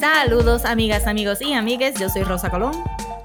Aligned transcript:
Saludos 0.00 0.64
amigas, 0.64 1.06
amigos 1.06 1.40
y 1.40 1.52
amigues, 1.52 1.98
yo 1.98 2.08
soy 2.08 2.22
Rosa 2.22 2.50
Colón. 2.50 2.72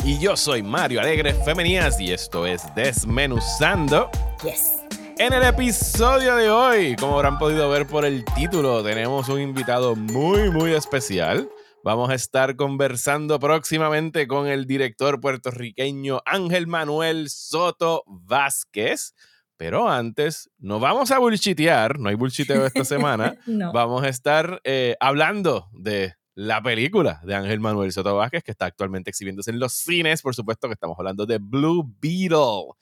Y 0.03 0.19
yo 0.19 0.35
soy 0.35 0.63
Mario 0.63 1.01
Alegre 1.01 1.33
Femenías 1.33 1.99
y 1.99 2.11
esto 2.11 2.45
es 2.45 2.63
Desmenuzando. 2.75 4.09
Yes. 4.43 4.83
En 5.17 5.33
el 5.33 5.43
episodio 5.43 6.35
de 6.35 6.49
hoy, 6.49 6.95
como 6.95 7.15
habrán 7.15 7.37
podido 7.37 7.69
ver 7.69 7.87
por 7.87 8.05
el 8.05 8.25
título, 8.35 8.83
tenemos 8.83 9.29
un 9.29 9.39
invitado 9.39 9.95
muy, 9.95 10.49
muy 10.49 10.73
especial. 10.73 11.49
Vamos 11.83 12.09
a 12.09 12.15
estar 12.15 12.55
conversando 12.55 13.39
próximamente 13.39 14.27
con 14.27 14.47
el 14.47 14.65
director 14.65 15.19
puertorriqueño 15.19 16.21
Ángel 16.25 16.67
Manuel 16.67 17.29
Soto 17.29 18.03
Vázquez. 18.07 19.13
Pero 19.57 19.89
antes, 19.89 20.49
no 20.57 20.79
vamos 20.79 21.11
a 21.11 21.19
bullshitear, 21.19 21.99
no 21.99 22.09
hay 22.09 22.15
bullshiteo 22.15 22.65
esta 22.65 22.83
semana. 22.85 23.35
No. 23.45 23.71
Vamos 23.71 24.03
a 24.03 24.09
estar 24.09 24.61
eh, 24.63 24.95
hablando 24.99 25.69
de 25.73 26.15
la 26.35 26.61
película 26.63 27.21
de 27.23 27.35
Ángel 27.35 27.59
Manuel 27.59 27.91
Soto 27.91 28.15
Vázquez 28.15 28.43
que 28.43 28.51
está 28.51 28.65
actualmente 28.65 29.09
exhibiéndose 29.09 29.51
en 29.51 29.59
los 29.59 29.73
cines. 29.73 30.21
Por 30.21 30.33
supuesto 30.33 30.67
que 30.67 30.73
estamos 30.73 30.97
hablando 30.97 31.25
de 31.25 31.37
Blue 31.39 31.83
Beetle. 32.01 32.73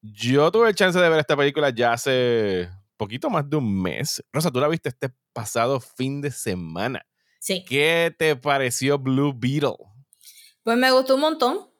Yo 0.00 0.50
tuve 0.52 0.68
el 0.68 0.74
chance 0.74 0.98
de 0.98 1.08
ver 1.08 1.18
esta 1.20 1.36
película 1.36 1.70
ya 1.70 1.92
hace 1.92 2.68
poquito 2.96 3.30
más 3.30 3.48
de 3.48 3.56
un 3.56 3.82
mes. 3.82 4.22
Rosa, 4.32 4.50
tú 4.50 4.60
la 4.60 4.68
viste 4.68 4.88
este 4.88 5.10
pasado 5.32 5.80
fin 5.80 6.20
de 6.20 6.30
semana. 6.30 7.04
Sí. 7.40 7.64
¿Qué 7.64 8.14
te 8.16 8.36
pareció 8.36 8.98
Blue 8.98 9.32
Beetle? 9.36 9.74
Pues 10.62 10.78
me 10.78 10.90
gustó 10.92 11.16
un 11.16 11.22
montón. 11.22 11.70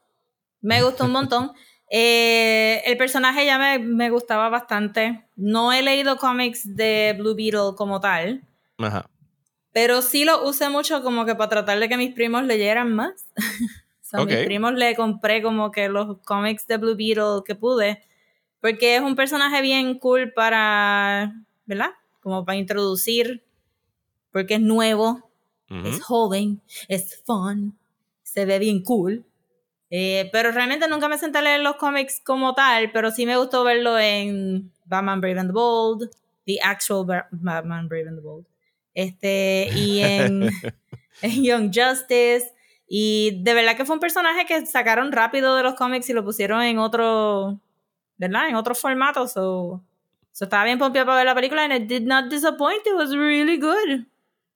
Me 0.60 0.82
gustó 0.82 1.05
un 1.05 1.12
montón. 1.12 1.52
Eh, 1.95 2.82
el 2.87 2.96
personaje 2.96 3.45
ya 3.45 3.59
me, 3.59 3.78
me 3.78 4.09
gustaba 4.09 4.48
bastante. 4.48 5.27
No 5.37 5.74
he 5.74 5.83
leído 5.83 6.16
cómics 6.16 6.74
de 6.74 7.14
Blue 7.19 7.34
Beetle 7.34 7.77
como 7.77 8.00
tal, 8.00 8.42
Ajá. 8.78 9.10
pero 9.72 10.00
sí 10.00 10.25
lo 10.25 10.48
usé 10.48 10.70
mucho 10.70 11.03
como 11.03 11.27
que 11.27 11.34
para 11.34 11.50
tratar 11.50 11.78
de 11.78 11.91
que 11.91 11.98
mis 11.98 12.14
primos 12.14 12.44
leyeran 12.44 12.94
más. 12.94 13.27
So, 14.00 14.19
a 14.19 14.22
Ok. 14.22 14.28
mis 14.28 14.39
primos 14.44 14.72
le 14.75 14.94
compré 14.94 15.42
como 15.42 15.70
que 15.70 15.89
los 15.89 16.19
cómics 16.25 16.66
de 16.66 16.77
Blue 16.77 16.97
Beetle 16.97 17.42
que 17.47 17.55
pude, 17.55 18.03
porque 18.61 18.97
es 18.97 19.00
un 19.03 19.16
personaje 19.16 19.62
bien 19.62 19.98
cool 19.98 20.33
para, 20.34 21.33
¿verdad? 21.64 21.91
Como 22.20 22.44
para 22.44 22.59
introducir, 22.59 23.42
porque 24.31 24.55
es 24.55 24.61
nuevo, 24.61 25.31
Ujú. 25.70 25.86
es 25.88 26.03
joven, 26.03 26.61
es 26.88 27.22
fun, 27.25 27.78
se 28.22 28.44
ve 28.44 28.59
bien 28.59 28.83
cool. 28.83 29.25
Eh, 29.94 30.30
pero 30.32 30.52
realmente 30.52 30.88
nunca 30.88 31.06
me 31.06 31.18
senté 31.18 31.38
a 31.38 31.42
leer 31.42 31.60
los 31.60 31.76
cómics 31.76 32.18
como 32.24 32.54
tal, 32.54 32.90
pero 32.92 33.10
sí 33.10 33.26
me 33.26 33.36
gustó 33.36 33.62
verlo 33.62 33.98
en 33.98 34.72
Batman 34.86 35.20
Brave 35.20 35.38
and 35.40 35.50
the 35.50 35.52
Bold, 35.52 36.08
The 36.46 36.58
Actual 36.62 37.04
Ba- 37.04 37.28
Batman 37.30 37.88
Brave 37.88 38.08
and 38.08 38.16
the 38.16 38.22
Bold, 38.22 38.46
este, 38.94 39.68
y 39.76 40.00
en, 40.00 40.48
en 41.22 41.44
Young 41.44 41.66
Justice. 41.74 42.54
Y 42.88 43.42
de 43.42 43.52
verdad 43.52 43.76
que 43.76 43.84
fue 43.84 43.94
un 43.96 44.00
personaje 44.00 44.46
que 44.46 44.64
sacaron 44.64 45.12
rápido 45.12 45.56
de 45.56 45.62
los 45.62 45.74
cómics 45.74 46.08
y 46.08 46.14
lo 46.14 46.24
pusieron 46.24 46.62
en 46.62 46.78
otro, 46.78 47.60
¿verdad? 48.16 48.48
En 48.48 48.54
otro 48.54 48.74
formato. 48.74 49.28
So, 49.28 49.82
so 50.32 50.44
estaba 50.44 50.64
bien 50.64 50.78
pompeado 50.78 51.06
para 51.06 51.18
ver 51.18 51.26
la 51.26 51.34
película 51.34 51.64
and 51.64 51.74
it 51.74 51.82
did 51.86 52.02
not 52.06 52.30
disappoint. 52.30 52.80
It 52.86 52.94
was 52.94 53.14
really 53.14 53.58
good. 53.58 54.06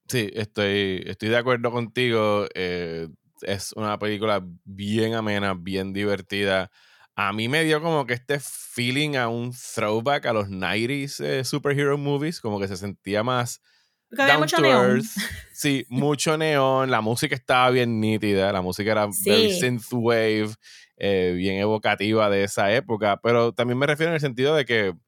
Sí, 0.08 0.30
estoy, 0.32 1.02
estoy 1.06 1.28
de 1.28 1.36
acuerdo 1.36 1.70
contigo. 1.70 2.46
eh, 2.54 3.08
es 3.42 3.72
una 3.72 3.98
película 3.98 4.42
bien 4.64 5.14
amena, 5.14 5.54
bien 5.54 5.92
divertida. 5.92 6.70
A 7.14 7.32
mí 7.32 7.48
me 7.48 7.64
dio 7.64 7.80
como 7.82 8.06
que 8.06 8.14
este 8.14 8.38
feeling 8.40 9.16
a 9.16 9.28
un 9.28 9.52
throwback 9.52 10.26
a 10.26 10.32
los 10.32 10.48
90s 10.48 11.20
eh, 11.20 11.44
superhero 11.44 11.96
movies, 11.98 12.40
como 12.40 12.60
que 12.60 12.68
se 12.68 12.76
sentía 12.76 13.22
más 13.22 13.60
Porque 14.08 14.22
había 14.22 14.34
down 14.34 14.40
mucho 14.42 14.56
to 14.56 14.64
earth. 14.66 15.06
Sí, 15.52 15.86
mucho 15.88 16.36
neón. 16.36 16.90
La 16.90 17.00
música 17.00 17.34
estaba 17.34 17.70
bien 17.70 18.00
nítida. 18.00 18.52
La 18.52 18.62
música 18.62 18.92
era 18.92 19.08
Sí. 19.12 19.30
very 19.30 19.48
synthwave, 19.48 20.54
eh, 20.98 21.32
bien 21.36 21.56
evocativa 21.58 22.28
de 22.30 22.44
esa 22.44 22.72
época. 22.72 23.18
Pero 23.22 23.52
también 23.52 23.78
me 23.78 23.86
refiero 23.86 24.10
en 24.10 24.14
el 24.16 24.20
sentido 24.20 24.54
de 24.54 24.64
que, 24.66 24.90
o 24.90 24.98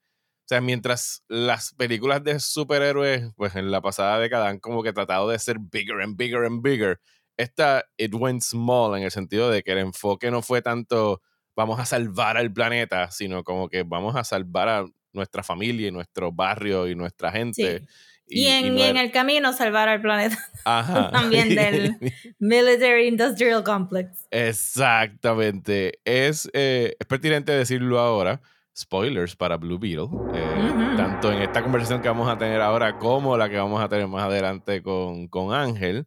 sea, 0.49 0.61
mientras 0.63 1.23
las 1.29 1.75
películas 1.75 2.25
de 2.25 2.41
superhéroes, 2.41 3.31
pues 3.37 3.55
en 3.57 3.71
la 3.71 3.83
pasada 3.83 4.19
década 4.19 4.49
han 4.49 4.59
como 4.61 4.83
que 4.83 4.93
tratado 4.95 5.29
de 5.29 5.39
ser 5.39 5.59
bigger 5.61 6.01
and 6.03 6.17
bigger 6.17 6.45
and 6.47 6.63
bigger, 6.63 7.01
esta 7.39 7.85
it 7.97 8.13
went 8.15 8.43
small 8.43 8.95
en 8.99 9.05
el 9.05 9.11
sentido 9.11 9.51
de 9.51 9.63
que 9.63 9.73
el 9.73 9.79
enfoque 9.79 10.31
no 10.31 10.43
fue 10.43 10.61
tanto 10.61 11.23
vamos 11.57 11.81
a 11.81 11.87
salvar 11.87 12.37
al 12.37 12.53
planeta, 12.53 13.11
sino 13.11 13.43
como 13.43 13.69
que 13.71 13.83
vamos 13.83 14.15
a 14.17 14.23
salvar 14.25 14.69
a 14.69 14.85
nuestra 15.13 15.43
familia 15.43 15.89
y 15.89 15.91
nuestro 15.91 16.31
barrio 16.31 16.87
y 16.87 16.95
nuestra 16.95 17.33
gente. 17.33 17.81
Sí. 17.81 17.87
Y, 18.31 18.47
en, 18.47 18.75
no 18.75 18.79
y 18.79 18.83
en 18.83 18.97
era- 18.99 19.03
el 19.07 19.11
camino 19.11 19.53
salvar 19.55 19.89
al 19.89 20.03
planeta. 20.03 20.37
Ajá. 20.67 21.11
también 21.13 21.49
del- 21.49 21.97
Military 22.39 23.09
Industrial 23.09 23.65
Complex. 23.65 24.27
Exactamente. 24.31 25.99
Es, 26.05 26.49
eh, 26.53 26.95
es 26.99 27.07
pertinente 27.07 27.53
decirlo 27.53 27.99
ahora. 27.99 28.41
Spoilers 28.77 29.35
para 29.35 29.57
Blue 29.57 29.79
Beetle. 29.79 30.07
eh. 30.35 30.95
Tanto 30.97 31.33
en 31.33 31.43
esta 31.43 31.63
conversación 31.63 32.01
que 32.01 32.09
vamos 32.09 32.29
a 32.29 32.39
tener 32.39 32.61
ahora 32.61 32.97
como 32.99 33.37
la 33.37 33.49
que 33.49 33.57
vamos 33.57 33.83
a 33.83 33.89
tener 33.89 34.07
más 34.07 34.23
adelante 34.23 34.83
con, 34.83 35.27
con 35.27 35.53
Ángel. 35.53 36.07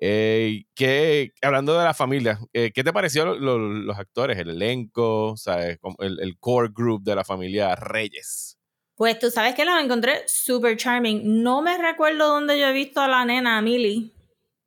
Eh, 0.00 0.64
que, 0.74 1.32
hablando 1.42 1.76
de 1.78 1.84
la 1.84 1.94
familia, 1.94 2.38
eh, 2.52 2.70
¿qué 2.72 2.84
te 2.84 2.92
pareció 2.92 3.24
lo- 3.24 3.38
lo- 3.38 3.58
los 3.58 3.98
actores, 3.98 4.38
el 4.38 4.50
elenco, 4.50 5.34
¿sabes? 5.36 5.78
El, 5.98 6.20
el 6.20 6.38
core 6.38 6.70
group 6.72 7.02
de 7.02 7.14
la 7.16 7.24
familia 7.24 7.74
Reyes? 7.74 8.58
Pues 8.94 9.18
tú 9.18 9.30
sabes 9.30 9.54
que 9.54 9.64
los 9.64 9.80
encontré 9.82 10.22
super 10.26 10.76
charming. 10.76 11.42
No 11.42 11.62
me 11.62 11.78
recuerdo 11.78 12.28
dónde 12.28 12.58
yo 12.58 12.66
he 12.68 12.72
visto 12.72 13.00
a 13.00 13.08
la 13.08 13.24
nena, 13.24 13.56
a 13.58 13.62
Millie. 13.62 14.12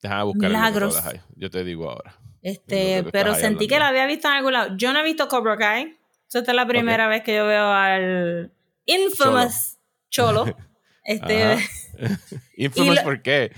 Déjame 0.02 0.24
buscar 0.24 0.50
Milagros. 0.50 0.96
Yo 1.36 1.50
te 1.50 1.64
digo 1.64 1.90
ahora. 1.90 2.16
Este, 2.42 3.04
pero 3.12 3.32
sentí 3.42 3.68
que 3.68 3.78
la 3.80 3.90
había 3.90 4.06
visto 4.08 4.28
en 4.28 4.34
algún 4.36 4.54
lado. 4.54 4.76
Yo 4.78 4.94
no 4.94 5.00
he 5.00 5.04
visto 5.04 5.28
Cobra 5.28 5.58
Kai. 5.58 5.98
Esta 6.34 6.40
es 6.40 6.56
la 6.56 6.66
primera 6.66 7.08
vez 7.08 7.24
que 7.24 7.36
yo 7.36 7.46
veo 7.46 7.66
al 7.72 8.52
infamous 8.86 9.78
Cholo. 10.10 10.46
Este. 11.04 11.58
Infamous, 12.58 12.96
lo- 12.98 13.04
¿por 13.04 13.22
qué? 13.22 13.52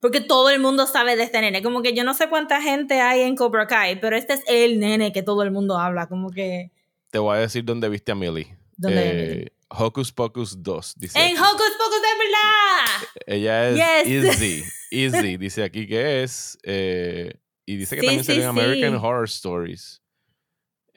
Porque 0.00 0.20
todo 0.20 0.50
el 0.50 0.60
mundo 0.60 0.86
sabe 0.86 1.16
de 1.16 1.22
este 1.24 1.40
nene. 1.40 1.62
Como 1.62 1.82
que 1.82 1.92
yo 1.94 2.04
no 2.04 2.14
sé 2.14 2.28
cuánta 2.28 2.60
gente 2.60 3.00
hay 3.00 3.20
en 3.22 3.36
Cobra 3.36 3.66
Kai, 3.66 4.00
pero 4.00 4.16
este 4.16 4.34
es 4.34 4.42
el 4.48 4.78
nene 4.80 5.12
que 5.12 5.22
todo 5.22 5.42
el 5.42 5.50
mundo 5.50 5.78
habla. 5.78 6.06
Como 6.08 6.30
que. 6.30 6.70
Te 7.10 7.18
voy 7.18 7.36
a 7.36 7.40
decir 7.40 7.64
dónde 7.64 7.88
viste 7.88 8.12
a 8.12 8.14
Millie. 8.14 8.56
¿Dónde 8.76 9.02
Eh, 9.10 9.34
Millie? 9.34 9.52
Hocus 9.72 10.10
Pocus 10.12 10.62
2, 10.62 10.94
dice. 10.96 11.18
En. 11.18 11.36
Hocus 11.36 11.70
Pocus 11.78 12.00
de 12.02 12.18
verdad. 12.18 13.08
Ella 13.26 13.68
es 13.70 14.06
Yes. 14.06 14.40
Izzy. 14.40 14.64
Izzy, 14.90 15.36
dice 15.36 15.62
aquí 15.62 15.86
que 15.86 16.22
es. 16.24 16.58
eh, 16.64 17.34
y 17.66 17.76
dice 17.76 17.94
que 17.94 18.00
Sí, 18.00 18.06
también 18.06 18.24
sí, 18.24 18.32
salió 18.32 18.42
en 18.42 18.48
American. 18.48 18.94
Horror 18.96 19.26
Stories. 19.26 20.02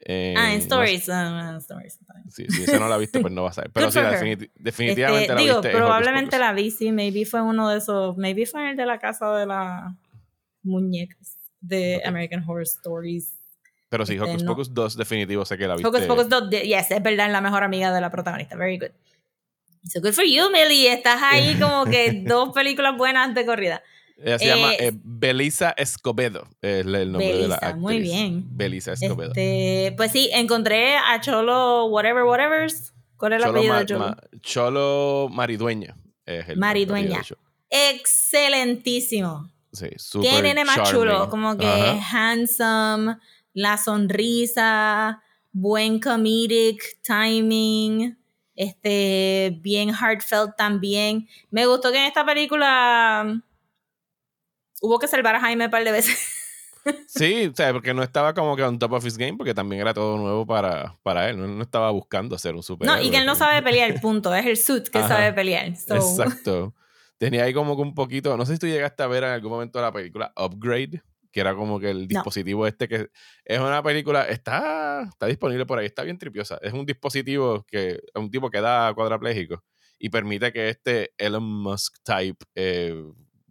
Ah, 0.06 0.52
en 0.52 0.60
Stories. 0.60 1.08
ah, 1.08 1.48
en 1.50 1.56
Stories. 1.56 1.94
sé, 2.28 2.46
si, 2.46 2.46
si 2.50 2.62
esa 2.64 2.78
no 2.78 2.88
la 2.88 2.96
viste, 2.98 3.20
pues 3.20 3.32
no 3.32 3.42
vas 3.42 3.56
a 3.58 3.62
ver. 3.62 3.70
Pero 3.74 3.86
Good 3.86 3.92
sí, 3.94 4.00
la 4.00 4.12
her. 4.12 4.18
definiti- 4.20 4.50
definitivamente 4.54 5.22
Este, 5.24 5.34
la 5.34 5.40
digo, 5.40 5.60
viste. 5.62 5.76
probablemente 5.76 6.38
la 6.38 6.52
vi, 6.52 6.70
sí. 6.70 6.92
Maybe 6.92 7.24
fue 7.24 7.40
uno 7.42 7.68
de 7.70 7.78
esos. 7.78 8.16
Maybe 8.18 8.44
fue 8.46 8.70
el 8.70 8.76
de 8.76 8.86
la 8.86 8.98
casa 8.98 9.32
de 9.36 9.46
las 9.46 9.92
muñecas 10.62 11.36
de 11.60 11.96
Ok. 12.02 12.06
American 12.08 12.44
Horror 12.46 12.62
Stories. 12.62 13.32
Pero 13.88 14.04
sí, 14.06 14.14
este, 14.14 14.24
Hocus 14.28 14.42
no. 14.42 14.50
Pocus 14.52 14.74
2, 14.74 14.96
definitivo, 14.96 15.44
sé 15.44 15.56
que 15.56 15.66
la 15.68 15.74
viste. 15.74 15.88
Hocus 15.88 16.02
Pocus 16.02 16.28
2, 16.28 16.50
de- 16.50 16.62
yes, 16.62 16.90
es 16.90 17.02
verdad, 17.02 17.26
es 17.26 17.32
la 17.32 17.40
mejor 17.40 17.62
amiga 17.62 17.92
de 17.92 18.00
la 18.00 18.10
protagonista. 18.10 18.56
Very 18.56 18.78
good. 18.78 18.90
So 19.84 20.00
good 20.00 20.12
for 20.12 20.24
you, 20.24 20.50
Millie. 20.50 20.92
Estás 20.92 21.20
ahí 21.22 21.54
como 21.60 21.84
que 21.84 22.22
dos 22.26 22.52
películas 22.52 22.96
buenas 22.96 23.34
de 23.34 23.46
corrida. 23.46 23.82
Ella 24.16 24.38
se 24.38 24.44
eh, 24.44 24.48
llama 24.48 24.74
eh, 24.74 24.92
Belisa 24.94 25.74
Escobedo. 25.76 26.46
Es 26.62 26.86
el 26.86 27.12
nombre 27.12 27.36
de 27.36 27.48
la 27.48 27.56
actriz. 27.56 27.76
muy 27.76 27.98
bien. 28.00 28.44
Belisa 28.50 28.92
Escobedo. 28.92 29.30
Este, 29.30 29.92
pues 29.96 30.12
sí, 30.12 30.30
encontré 30.32 30.96
a 30.96 31.20
Cholo 31.20 31.86
Whatever 31.86 32.22
Whatevers. 32.24 32.92
¿Cuál 33.16 33.32
es 33.34 33.38
el 33.38 33.44
Cholo, 33.44 33.58
apellido 33.58 33.78
de 33.78 33.86
Cholo? 33.86 34.00
Ma- 34.00 34.16
Cholo 34.40 35.28
Maridueña. 35.30 35.96
Es 36.26 36.48
el 36.48 36.58
Maridueña. 36.58 37.22
Cholo. 37.22 37.40
Excelentísimo. 37.70 39.50
Sí, 39.72 39.88
Qué 39.90 39.98
super 39.98 40.42
nene 40.42 40.64
más 40.64 40.88
chulo, 40.90 41.28
como 41.28 41.56
que 41.58 41.66
Ajá. 41.66 42.30
handsome, 42.30 43.16
la 43.54 43.76
sonrisa, 43.76 45.20
buen 45.50 45.98
comedic 45.98 46.80
timing, 47.02 48.16
este, 48.54 49.58
bien 49.60 49.90
heartfelt 49.90 50.56
también. 50.56 51.28
Me 51.50 51.66
gustó 51.66 51.90
que 51.90 51.98
en 51.98 52.04
esta 52.04 52.24
película 52.24 53.42
hubo 54.84 54.98
que 54.98 55.08
salvar 55.08 55.34
a 55.34 55.40
Jaime 55.40 55.66
un 55.66 55.70
par 55.70 55.84
de 55.84 55.92
veces. 55.92 56.18
Sí, 57.06 57.46
o 57.46 57.56
sea, 57.56 57.72
porque 57.72 57.94
no 57.94 58.02
estaba 58.02 58.34
como 58.34 58.56
que 58.56 58.62
on 58.62 58.78
top 58.78 58.92
of 58.92 59.06
his 59.06 59.16
game, 59.16 59.38
porque 59.38 59.54
también 59.54 59.80
era 59.80 59.94
todo 59.94 60.18
nuevo 60.18 60.46
para, 60.46 60.94
para 61.02 61.30
él. 61.30 61.38
No, 61.38 61.46
no 61.46 61.62
estaba 61.62 61.90
buscando 61.90 62.36
ser 62.36 62.54
un 62.54 62.62
super. 62.62 62.86
no, 62.86 63.00
y 63.00 63.10
que 63.10 63.16
él 63.16 63.24
no 63.24 63.34
sabe 63.34 63.62
pelear, 63.62 63.98
punto. 64.02 64.34
Es 64.34 64.44
el 64.44 64.58
suit 64.58 64.88
que 64.88 64.98
Ajá. 64.98 65.08
sabe 65.08 65.32
pelear. 65.32 65.74
So, 65.76 65.94
Exacto. 65.94 66.74
Tenía 67.16 67.44
ahí 67.44 67.54
como 67.54 67.74
que 67.76 67.80
un 67.80 67.94
poquito. 67.94 68.36
No 68.36 68.44
sé 68.44 68.54
si 68.54 68.58
tú 68.58 68.66
llegaste 68.66 69.02
a 69.02 69.06
ver 69.06 69.24
en 69.24 69.30
algún 69.30 69.50
momento 69.50 69.80
la 69.80 69.92
película 69.92 70.32
Upgrade, 70.36 71.02
que 71.32 71.40
era 71.40 71.54
como 71.54 71.80
que 71.80 71.90
el 71.90 72.06
dispositivo 72.06 72.66
este 72.66 72.86
que 72.86 73.08
es 73.44 73.58
una 73.58 73.82
película, 73.82 74.24
está, 74.24 75.04
está 75.08 75.26
disponible 75.26 75.64
por 75.64 75.78
ahí, 75.78 75.86
está 75.86 76.02
bien 76.02 76.18
tripiosa. 76.18 76.58
Es 76.60 76.72
un 76.72 76.84
dispositivo 76.84 77.64
que, 77.66 77.98
un 78.14 78.30
tipo 78.30 78.50
que 78.50 78.60
da 78.60 78.92
cuadrapléjico 78.92 79.64
y 79.98 80.10
permite 80.10 80.52
que 80.52 80.68
este 80.68 81.14
Elon 81.16 81.44
Musk 81.44 81.94
type 82.02 82.44
eh, 82.54 82.94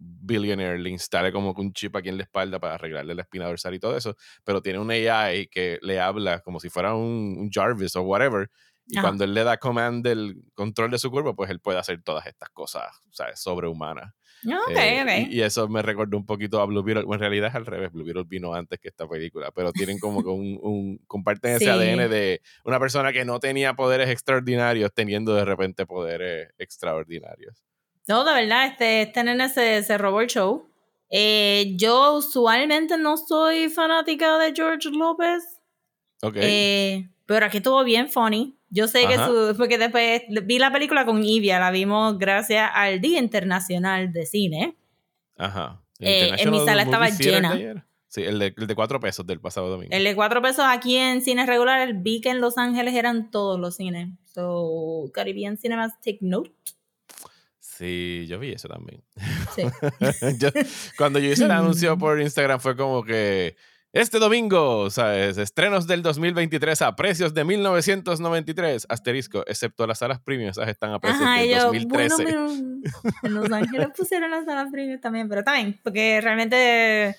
billionaire 0.04 0.78
le 0.78 0.90
instale 0.90 1.32
como 1.32 1.52
un 1.52 1.72
chip 1.72 1.96
aquí 1.96 2.08
en 2.08 2.16
la 2.16 2.24
espalda 2.24 2.58
para 2.58 2.74
arreglarle 2.74 3.14
la 3.14 3.22
espina 3.22 3.46
dorsal 3.46 3.74
y 3.74 3.80
todo 3.80 3.96
eso, 3.96 4.16
pero 4.44 4.62
tiene 4.62 4.78
un 4.78 4.90
AI 4.90 5.48
que 5.48 5.78
le 5.82 6.00
habla 6.00 6.40
como 6.40 6.60
si 6.60 6.68
fuera 6.68 6.94
un, 6.94 7.50
Jarvis 7.52 7.96
o 7.96 8.02
whatever, 8.02 8.50
y 8.86 9.00
cuando 9.00 9.24
él 9.24 9.32
le 9.32 9.44
da 9.44 9.56
command 9.56 10.04
del 10.04 10.42
control 10.54 10.90
de 10.90 10.98
su 10.98 11.10
cuerpo, 11.10 11.34
pues 11.34 11.50
él 11.50 11.58
puede 11.58 11.78
hacer 11.78 12.02
todas 12.02 12.26
estas 12.26 12.50
cosas, 12.50 12.84
¿sabes? 13.10 13.40
Sobrehumanas. 13.40 14.12
Ah, 14.46 14.60
okay, 14.68 14.98
eh, 14.98 15.28
Y, 15.30 15.40
eso 15.40 15.68
me 15.68 15.80
recordó 15.80 16.18
un 16.18 16.26
poquito 16.26 16.60
a 16.60 16.66
Blue 16.66 16.82
Beetle. 16.82 17.04
en 17.10 17.18
realidad 17.18 17.48
es 17.48 17.54
al 17.54 17.64
revés. 17.64 17.92
Blue 17.92 18.04
Beetle 18.04 18.24
vino 18.26 18.52
antes 18.52 18.78
que 18.78 18.88
esta 18.88 19.08
película, 19.08 19.50
pero 19.52 19.72
tienen 19.72 19.98
como 19.98 20.22
que 20.22 20.28
un, 20.28 20.58
un 20.60 20.98
comparten 21.06 21.52
ese 21.54 21.70
ADN 21.70 22.10
de 22.10 22.42
una 22.64 22.78
persona 22.78 23.12
que 23.12 23.24
no 23.24 23.40
tenía 23.40 23.74
poderes 23.74 24.10
extraordinarios 24.10 24.92
teniendo 24.92 25.34
de 25.34 25.46
repente 25.46 25.86
poderes 25.86 26.50
extraordinarios. 26.58 27.64
No, 28.06 28.24
de 28.24 28.34
verdad, 28.34 28.66
este, 28.66 29.02
este 29.02 29.24
nene 29.24 29.48
se, 29.48 29.82
se 29.82 29.98
robó 29.98 30.20
el 30.20 30.26
show. 30.28 30.66
Eh, 31.10 31.74
yo 31.76 32.14
usualmente 32.14 32.98
no 32.98 33.16
soy 33.16 33.68
fanática 33.68 34.38
de 34.38 34.52
George 34.54 34.90
López. 34.90 35.44
Ok. 36.22 36.36
Eh, 36.36 37.08
pero 37.26 37.46
aquí 37.46 37.58
estuvo 37.58 37.82
bien 37.84 38.10
funny. 38.10 38.56
Yo 38.68 38.88
sé 38.88 39.06
que 39.06 39.16
su, 39.16 39.54
porque 39.56 39.78
después 39.78 40.22
vi 40.42 40.58
la 40.58 40.72
película 40.72 41.06
con 41.06 41.22
Ivia, 41.22 41.60
la 41.60 41.70
vimos 41.70 42.18
gracias 42.18 42.68
al 42.74 43.00
Día 43.00 43.20
Internacional 43.20 44.12
de 44.12 44.26
Cine. 44.26 44.76
Ajá. 45.36 45.80
Eh, 46.00 46.32
en 46.36 46.50
mi 46.50 46.58
sala 46.64 46.82
estaba 46.82 47.08
llena. 47.08 47.86
Sí, 48.08 48.22
el 48.22 48.38
de, 48.38 48.54
el 48.56 48.66
de 48.66 48.74
cuatro 48.74 49.00
pesos 49.00 49.26
del 49.26 49.40
pasado 49.40 49.68
domingo. 49.68 49.90
El 49.94 50.04
de 50.04 50.14
cuatro 50.14 50.42
pesos 50.42 50.64
aquí 50.68 50.96
en 50.96 51.22
cines 51.22 51.46
regulares, 51.46 51.94
vi 52.00 52.20
que 52.20 52.30
en 52.30 52.40
Los 52.40 52.58
Ángeles 52.58 52.94
eran 52.94 53.30
todos 53.30 53.58
los 53.58 53.76
cines. 53.76 54.08
So, 54.32 55.10
Caribbean 55.12 55.56
Cinemas, 55.56 55.92
take 56.00 56.18
note. 56.20 56.52
Sí, 57.76 58.26
yo 58.28 58.38
vi 58.38 58.52
eso 58.52 58.68
también. 58.68 59.02
Sí. 59.54 59.62
cuando 60.98 61.18
yo 61.18 61.32
hice 61.32 61.44
el 61.44 61.50
anuncio 61.50 61.98
por 61.98 62.20
Instagram 62.20 62.60
fue 62.60 62.76
como 62.76 63.02
que 63.02 63.56
este 63.92 64.18
domingo, 64.18 64.90
¿sabes? 64.90 65.38
Estrenos 65.38 65.86
del 65.86 66.02
2023 66.02 66.82
a 66.82 66.96
precios 66.96 67.32
de 67.32 67.44
1993, 67.44 68.86
asterisco, 68.88 69.44
excepto 69.46 69.86
las 69.86 69.98
salas 69.98 70.20
premium, 70.20 70.50
esas 70.50 70.68
están 70.68 70.92
a 70.92 70.98
precios 70.98 71.20
del 71.70 71.88
2013. 71.88 72.24
en 73.22 73.34
Los 73.34 73.52
Ángeles 73.52 73.88
pusieron 73.96 74.30
las 74.30 74.44
salas 74.44 74.70
premium 74.70 75.00
también, 75.00 75.28
pero 75.28 75.44
también, 75.44 75.78
porque 75.82 76.20
realmente 76.20 77.16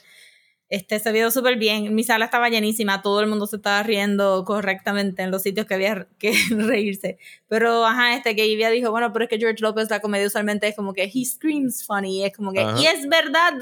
este, 0.70 1.00
se 1.00 1.12
vio 1.12 1.30
súper 1.32 1.58
bien. 1.58 1.94
Mi 1.94 2.04
sala 2.04 2.26
estaba 2.26 2.50
llenísima, 2.50 3.02
todo 3.02 3.20
el 3.22 3.28
mundo 3.28 3.46
se 3.48 3.58
estaba 3.58 3.84
riendo 3.84 4.44
correctamente 4.46 5.22
en 5.22 5.32
los 5.32 5.44
sitios 5.44 5.66
que 5.66 5.76
había 5.76 6.08
que 6.18 6.34
reírse. 6.50 7.18
Pero, 7.48 7.86
ajá, 7.86 8.16
este 8.16 8.36
que 8.36 8.48
Ivia 8.48 8.70
dijo, 8.70 8.92
bueno, 8.92 9.14
pero 9.14 9.26
es 9.26 9.30
que 9.30 9.38
George 9.38 9.62
Lopez, 9.62 9.90
la 9.90 10.00
comedia 10.00 10.28
usualmente 10.28 10.68
es 10.68 10.76
como 10.76 10.94
que 10.94 11.04
he 11.04 11.26
screams 11.26 11.86
funny, 11.86 12.26
es 12.26 12.36
como 12.36 12.52
que, 12.52 12.62
y 12.62 12.86
es 12.86 13.08
verdad. 13.08 13.54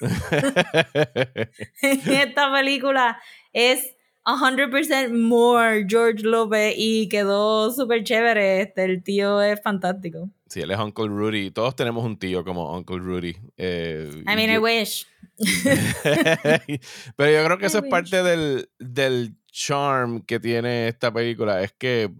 Esta 1.82 2.52
película 2.52 3.18
es 3.52 3.96
100% 4.26 5.12
more 5.12 5.86
George 5.88 6.22
Lopez 6.24 6.74
y 6.76 7.08
quedó 7.08 7.70
súper 7.70 8.02
chévere. 8.02 8.60
Este, 8.60 8.84
el 8.84 9.02
tío 9.02 9.40
es 9.40 9.62
fantástico. 9.62 10.28
Sí, 10.48 10.60
él 10.60 10.70
es 10.70 10.78
Uncle 10.78 11.08
Rudy. 11.08 11.50
Todos 11.50 11.74
tenemos 11.74 12.04
un 12.04 12.18
tío 12.18 12.44
como 12.44 12.76
Uncle 12.76 12.98
Rudy. 12.98 13.36
Eh, 13.56 14.10
I 14.22 14.36
mean, 14.36 14.50
I 14.50 14.58
wish. 14.58 15.06
Pero 17.16 17.30
yo 17.30 17.44
creo 17.44 17.58
que 17.58 17.66
eso 17.66 17.78
es 17.78 17.90
parte 17.90 18.22
del, 18.22 18.68
del 18.78 19.36
charm 19.52 20.22
que 20.22 20.40
tiene 20.40 20.88
esta 20.88 21.12
película. 21.12 21.62
Es 21.62 21.72
que, 21.72 22.12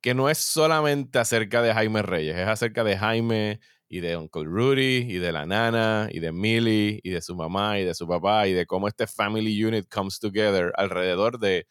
que 0.00 0.14
no 0.14 0.28
es 0.28 0.38
solamente 0.38 1.18
acerca 1.18 1.62
de 1.62 1.72
Jaime 1.72 2.02
Reyes, 2.02 2.36
es 2.36 2.48
acerca 2.48 2.84
de 2.84 2.96
Jaime 2.98 3.60
y 3.88 4.00
de 4.00 4.16
Uncle 4.16 4.44
Rudy 4.44 5.06
y 5.08 5.18
de 5.18 5.32
la 5.32 5.44
nana 5.44 6.08
y 6.10 6.20
de 6.20 6.32
Millie 6.32 7.00
y 7.02 7.10
de 7.10 7.20
su 7.20 7.36
mamá 7.36 7.78
y 7.78 7.84
de 7.84 7.94
su 7.94 8.08
papá 8.08 8.48
y 8.48 8.54
de 8.54 8.64
cómo 8.64 8.88
este 8.88 9.06
family 9.06 9.62
unit 9.62 9.86
comes 9.92 10.18
together 10.18 10.72
alrededor 10.76 11.38
de 11.38 11.66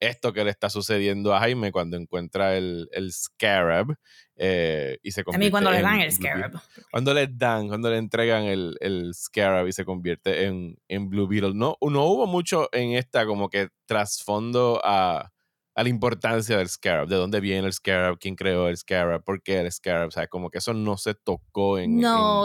esto 0.00 0.32
que 0.32 0.44
le 0.44 0.50
está 0.50 0.70
sucediendo 0.70 1.34
a 1.34 1.40
Jaime 1.40 1.70
cuando 1.70 1.96
encuentra 1.96 2.56
el, 2.56 2.88
el 2.92 3.12
Scarab 3.12 3.94
eh, 4.36 4.98
y 5.02 5.12
se 5.12 5.22
convierte 5.22 5.44
A 5.44 5.46
mí 5.46 5.50
cuando 5.50 5.70
le 5.70 5.82
dan 5.82 6.00
el 6.00 6.10
Scarab. 6.10 6.60
Cuando 6.90 7.12
le 7.12 7.26
dan, 7.26 7.68
cuando 7.68 7.90
le 7.90 7.98
entregan 7.98 8.44
el, 8.44 8.76
el 8.80 9.12
Scarab 9.14 9.68
y 9.68 9.72
se 9.72 9.84
convierte 9.84 10.46
en, 10.46 10.78
en 10.88 11.10
Blue 11.10 11.28
Beetle. 11.28 11.52
No, 11.54 11.76
no 11.80 12.04
hubo 12.06 12.26
mucho 12.26 12.70
en 12.72 12.92
esta 12.92 13.26
como 13.26 13.50
que 13.50 13.68
trasfondo 13.84 14.80
a, 14.82 15.30
a 15.74 15.82
la 15.82 15.88
importancia 15.90 16.56
del 16.56 16.68
Scarab, 16.68 17.06
de 17.06 17.16
dónde 17.16 17.40
viene 17.40 17.66
el 17.66 17.72
Scarab, 17.74 18.18
quién 18.18 18.34
creó 18.34 18.68
el 18.68 18.76
Scarab, 18.78 19.22
por 19.22 19.42
qué 19.42 19.60
el 19.60 19.70
Scarab, 19.70 20.08
o 20.08 20.10
sea, 20.10 20.26
como 20.26 20.50
que 20.50 20.58
eso 20.58 20.72
no 20.72 20.96
se 20.96 21.14
tocó 21.14 21.78
en, 21.78 22.02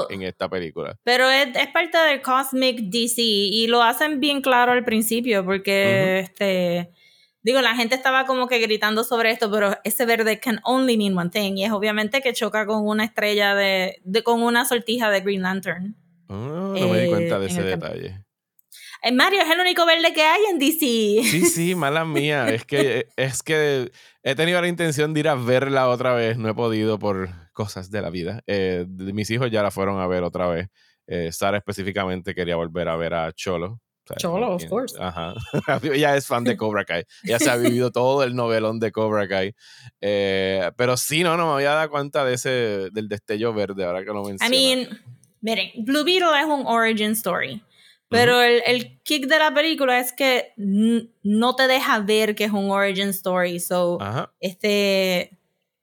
en, 0.09 0.21
esta 0.21 0.49
película. 0.49 0.99
Pero 1.03 1.29
es, 1.29 1.55
es, 1.55 1.67
parte 1.67 1.97
del 1.97 2.21
Cosmic 2.21 2.79
DC 2.79 3.21
y 3.21 3.67
lo 3.67 3.81
hacen 3.81 4.19
bien 4.19 4.41
claro 4.41 4.73
al 4.73 4.83
principio 4.83 5.45
porque 5.45 6.19
este 6.19 6.91
digo, 7.45 7.61
la 7.61 7.75
gente 7.75 7.93
estaba 7.93 8.25
como 8.25 8.47
que 8.47 8.57
gritando 8.57 9.03
sobre 9.03 9.29
esto, 9.29 9.51
pero 9.51 9.77
ese 9.83 10.07
verde 10.07 10.39
can 10.39 10.59
only 10.63 10.97
mean 10.97 11.15
one 11.15 11.29
thing, 11.29 11.57
y 11.57 11.63
es 11.63 11.71
obviamente 11.71 12.21
que 12.21 12.33
choca 12.33 12.65
con 12.65 12.87
una 12.87 13.05
estrella 13.05 13.53
de, 13.53 14.01
de 14.03 14.23
con 14.23 14.41
una 14.41 14.65
sortija 14.65 15.11
de 15.11 15.21
Green 15.21 15.43
Lantern. 15.43 15.95
Oh, 16.27 16.33
no 16.33 16.87
me 16.89 17.01
di 17.01 17.07
cuenta 17.07 17.37
de 17.37 17.45
eh, 17.45 17.49
ese 17.49 17.61
detalle. 17.61 18.25
Eh, 19.03 19.11
Mario 19.11 19.43
es 19.43 19.51
el 19.51 19.59
único 19.59 19.85
verde 19.85 20.11
que 20.11 20.23
hay 20.23 20.41
en 20.49 20.57
DC. 20.57 20.79
Sí, 21.29 21.45
sí, 21.45 21.75
mala 21.75 22.03
mía. 22.03 22.49
Es 22.49 22.65
que, 22.65 23.09
es 23.15 23.43
que 23.43 23.91
he 24.23 24.33
tenido 24.33 24.59
la 24.59 24.67
intención 24.67 25.13
de 25.13 25.19
ir 25.19 25.27
a 25.27 25.35
verla 25.35 25.87
otra 25.89 26.15
vez. 26.15 26.39
No 26.39 26.49
he 26.49 26.55
podido 26.55 26.97
por 26.97 27.29
cosas 27.53 27.91
de 27.91 28.01
la 28.01 28.09
vida. 28.09 28.41
Eh, 28.47 28.87
mis 28.89 29.29
hijos 29.29 29.51
ya 29.51 29.61
la 29.61 29.69
fueron 29.69 29.99
a 29.99 30.07
ver 30.07 30.23
otra 30.23 30.47
vez. 30.47 30.69
Sara 31.29 31.57
específicamente 31.57 32.33
quería 32.33 32.55
volver 32.55 32.87
a 32.87 32.95
ver 32.95 33.13
a 33.13 33.31
Cholo. 33.33 33.79
Cholo, 34.17 34.55
of 34.55 34.65
course. 34.65 34.95
Ajá. 34.99 35.33
Ella 35.83 36.15
es 36.15 36.27
fan 36.27 36.43
de 36.43 36.55
Cobra 36.55 36.85
Kai. 36.85 37.03
Ya 37.23 37.39
se 37.39 37.49
ha 37.49 37.57
vivido 37.57 37.91
todo 37.91 38.23
el 38.23 38.35
novelón 38.35 38.79
de 38.79 38.91
Cobra 38.91 39.27
Kai. 39.27 39.55
Eh, 40.01 40.71
pero 40.77 40.95
sí, 40.97 41.23
no, 41.23 41.37
no 41.37 41.47
me 41.47 41.53
había 41.55 41.71
dado 41.71 41.89
cuenta 41.89 42.23
de 42.23 42.35
ese, 42.35 42.89
del 42.91 43.07
destello 43.07 43.53
verde 43.53 43.83
ahora 43.83 44.05
que 44.05 44.11
lo 44.11 44.23
mencionas. 44.23 44.47
I 44.47 44.49
mean, 44.49 45.01
miren, 45.41 45.71
Blue 45.85 46.03
Beetle 46.03 46.39
es 46.39 46.45
un 46.45 46.65
origin 46.67 47.11
story. 47.11 47.61
Pero 48.07 48.41
el, 48.41 48.61
el, 48.65 49.01
kick 49.01 49.25
de 49.25 49.39
la 49.39 49.53
película 49.53 49.99
es 49.99 50.13
que 50.13 50.53
no 50.55 51.55
te 51.55 51.67
deja 51.67 51.99
ver 51.99 52.35
que 52.35 52.45
es 52.45 52.51
un 52.51 52.69
origin 52.69 53.09
story. 53.09 53.59
So, 53.59 53.97
este 54.39 55.34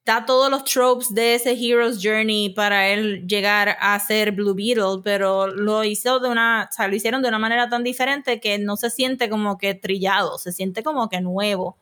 da 0.05 0.27
todos 0.27 0.51
los 0.51 0.65
tropes 0.65 1.15
de 1.15 1.35
ese 1.35 1.53
hero's 1.53 2.01
journey 2.03 2.51
para 2.51 2.89
él 2.89 3.27
llegar 3.27 3.77
a 3.81 3.99
ser 4.01 4.33
Blue 4.33 4.55
Beetle, 4.55 5.01
pero 5.05 5.47
lo 5.47 5.85
hizo 5.85 6.19
de 6.19 6.29
una, 6.29 6.69
o 6.71 6.75
sea, 6.75 6.89
lo 6.89 6.97
hicieron 6.97 7.23
de 7.23 7.29
una 7.29 7.39
manera 7.39 7.69
tan 7.69 7.85
diferente 7.85 8.41
que 8.41 8.59
no 8.59 8.77
se 8.77 8.91
siente 8.91 9.29
como 9.29 9.59
que 9.59 9.75
trillado, 9.75 10.39
se 10.39 10.53
siente 10.53 10.83
como 10.83 11.09
que 11.09 11.21
nuevo. 11.21 11.79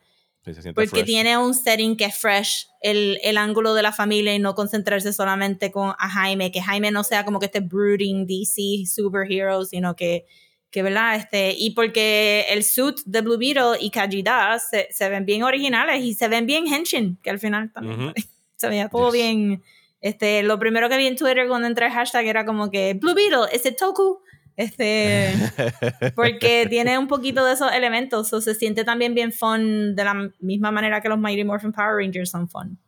porque 0.75 1.03
tiene 1.05 1.39
un 1.39 1.55
setting 1.55 1.97
que 1.97 2.07
es 2.07 2.17
fresh, 2.17 2.69
el, 2.83 3.19
el, 3.23 3.39
ángulo 3.39 3.73
de 3.75 3.83
la 3.83 3.93
familia 3.93 4.35
y 4.35 4.39
no 4.39 4.55
concentrarse 4.55 5.12
solamente 5.12 5.71
con 5.71 5.95
a 5.99 6.09
Jaime, 6.11 6.53
que 6.53 6.61
Jaime 6.61 6.91
no 6.91 7.05
sea 7.05 7.25
como 7.25 7.39
que 7.39 7.47
este 7.47 7.61
brooding 7.61 8.27
DC 8.27 8.87
superhero, 8.87 9.65
sino 9.65 9.97
que 9.97 10.27
que 10.71 10.83
verdad, 10.83 11.17
este, 11.17 11.55
y 11.57 11.71
porque 11.71 12.47
el 12.50 12.62
suit 12.62 13.00
de 13.05 13.21
Blue 13.23 13.39
Beetle 13.39 13.77
y 13.81 13.91
Kajida 13.91 14.59
se, 14.59 14.89
se 14.91 15.09
ven 15.09 15.25
bien 15.25 15.43
originales 15.43 16.03
y 16.03 16.15
se 16.15 16.29
ven 16.29 16.47
bien 16.47 16.73
henshin, 16.73 17.19
que 17.23 17.31
al 17.31 17.41
final 17.41 17.73
también 17.73 18.12
se 18.57 18.69
veía 18.69 18.89
todo 18.89 19.11
bien. 19.11 19.62
Este, 20.00 20.43
lo 20.43 20.59
primero 20.59 20.89
que 20.89 20.97
vi 20.97 21.07
en 21.07 21.17
Twitter 21.17 21.47
cuando 21.49 21.67
entré 21.67 21.87
el 21.87 21.93
hashtag 21.93 22.27
era 22.27 22.45
como 22.47 22.71
que 22.71 22.95
Blue 22.95 23.15
Beetle, 23.15 23.49
¿es 23.53 23.67
el 23.67 23.77
Toku? 23.77 24.21
Este, 24.57 25.33
porque 26.15 26.67
tiene 26.69 26.99
un 26.99 27.09
poquito 27.09 27.45
de 27.45 27.55
esos 27.55 27.73
elementos, 27.73 28.33
o 28.33 28.41
se 28.41 28.55
siente 28.55 28.85
también 28.85 29.15
bien 29.15 29.33
fun 29.33 29.97
de 29.97 30.05
la 30.05 30.31
misma 30.39 30.71
manera 30.71 31.00
que 31.00 31.09
los 31.09 31.19
Mighty 31.19 31.45
Morphin 31.45 31.73
Power 31.73 31.97
Rangers 31.97 32.31
son 32.31 32.49
fun. 32.49 32.79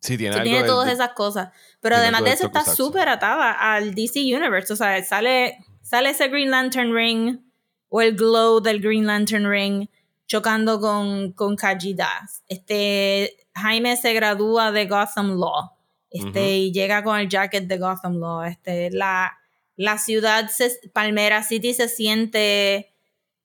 Sí, 0.00 0.16
tiene, 0.16 0.40
tiene 0.42 0.62
todas 0.62 0.92
esas 0.92 1.10
cosas. 1.10 1.48
Pero 1.80 1.96
además 1.96 2.22
de 2.22 2.32
eso 2.32 2.46
está 2.46 2.64
súper 2.64 3.08
atada 3.08 3.50
al 3.52 3.94
DC 3.94 4.20
Universe. 4.20 4.72
O 4.72 4.76
sea, 4.76 5.02
sale 5.02 5.58
sale 5.88 6.10
ese 6.10 6.28
Green 6.28 6.50
Lantern 6.50 6.92
Ring 6.94 7.38
o 7.88 8.02
el 8.02 8.14
glow 8.14 8.60
del 8.60 8.80
Green 8.80 9.06
Lantern 9.06 9.48
Ring 9.48 9.88
chocando 10.26 10.80
con, 10.80 11.32
con 11.32 11.56
Este, 12.46 13.46
Jaime 13.54 13.96
se 13.96 14.12
gradúa 14.12 14.70
de 14.70 14.86
Gotham 14.86 15.38
Law 15.38 15.70
este, 16.10 16.58
y 16.58 16.72
llega 16.72 17.02
con 17.02 17.18
el 17.18 17.30
jacket 17.30 17.64
de 17.66 17.78
Gotham 17.78 18.18
Law. 18.18 18.42
Este, 18.42 18.90
la, 18.90 19.38
la 19.76 19.96
ciudad, 19.96 20.50
Palmera 20.92 21.42
City, 21.42 21.72
se 21.72 21.88
siente 21.88 22.92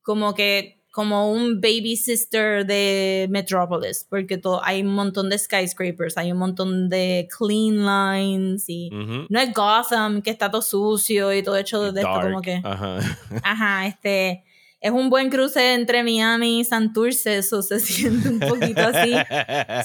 como 0.01 0.33
que 0.33 0.83
como 0.93 1.31
un 1.31 1.59
baby 1.59 1.97
sister 1.97 2.67
de 2.67 3.25
Metropolis, 3.31 4.05
porque 4.07 4.38
todo, 4.38 4.63
hay 4.63 4.83
un 4.83 4.93
montón 4.93 5.27
de 5.27 5.39
skyscrapers, 5.39 6.19
hay 6.19 6.31
un 6.31 6.38
montón 6.38 6.88
de 6.88 7.27
clean 7.35 7.83
lines 7.83 8.65
y 8.67 8.91
no 9.27 9.39
es 9.39 9.51
Gotham 9.51 10.21
que 10.21 10.29
está 10.29 10.51
todo 10.51 10.62
sucio 10.62 11.33
y 11.33 11.41
todo 11.41 11.57
hecho 11.57 11.91
de 11.91 12.01
esto 12.01 12.21
como 12.21 12.41
que... 12.41 12.62
Ajá. 12.63 13.00
Ajá, 13.43 13.88
este... 13.88 14.43
es 14.79 14.91
un 14.91 15.09
buen 15.09 15.31
cruce 15.31 15.73
entre 15.73 16.03
Miami 16.03 16.59
y 16.59 16.63
Santurce, 16.63 17.39
eso 17.39 17.63
se 17.63 17.79
siente 17.79 18.29
un 18.29 18.39
poquito 18.39 18.81
así. 18.81 19.15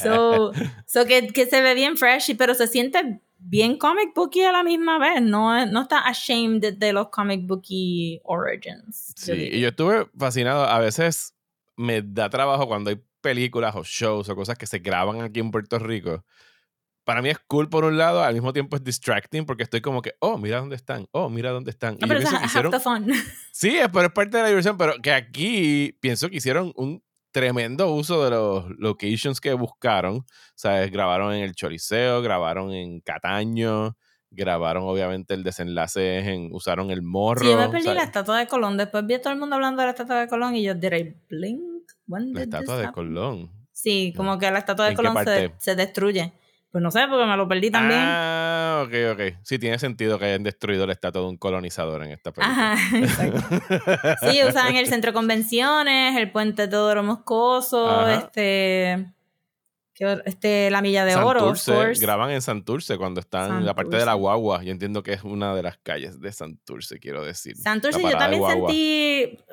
So, 0.02 0.52
so 0.84 1.06
que, 1.06 1.28
que, 1.28 1.46
se 1.46 1.62
ve 1.62 1.72
bien 1.72 1.96
fresh, 1.96 2.36
pero 2.36 2.52
se 2.52 2.66
siente 2.66 3.22
bien 3.38 3.78
comic 3.78 4.14
booky 4.14 4.42
a 4.42 4.52
la 4.52 4.62
misma 4.62 4.98
vez. 4.98 5.22
No, 5.22 5.66
no 5.66 5.82
está 5.82 6.06
ashamed 6.06 6.74
de, 6.74 6.92
los 6.92 7.08
comic 7.08 7.46
booky 7.46 8.20
origins. 8.24 9.14
Sí, 9.16 9.48
y 9.52 9.60
yo 9.60 9.68
estuve 9.68 10.06
fascinado. 10.18 10.64
A 10.64 10.78
veces 10.78 11.34
me 11.76 12.02
da 12.02 12.28
trabajo 12.28 12.66
cuando 12.66 12.90
hay 12.90 13.00
películas 13.20 13.74
o 13.76 13.82
shows 13.84 14.28
o 14.28 14.36
cosas 14.36 14.58
que 14.58 14.66
se 14.66 14.78
graban 14.78 15.22
aquí 15.22 15.40
en 15.40 15.50
Puerto 15.50 15.78
Rico 15.78 16.24
para 17.08 17.22
mí 17.22 17.30
es 17.30 17.38
cool 17.38 17.70
por 17.70 17.86
un 17.86 17.96
lado, 17.96 18.22
al 18.22 18.34
mismo 18.34 18.52
tiempo 18.52 18.76
es 18.76 18.84
distracting 18.84 19.46
porque 19.46 19.62
estoy 19.62 19.80
como 19.80 20.02
que, 20.02 20.12
oh, 20.18 20.36
mira 20.36 20.58
dónde 20.58 20.76
están, 20.76 21.08
oh, 21.12 21.30
mira 21.30 21.52
dónde 21.52 21.70
están. 21.70 21.96
No, 21.98 22.06
pero 22.06 22.20
es 22.20 22.30
hicieron... 22.44 22.70
Sí, 23.50 23.78
pero 23.90 24.08
es 24.08 24.12
parte 24.12 24.36
de 24.36 24.42
la 24.42 24.48
diversión, 24.50 24.76
pero 24.76 24.92
que 25.00 25.12
aquí 25.12 25.96
pienso 26.02 26.28
que 26.28 26.36
hicieron 26.36 26.74
un 26.76 27.02
tremendo 27.38 27.92
uso 27.92 28.24
de 28.24 28.30
los 28.30 28.64
locations 28.78 29.40
que 29.40 29.52
buscaron. 29.52 30.16
O 30.16 30.24
sea, 30.56 30.84
grabaron 30.88 31.32
en 31.34 31.44
el 31.44 31.54
Choliseo, 31.54 32.20
grabaron 32.20 32.72
en 32.72 33.00
Cataño, 33.00 33.96
grabaron 34.30 34.82
obviamente 34.84 35.34
el 35.34 35.44
desenlace 35.44 36.18
en, 36.18 36.52
usaron 36.52 36.90
el 36.90 37.02
morro. 37.02 37.42
Sí, 37.42 37.50
yo 37.50 37.56
me 37.56 37.68
perdí 37.68 37.94
la 37.94 38.02
estatua 38.02 38.40
de 38.40 38.48
Colón, 38.48 38.76
después 38.76 39.06
vi 39.06 39.14
a 39.14 39.22
todo 39.22 39.32
el 39.32 39.38
mundo 39.38 39.54
hablando 39.54 39.82
de 39.82 39.86
la 39.86 39.90
estatua 39.92 40.20
de 40.20 40.26
Colón 40.26 40.56
y 40.56 40.64
yo 40.64 40.74
diré, 40.74 41.16
blink, 41.28 41.60
La 42.08 42.42
estatua 42.42 42.76
de 42.78 42.90
Colón. 42.90 43.52
Sí, 43.72 44.12
como 44.16 44.36
que 44.38 44.50
la 44.50 44.58
estatua 44.58 44.86
de 44.86 44.96
Colón 44.96 45.16
se, 45.24 45.52
se 45.58 45.76
destruye. 45.76 46.32
Pues 46.72 46.82
no 46.82 46.90
sé, 46.90 47.06
porque 47.08 47.24
me 47.24 47.36
lo 47.36 47.46
perdí 47.46 47.70
también. 47.70 48.00
Ah, 48.02 48.47
ok, 48.82 48.92
ok. 49.12 49.20
Sí, 49.42 49.58
tiene 49.58 49.78
sentido 49.78 50.18
que 50.18 50.26
hayan 50.26 50.42
destruido 50.42 50.86
la 50.86 50.92
estatua 50.92 51.22
de 51.22 51.28
un 51.28 51.36
colonizador 51.36 52.02
en 52.04 52.12
esta 52.12 52.32
película. 52.32 52.72
Ajá, 52.72 52.96
exacto. 52.98 53.40
sí, 54.30 54.40
usan 54.44 54.76
el 54.76 54.86
centro 54.86 55.12
de 55.12 55.14
convenciones, 55.14 56.16
el 56.16 56.30
puente 56.30 56.62
de 56.62 56.68
Teodoro 56.68 57.02
Moscoso, 57.02 58.08
este, 58.08 59.06
este. 60.24 60.70
La 60.70 60.80
Milla 60.82 61.04
de 61.04 61.16
Oro. 61.16 61.52
Graban 62.00 62.30
en 62.30 62.42
Santurce 62.42 62.96
cuando 62.96 63.20
están 63.20 63.58
en 63.58 63.66
la 63.66 63.74
parte 63.74 63.96
de 63.96 64.04
la 64.04 64.14
guagua. 64.14 64.62
Yo 64.62 64.72
entiendo 64.72 65.02
que 65.02 65.12
es 65.12 65.24
una 65.24 65.54
de 65.54 65.62
las 65.62 65.78
calles 65.78 66.20
de 66.20 66.32
Santurce, 66.32 66.98
quiero 66.98 67.24
decir. 67.24 67.56
Santurce, 67.56 68.02
yo 68.02 68.16
también 68.16 68.42
sentí 68.46 69.22
eh, 69.22 69.44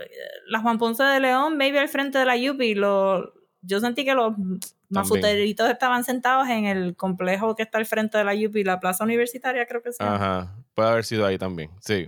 la 0.47 0.59
Juan 0.59 0.77
Ponce 0.77 1.03
de 1.03 1.19
León, 1.19 1.57
baby, 1.57 1.77
al 1.77 1.89
frente 1.89 2.19
de 2.19 2.25
la 2.25 2.37
Yupi. 2.37 2.75
Lo, 2.75 3.33
yo 3.65 3.79
sentí 3.79 4.05
que 4.05 4.13
los 4.13 4.33
Mafuteritos 4.89 5.69
estaban 5.69 6.03
sentados 6.03 6.47
en 6.47 6.65
el 6.65 6.95
complejo 6.95 7.55
que 7.55 7.63
está 7.63 7.79
al 7.79 7.85
frente 7.85 8.17
de 8.17 8.23
la 8.23 8.33
UP, 8.33 8.55
la 8.65 8.79
plaza 8.79 9.03
universitaria, 9.03 9.65
creo 9.65 9.81
que 9.81 9.91
sí. 9.91 9.97
Ajá, 9.99 10.55
puede 10.73 10.89
haber 10.89 11.05
sido 11.05 11.25
ahí 11.25 11.37
también, 11.37 11.71
sí. 11.81 12.07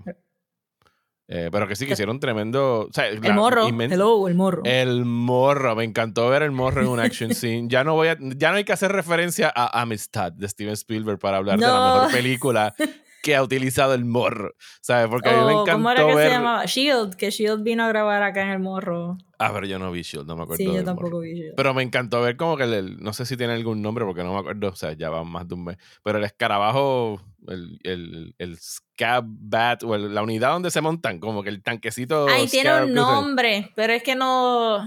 Eh, 1.29 1.49
pero 1.51 1.67
que 1.67 1.75
sí, 1.75 1.85
que 1.85 1.93
hicieron 1.93 2.19
tremendo. 2.19 2.89
el 2.95 3.33
morro. 3.33 3.67
Hello, 3.67 4.27
el 4.27 4.35
morro. 4.35 4.61
El 4.63 5.03
morro. 5.03 5.75
Me 5.75 5.83
encantó 5.83 6.29
ver 6.29 6.43
el 6.43 6.51
morro 6.51 6.81
en 6.81 6.87
un 6.87 6.99
action 7.01 7.33
scene. 7.35 7.67
Ya 7.67 7.83
no, 7.83 7.95
voy 7.95 8.07
a, 8.07 8.17
ya 8.19 8.51
no 8.51 8.57
hay 8.57 8.63
que 8.63 8.71
hacer 8.71 8.91
referencia 8.93 9.51
a 9.53 9.81
Amistad 9.81 10.31
de 10.31 10.47
Steven 10.47 10.73
Spielberg 10.73 11.19
para 11.19 11.37
hablar 11.37 11.59
de 11.59 11.65
la 11.65 11.95
mejor 11.95 12.11
película 12.11 12.73
que 13.24 13.36
ha 13.36 13.43
utilizado 13.43 13.93
el 13.93 14.05
morro. 14.05 14.53
¿Sabes? 14.81 15.07
Porque 15.09 15.29
a 15.29 15.33
mí 15.33 15.45
me 15.45 15.51
encantó. 15.53 15.71
¿Cómo 15.74 15.91
era 15.91 16.05
que 16.05 16.13
se 16.13 16.29
llamaba? 16.29 16.65
Shield, 16.65 17.15
que 17.15 17.29
Shield 17.29 17.63
vino 17.63 17.83
a 17.83 17.88
grabar 17.88 18.24
acá 18.24 18.41
en 18.43 18.50
el 18.50 18.59
morro. 18.59 19.17
Ah, 19.39 19.51
pero 19.53 19.67
yo 19.67 19.77
no 19.77 19.91
vi 19.91 20.01
Shield, 20.01 20.25
no 20.27 20.36
me 20.36 20.43
acuerdo. 20.43 20.57
Sí, 20.57 20.74
yo 20.74 20.83
tampoco 20.83 21.19
vi 21.19 21.33
Shield. 21.33 21.55
Pero 21.55 21.74
me 21.74 21.83
encantó 21.83 22.21
ver 22.21 22.38
como 22.38 22.57
que 22.57 22.63
el, 22.63 22.97
no 23.00 23.13
sé 23.13 23.25
si 23.25 23.38
tiene 23.38 23.53
algún 23.53 23.81
nombre 23.81 24.05
porque 24.05 24.24
no 24.24 24.33
me 24.33 24.39
acuerdo, 24.39 24.69
o 24.69 24.75
sea, 24.75 24.93
ya 24.93 25.09
va 25.09 25.24
más 25.24 25.47
de 25.47 25.55
un 25.55 25.65
mes. 25.65 25.77
Pero 26.03 26.17
el 26.17 26.24
escarabajo, 26.24 27.21
el, 27.47 27.79
el, 27.83 28.36
el 28.38 28.57
Scab 28.57 29.25
Bat, 29.27 29.83
o 29.83 29.97
la 29.97 30.24
unidad 30.24 30.51
donde 30.51 30.71
se 30.71 30.81
montan, 30.81 31.19
como 31.19 31.43
que 31.43 31.50
el 31.50 31.62
tanquecito. 31.62 32.27
Ahí 32.27 32.47
tiene 32.47 32.83
un 32.83 32.93
nombre, 32.93 33.71
pero 33.75 33.93
es 33.93 34.03
que 34.03 34.15
no, 34.15 34.83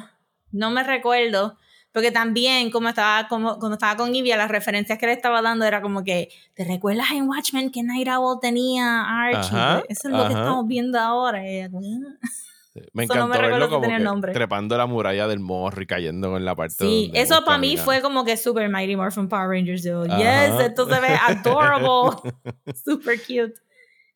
no 0.52 0.70
me 0.70 0.82
recuerdo. 0.82 1.56
Porque 1.92 2.12
también, 2.12 2.70
como 2.70 2.88
estaba, 2.88 3.26
como, 3.28 3.58
cuando 3.58 3.74
estaba 3.74 3.96
con 3.96 4.14
Ivia, 4.14 4.36
las 4.36 4.50
referencias 4.50 4.96
que 4.98 5.06
le 5.06 5.12
estaba 5.12 5.42
dando 5.42 5.64
era 5.64 5.82
como 5.82 6.04
que, 6.04 6.28
¿te 6.54 6.64
recuerdas 6.64 7.10
en 7.10 7.28
Watchmen 7.28 7.70
que 7.70 7.82
Night 7.82 8.08
Owl 8.08 8.38
tenía 8.40 9.02
Archie? 9.02 9.84
Eso 9.88 10.08
es 10.08 10.14
lo 10.14 10.26
que 10.28 10.34
estamos 10.34 10.66
viendo 10.68 10.98
ahora. 10.98 11.42
Me 12.92 13.04
encantó 13.04 13.28
verlo 13.28 13.68
como 13.68 13.88
que 13.88 14.32
trepando 14.32 14.78
la 14.78 14.86
muralla 14.86 15.26
del 15.26 15.40
morro 15.40 15.82
y 15.82 15.86
cayendo 15.86 16.36
en 16.36 16.44
la 16.44 16.54
parte 16.54 16.76
Sí, 16.78 17.10
eso 17.14 17.44
para 17.44 17.58
mí 17.58 17.76
fue 17.76 18.00
como 18.00 18.24
que 18.24 18.36
super 18.36 18.68
Mighty 18.68 18.94
Morphin 18.94 19.28
Power 19.28 19.48
Rangers. 19.48 19.82
Yo, 19.82 20.04
yes, 20.04 20.60
esto 20.60 20.86
se 20.86 21.00
ve 21.00 21.08
adorable. 21.28 22.16
super 22.84 23.18
cute. 23.20 23.54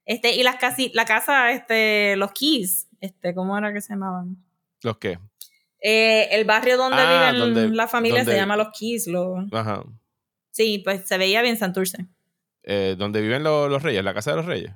Este, 0.06 0.36
y 0.36 0.42
las 0.42 0.56
casi, 0.56 0.90
la 0.94 1.04
casa, 1.04 1.50
este, 1.50 2.14
los 2.16 2.30
Keys, 2.32 2.88
este, 3.00 3.34
¿cómo 3.34 3.58
era 3.58 3.72
que 3.72 3.80
se 3.80 3.94
llamaban? 3.94 4.36
¿Los 4.82 4.98
qué? 4.98 5.18
Eh, 5.86 6.28
el 6.34 6.46
barrio 6.46 6.78
donde 6.78 6.96
ah, 6.96 7.30
viven 7.30 7.76
la 7.76 7.86
familia 7.86 8.24
se 8.24 8.34
llama 8.34 8.56
Los 8.56 8.68
Keys. 8.72 9.06
Ajá. 9.52 9.84
Sí, 10.50 10.80
pues 10.82 11.06
se 11.06 11.18
veía 11.18 11.42
bien 11.42 11.58
Santurce. 11.58 12.06
Eh, 12.62 12.96
donde 12.96 13.20
viven 13.20 13.42
los 13.42 13.82
reyes, 13.82 14.02
la 14.02 14.14
casa 14.14 14.30
de 14.30 14.36
los 14.38 14.46
reyes. 14.46 14.72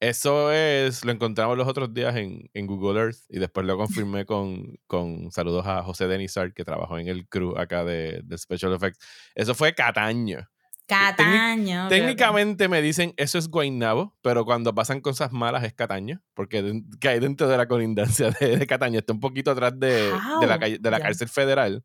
Eso 0.00 0.50
es, 0.50 1.04
lo 1.04 1.12
encontramos 1.12 1.56
los 1.56 1.68
otros 1.68 1.94
días 1.94 2.16
en, 2.16 2.50
en 2.52 2.66
Google 2.66 3.00
Earth 3.00 3.18
y 3.28 3.38
después 3.38 3.64
lo 3.64 3.76
confirmé 3.76 4.26
con, 4.26 4.76
con 4.88 5.30
saludos 5.30 5.64
a 5.68 5.84
José 5.84 6.08
Denizar, 6.08 6.52
que 6.52 6.64
trabajó 6.64 6.98
en 6.98 7.06
el 7.06 7.28
crew 7.28 7.56
acá 7.56 7.84
de, 7.84 8.22
de 8.24 8.38
Special 8.38 8.74
Effects. 8.74 8.98
Eso 9.36 9.54
fue 9.54 9.72
Cataño. 9.72 10.48
Cataño. 10.92 11.88
técnicamente 11.88 12.68
me 12.68 12.82
dicen 12.82 13.14
eso 13.16 13.38
es 13.38 13.48
Guaynabo, 13.48 14.16
pero 14.22 14.44
cuando 14.44 14.74
pasan 14.74 15.00
cosas 15.00 15.32
malas 15.32 15.64
es 15.64 15.72
Cataño, 15.72 16.22
porque 16.34 16.82
cae 17.00 17.20
dentro 17.20 17.48
de 17.48 17.56
la 17.56 17.66
colindancia 17.66 18.30
de, 18.30 18.66
Cataño, 18.66 18.98
está 18.98 19.12
un 19.12 19.20
poquito 19.20 19.50
atrás 19.50 19.72
de, 19.78 20.12
de 20.40 20.46
la, 20.46 20.58
de 20.58 20.90
la 20.90 21.00
cárcel 21.00 21.28
federal. 21.28 21.84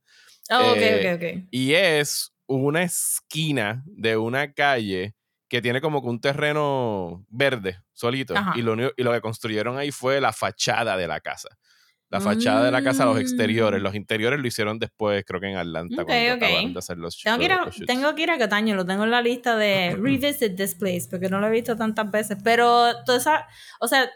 Oh, 0.50 0.72
ok, 0.72 0.78
eh, 0.78 1.16
ok, 1.16 1.24
ok. 1.24 1.48
Y 1.52 1.74
es 1.74 2.34
una 2.48 2.84
esquina 2.84 3.84
de 3.86 4.18
una 4.18 4.54
calle 4.54 5.16
que 5.50 5.62
tiene 5.62 5.82
como 5.82 6.02
que 6.02 6.10
un 6.10 6.20
terreno 6.20 7.26
verde 7.30 7.80
solito. 7.94 8.34
Y 8.56 8.62
lo, 8.62 8.76
y 8.76 9.04
lo 9.04 9.14
que 9.14 9.22
construyeron 9.22 9.78
ahí 9.78 9.92
fue 9.92 10.20
la 10.20 10.34
fachada 10.34 10.98
de 10.98 11.08
la 11.08 11.20
casa. 11.22 11.50
La 12.10 12.22
fachada 12.22 12.64
de 12.64 12.72
la 12.72 12.82
casa, 12.82 13.06
los 13.06 13.20
exteriores. 13.20 13.82
Mm. 13.82 13.84
Los 13.84 13.96
interiores 13.96 14.40
lo 14.40 14.48
hicieron 14.48 14.80
después, 14.80 15.26
creo 15.26 15.42
que 15.42 15.48
en 15.48 15.58
Atlanta. 15.58 16.06
cuando 16.06 16.34
acabaron 16.34 16.74
de 16.74 16.80
hacer 16.80 16.98
los, 16.98 17.22
tengo, 17.22 17.38
que 17.38 17.46
ir 17.46 17.52
a, 17.52 17.70
tengo 17.86 18.16
que 18.16 18.22
ir 18.24 18.32
a 18.32 18.38
Cataño, 18.38 18.76
lo 18.76 18.86
tengo 18.86 19.04
en 19.04 19.12
la 19.12 19.22
lista 19.22 19.58
de 19.58 19.96
revisit 20.02 20.56
this 20.56 20.76
place, 20.76 21.08
porque 21.10 21.30
no 21.30 21.40
lo 21.40 21.48
he 21.48 21.52
visto 21.52 21.76
tantas 21.76 22.10
veces. 22.10 22.38
Pero 22.44 23.04
toda 23.06 23.18
esa, 23.18 23.48
o 23.82 23.88
sea, 23.88 24.10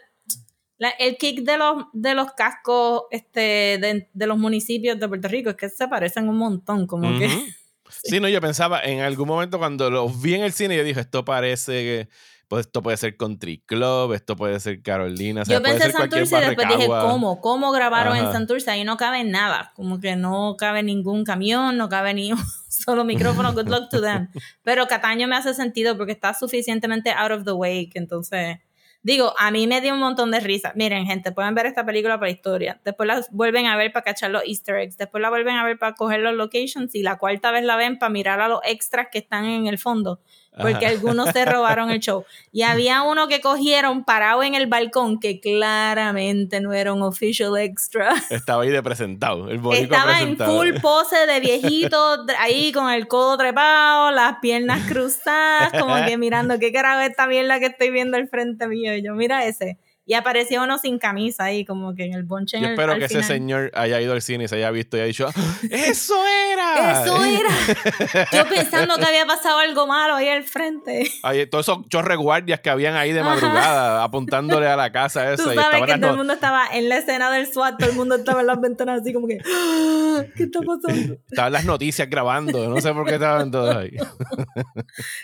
el 0.98 1.16
kick 1.16 1.42
de 1.42 1.58
los, 1.58 1.84
de 1.92 2.14
los 2.14 2.32
cascos 2.32 3.02
este, 3.10 3.40
de, 3.40 4.08
de, 4.12 4.26
los 4.26 4.38
municipios 4.38 4.98
de 4.98 5.08
Puerto 5.08 5.28
Rico 5.28 5.50
es 5.50 5.56
que 5.56 5.68
se 5.68 5.86
parecen 5.86 6.28
un 6.28 6.38
montón, 6.38 6.86
como 6.86 7.18
que... 7.18 7.28
Sí. 8.04 8.20
no, 8.20 8.28
yo 8.28 8.40
pensaba 8.40 8.82
en 8.82 9.00
algún 9.00 9.28
momento 9.28 9.58
cuando 9.58 9.90
los 9.90 10.20
vi 10.22 10.34
en 10.34 10.42
el 10.42 10.52
cine, 10.52 10.76
yo 10.76 10.82
dije, 10.82 11.00
esto 11.00 11.26
parece 11.26 11.72
que 11.72 12.08
pues 12.52 12.66
esto 12.66 12.82
puede 12.82 12.98
ser 12.98 13.16
Country 13.16 13.62
Club, 13.64 14.12
esto 14.12 14.36
puede 14.36 14.60
ser 14.60 14.82
Carolina. 14.82 15.40
O 15.40 15.44
sea, 15.46 15.56
Yo 15.56 15.62
pensé 15.62 15.86
en 15.86 15.92
Santurce 15.92 16.36
y 16.36 16.40
después 16.40 16.68
dije, 16.68 16.86
¿cómo? 16.86 17.40
¿Cómo 17.40 17.72
grabaron 17.72 18.14
en 18.14 18.30
Santurce? 18.30 18.70
Ahí 18.70 18.84
no 18.84 18.98
cabe 18.98 19.24
nada. 19.24 19.72
Como 19.74 20.00
que 20.00 20.16
no 20.16 20.56
cabe 20.58 20.82
ningún 20.82 21.24
camión, 21.24 21.78
no 21.78 21.88
cabe 21.88 22.12
ni 22.12 22.30
un 22.34 22.44
solo 22.68 23.06
micrófono. 23.06 23.54
Good 23.54 23.68
luck 23.70 23.88
to 23.88 24.02
them. 24.02 24.28
Pero 24.64 24.86
Cataño 24.86 25.28
me 25.28 25.36
hace 25.36 25.54
sentido 25.54 25.96
porque 25.96 26.12
está 26.12 26.34
suficientemente 26.34 27.10
out 27.12 27.32
of 27.32 27.44
the 27.44 27.52
way 27.52 27.88
que 27.88 27.98
entonces... 27.98 28.58
Digo, 29.02 29.32
a 29.38 29.50
mí 29.50 29.66
me 29.66 29.80
dio 29.80 29.94
un 29.94 30.00
montón 30.00 30.30
de 30.30 30.40
risa. 30.40 30.74
Miren, 30.76 31.06
gente, 31.06 31.32
pueden 31.32 31.54
ver 31.54 31.64
esta 31.64 31.86
película 31.86 32.18
para 32.18 32.30
historia. 32.30 32.82
Después 32.84 33.06
la 33.06 33.24
vuelven 33.30 33.64
a 33.64 33.78
ver 33.78 33.92
para 33.92 34.04
cachar 34.04 34.30
los 34.30 34.44
easter 34.44 34.76
eggs. 34.76 34.98
Después 34.98 35.22
la 35.22 35.30
vuelven 35.30 35.56
a 35.56 35.64
ver 35.64 35.78
para 35.78 35.94
coger 35.94 36.20
los 36.20 36.34
locations. 36.34 36.94
Y 36.94 37.02
la 37.02 37.16
cuarta 37.16 37.50
vez 37.50 37.64
la 37.64 37.76
ven 37.76 37.98
para 37.98 38.10
mirar 38.10 38.42
a 38.42 38.48
los 38.48 38.60
extras 38.64 39.08
que 39.10 39.20
están 39.20 39.46
en 39.46 39.68
el 39.68 39.78
fondo 39.78 40.20
porque 40.60 40.86
algunos 40.86 41.30
se 41.30 41.44
robaron 41.44 41.90
el 41.90 42.00
show. 42.00 42.24
Y 42.52 42.62
había 42.62 43.02
uno 43.02 43.28
que 43.28 43.40
cogieron 43.40 44.04
parado 44.04 44.42
en 44.42 44.54
el 44.54 44.66
balcón 44.66 45.18
que 45.18 45.40
claramente 45.40 46.60
no 46.60 46.72
era 46.72 46.92
un 46.92 47.02
official 47.02 47.56
extra. 47.58 48.14
Estaba 48.30 48.62
ahí 48.62 48.70
de 48.70 48.82
presentado, 48.82 49.48
el 49.48 49.60
Estaba 49.72 50.20
en 50.20 50.36
full 50.36 50.74
pose 50.80 51.26
de 51.26 51.40
viejito, 51.40 52.26
ahí 52.38 52.72
con 52.72 52.90
el 52.90 53.08
codo 53.08 53.38
trepado, 53.38 54.10
las 54.10 54.38
piernas 54.40 54.86
cruzadas, 54.88 55.72
como 55.72 55.94
que 56.04 56.16
mirando 56.18 56.58
qué 56.58 56.72
carajo 56.72 57.00
esta 57.00 57.26
mierda 57.26 57.58
que 57.58 57.66
estoy 57.66 57.90
viendo 57.90 58.16
al 58.16 58.28
frente 58.28 58.66
mío. 58.66 58.94
Y 58.94 59.02
yo, 59.02 59.14
mira 59.14 59.46
ese. 59.46 59.78
Y 60.04 60.14
apareció 60.14 60.64
uno 60.64 60.78
sin 60.78 60.98
camisa 60.98 61.44
ahí, 61.44 61.64
como 61.64 61.94
que 61.94 62.04
en 62.04 62.14
el 62.14 62.24
bonche. 62.24 62.60
Yo 62.60 62.68
espero 62.68 62.98
que 62.98 63.04
ese 63.04 63.22
señor 63.22 63.70
haya 63.74 64.00
ido 64.00 64.14
al 64.14 64.20
cine 64.20 64.44
y 64.44 64.48
se 64.48 64.56
haya 64.56 64.70
visto 64.72 64.96
y 64.96 65.00
haya 65.00 65.06
dicho, 65.06 65.28
¡Ah, 65.34 65.56
¡Eso 65.70 66.16
era! 66.52 67.02
¡Eso 67.02 67.24
era! 67.24 68.26
Yo 68.32 68.48
pensando 68.48 68.96
que 68.96 69.04
había 69.04 69.26
pasado 69.26 69.60
algo 69.60 69.86
malo 69.86 70.16
ahí 70.16 70.28
al 70.28 70.42
frente. 70.42 71.08
Ahí, 71.22 71.46
todos 71.46 71.68
esos 71.68 71.88
chorre 71.88 72.16
guardias 72.16 72.58
que 72.58 72.70
habían 72.70 72.96
ahí 72.96 73.12
de 73.12 73.22
madrugada 73.22 74.02
apuntándole 74.02 74.66
a 74.66 74.74
la 74.74 74.90
casa 74.90 75.32
esa. 75.32 75.44
Tú 75.44 75.54
sabes 75.54 75.82
que 75.86 75.98
todo 75.98 76.10
el 76.10 76.16
mundo 76.16 76.32
estaba 76.32 76.66
en 76.72 76.88
la 76.88 76.96
escena 76.96 77.30
del 77.30 77.46
SWAT, 77.46 77.78
todo 77.78 77.90
el 77.90 77.96
mundo 77.96 78.16
estaba 78.16 78.40
en 78.40 78.48
las 78.48 78.60
ventanas 78.60 79.02
así 79.02 79.12
como 79.12 79.28
que, 79.28 79.38
¡Ah! 79.46 80.22
¿qué 80.36 80.44
está 80.44 80.58
pasando? 80.60 81.16
Estaban 81.30 81.52
las 81.52 81.64
noticias 81.64 82.10
grabando, 82.10 82.68
no 82.68 82.80
sé 82.80 82.92
por 82.92 83.06
qué 83.06 83.14
estaban 83.14 83.52
todos 83.52 83.76
ahí. 83.76 83.96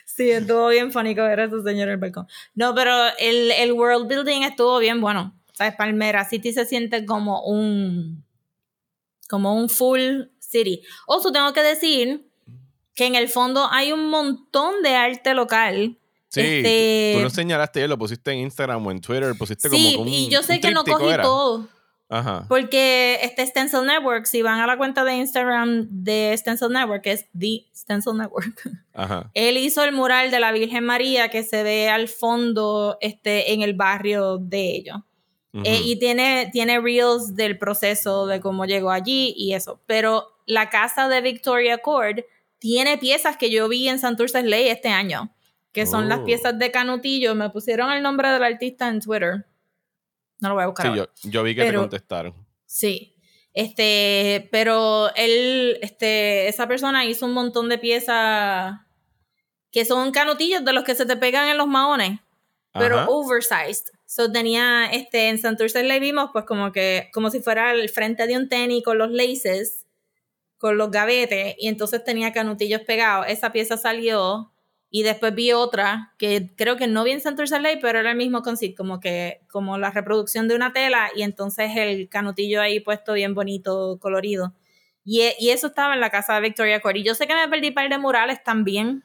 sí, 0.04 0.30
estuvo 0.30 0.68
bien 0.68 0.92
fónico 0.92 1.22
ver 1.22 1.40
a 1.40 1.44
ese 1.46 1.62
señor 1.64 1.88
en 1.88 1.94
el 1.94 1.96
balcón. 1.96 2.28
No, 2.54 2.76
pero 2.76 2.92
el, 3.18 3.50
el 3.50 3.72
world 3.72 4.06
building 4.06 4.42
estuvo 4.42 4.67
bien 4.78 5.00
bueno. 5.00 5.34
¿Sabes? 5.54 5.74
Palmera 5.74 6.24
City 6.28 6.52
se 6.52 6.66
siente 6.66 7.06
como 7.06 7.42
un. 7.44 8.24
como 9.28 9.54
un 9.54 9.68
full 9.68 10.24
city. 10.38 10.82
Oso, 11.06 11.32
tengo 11.32 11.52
que 11.52 11.62
decir 11.62 12.26
que 12.94 13.06
en 13.06 13.14
el 13.14 13.28
fondo 13.28 13.66
hay 13.70 13.92
un 13.92 14.08
montón 14.10 14.82
de 14.82 14.94
arte 14.94 15.34
local. 15.34 15.98
Sí, 16.30 16.40
Este- 16.40 17.12
tú, 17.14 17.18
tú 17.20 17.24
lo 17.24 17.30
señalaste, 17.30 17.88
lo 17.88 17.96
pusiste 17.98 18.32
en 18.32 18.38
Instagram 18.40 18.86
o 18.86 18.90
en 18.90 19.00
Twitter, 19.00 19.34
pusiste 19.36 19.68
Sí, 19.70 19.92
como 19.96 20.02
un, 20.04 20.08
y 20.08 20.28
yo 20.28 20.42
sé 20.42 20.54
un 20.54 20.60
que 20.60 20.70
no 20.72 20.84
cogí 20.84 21.08
era. 21.08 21.22
todo. 21.22 21.66
Ajá. 22.10 22.46
Porque 22.48 23.18
este 23.22 23.46
Stencil 23.46 23.84
Network, 23.84 24.24
si 24.24 24.40
van 24.42 24.60
a 24.60 24.66
la 24.66 24.78
cuenta 24.78 25.04
de 25.04 25.14
Instagram 25.14 25.88
de 25.90 26.34
Stencil 26.38 26.70
Network, 26.70 27.02
que 27.02 27.12
es 27.12 27.26
The 27.38 27.66
Stencil 27.74 28.16
Network, 28.16 28.62
Ajá. 28.94 29.30
él 29.34 29.58
hizo 29.58 29.84
el 29.84 29.92
mural 29.92 30.30
de 30.30 30.40
la 30.40 30.52
Virgen 30.52 30.84
María 30.84 31.28
que 31.28 31.42
se 31.42 31.62
ve 31.62 31.88
al 31.90 32.08
fondo 32.08 32.96
este, 33.02 33.52
en 33.52 33.60
el 33.62 33.74
barrio 33.74 34.38
de 34.38 34.70
ellos. 34.76 34.96
Eh, 35.64 35.80
y 35.82 35.98
tiene, 35.98 36.50
tiene 36.52 36.78
reels 36.78 37.34
del 37.34 37.58
proceso 37.58 38.26
de 38.26 38.38
cómo 38.38 38.64
llegó 38.64 38.90
allí 38.90 39.34
y 39.36 39.54
eso. 39.54 39.80
Pero 39.86 40.28
la 40.46 40.70
casa 40.70 41.08
de 41.08 41.20
Victoria 41.20 41.78
Cord 41.78 42.20
tiene 42.58 42.96
piezas 42.96 43.36
que 43.36 43.50
yo 43.50 43.68
vi 43.68 43.88
en 43.88 43.98
Santurce 43.98 44.42
Ley 44.42 44.68
este 44.68 44.88
año, 44.88 45.34
que 45.72 45.84
son 45.86 46.08
las 46.08 46.20
Oh. 46.20 46.24
piezas 46.24 46.58
de 46.58 46.70
Canutillo. 46.70 47.34
Me 47.34 47.50
pusieron 47.50 47.90
el 47.90 48.02
nombre 48.02 48.28
del 48.28 48.44
artista 48.44 48.88
en 48.88 49.00
Twitter. 49.00 49.46
No 50.40 50.48
lo 50.50 50.54
voy 50.54 50.64
a 50.64 50.66
buscar. 50.68 50.84
Sí, 50.86 50.88
ahora. 50.90 51.10
yo, 51.22 51.30
yo 51.30 51.42
vi 51.42 51.54
que 51.54 51.62
Pero- 51.62 51.80
te 51.80 51.82
contestaron. 51.84 52.34
Sí. 52.66 53.14
Este, 53.54 54.48
pero 54.52 55.12
él, 55.16 55.78
este, 55.82 56.48
esa 56.48 56.68
persona 56.68 57.04
hizo 57.04 57.26
un 57.26 57.32
montón 57.32 57.68
de 57.68 57.78
piezas 57.78 58.74
que 59.72 59.84
son 59.84 60.12
canutillos 60.12 60.64
de 60.64 60.72
los 60.72 60.84
que 60.84 60.94
se 60.94 61.06
te 61.06 61.16
pegan 61.16 61.48
en 61.48 61.56
los 61.58 61.66
maones, 61.66 62.20
pero 62.72 63.06
oversized. 63.08 63.86
So 64.06 64.30
tenía, 64.30 64.86
este, 64.92 65.28
en 65.28 65.38
Santurce 65.38 65.82
le 65.82 65.98
vimos, 65.98 66.30
pues 66.32 66.44
como 66.44 66.70
que, 66.72 67.10
como 67.12 67.30
si 67.30 67.40
fuera 67.40 67.72
el 67.72 67.88
frente 67.88 68.26
de 68.26 68.36
un 68.36 68.48
tenis 68.48 68.84
con 68.84 68.96
los 68.96 69.10
laces, 69.10 69.86
con 70.56 70.78
los 70.78 70.90
gavetes, 70.90 71.56
y 71.58 71.68
entonces 71.68 72.04
tenía 72.04 72.32
canutillos 72.32 72.82
pegados. 72.82 73.26
Esa 73.28 73.50
pieza 73.50 73.76
salió, 73.76 74.52
y 74.90 75.02
después 75.02 75.34
vi 75.34 75.52
otra, 75.52 76.14
que 76.18 76.50
creo 76.56 76.76
que 76.76 76.86
no 76.86 77.04
vi 77.04 77.10
en 77.10 77.20
Santurce 77.20 77.60
Ley, 77.60 77.78
pero 77.80 77.98
era 78.00 78.10
el 78.12 78.16
mismo 78.16 78.42
concept, 78.42 78.76
como 78.76 79.00
que, 79.00 79.40
como 79.50 79.76
la 79.78 79.90
reproducción 79.90 80.48
de 80.48 80.54
una 80.56 80.72
tela, 80.72 81.10
y 81.14 81.22
entonces 81.22 81.70
el 81.76 82.08
canutillo 82.08 82.60
ahí 82.62 82.80
puesto 82.80 83.12
bien 83.12 83.34
bonito, 83.34 83.98
colorido. 84.00 84.54
Y, 85.04 85.22
e- 85.22 85.36
y 85.38 85.50
eso 85.50 85.66
estaba 85.68 85.94
en 85.94 86.00
la 86.00 86.10
casa 86.10 86.34
de 86.34 86.40
Victoria 86.40 86.80
Court. 86.80 86.96
Y 86.98 87.02
yo 87.02 87.14
sé 87.14 87.26
que 87.26 87.34
me 87.34 87.48
perdí 87.48 87.68
un 87.68 87.74
par 87.74 87.88
de 87.88 87.98
murales 87.98 88.42
también, 88.44 89.04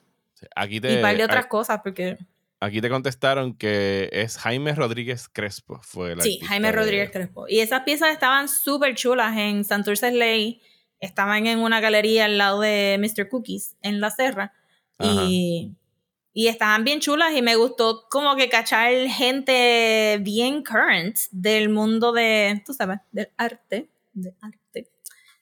Aquí 0.55 0.77
y 0.77 0.79
te, 0.81 0.95
un 0.95 1.01
par 1.01 1.15
de 1.17 1.23
otras 1.25 1.45
cosas, 1.47 1.79
porque... 1.83 2.17
aquí 2.59 2.79
te 2.81 2.89
contestaron 2.89 3.55
que 3.57 4.09
es 4.13 4.37
Jaime 4.37 4.73
Rodríguez 4.75 5.27
Crespo. 5.29 5.79
Fue 5.83 6.13
el 6.13 6.21
Sí, 6.21 6.39
Jaime 6.45 6.67
de- 6.69 6.73
Rodríguez 6.77 7.11
Crespo. 7.11 7.45
Y 7.47 7.59
esas 7.59 7.83
piezas 7.83 8.11
estaban 8.11 8.47
súper 8.49 8.95
chulas 8.95 9.37
en 9.37 9.63
Santurce 9.65 10.11
Ley. 10.11 10.61
Estaban 11.01 11.45
en 11.47 11.59
una 11.59 11.81
galería 11.81 12.25
al 12.25 12.37
lado 12.37 12.61
de 12.61 12.97
Mr. 12.99 13.27
Cookies, 13.27 13.75
en 13.81 13.99
La 13.99 14.09
Serra. 14.09 14.53
Y, 15.00 15.75
y 16.33 16.47
estaban 16.47 16.83
bien 16.83 17.00
chulas 17.00 17.33
y 17.35 17.41
me 17.41 17.55
gustó 17.55 18.07
como 18.09 18.35
que 18.35 18.50
cachar 18.50 18.91
gente 19.07 20.17
bien 20.21 20.63
current 20.63 21.17
del 21.31 21.69
mundo 21.69 22.12
de, 22.12 22.62
tú 22.65 22.73
sabes, 22.73 23.00
del 23.12 23.29
arte. 23.38 23.89
De 24.13 24.33
arte. 24.41 24.89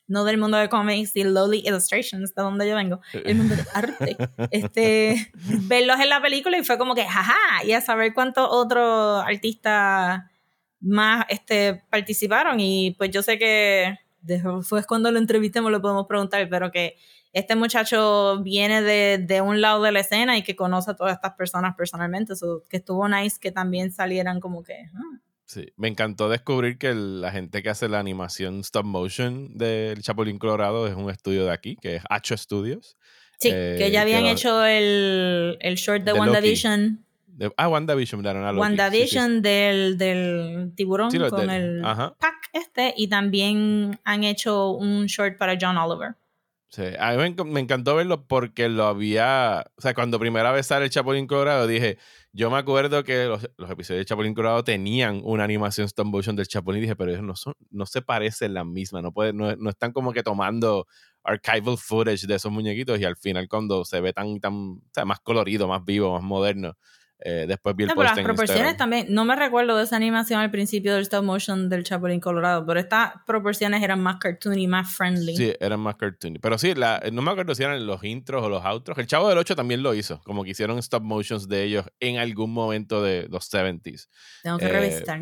No 0.08 0.26
del 0.26 0.38
mundo 0.38 0.58
de 0.58 0.68
cómics 0.68 1.16
y 1.16 1.24
lowly 1.24 1.64
illustrations, 1.66 2.36
de 2.36 2.42
donde 2.42 2.68
yo 2.68 2.76
vengo. 2.76 3.00
El 3.14 3.36
mundo 3.36 3.56
del 3.56 3.68
arte. 3.74 4.18
Este, 4.52 5.32
verlos 5.34 5.98
en 6.02 6.10
la 6.10 6.22
película 6.22 6.58
y 6.58 6.66
fue 6.66 6.78
como 6.78 6.94
que, 6.94 7.06
jaja, 7.06 7.64
y 7.64 7.72
a 7.72 7.80
saber 7.80 8.14
cuántos 8.14 8.46
otros 8.52 9.24
artistas 9.26 10.24
más 10.82 11.26
este, 11.30 11.84
participaron. 11.90 12.60
Y 12.60 12.92
pues 12.98 13.12
yo 13.12 13.24
sé 13.24 13.40
que 13.40 13.98
después 14.22 14.86
cuando 14.86 15.10
lo 15.10 15.20
entrevistemos 15.20 15.72
lo 15.72 15.82
podemos 15.82 16.08
preguntar, 16.08 16.46
pero 16.50 16.70
que 16.70 16.98
este 17.34 17.56
muchacho 17.56 18.42
viene 18.44 18.82
de, 18.82 19.18
de 19.20 19.42
un 19.42 19.62
lado 19.62 19.82
de 19.84 19.92
la 19.92 20.00
escena 20.02 20.38
y 20.38 20.44
que 20.44 20.56
conoce 20.56 20.92
a 20.92 20.96
todas 20.96 21.14
estas 21.14 21.34
personas 21.34 21.76
personalmente. 21.76 22.36
So, 22.36 22.64
que 22.70 22.78
estuvo 22.78 23.08
nice 23.08 23.38
que 23.40 23.52
también 23.52 23.92
salieran 23.92 24.40
como 24.40 24.64
que. 24.64 24.74
ah. 24.96 25.20
Sí, 25.46 25.68
me 25.76 25.90
encantó 25.90 26.30
descubrir 26.30 26.78
que 26.78 26.88
el- 26.90 27.20
la 27.20 27.30
gente 27.32 27.62
que 27.62 27.70
hace 27.70 27.90
la 27.90 28.00
animación 28.00 28.62
stop 28.62 28.86
motion 28.86 29.58
del 29.58 30.02
Chapulín 30.02 30.38
Colorado 30.40 30.88
es 30.88 30.96
un 30.96 31.10
estudio 31.10 31.44
de 31.46 31.52
aquí, 31.52 31.76
que 31.82 31.98
es 31.98 32.04
Hacho 32.10 32.38
Studios. 32.38 32.96
Sí, 33.38 33.50
Eh, 33.52 33.76
que 33.78 33.92
ya 33.92 34.02
habían 34.04 34.24
que- 34.24 34.32
hecho 34.32 34.64
el, 34.66 35.58
el 35.60 35.76
short 35.76 36.04
de. 36.04 36.14
WandaVision. 36.14 37.04
De- 37.28 37.52
ah, 37.58 37.68
WandaVision, 37.68 38.22
de 38.24 38.34
Loki. 38.34 38.60
WandaVision 38.60 39.30
Sí, 39.30 39.36
sí, 39.38 39.42
Del, 39.42 39.98
del 39.98 40.72
tiburón 40.76 41.12
Sí, 41.12 41.18
con 41.18 41.48
del- 41.48 41.50
el 41.80 41.86
ajá. 41.86 42.16
pack 42.20 42.36
este. 42.54 42.94
Y 42.96 43.08
también 43.10 44.00
han 44.06 44.24
hecho 44.24 44.72
un 44.72 45.08
short 45.08 45.38
para 45.38 45.58
John 45.60 45.76
Oliver. 45.76 46.16
Sí. 46.72 46.84
A 47.00 47.12
mí 47.12 47.18
me, 47.18 47.44
me 47.46 47.60
encantó 47.60 47.96
verlo 47.96 48.26
porque 48.28 48.70
lo 48.70 48.86
había. 48.86 49.66
O 49.78 49.82
sea, 49.82 49.94
cuando 49.94 50.20
primera 50.20 50.52
vez 50.52 50.68
sale 50.68 50.86
el 50.86 50.92
Chapulín 50.92 51.28
Colorado, 51.28 51.68
dije. 51.68 51.98
Yo 52.34 52.50
me 52.50 52.58
acuerdo 52.58 53.04
que 53.04 53.26
los, 53.26 53.50
los 53.58 53.70
episodios 53.70 54.00
del 54.00 54.06
Chapulín 54.06 54.34
Colorado 54.34 54.64
tenían 54.64 55.20
una 55.26 55.44
animación 55.44 55.86
stop 55.88 56.06
motion 56.06 56.34
del 56.34 56.48
Chapulín 56.48 56.82
dije, 56.82 56.96
pero 56.96 57.12
ellos 57.12 57.24
no, 57.24 57.36
son, 57.36 57.54
no 57.72 57.86
se 57.86 58.02
parecen 58.02 58.54
la 58.54 58.64
misma, 58.64 59.02
no, 59.02 59.12
puede, 59.12 59.34
no, 59.34 59.54
no 59.58 59.70
están 59.70 59.92
como 59.92 60.14
que 60.14 60.24
tomando 60.24 60.88
archival 61.24 61.78
footage 61.78 62.26
de 62.28 62.36
esos 62.36 62.50
muñequitos 62.50 63.00
y 63.02 63.04
al 63.04 63.18
final 63.18 63.50
cuando 63.50 63.84
se 63.84 64.00
ve 64.00 64.14
tan, 64.14 64.40
tan 64.40 64.54
o 64.54 64.82
sea, 64.94 65.04
más 65.04 65.20
colorido, 65.20 65.68
más 65.68 65.84
vivo, 65.84 66.14
más 66.14 66.24
moderno, 66.24 66.78
eh, 67.24 67.46
después 67.48 67.76
vi 67.76 67.84
el 67.84 67.88
No, 67.90 67.96
pero 67.96 68.08
post 68.08 68.12
las 68.12 68.18
en 68.20 68.24
proporciones 68.26 68.72
Instagram. 68.72 68.78
también. 68.78 69.14
No 69.14 69.26
me 69.26 69.36
recuerdo 69.36 69.78
de 69.78 69.84
esa 69.84 69.96
animación 69.96 70.40
al 70.42 70.52
principio 70.52 70.94
del 70.94 71.04
stop 71.04 71.24
motion 71.24 71.70
del 71.70 71.84
Chapulín 71.84 72.20
Colorado, 72.20 72.66
pero 72.66 72.80
estas 72.80 73.14
proporciones 73.26 73.82
eran 73.84 74.02
más 74.02 74.18
cartoony, 74.18 74.68
más 74.68 74.94
friendly. 74.96 75.36
Sí, 75.38 75.54
eran 75.60 75.80
más 75.80 75.96
cartoony. 75.96 76.40
Pero 76.40 76.58
sí, 76.58 76.74
la, 76.76 77.02
no 77.12 77.22
me 77.22 77.32
acuerdo 77.32 77.54
si 77.56 77.64
eran 77.64 77.86
los 77.86 78.04
intros 78.04 78.44
o 78.44 78.50
los 78.50 78.64
outros. 78.66 78.98
El 78.98 79.08
Chavo 79.08 79.30
del 79.30 79.38
8 79.38 79.56
también 79.56 79.84
lo 79.84 79.94
hizo, 79.94 80.22
como 80.24 80.44
que 80.44 80.52
hicieron 80.52 80.78
stop 80.80 81.04
motions 81.04 81.48
de 81.48 81.64
ellos 81.64 81.86
en 82.00 82.18
algún 82.18 82.52
momento 82.54 83.02
de 83.02 83.28
los 83.30 83.52
70s. 83.52 84.08
Tengo 84.44 84.58
que 84.58 84.66
Eh, 84.66 84.70
revisitar. 84.70 85.22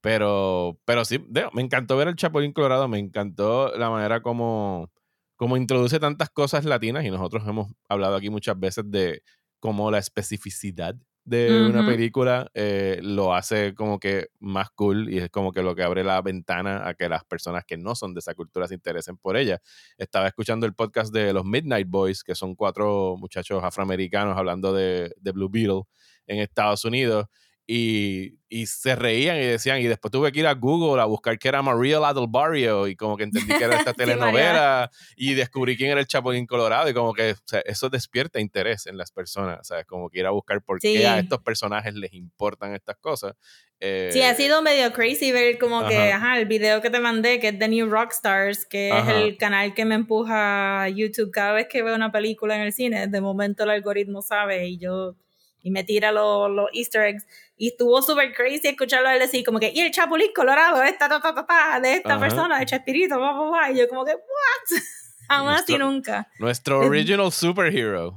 Pero, 0.00 0.78
pero 0.84 1.04
sí, 1.04 1.18
me 1.52 1.62
encantó 1.62 1.96
ver 1.96 2.08
el 2.08 2.16
Chapulín 2.16 2.52
Colorado, 2.52 2.86
me 2.86 2.98
encantó 2.98 3.76
la 3.76 3.90
manera 3.90 4.20
como, 4.22 4.90
como 5.34 5.56
introduce 5.56 5.98
tantas 5.98 6.30
cosas 6.30 6.64
latinas 6.64 7.04
y 7.04 7.10
nosotros 7.10 7.42
hemos 7.46 7.72
hablado 7.88 8.14
aquí 8.16 8.30
muchas 8.30 8.58
veces 8.58 8.84
de 8.88 9.22
cómo 9.58 9.90
la 9.90 9.98
especificidad 9.98 10.94
de 11.26 11.66
una 11.66 11.84
película 11.84 12.48
eh, 12.54 13.00
lo 13.02 13.34
hace 13.34 13.74
como 13.74 13.98
que 13.98 14.28
más 14.38 14.70
cool 14.70 15.12
y 15.12 15.18
es 15.18 15.28
como 15.28 15.50
que 15.50 15.60
lo 15.60 15.74
que 15.74 15.82
abre 15.82 16.04
la 16.04 16.22
ventana 16.22 16.88
a 16.88 16.94
que 16.94 17.08
las 17.08 17.24
personas 17.24 17.64
que 17.64 17.76
no 17.76 17.96
son 17.96 18.14
de 18.14 18.20
esa 18.20 18.34
cultura 18.34 18.68
se 18.68 18.74
interesen 18.74 19.16
por 19.16 19.36
ella. 19.36 19.60
Estaba 19.98 20.28
escuchando 20.28 20.66
el 20.66 20.74
podcast 20.74 21.12
de 21.12 21.32
los 21.32 21.44
Midnight 21.44 21.88
Boys, 21.88 22.22
que 22.22 22.36
son 22.36 22.54
cuatro 22.54 23.16
muchachos 23.18 23.62
afroamericanos 23.64 24.38
hablando 24.38 24.72
de, 24.72 25.12
de 25.16 25.32
Blue 25.32 25.50
Beetle 25.50 25.82
en 26.28 26.38
Estados 26.38 26.84
Unidos 26.84 27.26
y, 27.68 28.38
y 28.48 28.66
se 28.66 28.94
reían 28.94 29.36
y 29.38 29.40
decían, 29.44 29.80
y 29.80 29.84
después 29.86 30.12
tuve 30.12 30.30
que 30.30 30.38
ir 30.40 30.46
a 30.46 30.54
Google 30.54 31.02
a 31.02 31.04
buscar 31.04 31.36
que 31.38 31.48
era 31.48 31.62
Maria 31.62 31.98
la 31.98 32.14
del 32.14 32.26
Barrio 32.28 32.86
y 32.86 32.94
como 32.94 33.16
que 33.16 33.24
entendí 33.24 33.52
que 33.56 33.64
era 33.64 33.76
esta 33.76 33.90
Sí, 33.96 33.96
telenovela 33.96 34.90
y 35.16 35.34
descubrí 35.34 35.76
quién 35.76 35.90
era 35.90 36.00
el 36.00 36.06
Chapulín 36.06 36.46
Colorado 36.46 36.88
y 36.88 36.94
como 36.94 37.12
que 37.12 37.32
o 37.32 37.36
sea, 37.44 37.60
eso 37.64 37.88
despierta 37.90 38.38
interés 38.40 38.86
en 38.86 38.96
las 38.96 39.10
personas, 39.10 39.66
¿sabes? 39.66 39.84
Como 39.86 40.08
que 40.10 40.20
ir 40.20 40.26
a 40.26 40.30
buscar 40.30 40.62
por 40.62 40.80
Sí. 40.80 40.92
qué 40.94 41.06
a 41.06 41.18
estos 41.18 41.40
personajes 41.42 41.94
les 41.94 42.12
importan 42.12 42.72
estas 42.74 42.96
cosas. 42.98 43.34
Eh, 43.80 44.10
Sí, 44.12 44.22
ha 44.22 44.34
sido 44.34 44.62
medio 44.62 44.92
crazy 44.92 45.32
ver 45.32 45.58
como 45.58 45.86
que, 45.88 45.96
ajá. 45.96 46.16
ajá, 46.16 46.38
el 46.38 46.46
video 46.46 46.80
que 46.80 46.88
te 46.90 47.00
mandé, 47.00 47.40
que 47.40 47.48
es 47.48 47.58
The 47.58 47.68
New 47.68 47.88
Rockstars, 47.90 48.64
que 48.64 48.92
Ajá. 48.92 49.10
es 49.10 49.24
el 49.32 49.36
canal 49.38 49.74
que 49.74 49.84
me 49.84 49.96
empuja 49.96 50.84
a 50.84 50.88
YouTube 50.88 51.30
cada 51.32 51.52
vez 51.52 51.66
que 51.68 51.82
veo 51.82 51.94
una 51.96 52.12
película 52.12 52.54
en 52.54 52.62
el 52.62 52.72
cine. 52.72 53.08
De 53.08 53.20
momento 53.20 53.64
el 53.64 53.70
algoritmo 53.70 54.22
sabe 54.22 54.68
y 54.68 54.78
yo 54.78 55.16
y 55.66 55.72
me 55.72 55.82
tira 55.82 56.12
los, 56.12 56.48
los 56.48 56.70
easter 56.72 57.02
eggs. 57.02 57.26
Y 57.56 57.68
estuvo 57.70 58.00
súper 58.00 58.32
crazy 58.32 58.68
escucharlo 58.68 59.10
él 59.10 59.18
decir 59.18 59.44
como 59.44 59.58
que, 59.58 59.72
y 59.74 59.80
el 59.80 59.90
chapulín 59.90 60.30
colorado, 60.32 60.80
esta, 60.84 61.08
ta, 61.08 61.20
ta, 61.20 61.34
ta, 61.34 61.44
ta, 61.44 61.80
de 61.80 61.94
esta 61.94 62.10
Ajá. 62.12 62.20
persona, 62.20 62.58
de 62.60 62.66
Chespirito, 62.66 63.18
bla, 63.18 63.32
bla, 63.32 63.50
bla. 63.50 63.70
Y 63.72 63.78
yo 63.78 63.88
como 63.88 64.04
que, 64.04 64.12
what? 64.12 64.80
Aún 65.28 65.48
así 65.48 65.72
Nuestro- 65.72 65.78
nunca. 65.90 66.28
Nuestro 66.38 66.82
Es- 66.82 66.88
original 66.88 67.32
superhero. 67.32 68.16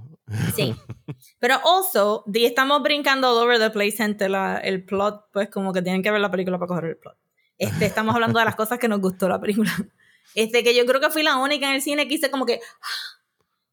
Sí. 0.55 0.75
Pero 1.39 1.55
also, 1.65 2.23
estamos 2.31 2.83
brincando 2.83 3.31
all 3.31 3.43
over 3.47 3.57
the 3.57 3.71
place, 3.71 3.93
gente. 3.97 4.29
La, 4.29 4.59
el 4.59 4.85
plot, 4.85 5.25
pues 5.33 5.49
como 5.49 5.73
que 5.73 5.81
tienen 5.81 6.03
que 6.03 6.11
ver 6.11 6.21
la 6.21 6.29
película 6.29 6.59
para 6.59 6.67
coger 6.67 6.85
el 6.85 6.97
plot. 6.97 7.17
Este, 7.57 7.87
estamos 7.87 8.13
hablando 8.13 8.37
de 8.37 8.45
las 8.45 8.55
cosas 8.55 8.77
que 8.77 8.87
nos 8.87 9.01
gustó 9.01 9.27
la 9.27 9.41
película. 9.41 9.71
Este, 10.35 10.63
que 10.63 10.75
yo 10.75 10.85
creo 10.85 11.01
que 11.01 11.09
fui 11.09 11.23
la 11.23 11.37
única 11.37 11.67
en 11.67 11.73
el 11.75 11.81
cine 11.81 12.07
que 12.07 12.13
hice 12.13 12.29
como 12.29 12.45
que. 12.45 12.59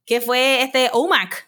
Que 0.07 0.23
fue 0.23 0.62
este 0.62 0.89
OMAC. 0.95 1.47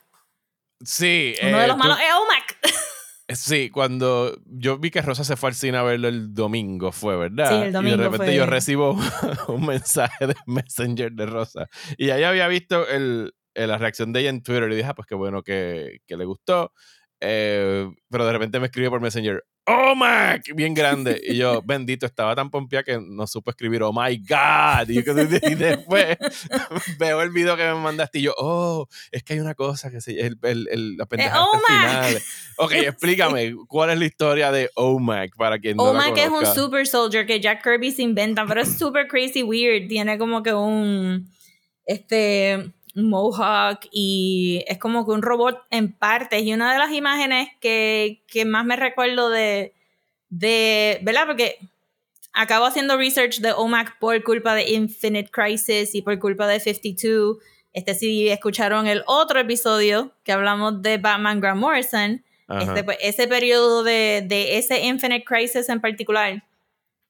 Sí. 0.84 1.34
Uno 1.42 1.58
eh, 1.58 1.62
de 1.62 1.68
los 1.68 1.76
tú- 1.76 1.82
malos 1.82 1.98
es 1.98 2.12
OMAC. 2.14 2.58
Sí, 3.30 3.68
cuando 3.68 4.40
yo 4.46 4.78
vi 4.78 4.90
que 4.90 5.02
Rosa 5.02 5.22
se 5.22 5.36
fue 5.36 5.50
al 5.50 5.54
cine 5.54 5.76
a 5.76 5.82
verlo 5.82 6.08
el 6.08 6.32
domingo, 6.32 6.92
fue, 6.92 7.14
¿verdad? 7.14 7.50
Sí, 7.50 7.54
el 7.56 7.68
Y 7.68 7.72
domingo 7.72 7.96
de 7.98 8.04
repente 8.04 8.24
fue. 8.24 8.34
yo 8.36 8.46
recibo 8.46 8.92
un 9.48 9.66
mensaje 9.66 10.28
de 10.28 10.34
Messenger 10.46 11.12
de 11.12 11.26
Rosa. 11.26 11.68
Y 11.98 12.08
ahí 12.08 12.22
había 12.22 12.48
visto 12.48 12.88
el, 12.88 13.34
eh, 13.54 13.66
la 13.66 13.76
reacción 13.76 14.14
de 14.14 14.20
ella 14.20 14.30
en 14.30 14.42
Twitter 14.42 14.72
y 14.72 14.76
dije, 14.76 14.88
ah, 14.88 14.94
pues 14.94 15.06
qué 15.06 15.14
bueno 15.14 15.42
que, 15.42 15.98
que 16.06 16.16
le 16.16 16.24
gustó. 16.24 16.72
Eh, 17.20 17.86
pero 18.08 18.24
de 18.24 18.32
repente 18.32 18.60
me 18.60 18.66
escribe 18.66 18.88
por 18.88 19.02
Messenger, 19.02 19.44
oh 19.68 19.94
my, 19.94 20.40
bien 20.54 20.74
grande. 20.74 21.20
Y 21.22 21.36
yo, 21.36 21.62
bendito, 21.62 22.06
estaba 22.06 22.34
tan 22.34 22.50
pompeada 22.50 22.82
que 22.82 22.98
no 22.98 23.26
supe 23.26 23.50
escribir, 23.50 23.82
oh 23.82 23.92
my 23.92 24.16
God. 24.18 24.88
Y, 24.88 25.02
después 25.54 26.16
veo 26.98 27.22
el 27.22 27.30
video 27.30 27.56
que 27.56 27.64
me 27.64 27.74
mandaste 27.74 28.18
y 28.18 28.22
yo, 28.22 28.34
oh, 28.38 28.88
es 29.12 29.22
que 29.22 29.34
hay 29.34 29.40
una 29.40 29.54
cosa 29.54 29.90
que 29.90 30.00
se 30.00 30.18
el, 30.18 30.38
el, 30.42 30.68
el 30.70 30.96
la 30.96 31.06
pendeja 31.06 31.42
oh 31.42 31.60
final. 31.60 32.22
Ok, 32.56 32.72
explícame, 32.86 33.54
¿cuál 33.68 33.90
es 33.90 33.98
la 33.98 34.04
historia 34.06 34.50
de 34.50 34.70
OMAC 34.74 35.36
para 35.36 35.58
quien 35.58 35.76
no 35.76 35.84
OMAC 35.84 36.16
es 36.18 36.28
un 36.28 36.46
super 36.46 36.86
soldier 36.86 37.26
que 37.26 37.40
Jack 37.40 37.62
Kirby 37.62 37.92
se 37.92 38.02
inventa, 38.02 38.46
pero 38.46 38.62
es 38.62 38.78
super 38.78 39.06
crazy 39.06 39.42
weird. 39.42 39.88
Tiene 39.88 40.18
como 40.18 40.42
que 40.42 40.54
un, 40.54 41.30
este, 41.84 42.72
mohawk 43.04 43.80
y 43.90 44.64
es 44.66 44.78
como 44.78 45.04
que 45.04 45.12
un 45.12 45.22
robot 45.22 45.62
en 45.70 45.92
partes. 45.92 46.42
Y 46.42 46.52
una 46.52 46.72
de 46.72 46.78
las 46.78 46.92
imágenes 46.92 47.48
que, 47.60 48.22
que 48.26 48.44
más 48.44 48.64
me 48.64 48.76
recuerdo 48.76 49.30
de, 49.30 49.74
de, 50.28 50.98
¿verdad? 51.02 51.26
Porque 51.26 51.58
acabo 52.32 52.66
haciendo 52.66 52.96
research 52.96 53.40
de 53.40 53.52
OMAC 53.52 53.98
por 53.98 54.22
culpa 54.22 54.54
de 54.54 54.70
Infinite 54.70 55.30
Crisis 55.30 55.94
y 55.94 56.02
por 56.02 56.18
culpa 56.18 56.46
de 56.46 56.60
52. 56.60 57.38
Este 57.72 57.94
si 57.94 58.28
escucharon 58.28 58.86
el 58.86 59.02
otro 59.06 59.40
episodio 59.40 60.12
que 60.24 60.32
hablamos 60.32 60.82
de 60.82 60.98
Batman 60.98 61.40
Grant 61.40 61.60
Morrison, 61.60 62.24
este, 62.60 62.82
pues, 62.82 62.96
ese 63.02 63.28
periodo 63.28 63.82
de, 63.82 64.24
de 64.26 64.56
ese 64.56 64.80
Infinite 64.80 65.24
Crisis 65.24 65.68
en 65.68 65.80
particular 65.80 66.42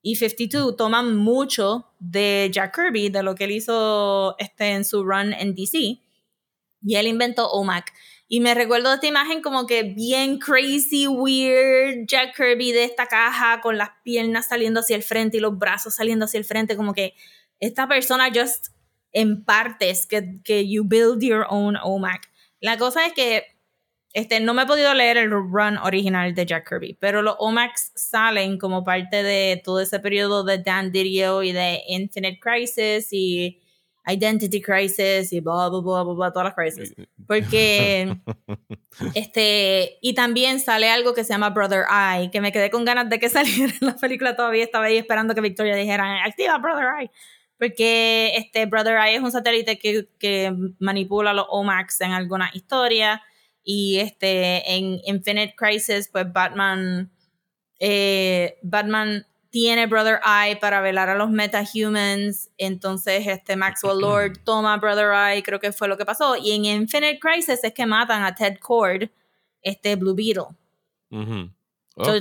y 0.08 0.16
52 0.16 0.74
toman 0.74 1.18
mucho 1.18 1.92
de 1.98 2.48
Jack 2.50 2.74
Kirby, 2.74 3.10
de 3.10 3.22
lo 3.22 3.34
que 3.34 3.44
él 3.44 3.50
hizo 3.50 4.36
este, 4.38 4.70
en 4.70 4.86
su 4.86 5.04
run 5.04 5.34
en 5.34 5.54
DC. 5.54 6.00
Y 6.80 6.94
él 6.94 7.06
inventó 7.06 7.50
OMAC. 7.50 7.92
Y 8.26 8.40
me 8.40 8.54
recuerdo 8.54 8.94
esta 8.94 9.06
imagen 9.06 9.42
como 9.42 9.66
que 9.66 9.82
bien 9.82 10.38
crazy, 10.38 11.06
weird, 11.06 12.06
Jack 12.06 12.34
Kirby 12.34 12.72
de 12.72 12.84
esta 12.84 13.04
caja 13.04 13.60
con 13.60 13.76
las 13.76 13.90
piernas 14.02 14.48
saliendo 14.48 14.80
hacia 14.80 14.96
el 14.96 15.02
frente 15.02 15.36
y 15.36 15.40
los 15.40 15.58
brazos 15.58 15.96
saliendo 15.96 16.24
hacia 16.24 16.38
el 16.38 16.46
frente, 16.46 16.74
como 16.74 16.94
que 16.94 17.12
esta 17.60 17.86
persona 17.86 18.30
just 18.34 18.68
en 19.12 19.44
partes, 19.44 20.06
que, 20.06 20.40
que 20.42 20.66
you 20.66 20.84
build 20.88 21.22
your 21.22 21.44
own 21.50 21.76
OMAC. 21.82 22.30
La 22.60 22.78
cosa 22.78 23.04
es 23.04 23.12
que 23.12 23.44
este, 24.18 24.40
no 24.40 24.52
me 24.52 24.62
he 24.62 24.66
podido 24.66 24.92
leer 24.94 25.16
el 25.16 25.30
run 25.30 25.78
original 25.78 26.34
de 26.34 26.44
Jack 26.44 26.68
Kirby, 26.68 26.94
pero 26.98 27.22
los 27.22 27.36
OMAX 27.38 27.92
salen 27.94 28.58
como 28.58 28.82
parte 28.82 29.22
de 29.22 29.62
todo 29.64 29.80
ese 29.80 30.00
periodo 30.00 30.42
de 30.42 30.58
Dan 30.58 30.90
Didio 30.90 31.44
y 31.44 31.52
de 31.52 31.82
Infinite 31.86 32.40
Crisis 32.40 33.12
y 33.12 33.60
Identity 34.08 34.60
Crisis 34.60 35.32
y 35.32 35.38
bla, 35.38 35.68
bla, 35.68 35.78
bla, 35.78 36.02
bla, 36.02 36.14
bla 36.14 36.32
todas 36.32 36.46
las 36.46 36.54
crisis. 36.54 36.96
Porque, 37.28 38.16
este, 39.14 39.98
y 40.00 40.14
también 40.14 40.58
sale 40.58 40.90
algo 40.90 41.14
que 41.14 41.22
se 41.22 41.32
llama 41.32 41.50
Brother 41.50 41.84
Eye, 41.88 42.32
que 42.32 42.40
me 42.40 42.50
quedé 42.50 42.70
con 42.70 42.84
ganas 42.84 43.08
de 43.08 43.20
que 43.20 43.28
saliera 43.28 43.72
en 43.80 43.86
la 43.86 43.94
película 43.94 44.34
todavía, 44.34 44.64
estaba 44.64 44.86
ahí 44.86 44.96
esperando 44.96 45.32
que 45.32 45.40
Victoria 45.40 45.76
dijera, 45.76 46.24
activa 46.24 46.58
Brother 46.58 46.86
Eye. 46.98 47.10
Porque 47.56 48.32
este 48.34 48.66
Brother 48.66 48.98
Eye 48.98 49.14
es 49.14 49.22
un 49.22 49.30
satélite 49.30 49.78
que, 49.78 50.08
que 50.18 50.52
manipula 50.80 51.32
los 51.32 51.46
OMAX 51.50 52.00
en 52.00 52.10
alguna 52.10 52.50
historia 52.52 53.22
y 53.70 53.98
este, 53.98 54.76
en 54.76 54.98
Infinite 55.04 55.54
Crisis, 55.54 56.08
pues 56.10 56.32
Batman, 56.32 57.10
eh, 57.78 58.56
Batman 58.62 59.26
tiene 59.50 59.84
Brother 59.84 60.20
Eye 60.24 60.56
para 60.56 60.80
velar 60.80 61.10
a 61.10 61.14
los 61.14 61.28
metahumans. 61.28 62.48
Entonces, 62.56 63.26
este 63.26 63.56
Maxwell 63.56 64.00
Lord 64.00 64.38
toma 64.42 64.78
Brother 64.78 65.10
Eye, 65.12 65.42
creo 65.42 65.60
que 65.60 65.72
fue 65.72 65.86
lo 65.86 65.98
que 65.98 66.06
pasó. 66.06 66.34
Y 66.34 66.52
en 66.52 66.64
Infinite 66.64 67.18
Crisis 67.18 67.62
es 67.62 67.74
que 67.74 67.84
matan 67.84 68.24
a 68.24 68.34
Ted 68.34 68.56
Cord, 68.58 69.10
este 69.60 69.96
Blue 69.96 70.14
Beetle. 70.14 70.56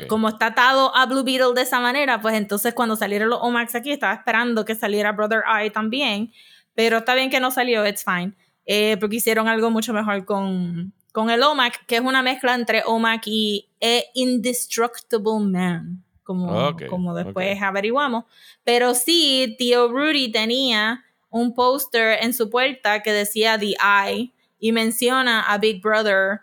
como 0.10 0.28
está 0.28 0.48
atado 0.48 0.94
a 0.94 1.06
Blue 1.06 1.24
Beetle 1.24 1.54
de 1.56 1.62
esa 1.62 1.80
manera, 1.80 2.20
pues 2.20 2.36
entonces 2.36 2.74
cuando 2.74 2.98
salieron 2.98 3.30
los 3.30 3.40
Omax 3.42 3.74
aquí, 3.74 3.94
estaba 3.94 4.14
esperando 4.14 4.66
que 4.66 4.76
saliera 4.76 5.14
Brother 5.14 5.44
Eye 5.48 5.70
también. 5.70 6.34
Pero 6.76 6.98
está 6.98 7.16
bien 7.16 7.30
que 7.30 7.40
no 7.40 7.52
salió, 7.52 7.88
it's 7.88 8.04
fine. 8.04 8.34
Eh, 8.66 8.98
porque 9.00 9.16
hicieron 9.16 9.48
algo 9.48 9.72
mucho 9.72 9.94
mejor 9.94 10.26
con, 10.26 10.94
con 11.17 11.32
el 11.32 11.41
OMAC, 11.41 11.84
que 11.88 11.95
es 11.95 12.01
una 12.01 12.21
mezcla 12.21 12.53
entre 12.53 12.84
OMAC 12.86 13.23
y 13.25 13.69
e 13.80 14.06
Indestructible 14.13 15.39
Man, 15.39 16.03
como, 16.21 16.77
como 16.88 17.15
después 17.15 17.60
averiguamos. 17.60 18.25
Pero 18.63 18.93
sí, 18.93 19.56
tío 19.58 19.88
Rudy 19.88 20.32
tenía 20.32 21.03
un 21.32 21.56
póster 21.56 22.19
en 22.21 22.36
su 22.36 22.51
puerta 22.51 23.01
que 23.01 23.12
decía 23.12 23.58
The 23.58 23.73
Eye 23.84 24.32
y 24.60 24.71
menciona 24.73 25.41
a 25.41 25.58
Big 25.58 25.82
Brother 25.82 26.41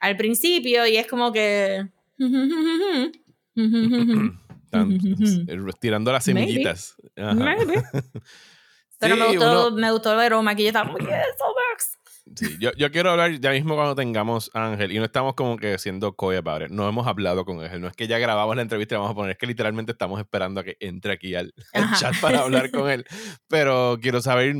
al 0.00 0.16
principio 0.16 0.86
y 0.86 0.96
es 0.96 1.06
como 1.06 1.30
que... 1.30 1.86
tirando 5.80 6.12
las 6.12 6.24
semillitas. 6.24 6.96
Pero 8.98 9.16
me, 9.18 9.26
gustó, 9.26 9.70
me 9.72 9.90
gustó 9.90 10.16
ver 10.16 10.32
OMAC 10.32 10.60
y 10.60 10.62
yo 10.62 10.68
estaba, 10.68 10.94
yes, 10.94 11.98
Sí, 12.36 12.56
yo, 12.58 12.72
yo, 12.76 12.90
quiero 12.90 13.10
hablar 13.10 13.38
ya 13.38 13.50
mismo 13.50 13.74
cuando 13.74 13.94
tengamos 13.94 14.50
a 14.54 14.66
Ángel 14.66 14.92
y 14.92 14.98
no 14.98 15.04
estamos 15.04 15.34
como 15.34 15.56
que 15.56 15.78
siendo 15.78 16.14
coy 16.16 16.36
about 16.36 16.62
it. 16.62 16.68
No 16.68 16.88
hemos 16.88 17.06
hablado 17.06 17.44
con 17.44 17.60
Ángel. 17.60 17.80
No 17.80 17.88
es 17.88 17.94
que 17.94 18.06
ya 18.06 18.18
grabamos 18.18 18.56
la 18.56 18.62
entrevista 18.62 18.94
y 18.94 18.98
vamos 18.98 19.12
a 19.12 19.14
poner, 19.14 19.32
es 19.32 19.38
que 19.38 19.46
literalmente 19.46 19.92
estamos 19.92 20.18
esperando 20.20 20.60
a 20.60 20.64
que 20.64 20.76
entre 20.80 21.12
aquí 21.12 21.34
al, 21.34 21.52
chat 21.98 22.18
para 22.20 22.40
hablar 22.40 22.70
con 22.70 22.90
él. 22.90 23.04
Pero 23.48 23.98
quiero 24.00 24.20
saber 24.20 24.54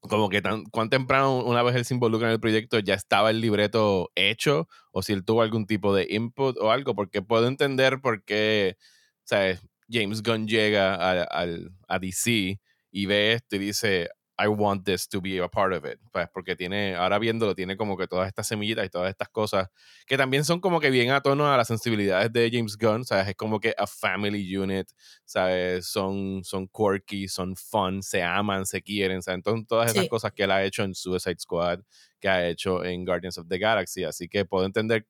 como 0.00 0.28
que 0.28 0.42
tan, 0.42 0.64
cuán 0.64 0.90
temprano 0.90 1.44
una 1.44 1.62
vez 1.62 1.76
él 1.76 1.84
se 1.84 1.94
involucra 1.94 2.28
en 2.28 2.34
el 2.34 2.40
proyecto 2.40 2.80
ya 2.80 2.94
estaba 2.94 3.30
el 3.30 3.40
libreto 3.40 4.10
hecho 4.16 4.68
o 4.90 5.02
si 5.02 5.12
él 5.12 5.24
tuvo 5.24 5.42
algún 5.42 5.66
tipo 5.66 5.94
de 5.94 6.06
input 6.10 6.56
o 6.58 6.72
algo, 6.72 6.94
porque 6.94 7.22
puedo 7.22 7.46
entender 7.46 8.00
por 8.00 8.24
qué, 8.24 8.76
¿sabes? 9.24 9.60
James 9.88 10.22
Gunn 10.22 10.48
llega 10.48 10.94
a, 10.94 11.46
a 11.88 11.98
DC 11.98 12.60
y 12.90 13.06
ve 13.06 13.32
esto 13.34 13.56
y 13.56 13.58
dice, 13.58 14.08
I 14.38 14.48
want 14.48 14.84
this 14.84 15.08
to 15.08 15.20
be 15.20 15.38
a 15.38 15.48
part 15.48 15.72
of 15.74 15.84
it. 15.84 15.98
Pues 16.10 16.26
porque 16.32 16.56
tiene, 16.56 16.94
ahora 16.94 17.18
viéndolo, 17.18 17.54
tiene 17.54 17.76
como 17.76 17.96
que 17.96 18.06
todas 18.06 18.28
estas 18.28 18.46
semillitas 18.46 18.86
y 18.86 18.88
todas 18.88 19.10
estas 19.10 19.28
cosas 19.28 19.68
que 20.06 20.16
también 20.16 20.44
son 20.44 20.60
como 20.60 20.80
que 20.80 20.90
bien 20.90 21.10
a 21.10 21.20
tono 21.20 21.52
a 21.52 21.56
las 21.56 21.68
sensibilidades 21.68 22.32
de 22.32 22.50
James 22.52 22.76
Gunn, 22.76 23.04
¿sabes? 23.04 23.28
Es 23.28 23.34
como 23.36 23.60
que 23.60 23.74
a 23.76 23.86
family 23.86 24.56
unit, 24.56 24.88
¿sabes? 25.24 25.86
Son, 25.86 26.42
son 26.44 26.68
quirky, 26.68 27.28
son 27.28 27.54
fun, 27.56 28.02
se 28.02 28.22
aman, 28.22 28.66
se 28.66 28.82
quieren, 28.82 29.22
¿sabes? 29.22 29.38
Entonces, 29.38 29.66
todas 29.66 29.90
esas 29.94 30.08
cosas 30.08 30.32
que 30.32 30.44
él 30.44 30.50
ha 30.50 30.64
hecho 30.64 30.82
en 30.82 30.94
Suicide 30.94 31.38
Squad, 31.38 31.80
que 32.18 32.28
ha 32.28 32.48
hecho 32.48 32.84
en 32.84 33.04
Guardians 33.04 33.38
of 33.38 33.48
the 33.48 33.58
Galaxy. 33.58 34.04
Así 34.04 34.28
que 34.28 34.44
puedo 34.44 34.64
entender 34.64 35.06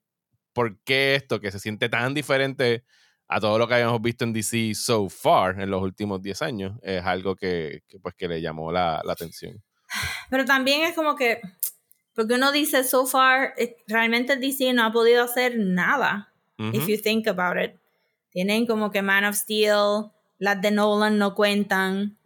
por 0.53 0.79
qué 0.85 1.15
esto, 1.15 1.41
que 1.41 1.51
se 1.51 1.59
siente 1.59 1.89
tan 1.89 2.15
diferente 2.15 2.85
a 3.35 3.41
todo 3.41 3.59
lo 3.59 3.67
que 3.67 3.75
habíamos 3.75 4.03
visto 4.03 4.25
en 4.25 4.33
DC 4.33 4.75
so 4.75 5.09
far 5.09 5.61
en 5.61 5.71
los 5.71 5.83
últimos 5.83 6.21
10 6.21 6.43
años, 6.43 6.73
es 6.83 7.05
algo 7.05 7.35
que, 7.35 7.83
pues, 8.03 8.15
que 8.15 8.29
le 8.29 8.41
llamó 8.41 8.71
la, 8.71 9.01
la, 9.05 9.13
atención. 9.13 9.63
Pero 10.31 10.45
también 10.45 10.83
es 10.83 10.95
como 10.95 11.17
que, 11.17 11.41
porque 12.15 12.35
uno 12.35 12.53
dice 12.53 12.85
so 12.85 13.07
far, 13.07 13.55
eh, 13.57 13.77
realmente 13.89 14.37
DC 14.37 14.73
no 14.75 14.85
ha 14.85 14.93
podido 14.93 15.25
hacer 15.25 15.59
nada, 15.59 16.33
if 16.59 16.87
you 16.87 16.97
think 17.01 17.27
about 17.27 17.57
it. 17.57 17.73
Tienen 18.31 18.67
como 18.67 18.91
que 18.91 19.03
Man 19.03 19.25
of 19.25 19.35
Steel, 19.35 20.11
las 20.39 20.61
de 20.61 20.71
Nolan 20.71 21.19
no 21.19 21.35
cuentan. 21.35 22.19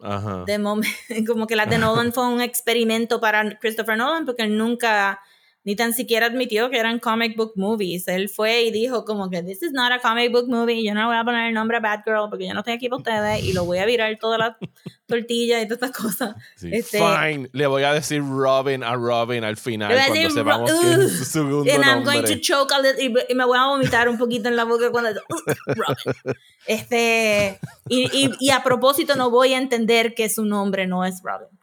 De 0.45 0.59
como 1.27 1.47
que 1.47 1.55
las 1.55 1.69
de 1.69 1.77
Nolan 1.79 2.11
fue 2.11 2.27
un 2.27 2.41
experimento 2.41 3.19
para 3.19 3.57
Christopher 3.59 3.97
Nolan 3.97 4.25
porque 4.25 4.47
nunca 4.47 5.21
ni 5.67 5.75
tan 5.75 5.93
siquiera 5.93 6.27
admitió 6.27 6.69
que 6.69 6.79
eran 6.79 6.97
comic 6.97 7.35
book 7.35 7.51
movies. 7.57 8.07
Él 8.07 8.29
fue 8.29 8.61
y 8.61 8.71
dijo 8.71 9.03
como 9.03 9.29
que 9.29 9.43
this 9.43 9.61
is 9.61 9.73
not 9.73 9.91
a 9.91 9.99
comic 9.99 10.31
book 10.31 10.47
movie, 10.47 10.81
yo 10.81 10.93
no 10.93 11.07
voy 11.07 11.17
a 11.17 11.25
poner 11.25 11.49
el 11.49 11.53
nombre 11.53 11.75
a 11.75 11.79
Batgirl 11.81 12.29
porque 12.29 12.47
yo 12.47 12.53
no 12.53 12.61
estoy 12.61 12.75
aquí 12.75 12.87
para 12.87 12.99
ustedes 12.99 13.43
y 13.43 13.51
lo 13.51 13.65
voy 13.65 13.79
a 13.79 13.85
virar 13.85 14.17
todas 14.17 14.39
las 14.39 14.55
tortillas 15.07 15.61
y 15.61 15.67
todas 15.67 15.89
estas 15.89 15.91
cosas. 15.91 16.35
Este, 16.63 16.99
Fine, 16.99 17.49
le 17.51 17.67
voy 17.67 17.83
a 17.83 17.91
decir 17.91 18.21
Robin 18.21 18.81
a 18.81 18.95
Robin 18.95 19.43
al 19.43 19.57
final 19.57 19.93
cuando 20.07 20.29
sepamos 20.29 20.71
que 20.71 20.93
es 21.03 21.17
su 21.17 21.25
segundo 21.25 21.69
and 21.69 21.83
I'm 21.83 22.05
going 22.05 22.23
to 22.23 22.39
choke 22.39 22.71
a 22.71 22.79
little, 22.79 23.03
y, 23.03 23.35
me 23.35 23.43
voy 23.43 23.57
a 23.57 23.65
vomitar 23.65 24.07
un 24.07 24.17
poquito 24.17 24.47
en 24.47 24.55
la 24.55 24.63
boca 24.63 24.89
cuando 24.89 25.19
Robin. 25.65 26.37
Este, 26.65 27.59
y, 27.89 28.03
y, 28.17 28.31
y 28.39 28.51
a 28.51 28.63
propósito 28.63 29.17
no 29.17 29.31
voy 29.31 29.53
a 29.53 29.57
entender 29.57 30.15
que 30.15 30.29
su 30.29 30.45
nombre 30.45 30.87
no 30.87 31.03
es 31.03 31.21
Robin. 31.21 31.56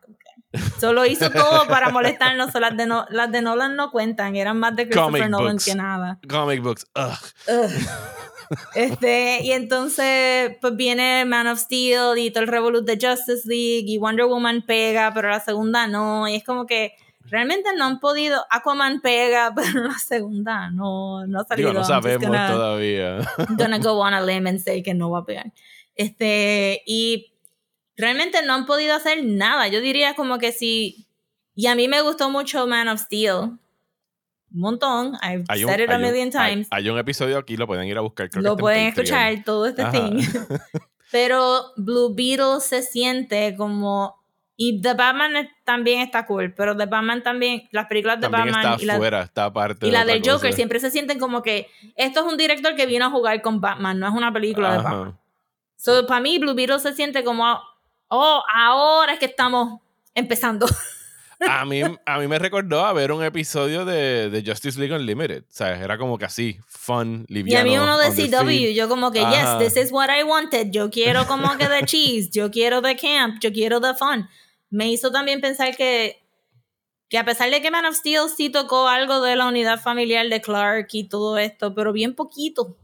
Solo 0.78 1.06
hizo 1.06 1.30
todo 1.30 1.66
para 1.66 1.90
molestarnos. 1.90 2.54
Las 2.54 2.76
de, 2.76 2.86
las 3.10 3.32
de 3.32 3.42
Nolan 3.42 3.76
no 3.76 3.90
cuentan, 3.90 4.36
eran 4.36 4.58
más 4.58 4.76
de 4.76 4.88
Christopher 4.88 5.28
Nolan 5.30 5.58
que 5.58 5.74
nada. 5.74 6.18
Comic 6.28 6.62
books, 6.62 6.86
Este, 8.74 9.40
y 9.42 9.52
entonces, 9.52 10.56
pues 10.60 10.76
viene 10.76 11.24
Man 11.24 11.46
of 11.46 11.58
Steel 11.58 12.18
y 12.18 12.30
todo 12.30 12.44
el 12.44 12.48
Revolut 12.48 12.84
de 12.84 12.94
Justice 12.94 13.48
League 13.48 13.86
y 13.86 13.98
Wonder 13.98 14.26
Woman 14.26 14.62
pega, 14.66 15.12
pero 15.14 15.30
la 15.30 15.40
segunda 15.40 15.86
no. 15.86 16.28
Y 16.28 16.36
es 16.36 16.44
como 16.44 16.66
que 16.66 16.94
realmente 17.24 17.70
no 17.76 17.84
han 17.84 18.00
podido. 18.00 18.44
Aquaman 18.50 19.00
pega, 19.00 19.52
pero 19.56 19.84
la 19.84 19.98
segunda 19.98 20.70
no, 20.70 21.26
no 21.26 21.40
ha 21.40 21.44
salido. 21.44 21.72
no 21.72 21.84
sabemos 21.84 22.26
todavía. 22.26 23.18
Gonna 23.56 23.78
go 23.78 23.98
on 23.98 24.14
a 24.14 24.20
limb 24.20 24.46
and 24.46 24.60
say 24.60 24.82
que 24.82 24.94
no 24.94 25.10
va 25.10 25.20
a 25.20 25.24
pegar. 25.24 25.52
Este, 25.96 26.82
y 26.86 27.33
realmente 27.96 28.42
no 28.44 28.54
han 28.54 28.66
podido 28.66 28.94
hacer 28.94 29.24
nada. 29.24 29.68
Yo 29.68 29.80
diría 29.80 30.14
como 30.14 30.38
que 30.38 30.52
sí. 30.52 31.06
Y 31.54 31.66
a 31.66 31.74
mí 31.74 31.88
me 31.88 32.00
gustó 32.00 32.30
mucho 32.30 32.66
Man 32.66 32.88
of 32.88 33.00
Steel. 33.00 33.34
un 33.34 33.60
montón. 34.50 35.14
I've 35.22 35.44
said 35.46 35.80
it 35.80 35.90
a 35.90 35.98
million 35.98 36.30
times. 36.30 36.68
Hay, 36.70 36.88
un 36.88 36.98
episodio 36.98 37.38
aquí, 37.38 37.56
lo 37.56 37.66
pueden 37.66 37.86
ir 37.86 37.96
a 37.96 38.00
buscar. 38.00 38.28
lo 38.34 38.56
pueden 38.56 38.88
escuchar, 38.88 39.42
todo 39.44 39.66
este 39.66 39.84
thing. 39.86 40.20
pero 41.12 41.72
Blue 41.76 42.14
Beetle 42.14 42.60
se 42.60 42.82
siente 42.82 43.54
como 43.56 44.24
y 44.56 44.80
The 44.80 44.94
Batman 44.94 45.48
también 45.64 46.00
está 46.00 46.26
cool, 46.26 46.54
pero 46.54 46.76
The 46.76 46.86
Batman 46.86 47.22
también, 47.22 47.68
las 47.72 47.86
películas 47.86 48.20
de 48.20 48.28
Batman 48.28 48.78
y 48.80 48.84
la, 48.84 49.22
está 49.22 49.46
aparte 49.46 49.86
y 49.86 49.90
la 49.90 50.04
del 50.04 50.22
Joker 50.24 50.52
siempre 50.52 50.78
se 50.78 50.92
sienten 50.92 51.18
como 51.18 51.42
que 51.42 51.68
esto 51.96 52.20
es 52.20 52.32
un 52.32 52.36
director 52.36 52.76
que 52.76 52.86
vino 52.86 53.04
a 53.04 53.10
jugar 53.10 53.42
con 53.42 53.60
Batman, 53.60 53.98
no 53.98 54.06
es 54.06 54.14
una 54.14 54.32
película 54.32 54.72
de 54.72 54.78
Batman. 54.78 55.18
So, 55.76 56.06
para 56.06 56.20
mí 56.20 56.38
Blue 56.38 56.54
Beetle 56.54 56.78
se 56.78 56.94
siente 56.94 57.24
como, 57.24 57.60
oh, 58.08 58.42
ahora 58.52 59.14
es 59.14 59.18
que 59.18 59.26
estamos 59.26 59.80
empezando. 60.14 60.66
A 61.46 61.66
mí, 61.66 61.82
a 62.06 62.18
mí 62.20 62.26
me 62.26 62.38
recordó 62.38 62.86
a 62.86 62.92
ver 62.94 63.12
un 63.12 63.22
episodio 63.22 63.84
de, 63.84 64.30
de, 64.30 64.42
Justice 64.46 64.78
League 64.78 64.94
Unlimited. 64.94 65.42
O 65.42 65.50
sea, 65.50 65.78
era 65.78 65.98
como 65.98 66.16
que 66.16 66.24
así, 66.24 66.58
fun, 66.66 67.26
liviano. 67.28 67.68
Y 67.68 67.74
a 67.74 67.78
mí 67.78 67.84
uno 67.84 67.98
de 67.98 68.10
CW, 68.12 68.72
yo 68.72 68.88
como 68.88 69.10
que, 69.10 69.18
yes, 69.18 69.58
this 69.58 69.76
is 69.76 69.92
what 69.92 70.08
I 70.08 70.22
wanted. 70.22 70.70
Yo 70.70 70.90
quiero 70.90 71.26
como 71.26 71.58
que 71.58 71.68
de 71.68 71.82
cheese, 71.82 72.30
yo 72.30 72.50
quiero 72.50 72.80
de 72.80 72.96
camp, 72.96 73.42
yo 73.42 73.52
quiero 73.52 73.80
de 73.80 73.92
fun 73.94 74.26
me 74.74 74.90
hizo 74.90 75.12
también 75.12 75.40
pensar 75.40 75.76
que, 75.76 76.20
que 77.08 77.16
a 77.16 77.24
pesar 77.24 77.48
de 77.48 77.62
que 77.62 77.70
Man 77.70 77.84
of 77.84 77.94
Steel 77.94 78.24
sí 78.36 78.50
tocó 78.50 78.88
algo 78.88 79.20
de 79.20 79.36
la 79.36 79.46
unidad 79.46 79.80
familiar 79.80 80.28
de 80.28 80.40
Clark 80.40 80.88
y 80.92 81.08
todo 81.08 81.38
esto, 81.38 81.74
pero 81.76 81.92
bien 81.92 82.16
poquito. 82.16 82.76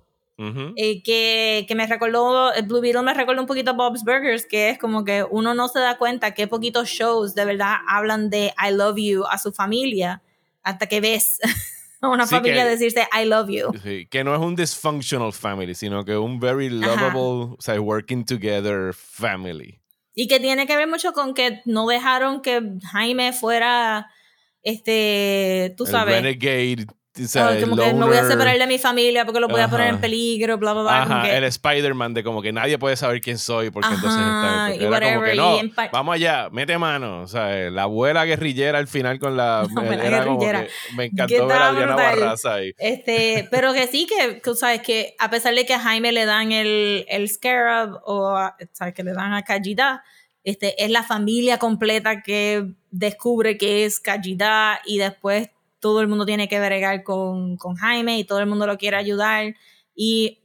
Eh, 0.76 1.02
que, 1.02 1.66
que, 1.68 1.74
me 1.74 1.86
recordó, 1.86 2.50
Blue 2.64 2.80
Beetle 2.80 3.02
me 3.02 3.12
recordó 3.12 3.42
un 3.42 3.46
poquito 3.46 3.72
a 3.72 3.74
Bob's 3.74 4.04
Burgers, 4.04 4.46
que 4.46 4.70
es 4.70 4.78
como 4.78 5.04
que 5.04 5.22
uno 5.22 5.52
no 5.52 5.68
se 5.68 5.80
da 5.80 5.98
cuenta 5.98 6.32
que 6.32 6.46
poquitos 6.46 6.88
shows 6.88 7.34
de 7.34 7.44
verdad 7.44 7.74
hablan 7.86 8.30
de 8.30 8.54
I 8.58 8.72
love 8.72 8.96
you 8.96 9.24
a 9.26 9.36
su 9.36 9.52
familia 9.52 10.22
hasta 10.62 10.86
que 10.86 11.02
ves 11.02 11.40
a 12.00 12.08
una 12.08 12.26
familia 12.26 12.64
decirse 12.64 13.06
I 13.12 13.26
love 13.26 13.50
you. 13.50 13.70
que 14.08 14.24
no 14.24 14.34
es 14.34 14.40
un 14.40 14.56
dysfunctional 14.56 15.32
family, 15.34 15.74
sino 15.74 16.04
que 16.06 16.16
un 16.16 16.40
very 16.40 16.70
lovable, 16.70 17.56
o 17.56 17.60
sea, 17.60 17.78
working 17.78 18.24
together 18.24 18.94
family. 18.94 19.78
Y 20.14 20.26
que 20.26 20.40
tiene 20.40 20.66
que 20.66 20.76
ver 20.76 20.88
mucho 20.88 21.12
con 21.12 21.34
que 21.34 21.60
no 21.66 21.86
dejaron 21.86 22.40
que 22.40 22.62
Jaime 22.92 23.34
fuera, 23.34 24.10
este, 24.62 25.74
tú 25.76 25.84
sabes. 25.84 26.16
renegade 26.16 26.86
como 27.12 27.76
que 27.76 27.92
me 27.92 28.06
voy 28.06 28.16
a 28.16 28.24
separar 28.24 28.56
de 28.56 28.66
mi 28.66 28.78
familia 28.78 29.24
porque 29.24 29.40
lo 29.40 29.48
voy 29.48 29.60
a 29.60 29.68
poner 29.68 29.88
en 29.88 30.00
peligro, 30.00 30.58
bla, 30.58 30.72
bla, 30.72 30.82
bla. 30.82 31.02
Ajá, 31.02 31.36
el 31.36 31.44
Spider-Man 31.44 32.14
de 32.14 32.22
como 32.22 32.40
que 32.40 32.52
nadie 32.52 32.78
puede 32.78 32.96
saber 32.96 33.20
quién 33.20 33.38
soy 33.38 33.70
porque 33.70 33.92
entonces 33.92 34.20
está, 34.20 34.72
era 34.72 35.14
como 35.14 35.24
que 35.24 35.34
no, 35.34 35.60
vamos 35.92 36.14
allá, 36.14 36.48
mete 36.50 36.78
mano. 36.78 37.22
O 37.22 37.26
sea, 37.26 37.70
la 37.70 37.82
abuela 37.82 38.24
guerrillera 38.24 38.78
al 38.78 38.86
final 38.86 39.18
con 39.18 39.36
la... 39.36 39.66
era 40.02 40.24
como 40.24 40.38
que 40.38 40.68
me 40.94 41.06
encantó 41.06 41.46
ver 41.46 41.56
a 41.56 41.68
Adriana 41.68 41.96
Barraza 41.96 42.54
ahí. 42.54 42.72
Este, 42.78 43.48
pero 43.50 43.72
que 43.72 43.88
sí, 43.88 44.06
que 44.06 44.34
tú 44.34 44.54
sabes 44.54 44.80
que 44.80 45.16
a 45.18 45.30
pesar 45.30 45.54
de 45.54 45.66
que 45.66 45.74
a 45.74 45.80
Jaime 45.80 46.12
le 46.12 46.26
dan 46.26 46.52
el, 46.52 47.06
el 47.08 47.28
Scarab 47.28 48.00
o 48.04 48.38
sabes 48.72 48.94
que 48.94 49.02
le 49.02 49.12
dan 49.12 49.32
a 49.32 49.42
Kajida, 49.42 50.04
este, 50.44 50.82
es 50.82 50.90
la 50.90 51.02
familia 51.02 51.58
completa 51.58 52.22
que 52.22 52.72
descubre 52.90 53.58
que 53.58 53.84
es 53.84 53.98
Kajida 53.98 54.80
y 54.86 54.98
después 54.98 55.50
todo 55.80 56.00
el 56.00 56.08
mundo 56.08 56.26
tiene 56.26 56.48
que 56.48 56.60
bregar 56.60 57.02
con, 57.02 57.56
con 57.56 57.74
Jaime 57.76 58.18
y 58.18 58.24
todo 58.24 58.40
el 58.40 58.46
mundo 58.46 58.66
lo 58.66 58.78
quiere 58.78 58.96
ayudar. 58.96 59.54
Y, 59.94 60.40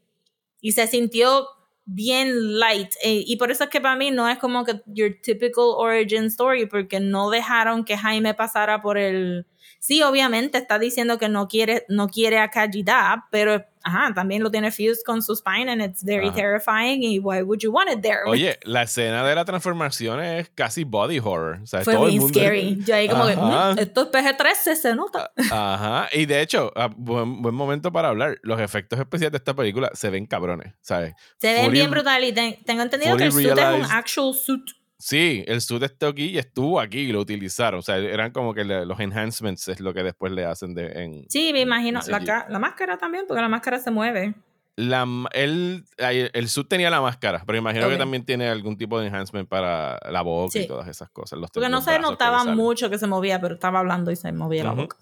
y 0.62 0.72
se 0.72 0.88
sintió 0.88 1.48
bien 1.86 2.58
light. 2.60 2.94
Eh, 3.04 3.24
y 3.26 3.36
por 3.38 3.52
eso 3.52 3.66
es 3.66 3.70
que 3.70 3.82
para 3.82 3.96
mí 3.96 4.12
no 4.12 4.28
es 4.28 4.40
como 4.40 4.66
que 4.66 4.82
your 4.88 5.20
typical 5.22 5.66
origin 5.78 6.26
story, 6.26 6.66
porque 6.66 7.00
no 7.00 7.30
dejaron 7.30 7.86
que 7.86 7.98
Jaime 7.98 8.34
pasara 8.34 8.82
por 8.82 8.98
el 8.98 9.46
Sí, 9.86 10.02
obviamente 10.02 10.58
está 10.58 10.80
diciendo 10.80 11.20
que 11.20 11.30
no 11.30 11.48
quiere, 11.48 11.86
no 11.90 12.08
quiere 12.08 12.40
a 12.40 12.50
Kajida, 12.50 13.28
pero 13.30 13.66
ajá, 13.86 14.14
también 14.14 14.44
lo 14.44 14.50
tiene 14.50 14.72
fused 14.72 15.04
con 15.06 15.22
su 15.22 15.36
spine 15.36 15.72
and 15.72 15.82
it's 15.82 16.04
very 16.04 16.32
terrifying 16.32 17.04
y 17.04 17.20
why 17.20 17.44
would 17.44 17.60
you 17.60 17.72
want 17.72 17.90
it 17.90 18.02
there? 18.02 18.22
Oye, 18.26 18.58
la 18.64 18.82
escena 18.82 19.26
de 19.26 19.36
la 19.36 19.46
transformación 19.46 20.20
es 20.22 20.50
casi 20.50 20.84
body 20.84 21.20
horror. 21.20 21.60
O 21.62 21.68
sea, 21.68 21.82
Fue 21.82 21.94
todo 21.94 22.08
bien 22.08 22.28
scary. 22.28 22.84
Yo 22.84 22.96
ahí 22.96 23.08
como 23.08 23.28
que, 23.28 23.36
mm, 23.36 23.80
esto 23.80 24.02
es 24.02 24.08
PG-13, 24.08 24.76
se 24.76 24.96
nota. 24.96 25.32
Ajá, 25.52 26.10
y 26.12 26.26
de 26.26 26.42
hecho, 26.42 26.72
ah, 26.76 26.90
buen, 26.96 27.44
buen, 27.44 27.54
momento 27.54 27.92
para 27.92 28.10
hablar. 28.10 28.40
Los 28.42 28.60
efectos 28.60 29.00
especiales 29.00 29.34
de 29.34 29.38
esta 29.38 29.56
película 29.56 29.92
se 29.94 30.10
ven 30.10 30.26
cabrones, 30.26 30.74
¿sabes? 30.82 31.14
Se 31.38 31.54
ven 31.54 31.72
bien 31.72 31.92
brutal 31.92 32.24
y 32.24 32.34
tengo 32.34 32.82
entendido 32.82 33.16
que 33.18 33.26
el 33.26 33.32
suit 33.32 33.46
es 33.46 33.54
un 33.54 33.84
actual 33.84 34.34
suit. 34.34 34.64
Sí, 34.98 35.44
el 35.48 35.62
suit 35.62 35.84
está 35.84 36.08
aquí 36.08 36.28
y 36.28 36.38
estuvo 36.38 36.80
aquí 36.80 37.00
y 37.00 37.12
lo 37.12 37.20
utilizaron. 37.20 37.80
O 37.80 37.82
sea, 37.82 37.98
eran 37.98 38.32
como 38.32 38.54
que 38.54 38.64
los 38.64 39.00
enhancements 39.00 39.68
es 39.68 39.80
lo 39.80 39.94
que 39.94 40.04
después 40.04 40.32
le 40.32 40.46
hacen 40.46 40.74
de, 40.74 40.88
en. 41.04 41.26
Sí, 41.30 41.52
me 41.52 41.62
imagino. 41.62 42.00
La, 42.08 42.46
la, 42.50 42.60
máscara 42.60 42.98
también, 42.98 43.26
porque 43.28 43.42
la 43.42 43.50
máscara 43.50 43.80
se 43.80 43.92
mueve. 43.92 44.36
La, 44.78 45.08
el, 45.34 45.86
el 45.98 46.50
suit 46.50 46.68
tenía 46.68 46.90
la 46.90 47.02
máscara, 47.02 47.44
pero 47.46 47.58
imagino 47.58 47.88
que 47.90 47.98
también 47.98 48.26
tiene 48.26 48.50
algún 48.50 48.78
tipo 48.78 49.00
de 49.00 49.08
enhancement 49.08 49.48
para 49.48 50.00
la 50.12 50.22
boca 50.22 50.60
y 50.60 50.68
todas 50.68 50.88
esas 50.88 51.10
cosas. 51.10 51.40
porque 51.54 51.70
no 51.70 51.82
se 51.82 51.98
notaba 52.00 52.44
mucho 52.46 52.90
que 52.90 52.98
se 52.98 53.08
movía, 53.08 53.40
pero 53.40 53.56
estaba 53.56 53.80
hablando 53.80 54.12
y 54.12 54.16
se 54.16 54.32
movía 54.32 54.64
la 54.64 54.74
boca. 54.74 54.98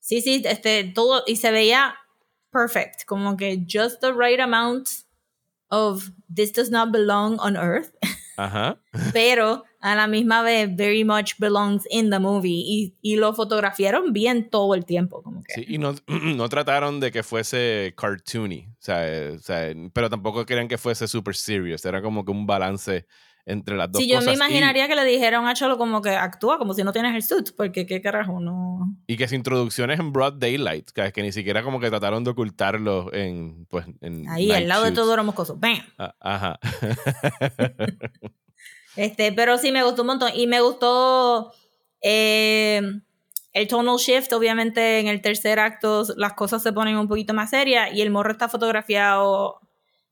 Sí, 0.00 0.20
sí, 0.20 0.42
este, 0.44 0.84
todo, 0.84 1.22
y 1.26 1.36
se 1.36 1.52
veía 1.52 1.94
perfect, 2.50 3.04
como 3.06 3.36
que 3.36 3.64
just 3.70 4.00
the 4.00 4.12
right 4.12 4.40
amount 4.40 4.88
of 5.70 6.10
this 6.28 6.52
does 6.52 6.70
not 6.70 6.90
belong 6.90 7.38
on 7.38 7.56
Earth. 7.56 7.94
Ajá. 8.36 8.80
Pero 9.12 9.64
a 9.80 9.94
la 9.94 10.06
misma 10.06 10.42
vez, 10.42 10.74
very 10.74 11.04
much 11.04 11.34
belongs 11.38 11.84
in 11.90 12.10
the 12.10 12.18
movie. 12.18 12.62
Y, 12.64 12.96
y 13.02 13.16
lo 13.16 13.34
fotografiaron 13.34 14.12
bien 14.12 14.48
todo 14.48 14.74
el 14.74 14.84
tiempo. 14.84 15.22
Como 15.22 15.42
que. 15.42 15.54
Sí, 15.54 15.64
y 15.68 15.78
no, 15.78 15.94
no 16.06 16.48
trataron 16.48 17.00
de 17.00 17.10
que 17.10 17.22
fuese 17.22 17.94
cartoony. 17.96 18.68
O 18.68 18.76
sea, 18.78 19.32
o 19.34 19.38
sea, 19.38 19.72
pero 19.92 20.08
tampoco 20.08 20.46
querían 20.46 20.68
que 20.68 20.78
fuese 20.78 21.08
super 21.08 21.34
serious. 21.34 21.84
Era 21.84 22.00
como 22.00 22.24
que 22.24 22.30
un 22.30 22.46
balance 22.46 23.06
entre 23.44 23.76
las 23.76 23.90
dos 23.90 24.00
sí, 24.00 24.08
cosas. 24.08 24.24
yo 24.24 24.30
me 24.30 24.34
imaginaría 24.34 24.86
que 24.86 24.94
le 24.94 25.04
dijeron 25.04 25.46
a 25.46 25.54
Cholo 25.54 25.76
como 25.76 26.00
que 26.00 26.10
actúa 26.10 26.58
como 26.58 26.74
si 26.74 26.84
no 26.84 26.92
tienes 26.92 27.14
el 27.14 27.22
suit, 27.22 27.54
porque 27.56 27.86
qué 27.86 28.00
carajo, 28.00 28.40
no. 28.40 28.96
Y 29.06 29.16
que 29.16 29.26
su 29.26 29.34
introducción 29.34 29.90
es 29.90 29.98
en 29.98 30.12
broad 30.12 30.34
daylight, 30.34 30.90
que, 30.90 31.12
que 31.12 31.22
ni 31.22 31.32
siquiera 31.32 31.62
como 31.62 31.80
que 31.80 31.90
trataron 31.90 32.22
de 32.24 32.30
ocultarlo 32.30 33.12
en, 33.12 33.66
pues, 33.66 33.86
en 34.00 34.28
Ahí, 34.28 34.50
al 34.52 34.68
lado 34.68 34.84
de 34.84 34.92
todo 34.92 35.12
era 35.12 35.22
moscoso. 35.22 35.56
¡Bam! 35.56 35.78
Ah, 35.98 36.14
ajá. 36.20 36.60
este, 38.96 39.32
pero 39.32 39.58
sí 39.58 39.72
me 39.72 39.82
gustó 39.82 40.02
un 40.02 40.08
montón. 40.08 40.30
Y 40.34 40.46
me 40.46 40.60
gustó 40.60 41.52
eh, 42.00 42.80
el 43.52 43.68
tonal 43.68 43.96
shift, 43.96 44.32
obviamente 44.32 45.00
en 45.00 45.08
el 45.08 45.20
tercer 45.20 45.58
acto 45.58 46.04
las 46.16 46.32
cosas 46.34 46.62
se 46.62 46.72
ponen 46.72 46.96
un 46.96 47.08
poquito 47.08 47.34
más 47.34 47.50
serias 47.50 47.92
y 47.92 48.00
el 48.00 48.10
morro 48.10 48.32
está 48.32 48.48
fotografiado 48.48 49.60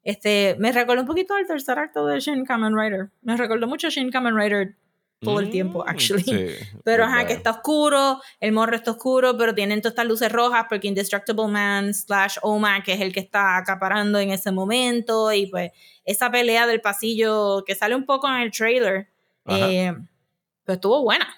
este, 0.02 0.56
me 0.58 0.72
recordó 0.72 1.02
un 1.02 1.06
poquito 1.06 1.34
al 1.34 1.46
tercer 1.46 1.78
acto 1.78 2.06
de 2.06 2.20
Shin 2.20 2.44
Kamen 2.44 2.76
Rider. 2.76 3.10
Me 3.22 3.36
recordó 3.36 3.66
mucho 3.66 3.88
a 3.88 3.90
Shin 3.90 4.10
Kamen 4.10 4.36
Rider 4.36 4.76
todo 5.20 5.40
el 5.40 5.50
tiempo, 5.50 5.84
mm, 5.84 5.88
actually. 5.88 6.24
pero 6.84 7.04
ajá, 7.04 7.26
que 7.26 7.34
está 7.34 7.50
oscuro, 7.50 8.20
el 8.40 8.52
morro 8.52 8.74
está 8.74 8.92
oscuro, 8.92 9.36
pero 9.36 9.54
tienen 9.54 9.80
todas 9.80 9.92
estas 9.92 10.06
luces 10.06 10.32
rojas 10.32 10.66
porque 10.68 10.88
Indestructible 10.88 11.48
Man 11.48 11.92
slash 11.92 12.38
Oma, 12.42 12.82
que 12.82 12.94
es 12.94 13.00
el 13.00 13.12
que 13.12 13.20
está 13.20 13.58
acaparando 13.58 14.18
en 14.18 14.30
ese 14.30 14.50
momento, 14.50 15.32
y 15.32 15.46
pues 15.46 15.72
esa 16.04 16.30
pelea 16.30 16.66
del 16.66 16.80
pasillo 16.80 17.62
que 17.66 17.74
sale 17.74 17.94
un 17.94 18.06
poco 18.06 18.28
en 18.28 18.36
el 18.36 18.50
trailer, 18.50 19.08
eh, 19.46 19.92
pues 20.64 20.76
estuvo 20.76 21.02
buena. 21.02 21.28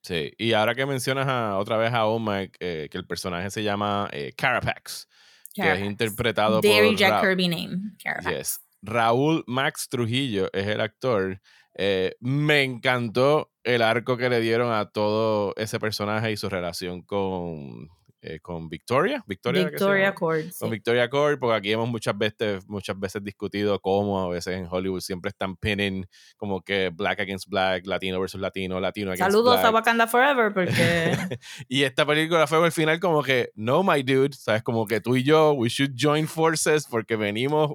Sí, 0.00 0.32
y 0.38 0.54
ahora 0.54 0.74
que 0.74 0.86
mencionas 0.86 1.54
otra 1.56 1.76
vez 1.76 1.92
a 1.92 2.06
Oma, 2.06 2.44
eh, 2.60 2.88
que 2.90 2.96
el 2.96 3.06
personaje 3.06 3.50
se 3.50 3.62
llama 3.62 4.08
eh, 4.12 4.32
Carapax 4.34 5.06
que 5.54 5.72
es 5.72 5.80
interpretado 5.80 6.60
por 6.60 6.96
Jack 6.96 7.20
Kirby 7.20 7.48
name. 7.48 7.92
Yes. 8.28 8.60
Raúl 8.82 9.44
Max 9.46 9.88
Trujillo 9.88 10.50
es 10.52 10.66
el 10.66 10.80
actor. 10.80 11.40
Eh, 11.74 12.16
me 12.20 12.62
encantó 12.62 13.52
el 13.62 13.82
arco 13.82 14.16
que 14.16 14.28
le 14.28 14.40
dieron 14.40 14.72
a 14.72 14.90
todo 14.90 15.54
ese 15.56 15.78
personaje 15.78 16.32
y 16.32 16.36
su 16.36 16.48
relación 16.48 17.02
con 17.02 17.88
eh, 18.20 18.40
con 18.40 18.68
Victoria. 18.68 19.22
Victoria, 19.26 19.64
Victoria 19.64 20.14
Cord. 20.14 20.46
Con 20.58 20.70
Victoria 20.70 21.08
Cord, 21.08 21.38
porque 21.38 21.56
aquí 21.56 21.72
hemos 21.72 21.88
muchas 21.88 22.18
veces, 22.18 22.68
muchas 22.68 22.98
veces 22.98 23.22
discutido 23.22 23.78
cómo 23.80 24.20
a 24.20 24.28
veces 24.28 24.58
en 24.58 24.66
Hollywood 24.68 25.00
siempre 25.00 25.28
están 25.28 25.56
pinning 25.56 26.04
como 26.36 26.60
que 26.60 26.90
black 26.92 27.20
against 27.20 27.48
black, 27.48 27.86
latino 27.86 28.20
versus 28.20 28.40
latino, 28.40 28.80
latino 28.80 29.12
against 29.12 29.30
Saludos 29.30 29.60
a 29.60 29.70
Wakanda 29.70 30.08
Forever, 30.08 30.52
porque. 30.52 31.16
y 31.68 31.84
esta 31.84 32.04
película 32.04 32.46
fue 32.46 32.64
al 32.64 32.72
final 32.72 32.98
como 32.98 33.22
que, 33.22 33.52
no, 33.54 33.84
my 33.84 34.02
dude, 34.02 34.34
¿sabes? 34.36 34.62
Como 34.64 34.86
que 34.86 35.00
tú 35.00 35.14
y 35.14 35.22
yo, 35.22 35.52
we 35.52 35.68
should 35.68 35.94
join 35.96 36.26
forces 36.26 36.86
porque 36.90 37.14
venimos, 37.14 37.72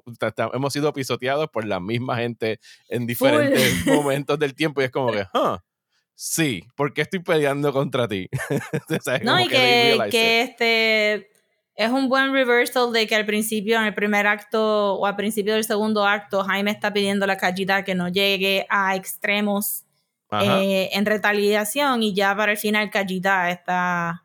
hemos 0.54 0.74
sido 0.74 0.92
pisoteados 0.92 1.48
por 1.50 1.66
la 1.66 1.80
misma 1.80 2.18
gente 2.18 2.60
en 2.90 3.08
diferentes 3.08 3.86
momentos 3.86 4.38
del 4.38 4.56
tiempo 4.56 4.82
y 4.82 4.86
es 4.86 4.92
como 4.92 5.12
que, 5.12 5.26
huh 5.34 5.58
sí, 6.16 6.64
porque 6.76 7.02
estoy 7.02 7.20
peleando 7.20 7.72
contra 7.74 8.08
ti. 8.08 8.30
no, 9.24 9.40
y 9.40 9.48
que, 9.48 10.00
que, 10.12 10.42
este 10.42 11.30
es 11.76 11.90
un 11.90 12.10
buen 12.10 12.34
reversal 12.34 12.92
de 12.92 13.08
que 13.08 13.16
al 13.16 13.26
principio, 13.26 13.78
en 13.78 13.86
el 13.86 13.94
primer 13.94 14.28
acto 14.28 14.96
o 14.96 15.06
al 15.06 15.16
principio 15.16 15.54
del 15.54 15.64
segundo 15.64 16.06
acto, 16.06 16.44
Jaime 16.44 16.72
está 16.72 16.94
pidiendo 16.94 17.26
a 17.26 17.28
la 17.28 17.38
callita 17.38 17.84
que 17.84 17.96
no 17.96 18.10
llegue 18.10 18.66
a 18.70 18.96
extremos 18.96 19.86
eh, 20.42 20.90
en 20.94 21.06
retaliación 21.06 22.02
y 22.02 22.14
ya 22.14 22.36
para 22.36 22.54
el 22.54 22.58
final 22.58 22.90
Callita 22.90 23.52
está 23.52 24.24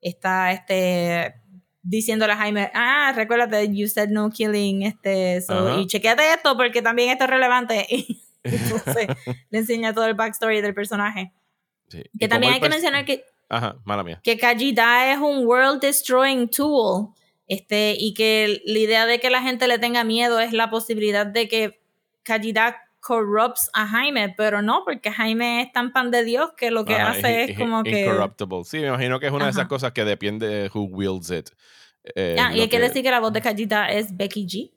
está 0.00 0.52
este 0.52 1.34
diciéndole 1.82 2.34
a 2.34 2.36
Jaime, 2.36 2.70
ah, 2.74 3.12
recuérdate, 3.14 3.74
you 3.74 3.88
said 3.88 4.10
no 4.10 4.30
killing, 4.30 4.82
este, 4.82 5.40
so, 5.40 5.80
y 5.80 5.86
chequeate 5.86 6.34
esto 6.34 6.56
porque 6.56 6.82
también 6.82 7.10
esto 7.10 7.24
es 7.24 7.30
relevante. 7.30 7.86
Entonces 8.52 9.08
le 9.50 9.58
enseña 9.58 9.92
todo 9.92 10.06
el 10.06 10.14
backstory 10.14 10.60
del 10.60 10.74
personaje. 10.74 11.32
Que 12.18 12.28
también 12.28 12.52
hay 12.52 12.60
que 12.60 12.68
mencionar 12.68 13.04
que, 13.04 13.24
Ajá, 13.48 13.76
mala 13.84 14.04
mía. 14.04 14.20
que 14.22 14.36
Kajida 14.36 15.12
es 15.12 15.18
un 15.18 15.46
world 15.46 15.80
destroying 15.80 16.48
tool. 16.48 17.08
Este, 17.46 17.96
y 17.98 18.12
que 18.12 18.60
la 18.66 18.78
idea 18.78 19.06
de 19.06 19.20
que 19.20 19.30
la 19.30 19.40
gente 19.40 19.66
le 19.68 19.78
tenga 19.78 20.04
miedo 20.04 20.38
es 20.38 20.52
la 20.52 20.68
posibilidad 20.68 21.26
de 21.26 21.48
que 21.48 21.80
Kajida 22.22 22.76
corrupts 23.00 23.70
a 23.72 23.86
Jaime, 23.86 24.34
pero 24.36 24.60
no, 24.60 24.82
porque 24.84 25.10
Jaime 25.10 25.62
es 25.62 25.72
tan 25.72 25.92
pan 25.94 26.10
de 26.10 26.24
Dios 26.24 26.52
que 26.58 26.70
lo 26.70 26.84
que 26.84 26.96
hace 26.96 27.44
es 27.44 27.58
como 27.58 27.82
que... 27.82 28.02
Incorruptible. 28.02 28.64
Sí, 28.64 28.80
me 28.80 28.88
imagino 28.88 29.18
que 29.18 29.26
es 29.26 29.32
una 29.32 29.46
de 29.46 29.52
esas 29.52 29.66
cosas 29.66 29.92
que 29.92 30.04
depende 30.04 30.46
de 30.46 30.70
who 30.74 30.82
wields 30.82 31.30
it. 31.30 31.48
Eh, 32.14 32.36
ah, 32.38 32.54
y 32.54 32.60
hay 32.60 32.68
que, 32.68 32.78
decir 32.78 33.02
que 33.02 33.10
la 33.10 33.20
voz 33.20 33.32
de 33.32 33.40
Kajita 33.40 33.88
es 33.88 34.14
Becky 34.14 34.46
G. 34.46 34.70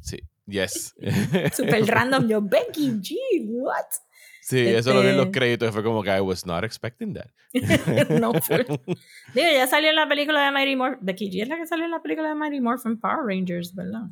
Sí, 0.00 0.18
yes. 0.46 0.94
Super 1.54 1.84
random, 1.86 2.28
yo, 2.28 2.40
Becky 2.42 2.90
G, 3.00 3.16
what? 3.46 3.84
Sí, 4.44 4.60
eso 4.60 4.92
lo 4.92 5.00
vi 5.00 5.08
en 5.08 5.16
los 5.16 5.26
este 5.26 5.38
créditos 5.38 5.70
y 5.70 5.72
fue 5.72 5.82
como 5.82 6.02
que 6.02 6.14
I 6.14 6.20
was 6.20 6.44
not 6.44 6.64
expecting 6.64 7.14
that. 7.14 7.30
no 8.20 8.34
fue. 8.42 8.66
Digo, 9.34 9.48
ya 9.54 9.66
salió 9.66 9.88
en 9.88 9.96
la 9.96 10.06
película 10.06 10.44
de 10.44 10.52
Mighty 10.52 10.76
Morphin. 10.76 10.98
Becky 11.00 11.30
G 11.30 11.42
es 11.42 11.48
la 11.48 11.56
que 11.56 11.66
salió 11.66 11.86
en 11.86 11.90
la 11.90 12.02
película 12.02 12.28
de 12.28 12.34
Mighty 12.34 12.60
Morphin 12.60 13.00
Power 13.00 13.24
Rangers, 13.24 13.74
¿verdad? 13.74 14.02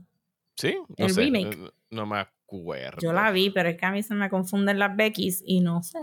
Sí, 0.57 0.75
no 0.97 1.07
el 1.07 1.15
remake. 1.15 1.59
No, 1.91 2.07
me 2.07 2.21
acuerdo. 2.21 2.99
Yo 3.03 3.13
la 3.13 3.31
vi, 3.31 3.51
pero 3.51 3.69
es 3.69 3.77
que 3.77 3.85
a 3.85 3.91
mí 3.91 4.03
se 4.03 4.15
me 4.15 4.31
confunden 4.31 4.79
las 4.79 4.97
Beckys 4.97 5.43
y 5.45 5.61
no 5.61 5.83
sé. 5.83 5.99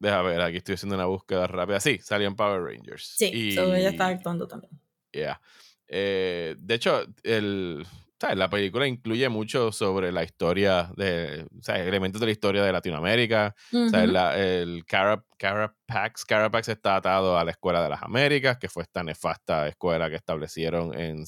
Deja 0.00 0.22
ver, 0.22 0.40
aquí 0.40 0.56
estoy 0.56 0.74
haciendo 0.74 0.96
una 0.96 1.06
búsqueda 1.06 1.46
rápida. 1.46 1.78
Sí, 1.78 1.98
salió 2.02 2.26
en 2.26 2.34
Power 2.34 2.62
Rangers. 2.62 3.14
Sí, 3.16 3.30
y... 3.32 3.52
ella 3.52 3.90
está 3.90 4.08
actuando 4.08 4.48
también. 4.48 4.72
Yeah. 5.12 5.40
Eh, 5.86 6.56
de 6.58 6.74
hecho, 6.74 7.04
el, 7.22 7.86
la 8.34 8.48
película 8.48 8.86
incluye 8.86 9.28
mucho 9.28 9.72
sobre 9.72 10.12
la 10.12 10.22
historia 10.22 10.90
de, 10.96 11.46
o 11.58 11.62
sea, 11.62 11.78
elementos 11.78 12.20
de 12.20 12.26
la 12.26 12.32
historia 12.32 12.62
de 12.62 12.72
Latinoamérica. 12.72 13.54
el 13.72 14.84
Carapax, 14.86 16.24
Carapax 16.24 16.68
está 16.68 16.96
atado 16.96 17.36
a 17.36 17.44
la 17.44 17.50
Escuela 17.50 17.82
de 17.82 17.88
las 17.90 18.02
Américas, 18.02 18.58
que 18.58 18.68
fue 18.68 18.84
esta 18.84 19.02
nefasta 19.02 19.66
escuela 19.66 20.08
que 20.08 20.16
establecieron 20.16 20.98
en 20.98 21.26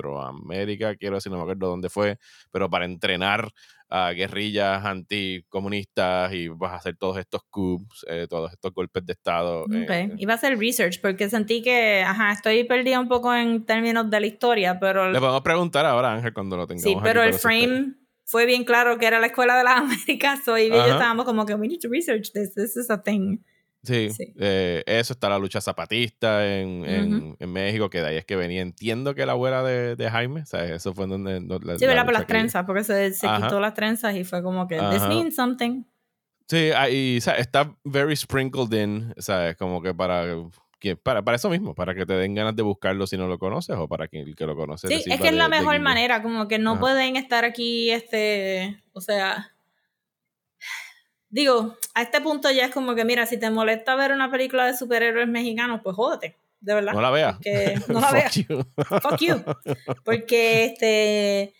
Centroamérica, 0.00 0.96
quiero 0.96 1.16
decir, 1.16 1.30
no 1.30 1.38
me 1.38 1.42
acuerdo 1.42 1.68
dónde 1.68 1.88
fue, 1.88 2.18
pero 2.50 2.68
para 2.68 2.84
entrenar 2.84 3.48
a 3.88 4.12
guerrillas 4.12 4.84
anticomunistas 4.84 6.32
y 6.32 6.48
vas 6.48 6.72
a 6.72 6.76
hacer 6.76 6.96
todos 6.96 7.18
estos 7.18 7.42
coups, 7.50 8.04
eh, 8.08 8.26
todos 8.28 8.52
estos 8.52 8.72
golpes 8.72 9.04
de 9.04 9.12
Estado. 9.12 9.64
Okay. 9.64 10.12
Iba 10.16 10.34
a 10.34 10.36
hacer 10.36 10.56
research 10.58 11.00
porque 11.00 11.28
sentí 11.28 11.60
que, 11.60 12.02
ajá, 12.02 12.32
estoy 12.32 12.64
perdida 12.64 13.00
un 13.00 13.08
poco 13.08 13.34
en 13.34 13.66
términos 13.66 14.08
de 14.08 14.20
la 14.20 14.26
historia, 14.26 14.78
pero... 14.78 15.10
Le 15.10 15.18
podemos 15.18 15.42
preguntar 15.42 15.86
ahora, 15.86 16.14
Ángel, 16.14 16.32
cuando 16.32 16.56
lo 16.56 16.66
tengamos 16.66 16.84
Sí, 16.84 16.96
pero 17.02 17.22
el 17.22 17.34
frame 17.34 17.94
fue 18.24 18.46
bien 18.46 18.62
claro 18.64 18.96
que 18.98 19.06
era 19.06 19.18
la 19.18 19.26
Escuela 19.26 19.56
de 19.56 19.64
las 19.64 19.76
Américas, 19.80 20.40
y 20.46 20.68
yo 20.68 20.86
estábamos 20.86 21.24
como 21.24 21.44
que 21.44 21.54
we 21.54 21.66
need 21.66 21.80
to 21.80 21.88
research 21.88 22.30
this, 22.32 22.54
this 22.54 22.76
is 22.76 22.90
a 22.90 23.02
thing. 23.02 23.38
Sí, 23.82 24.08
eh, 24.38 24.82
eso 24.86 25.14
está 25.14 25.30
la 25.30 25.38
lucha 25.38 25.60
zapatista 25.62 26.46
en, 26.46 27.36
en, 27.38 27.52
México, 27.52 27.88
que 27.88 28.02
de 28.02 28.08
ahí 28.08 28.16
es 28.18 28.26
que 28.26 28.36
venía. 28.36 28.60
Entiendo 28.60 29.14
que 29.14 29.24
la 29.24 29.32
abuela 29.32 29.62
de, 29.62 29.96
de 29.96 30.10
Jaime, 30.10 30.42
o 30.42 30.46
sea, 30.46 30.64
eso 30.64 30.92
fue 30.92 31.06
donde. 31.06 31.40
la, 31.40 31.78
sí, 31.78 31.86
¿verdad? 31.86 32.04
Por 32.04 32.12
las 32.12 32.26
trenzas, 32.26 32.64
porque 32.66 32.84
se, 32.84 33.12
se 33.14 33.26
quitó 33.26 33.58
las 33.58 33.72
trenzas 33.72 34.14
y 34.16 34.24
fue 34.24 34.42
como 34.42 34.68
que, 34.68 34.76
this 34.76 35.06
means 35.08 35.34
something. 35.34 35.84
Sí, 36.46 36.70
y 36.90 37.18
o 37.18 37.20
sea, 37.20 37.34
está 37.34 37.74
very 37.84 38.14
sprinkled 38.14 38.72
in, 38.72 39.14
¿sabes? 39.16 39.56
Como 39.56 39.80
que 39.80 39.94
para, 39.94 40.26
para, 41.02 41.22
para 41.22 41.36
eso 41.36 41.48
mismo, 41.48 41.74
para 41.74 41.94
que 41.94 42.04
te 42.04 42.14
den 42.14 42.34
ganas 42.34 42.54
de 42.56 42.62
buscarlo 42.62 43.06
si 43.06 43.16
no 43.16 43.28
lo 43.28 43.38
conoces 43.38 43.76
o 43.76 43.88
para 43.88 44.08
que 44.08 44.20
el 44.20 44.36
que 44.36 44.44
lo 44.44 44.56
conoce. 44.56 44.88
Sí, 44.88 45.04
es 45.06 45.20
que 45.20 45.28
es 45.28 45.34
la 45.34 45.48
mejor 45.48 45.80
manera, 45.80 46.22
como 46.22 46.48
que 46.48 46.58
no 46.58 46.78
pueden 46.78 47.16
estar 47.16 47.46
aquí, 47.46 47.90
este, 47.90 48.82
o 48.92 49.00
sea 49.00 49.54
digo, 51.30 51.76
a 51.94 52.02
este 52.02 52.20
punto 52.20 52.50
ya 52.50 52.66
es 52.66 52.72
como 52.72 52.94
que, 52.94 53.04
mira, 53.04 53.24
si 53.26 53.38
te 53.38 53.50
molesta 53.50 53.94
ver 53.94 54.12
una 54.12 54.30
película 54.30 54.66
de 54.66 54.76
superhéroes 54.76 55.28
mexicanos, 55.28 55.80
pues 55.82 55.96
jódete, 55.96 56.36
de 56.60 56.74
verdad. 56.74 56.92
No 56.92 57.00
la 57.00 57.10
veas. 57.10 57.38
No 57.88 58.00
la 58.00 58.10
veas. 58.12 58.34
Fuck 59.02 59.20
you. 59.20 59.42
Porque 60.04 60.64
este, 60.66 61.54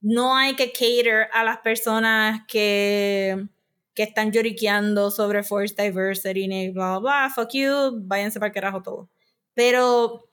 no 0.00 0.36
hay 0.36 0.54
que 0.54 0.72
cater 0.72 1.28
a 1.32 1.44
las 1.44 1.58
personas 1.58 2.42
que, 2.48 3.46
que 3.94 4.04
están 4.04 4.32
lloriqueando 4.32 5.10
sobre 5.10 5.42
force 5.42 5.74
diversity 5.76 6.44
y 6.44 6.70
bla, 6.70 6.98
bla, 6.98 7.26
bla. 7.26 7.32
Fuck 7.34 7.50
you, 7.52 8.00
váyanse 8.04 8.38
para 8.38 8.48
el 8.48 8.54
carajo 8.54 8.82
todo. 8.82 9.08
Pero 9.54 10.28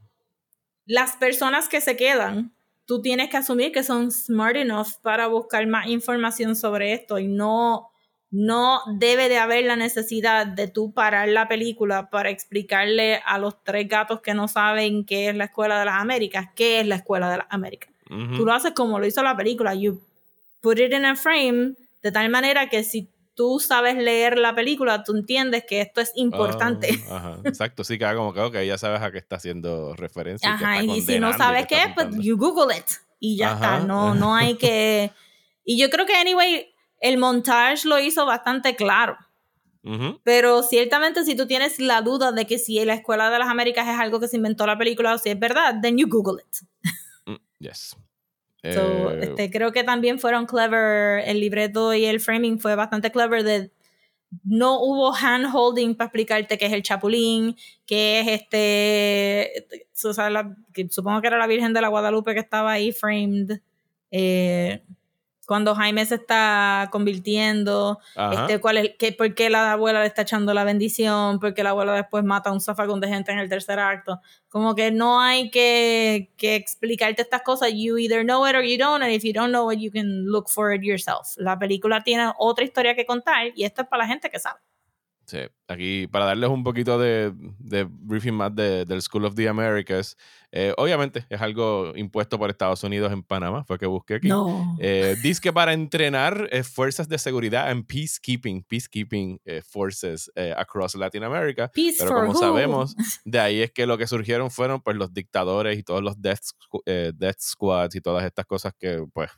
las 0.86 1.16
personas 1.16 1.68
que 1.68 1.82
se 1.82 1.96
quedan, 1.96 2.54
tú 2.86 3.02
tienes 3.02 3.30
que 3.30 3.38
asumir 3.38 3.72
que 3.72 3.84
son 3.84 4.12
smart 4.12 4.58
enough 4.58 5.00
para 5.02 5.28
buscar 5.28 5.66
más 5.66 5.88
información 5.88 6.56
sobre 6.56 6.94
esto 6.94 7.18
y 7.18 7.28
no 7.28 7.93
no 8.34 8.82
debe 8.88 9.30
de 9.30 9.38
haber 9.38 9.64
la 9.64 9.76
necesidad 9.76 10.48
de 10.48 10.68
tú 10.68 10.92
parar 10.92 11.30
la 11.30 11.48
película 11.48 12.10
para 12.10 12.32
explicarle 12.32 13.22
a 13.28 13.38
los 13.38 13.64
tres 13.64 13.88
gatos 13.88 14.22
que 14.22 14.34
no 14.34 14.48
saben 14.48 15.06
qué 15.06 15.30
es 15.30 15.36
la 15.36 15.46
Escuela 15.46 15.78
de 15.78 15.86
las 15.86 16.02
Américas, 16.02 16.48
qué 16.56 16.80
es 16.80 16.88
la 16.88 16.96
Escuela 16.96 17.30
de 17.30 17.38
las 17.38 17.48
Américas. 17.52 17.92
Tú 18.08 18.44
lo 18.44 18.52
haces 18.52 18.74
como 18.74 19.00
lo 19.00 19.06
hizo 19.06 19.22
la 19.22 19.38
película, 19.38 19.76
you 19.76 20.02
put 20.62 20.80
it 20.80 20.92
in 20.92 21.06
a 21.06 21.16
frame 21.16 21.76
de 22.02 22.12
tal 22.12 22.30
manera 22.30 22.70
que 22.70 22.84
si 22.84 23.08
tú 23.36 23.60
sabes 23.60 23.96
leer 23.96 24.40
la 24.40 24.56
película, 24.56 25.04
tú 25.04 25.16
entiendes 25.16 25.64
que 25.68 25.82
esto 25.82 26.02
es 26.02 26.12
importante. 26.16 26.90
Ah, 27.12 27.18
ajá, 27.18 27.40
exacto, 27.46 27.84
sí, 27.84 28.00
que 28.00 28.16
como 28.16 28.34
que 28.34 28.40
okay, 28.40 28.68
ya 28.68 28.80
sabes 28.80 29.02
a 29.02 29.12
qué 29.12 29.20
está 29.20 29.36
haciendo 29.36 29.94
referencia. 29.94 30.54
Ajá, 30.54 30.82
y, 30.82 31.02
si 31.02 31.20
no 31.20 31.38
sabes 31.38 31.68
qué, 31.68 31.94
pues 31.94 32.08
you 32.18 32.36
Google 32.36 32.76
it 32.76 32.86
y 33.20 33.38
ya 33.38 33.54
está, 33.54 33.80
no, 33.80 34.16
no 34.16 34.36
hay 34.36 34.56
que... 34.56 35.12
Y 35.66 35.78
yo 35.78 35.90
creo 35.90 36.06
que, 36.06 36.14
anyway, 36.14 36.73
el 37.04 37.18
montage 37.18 37.86
lo 37.86 38.00
hizo 38.00 38.26
bastante 38.26 38.76
claro. 38.76 39.18
Pero 40.24 40.64
ciertamente 40.64 41.26
si 41.26 41.36
tú 41.36 41.46
tienes 41.46 41.78
la 41.78 42.02
duda 42.02 42.32
de 42.32 42.48
que 42.48 42.58
si 42.58 42.84
la 42.86 42.94
Escuela 42.94 43.30
de 43.30 43.38
las 43.38 43.50
Américas 43.50 43.86
es 43.86 44.00
algo 44.00 44.22
que 44.22 44.30
se 44.30 44.38
inventó 44.38 44.66
la 44.66 44.78
película 44.78 45.14
o 45.14 45.18
si 45.18 45.30
es 45.30 45.38
verdad, 45.38 45.82
then 45.82 45.98
you 45.98 46.08
Google 46.08 46.42
it. 46.42 46.58
Mm, 47.26 47.36
yes. 47.60 47.96
So, 48.74 49.12
eh, 49.12 49.20
este, 49.24 49.52
creo 49.52 49.74
que 49.74 49.84
también 49.84 50.20
fueron 50.20 50.46
clever, 50.46 51.28
el 51.28 51.42
libreto 51.42 51.94
y 51.94 52.06
el 52.06 52.22
framing 52.22 52.62
fue 52.62 52.76
bastante 52.76 53.12
clever 53.12 53.44
de 53.44 53.72
no 54.46 54.80
hubo 54.80 55.14
hand 55.14 55.54
holding 55.54 55.96
para 55.96 56.06
explicarte 56.06 56.58
qué 56.58 56.68
es 56.68 56.72
el 56.72 56.82
chapulín, 56.82 57.58
qué 57.86 58.22
es 58.22 58.28
este, 58.30 59.68
supongo 60.90 61.20
que 61.20 61.28
era 61.28 61.38
la 61.38 61.48
Virgen 61.48 61.74
de 61.74 61.82
la 61.82 61.90
Guadalupe 61.90 62.34
que 62.34 62.40
estaba 62.40 62.72
ahí 62.72 62.94
framed. 62.94 63.60
Eh, 64.12 64.82
cuando 65.46 65.76
Jaime 65.76 66.06
se 66.06 66.16
está 66.16 66.88
convirtiendo, 66.92 68.00
este, 68.32 68.60
cuál 68.60 68.78
es, 68.78 68.92
qué, 68.98 69.12
por 69.12 69.36
qué 69.36 69.50
la 69.50 69.74
abuela 69.74 70.02
le 70.02 70.08
está 70.08 70.22
echando 70.22 70.54
la 70.54 70.64
bendición, 70.64 71.40
por 71.40 71.54
qué 71.54 71.64
la 71.64 71.72
abuela 71.72 71.94
después 71.94 72.24
mata 72.24 72.50
a 72.50 72.54
un 72.54 72.62
zafagón 72.62 73.02
de 73.02 73.10
gente 73.10 73.32
en 73.32 73.40
el 73.40 73.50
tercer 73.50 73.80
acto. 73.80 74.22
Como 74.50 74.74
que 74.76 74.92
no 74.92 75.20
hay 75.20 75.50
que, 75.50 76.32
que 76.38 76.56
explicarte 76.56 77.22
estas 77.22 77.42
cosas. 77.42 77.72
You 77.74 77.98
either 77.98 78.24
know 78.24 78.48
it 78.48 78.56
or 78.56 78.64
you 78.64 78.78
don't, 78.78 79.04
and 79.04 79.12
if 79.12 79.24
you 79.24 79.34
don't 79.34 79.52
know 79.52 79.72
it, 79.72 79.80
you 79.80 79.92
can 79.92 80.26
look 80.26 80.50
for 80.50 80.74
it 80.74 80.82
yourself. 80.82 81.36
La 81.38 81.60
película 81.60 82.04
tiene 82.04 82.32
otra 82.38 82.64
historia 82.64 82.96
que 82.96 83.06
contar 83.06 83.48
y 83.56 83.66
esto 83.66 83.82
es 83.82 83.88
para 83.88 84.04
la 84.04 84.08
gente 84.08 84.30
que 84.30 84.40
sabe. 84.40 84.60
Sí, 85.34 85.40
aquí 85.68 86.06
para 86.06 86.26
darles 86.26 86.52
un 86.52 86.64
poquito 86.64 87.00
de, 87.00 87.34
de 87.58 87.88
briefing 87.90 88.36
más 88.36 88.56
de, 88.56 88.86
del 88.86 89.02
School 89.02 89.26
of 89.26 89.34
the 89.34 89.50
Americas, 89.50 90.16
eh, 90.52 90.76
obviamente 90.78 91.26
es 91.28 91.42
algo 91.42 91.92
impuesto 91.96 92.38
por 92.38 92.52
Estados 92.52 92.84
Unidos 92.84 93.12
en 93.12 93.24
Panamá, 93.24 93.64
fue 93.64 93.80
que 93.80 93.88
busqué 93.88 94.14
aquí. 94.14 94.28
No. 94.28 94.78
Eh, 94.80 95.16
dice 95.24 95.42
que 95.42 95.52
para 95.52 95.74
entrenar 95.74 96.50
eh, 96.52 96.62
fuerzas 96.62 97.10
de 97.10 97.18
seguridad 97.18 97.72
en 97.72 97.84
peacekeeping, 97.84 98.62
peacekeeping 98.62 99.42
forces 99.68 100.32
across 100.56 100.94
Latin 100.94 101.24
America. 101.24 101.72
pero 101.98 102.14
como 102.14 102.36
sabemos, 102.36 102.96
de 103.26 103.40
ahí 103.40 103.62
es 103.64 103.72
que 103.72 103.88
lo 103.88 103.98
que 103.98 104.06
surgieron 104.06 104.52
fueron 104.52 104.82
pues 104.82 104.96
los 104.98 105.16
dictadores 105.16 105.80
y 105.80 105.82
todos 105.82 106.04
los 106.04 106.22
death, 106.22 106.42
death 106.86 107.40
squads 107.40 107.96
y 107.96 108.02
todas 108.02 108.24
estas 108.24 108.46
cosas 108.46 108.72
que 108.78 109.04
pues 109.12 109.32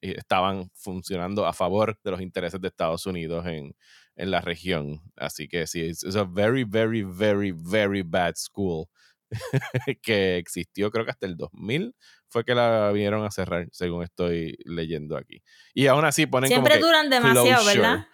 estaban 0.00 0.70
funcionando 0.74 1.46
a 1.46 1.52
favor 1.52 1.98
de 2.02 2.10
los 2.10 2.20
intereses 2.20 2.60
de 2.60 2.68
Estados 2.68 3.06
Unidos 3.06 3.46
en, 3.46 3.74
en 4.16 4.30
la 4.30 4.40
región. 4.40 5.00
Así 5.16 5.48
que 5.48 5.66
sí, 5.66 5.82
es 5.82 6.16
a 6.16 6.24
very, 6.24 6.64
very, 6.64 7.02
very, 7.02 7.52
very 7.52 8.02
bad 8.02 8.34
school 8.36 8.86
que 10.02 10.38
existió 10.38 10.90
creo 10.90 11.04
que 11.04 11.12
hasta 11.12 11.26
el 11.26 11.36
2000 11.36 11.94
fue 12.28 12.44
que 12.44 12.54
la 12.54 12.90
vinieron 12.92 13.24
a 13.24 13.30
cerrar, 13.30 13.68
según 13.72 14.04
estoy 14.04 14.56
leyendo 14.64 15.16
aquí. 15.16 15.42
Y 15.74 15.88
aún 15.88 16.04
así 16.04 16.26
ponen 16.26 16.48
Siempre 16.48 16.78
duran 16.78 17.10
demasiado, 17.10 17.64
¿verdad? 17.64 18.06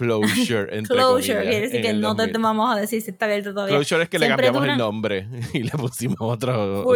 Closure, 0.00 0.66
entre 0.78 0.96
Closure, 0.96 1.42
quiere 1.42 1.60
decir 1.60 1.82
que 1.82 1.92
no 1.92 2.16
te 2.16 2.26
vamos 2.38 2.74
a 2.74 2.80
decir 2.80 3.02
si 3.02 3.10
está 3.10 3.26
abierto 3.26 3.52
todavía. 3.52 3.76
Closure 3.76 4.04
es 4.04 4.08
que 4.08 4.18
le 4.18 4.28
cambiamos 4.28 4.66
el 4.66 4.78
nombre 4.78 5.28
y 5.52 5.62
le 5.62 5.70
pusimos 5.72 6.16
otro. 6.20 6.86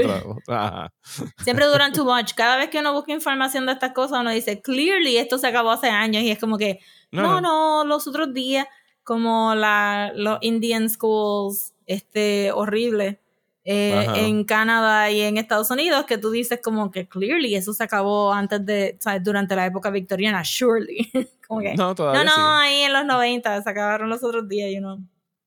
Siempre 1.42 1.66
duran 1.66 1.92
too 1.92 2.04
much. 2.16 2.32
Cada 2.34 2.56
vez 2.56 2.70
que 2.70 2.78
uno 2.78 2.94
busca 2.94 3.12
información 3.12 3.66
de 3.66 3.72
estas 3.72 3.92
cosas, 3.92 4.20
uno 4.20 4.30
dice, 4.30 4.62
clearly 4.62 5.18
esto 5.18 5.36
se 5.36 5.46
acabó 5.46 5.70
hace 5.70 5.90
años 5.90 6.22
y 6.22 6.30
es 6.30 6.38
como 6.38 6.56
que, 6.56 6.80
no, 7.10 7.42
no, 7.42 7.84
los 7.84 8.08
otros 8.08 8.32
días, 8.32 8.66
como 9.02 9.54
la, 9.54 10.12
los 10.14 10.38
Indian 10.40 10.88
schools, 10.88 11.74
este, 11.86 12.52
horrible. 12.52 13.20
Eh, 13.64 14.06
en 14.16 14.44
Canadá 14.44 15.10
y 15.10 15.22
en 15.22 15.38
Estados 15.38 15.70
Unidos, 15.70 16.04
que 16.04 16.18
tú 16.18 16.30
dices 16.30 16.60
como 16.62 16.90
que 16.90 17.08
clearly 17.08 17.54
eso 17.54 17.72
se 17.72 17.82
acabó 17.82 18.32
antes 18.32 18.64
de, 18.66 18.98
¿sabes? 19.00 19.24
durante 19.24 19.56
la 19.56 19.64
época 19.64 19.90
victoriana, 19.90 20.44
surely. 20.44 21.10
como 21.48 21.60
que, 21.60 21.74
no, 21.74 21.94
todavía 21.94 22.24
no, 22.24 22.36
no, 22.36 22.56
ahí 22.58 22.82
en 22.82 22.92
los 22.92 23.06
90 23.06 23.62
se 23.62 23.70
acabaron 23.70 24.10
los 24.10 24.22
otros 24.22 24.46
días, 24.48 24.70
you 24.72 24.80
know. 24.80 24.98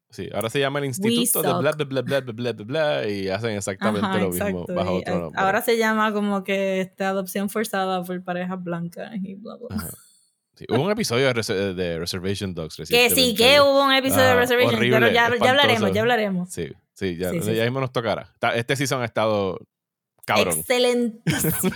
Sí, 0.10 0.30
ahora 0.34 0.50
se 0.50 0.60
llama 0.60 0.80
el 0.80 0.86
Instituto 0.86 1.42
de 1.42 1.54
bla, 1.60 1.74
bla, 1.74 1.86
bla, 1.86 2.02
bla, 2.02 2.22
bla, 2.22 2.54
bla, 2.54 2.66
bla, 2.66 3.08
y 3.08 3.28
hacen 3.28 3.52
exactamente 3.52 4.20
lo 4.20 4.30
mismo 4.30 4.66
bajo 4.68 4.94
otro 4.96 5.20
nombre. 5.20 5.40
Ahora 5.40 5.62
se 5.62 5.78
llama 5.78 6.14
como 6.14 6.44
que 6.44 6.82
esta 6.82 7.10
adopción 7.10 7.50
forzada 7.50 8.04
por 8.04 8.24
parejas 8.24 8.64
blancas 8.64 9.12
y 9.22 9.36
bla, 9.36 9.58
bla. 9.58 9.78
Sí, 10.56 10.66
hubo 10.70 10.82
un 10.82 10.92
episodio 10.92 11.32
de, 11.32 12.00
Reservation 12.00 12.56
Dogs 12.56 12.78
Que 12.90 13.12
sí, 13.12 13.36
que 13.36 13.62
hubo 13.62 13.84
un 13.84 13.94
episodio 13.94 14.26
de 14.26 14.36
Reservation, 14.38 14.80
pero 14.80 15.08
ya, 15.08 15.30
ya, 15.40 15.52
hablaremos, 15.52 15.92
ya 15.94 16.02
hablaremos. 16.02 16.50
Sí, 16.50 16.72
sí, 16.98 17.16
ya, 17.18 17.32
ya 17.32 17.64
mismo 17.64 17.80
nos 17.80 17.92
tocará. 17.92 18.34
Este 18.56 18.76
season 18.76 19.02
ha 19.02 19.06
estado 19.06 19.60
cabrón. 20.26 20.60
Excelentísimo. 20.60 21.76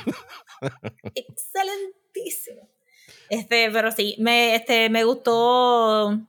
Excelentísimo. 1.16 2.70
Este, 3.30 3.72
pero 3.72 3.92
sí, 3.92 4.16
me, 4.20 4.56
este, 4.56 4.90
me 4.90 5.04
gustó. 5.04 6.20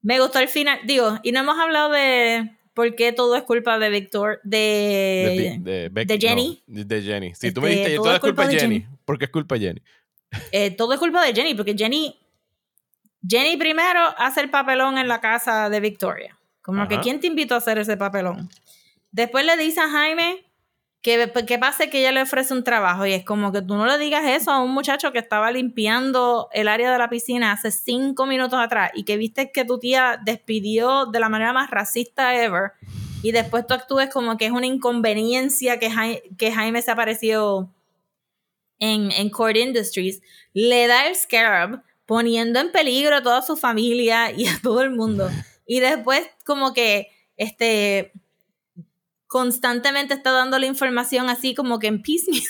Me 0.00 0.18
gustó 0.18 0.38
el 0.38 0.48
final. 0.48 0.80
Digo, 0.84 1.18
y 1.22 1.32
no 1.32 1.40
hemos 1.40 1.58
hablado 1.58 1.90
de 1.90 2.50
por 2.74 2.94
qué 2.94 3.12
todo 3.12 3.36
es 3.36 3.42
culpa 3.42 3.78
de 3.78 3.90
Victor. 3.90 4.40
De, 4.42 5.58
de, 5.60 5.90
de, 5.90 6.18
Jenny. 6.18 6.62
de 6.66 7.02
Jenny. 7.02 7.34
Si 7.34 7.52
tú 7.52 7.60
me 7.60 7.68
este, 7.68 7.80
dijiste, 7.80 7.96
todo, 7.96 8.14
es 8.14 8.20
culpa 8.20 8.46
de 8.46 8.58
Jenny. 8.58 8.80
Jenny. 8.80 8.96
¿Por 9.04 9.18
qué 9.18 9.26
es 9.26 9.30
culpa 9.30 9.56
de 9.56 9.60
Jenny? 9.60 9.82
Eh, 10.50 10.70
todo 10.70 10.94
es 10.94 10.98
culpa 10.98 11.22
de 11.24 11.34
Jenny, 11.34 11.54
porque 11.54 11.74
Jenny, 11.76 12.18
Jenny 13.28 13.58
primero 13.58 14.00
hace 14.16 14.40
el 14.40 14.50
papelón 14.50 14.96
en 14.96 15.08
la 15.08 15.20
casa 15.20 15.68
de 15.68 15.80
Victoria. 15.80 16.38
Como 16.62 16.86
que, 16.88 17.00
¿quién 17.00 17.20
te 17.20 17.26
invitó 17.26 17.54
a 17.54 17.58
hacer 17.58 17.78
ese 17.78 17.96
papelón? 17.96 18.48
Después 19.10 19.44
le 19.44 19.56
dice 19.56 19.80
a 19.80 19.90
Jaime 19.90 20.46
que, 21.02 21.32
que 21.46 21.58
pase 21.58 21.90
que 21.90 22.00
ella 22.00 22.12
le 22.12 22.22
ofrece 22.22 22.54
un 22.54 22.62
trabajo 22.62 23.04
y 23.04 23.12
es 23.12 23.24
como 23.24 23.52
que 23.52 23.60
tú 23.60 23.74
no 23.74 23.86
le 23.86 23.98
digas 23.98 24.24
eso 24.24 24.52
a 24.52 24.62
un 24.62 24.72
muchacho 24.72 25.12
que 25.12 25.18
estaba 25.18 25.50
limpiando 25.50 26.48
el 26.52 26.68
área 26.68 26.92
de 26.92 26.98
la 26.98 27.10
piscina 27.10 27.52
hace 27.52 27.72
cinco 27.72 28.26
minutos 28.26 28.58
atrás 28.60 28.92
y 28.94 29.02
que 29.04 29.16
viste 29.16 29.50
que 29.50 29.64
tu 29.64 29.78
tía 29.78 30.20
despidió 30.24 31.06
de 31.06 31.18
la 31.18 31.28
manera 31.28 31.52
más 31.52 31.70
racista 31.70 32.40
ever 32.40 32.72
y 33.22 33.32
después 33.32 33.66
tú 33.66 33.74
actúes 33.74 34.10
como 34.10 34.36
que 34.36 34.46
es 34.46 34.52
una 34.52 34.66
inconveniencia 34.66 35.78
que, 35.78 35.90
que 36.38 36.52
Jaime 36.52 36.82
se 36.82 36.90
ha 36.90 36.96
parecido 36.96 37.70
en, 38.78 39.12
en 39.12 39.30
Court 39.30 39.56
Industries, 39.56 40.20
le 40.54 40.88
da 40.88 41.06
el 41.06 41.14
Scarab, 41.14 41.82
poniendo 42.04 42.58
en 42.58 42.72
peligro 42.72 43.16
a 43.16 43.22
toda 43.22 43.40
su 43.42 43.56
familia 43.56 44.32
y 44.32 44.46
a 44.46 44.58
todo 44.60 44.82
el 44.82 44.90
mundo. 44.90 45.30
Y 45.72 45.80
después, 45.80 46.28
como 46.44 46.74
que, 46.74 47.08
este, 47.38 48.12
constantemente 49.26 50.12
está 50.12 50.30
dando 50.30 50.58
la 50.58 50.66
información 50.66 51.30
así 51.30 51.54
como 51.54 51.78
que 51.78 51.86
en 51.86 52.02
piecemeal. 52.02 52.44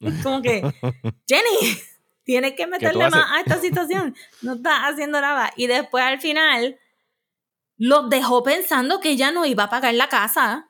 como 0.24 0.42
que, 0.42 0.62
Jenny, 1.28 1.78
tienes 2.24 2.54
que 2.54 2.66
meterle 2.66 3.10
más 3.10 3.30
a 3.30 3.38
esta 3.38 3.60
situación. 3.60 4.16
No 4.42 4.54
está 4.54 4.88
haciendo 4.88 5.20
nada. 5.20 5.52
Y 5.56 5.68
después 5.68 6.02
al 6.02 6.20
final, 6.20 6.80
lo 7.76 8.08
dejó 8.08 8.42
pensando 8.42 8.98
que 8.98 9.10
ella 9.10 9.30
no 9.30 9.46
iba 9.46 9.62
a 9.62 9.70
pagar 9.70 9.94
la 9.94 10.08
casa 10.08 10.66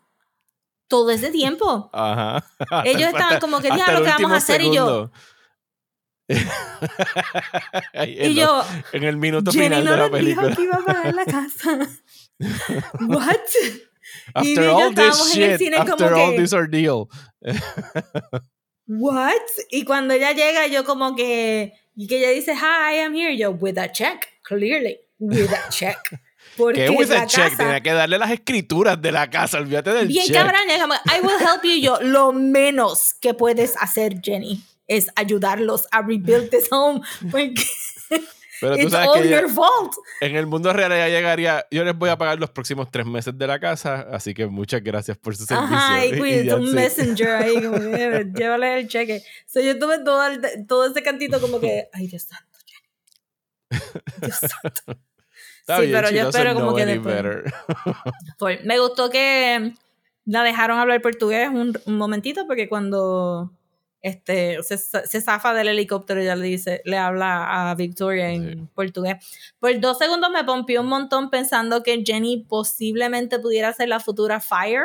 todo 0.88 1.10
ese 1.10 1.30
tiempo. 1.30 1.88
Ajá. 1.94 2.44
Ellos 2.84 3.08
estaban 3.08 3.40
como 3.40 3.60
que, 3.60 3.70
diablo, 3.70 4.04
¿qué 4.04 4.10
vamos 4.10 4.32
a 4.32 4.36
hacer? 4.36 4.60
Y 4.60 4.74
yo. 4.74 5.10
Y 8.06 8.34
yo. 8.34 8.62
En 8.92 9.04
el 9.04 9.16
minuto 9.16 9.50
final 9.52 9.84
de 9.84 9.96
la 9.96 10.10
película. 10.10 10.48
Dijo 10.48 10.56
que 10.56 10.64
iba 10.64 10.76
a 10.76 10.84
pagar 10.84 11.14
la 11.14 11.24
casa. 11.24 11.78
What? 13.08 13.36
After 14.34 14.64
y 14.64 14.68
all 14.68 14.94
this 14.94 15.32
shit, 15.32 15.60
en 15.60 15.74
after 15.74 16.14
all 16.14 16.36
this 16.36 16.52
ordeal. 16.52 17.08
What? 18.86 19.32
Y 19.70 19.84
cuando 19.84 20.14
ella 20.14 20.32
llega, 20.32 20.66
yo 20.66 20.84
como 20.84 21.14
que. 21.14 21.74
Y 21.96 22.06
que 22.06 22.18
ella 22.18 22.30
dice, 22.30 22.54
Hi, 22.54 23.00
I'm 23.00 23.14
here. 23.14 23.36
Yo, 23.36 23.50
with 23.50 23.78
a 23.78 23.90
check, 23.90 24.28
clearly. 24.42 24.98
With 25.18 25.52
a 25.52 25.68
check. 25.70 25.98
Porque 26.56 26.86
¿Qué 26.86 26.90
with 26.90 27.10
check? 27.26 27.56
Tenía 27.56 27.80
que 27.80 27.92
darle 27.92 28.18
las 28.18 28.32
escrituras 28.32 29.00
de 29.00 29.12
la 29.12 29.30
casa, 29.30 29.58
olvídate 29.58 29.90
del 29.90 30.08
bien 30.08 30.26
check. 30.26 30.34
Bien 30.34 30.46
cabrón, 30.46 30.98
I 31.06 31.24
will 31.24 31.40
help 31.40 31.62
you. 31.62 31.80
Yo, 31.80 32.00
lo 32.00 32.32
menos 32.32 33.14
que 33.20 33.32
puedes 33.32 33.76
hacer, 33.76 34.20
Jenny, 34.20 34.60
es 34.88 35.08
ayudarlos 35.14 35.86
a 35.92 36.02
rebuild 36.02 36.50
this 36.50 36.66
home. 36.70 37.00
Porque 37.30 37.62
Pero 38.60 38.76
tú 38.76 38.90
sabes 38.90 39.08
all 39.08 39.22
que 39.22 39.28
your 39.28 39.48
fault. 39.48 39.92
En 40.20 40.34
el 40.34 40.46
mundo 40.46 40.72
real 40.72 40.90
ya 40.90 41.08
llegaría, 41.08 41.64
yo 41.70 41.84
les 41.84 41.96
voy 41.96 42.10
a 42.10 42.18
pagar 42.18 42.40
los 42.40 42.50
próximos 42.50 42.90
tres 42.90 43.06
meses 43.06 43.38
de 43.38 43.46
la 43.46 43.60
casa, 43.60 44.08
así 44.10 44.34
que 44.34 44.46
muchas 44.46 44.82
gracias 44.82 45.16
por 45.16 45.36
su 45.36 45.44
servicio. 45.44 45.76
Ajá, 45.76 46.04
y 46.04 46.10
cuídate, 46.18 46.54
un 46.54 46.74
messenger 46.74 47.28
ahí, 47.28 47.62
como 47.62 47.76
llévale 48.34 48.80
el 48.80 48.88
cheque. 48.88 49.22
So, 49.46 49.60
yo 49.60 49.78
tuve 49.78 50.00
todo, 50.00 50.20
todo 50.66 50.86
ese 50.86 51.02
cantito 51.04 51.40
como 51.40 51.60
que, 51.60 51.88
ay 51.92 52.08
Dios 52.08 52.22
santo. 52.22 52.58
Dios 54.20 54.38
santo 54.40 55.00
sí, 55.76 55.90
pero 55.92 56.10
yo 56.10 56.28
espero 56.28 56.54
como 56.54 56.74
que 56.74 56.86
después. 56.86 57.22
Pues, 58.38 58.64
me 58.64 58.78
gustó 58.78 59.10
que 59.10 59.74
la 60.24 60.42
dejaron 60.42 60.78
hablar 60.78 61.00
portugués 61.00 61.48
un, 61.48 61.74
momentito 61.86 62.46
porque 62.46 62.68
cuando 62.68 63.52
este 64.00 64.62
se, 64.62 64.78
se, 64.78 65.20
zafa 65.20 65.52
del 65.54 65.68
helicóptero 65.68 66.22
ya 66.22 66.36
le 66.36 66.46
dice 66.46 66.82
le 66.84 66.96
habla 66.96 67.70
a 67.70 67.74
Victoria 67.74 68.30
en 68.30 68.68
portugués. 68.68 69.16
Por 69.58 69.78
dos 69.80 69.98
segundos 69.98 70.30
me 70.30 70.44
pompió 70.44 70.82
un 70.82 70.88
montón 70.88 71.30
pensando 71.30 71.82
que 71.82 72.02
Jenny 72.04 72.44
posiblemente 72.48 73.38
pudiera 73.40 73.72
ser 73.72 73.88
la 73.88 73.98
futura 73.98 74.40
Fire 74.40 74.84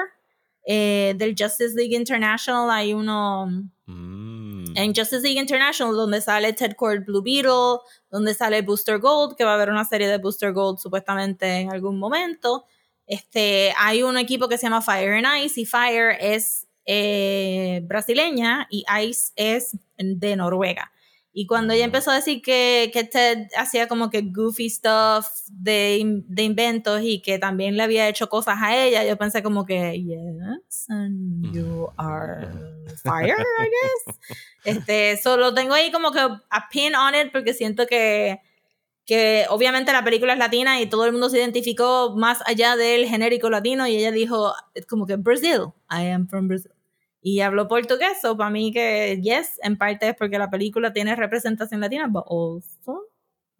eh, 0.65 1.13
del 1.17 1.35
Justice 1.37 1.75
League 1.75 1.95
International. 1.95 2.71
Hay 2.71 2.93
uno 2.93 3.45
mm. 3.85 4.75
en 4.75 4.95
Justice 4.95 5.21
League 5.21 5.39
International 5.39 5.95
donde 5.95 6.19
sale 6.19 6.53
Ted 6.53 6.73
Cord 6.75 7.05
Blue 7.05 7.21
Beetle 7.21 7.81
donde 8.09 8.33
sale 8.33 8.63
Booster 8.63 8.99
Gold 8.99 9.35
que 9.35 9.43
va 9.43 9.51
a 9.51 9.55
haber 9.55 9.69
una 9.69 9.85
serie 9.85 10.07
de 10.07 10.17
Booster 10.17 10.53
Gold 10.53 10.79
supuestamente 10.79 11.59
en 11.59 11.71
algún 11.71 11.99
momento. 11.99 12.65
Este 13.05 13.73
hay 13.77 14.01
un 14.01 14.17
equipo 14.17 14.47
que 14.47 14.57
se 14.57 14.63
llama 14.63 14.81
Fire 14.81 15.13
and 15.23 15.45
Ice 15.45 15.61
y 15.61 15.65
Fire 15.65 16.17
es 16.19 16.62
eh, 16.85 17.81
brasileña 17.85 18.67
y 18.69 18.83
Ice 19.01 19.31
es 19.35 19.77
de 19.97 20.35
Noruega. 20.35 20.91
Y 21.35 21.47
cuando 21.47 21.73
ella 21.73 21.85
empezó 21.85 22.11
a 22.11 22.15
decir 22.15 22.43
que, 22.43 22.91
que 22.93 23.03
Ted 23.05 23.47
hacía 23.57 23.87
como 23.87 24.11
que 24.11 24.21
goofy 24.21 24.69
stuff 24.69 25.25
de, 25.47 26.21
de, 26.27 26.43
inventos 26.43 27.01
y 27.01 27.23
que 27.23 27.39
también 27.39 27.75
le 27.75 27.81
había 27.81 28.07
hecho 28.07 28.29
cosas 28.29 28.57
a 28.61 28.77
ella, 28.77 29.03
yo 29.03 29.17
pensé 29.17 29.41
como 29.41 29.65
que, 29.65 29.99
yes, 29.99 30.85
and 30.89 31.51
you 31.51 31.89
are 31.97 32.47
fire, 33.03 33.35
I 33.35 33.63
guess. 33.63 34.17
Este, 34.63 35.17
solo 35.17 35.53
tengo 35.53 35.73
ahí 35.73 35.91
como 35.91 36.11
que 36.11 36.19
a 36.19 36.69
pin 36.71 36.95
on 36.95 37.15
it 37.15 37.31
porque 37.33 37.53
siento 37.53 37.85
que, 37.87 38.39
que 39.05 39.45
obviamente 39.49 39.91
la 39.91 40.03
película 40.03 40.33
es 40.33 40.39
latina 40.39 40.79
y 40.81 40.85
todo 40.87 41.05
el 41.05 41.11
mundo 41.11 41.29
se 41.29 41.37
identificó 41.37 42.15
más 42.15 42.39
allá 42.45 42.75
del 42.75 43.05
genérico 43.07 43.49
latino 43.49 43.87
y 43.87 43.97
ella 43.97 44.11
dijo 44.11 44.53
como 44.87 45.05
que 45.05 45.17
Brazil, 45.17 45.73
I 45.89 46.09
am 46.09 46.27
from 46.27 46.47
Brazil 46.47 46.71
y 47.23 47.39
habló 47.39 47.69
portugués, 47.69 48.23
o 48.25 48.35
para 48.35 48.49
mí 48.49 48.71
que 48.73 49.19
yes, 49.23 49.57
en 49.63 49.77
parte 49.77 50.09
es 50.09 50.15
porque 50.15 50.37
la 50.37 50.49
película 50.49 50.91
tiene 50.91 51.15
representación 51.15 51.79
latina, 51.79 52.07
but 52.07 52.25
also 52.27 53.07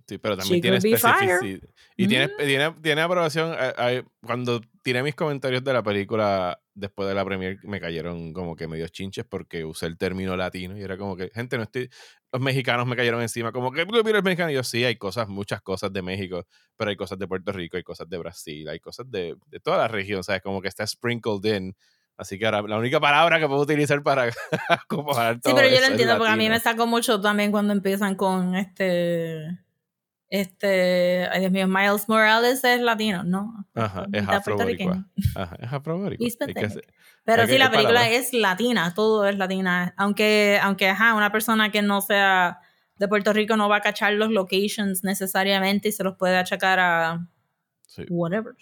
Sí, 0.05 0.17
pero 0.17 0.35
también 0.35 0.61
tiene 0.61 0.77
especificidad. 0.77 1.39
Y 1.95 2.07
tiene, 2.07 2.27
mm. 2.27 2.31
tiene, 2.37 2.71
tiene, 2.81 3.01
aprobación. 3.01 3.55
Eh, 3.57 4.03
cuando 4.25 4.59
tiré 4.81 5.01
mis 5.01 5.15
comentarios 5.15 5.63
de 5.63 5.71
la 5.71 5.81
película 5.81 6.59
después 6.73 7.07
de 7.07 7.15
la 7.15 7.23
premiere, 7.23 7.57
me 7.63 7.79
cayeron 7.79 8.33
como 8.33 8.55
que 8.55 8.67
medio 8.67 8.87
chinches 8.89 9.23
porque 9.23 9.63
usé 9.63 9.85
el 9.85 9.97
término 9.97 10.35
latino 10.35 10.77
y 10.77 10.81
era 10.81 10.97
como 10.97 11.15
que, 11.15 11.29
gente, 11.29 11.55
no 11.55 11.63
estoy. 11.63 11.89
Los 12.33 12.41
mexicanos 12.41 12.85
me 12.85 12.95
cayeron 12.97 13.21
encima, 13.21 13.53
como 13.53 13.71
que, 13.71 13.85
mira, 13.85 14.17
el 14.17 14.23
mexicano. 14.23 14.51
Y 14.51 14.55
yo, 14.55 14.63
sí, 14.63 14.83
hay 14.83 14.97
cosas, 14.97 15.29
muchas 15.29 15.61
cosas 15.61 15.93
de 15.93 16.01
México, 16.01 16.45
pero 16.75 16.89
hay 16.89 16.97
cosas 16.97 17.17
de 17.19 17.27
Puerto 17.27 17.53
Rico, 17.53 17.77
hay 17.77 17.83
cosas 17.83 18.09
de 18.09 18.17
Brasil, 18.17 18.67
hay 18.67 18.79
cosas 18.79 19.09
de, 19.09 19.35
de 19.47 19.59
toda 19.61 19.77
la 19.77 19.87
región, 19.87 20.23
¿sabes? 20.23 20.41
Como 20.41 20.61
que 20.61 20.67
está 20.67 20.85
sprinkled 20.85 21.55
in 21.55 21.75
Así 22.15 22.37
que 22.37 22.45
ahora 22.45 22.61
la 22.61 22.77
única 22.77 22.99
palabra 22.99 23.39
que 23.39 23.47
puedo 23.47 23.61
utilizar 23.61 24.01
para 24.03 24.29
comparar 24.87 25.39
todo. 25.41 25.51
Sí, 25.51 25.55
pero 25.55 25.73
yo 25.73 25.81
lo 25.81 25.87
entiendo 25.87 26.17
porque 26.17 26.33
a 26.33 26.35
mí 26.35 26.47
me 26.47 26.59
sacó 26.59 26.85
mucho 26.85 27.19
también 27.19 27.51
cuando 27.51 27.73
empiezan 27.73 28.15
con 28.15 28.55
este. 28.55 29.47
Este. 30.33 31.27
Ay 31.31 31.41
Dios 31.41 31.51
mío, 31.51 31.67
Miles 31.67 32.09
Morales 32.09 32.63
es 32.63 32.81
latino, 32.81 33.23
¿no? 33.23 33.67
Ajá, 33.75 34.07
es 34.11 34.27
afro 34.27 34.57
Ajá, 35.35 35.57
es 35.59 35.71
afro 35.71 36.09
Pero 37.23 37.45
sí, 37.45 37.59
la 37.59 37.69
película 37.69 38.09
es 38.09 38.33
latina, 38.33 38.91
todo 38.95 39.27
es 39.27 39.37
latina. 39.37 39.93
Aunque, 39.95 40.59
aunque, 40.59 40.89
ajá, 40.89 41.13
una 41.13 41.31
persona 41.31 41.71
que 41.71 41.83
no 41.83 42.01
sea 42.01 42.59
de 42.97 43.07
Puerto 43.07 43.31
Rico 43.31 43.57
no 43.57 43.69
va 43.69 43.75
a 43.75 43.81
cachar 43.81 44.13
los 44.13 44.31
locations 44.31 45.03
necesariamente 45.03 45.89
y 45.89 45.91
se 45.91 46.03
los 46.03 46.15
puede 46.17 46.35
achacar 46.35 46.79
a. 46.79 47.29
Sí. 47.85 48.03
Whatever. 48.09 48.55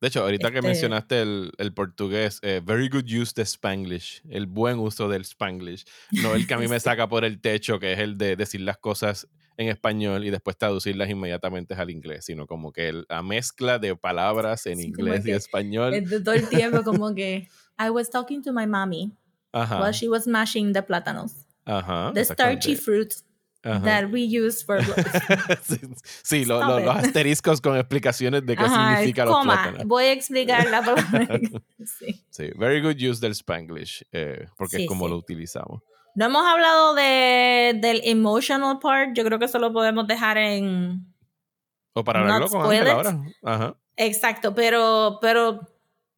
De 0.00 0.06
hecho, 0.06 0.22
ahorita 0.22 0.52
que 0.52 0.58
este 0.58 0.68
mencionaste 0.68 1.20
el, 1.20 1.50
el 1.58 1.74
portugués, 1.74 2.38
eh, 2.42 2.60
very 2.64 2.88
good 2.88 3.06
use 3.06 3.32
de 3.34 3.42
Spanglish, 3.42 4.22
el 4.30 4.46
buen 4.46 4.78
uso 4.78 5.08
del 5.08 5.22
Spanglish, 5.22 5.84
no 6.12 6.36
el 6.36 6.46
que 6.46 6.54
a 6.54 6.58
mí 6.58 6.68
me 6.68 6.78
saca 6.78 7.08
por 7.08 7.24
el 7.24 7.40
techo, 7.40 7.80
que 7.80 7.94
es 7.94 7.98
el 7.98 8.16
de 8.16 8.36
decir 8.36 8.60
las 8.60 8.78
cosas 8.78 9.26
en 9.58 9.68
español 9.68 10.24
y 10.24 10.30
después 10.30 10.56
traducirlas 10.56 11.10
inmediatamente 11.10 11.74
al 11.74 11.90
inglés, 11.90 12.24
sino 12.24 12.46
como 12.46 12.72
que 12.72 13.02
la 13.08 13.22
mezcla 13.22 13.78
de 13.78 13.96
palabras 13.96 14.66
en 14.66 14.80
inglés 14.80 15.26
y 15.26 15.32
español. 15.32 15.92
todo 16.24 16.34
el 16.34 16.48
tiempo 16.48 16.84
como 16.84 17.12
que 17.14 17.48
I 17.78 17.90
was 17.90 18.08
talking 18.08 18.42
to 18.44 18.52
my 18.52 18.66
mommy 18.66 19.12
while 19.52 19.92
she 19.92 20.08
was 20.08 20.26
mashing 20.26 20.72
the 20.72 20.82
plátanos. 20.82 21.44
Ajá, 21.64 22.12
the 22.14 22.24
starchy 22.24 22.76
fruits 22.76 23.24
that 23.62 24.10
we 24.10 24.22
use 24.22 24.64
for 24.64 24.80
sí, 26.22 26.44
los 26.44 26.62
asteriscos 26.62 27.60
con 27.60 27.76
explicaciones 27.76 28.46
de 28.46 28.56
qué 28.56 28.64
significa 28.64 29.24
los 29.24 29.44
plátanos. 29.44 29.84
Voy 29.84 30.04
a 30.04 30.12
explicarla 30.12 30.82
por 30.82 31.00
sí. 31.84 32.24
sí, 32.30 32.50
very 32.56 32.80
good 32.80 32.96
use 32.96 33.20
del 33.20 33.32
Spanglish, 33.32 34.04
eh, 34.12 34.46
porque 34.56 34.84
es 34.84 34.86
como 34.86 35.08
lo 35.08 35.16
utilizamos. 35.16 35.82
No 36.18 36.24
hemos 36.24 36.44
hablado 36.44 36.96
de, 36.96 37.78
del 37.80 38.00
emotional 38.02 38.80
part, 38.80 39.16
yo 39.16 39.24
creo 39.24 39.38
que 39.38 39.44
eso 39.44 39.60
lo 39.60 39.72
podemos 39.72 40.04
dejar 40.08 40.36
en... 40.36 41.14
O 41.92 42.02
para 42.02 42.18
hablarlo 42.18 42.48
con 42.48 42.66
Ángel 42.66 42.88
ahora. 42.88 43.20
Ajá. 43.44 43.76
Exacto, 43.94 44.52
pero, 44.52 45.18
pero 45.20 45.60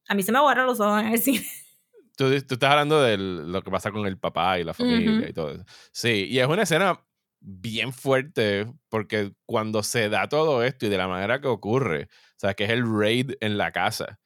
a 0.08 0.14
mí 0.14 0.22
se 0.22 0.32
me 0.32 0.38
aguardan 0.38 0.64
los 0.64 0.80
ojos 0.80 1.02
en 1.02 1.08
el 1.08 1.20
cine. 1.20 1.46
Tú, 2.16 2.28
tú, 2.42 2.54
estás 2.54 2.70
hablando 2.70 3.02
de 3.02 3.16
lo 3.18 3.62
que 3.62 3.70
pasa 3.70 3.90
con 3.90 4.06
el 4.06 4.18
papá 4.18 4.58
y 4.58 4.64
la 4.64 4.74
familia 4.74 5.28
y 5.28 5.32
todo 5.32 5.52
eso. 5.52 5.64
Sí, 5.90 6.26
y 6.30 6.38
es 6.38 6.46
una 6.46 6.62
escena 6.62 7.00
bien 7.40 7.94
fuerte 7.94 8.66
porque 8.90 9.32
cuando 9.46 9.82
se 9.82 10.10
da 10.10 10.28
todo 10.28 10.62
esto 10.62 10.84
y 10.84 10.90
de 10.90 10.98
la 10.98 11.08
manera 11.08 11.40
que 11.40 11.48
ocurre, 11.48 12.08
o 12.10 12.38
sea, 12.38 12.52
que 12.52 12.64
es 12.64 12.70
el 12.70 12.84
raid 12.84 13.32
en 13.40 13.56
la 13.56 13.72
casa, 13.72 14.19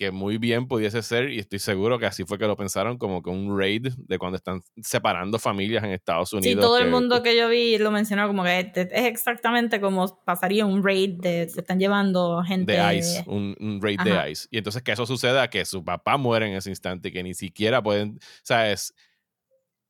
que 0.00 0.10
muy 0.10 0.38
bien 0.38 0.66
pudiese 0.66 1.02
ser, 1.02 1.28
y 1.28 1.40
estoy 1.40 1.58
seguro 1.58 1.98
que 1.98 2.06
así 2.06 2.24
fue 2.24 2.38
que 2.38 2.46
lo 2.46 2.56
pensaron, 2.56 2.96
como 2.96 3.22
que 3.22 3.28
un 3.28 3.58
raid 3.58 3.88
de 3.98 4.18
cuando 4.18 4.38
están 4.38 4.62
separando 4.82 5.38
familias 5.38 5.84
en 5.84 5.90
Estados 5.90 6.32
Unidos. 6.32 6.54
Sí, 6.54 6.58
todo 6.58 6.78
el 6.78 6.88
mundo 6.88 7.22
que 7.22 7.36
yo 7.36 7.50
vi 7.50 7.76
lo 7.76 7.90
mencionó 7.90 8.26
como 8.26 8.42
que 8.42 8.72
es 8.74 8.88
exactamente 9.04 9.78
como 9.78 10.18
pasaría 10.24 10.64
un 10.64 10.82
raid 10.82 11.20
de 11.20 11.50
se 11.50 11.60
están 11.60 11.78
llevando 11.78 12.42
gente. 12.44 12.72
De 12.72 12.96
ICE, 12.96 13.24
un, 13.26 13.78
raid 13.82 14.00
de 14.00 14.30
ICE. 14.30 14.48
Y 14.50 14.56
entonces 14.56 14.82
que 14.82 14.92
eso 14.92 15.04
suceda, 15.04 15.50
que 15.50 15.66
su 15.66 15.84
papá 15.84 16.16
muere 16.16 16.46
en 16.46 16.54
ese 16.54 16.70
instante, 16.70 17.12
que 17.12 17.22
ni 17.22 17.34
siquiera 17.34 17.82
pueden, 17.82 18.16
o 18.22 18.42
sea, 18.42 18.72
es 18.72 18.94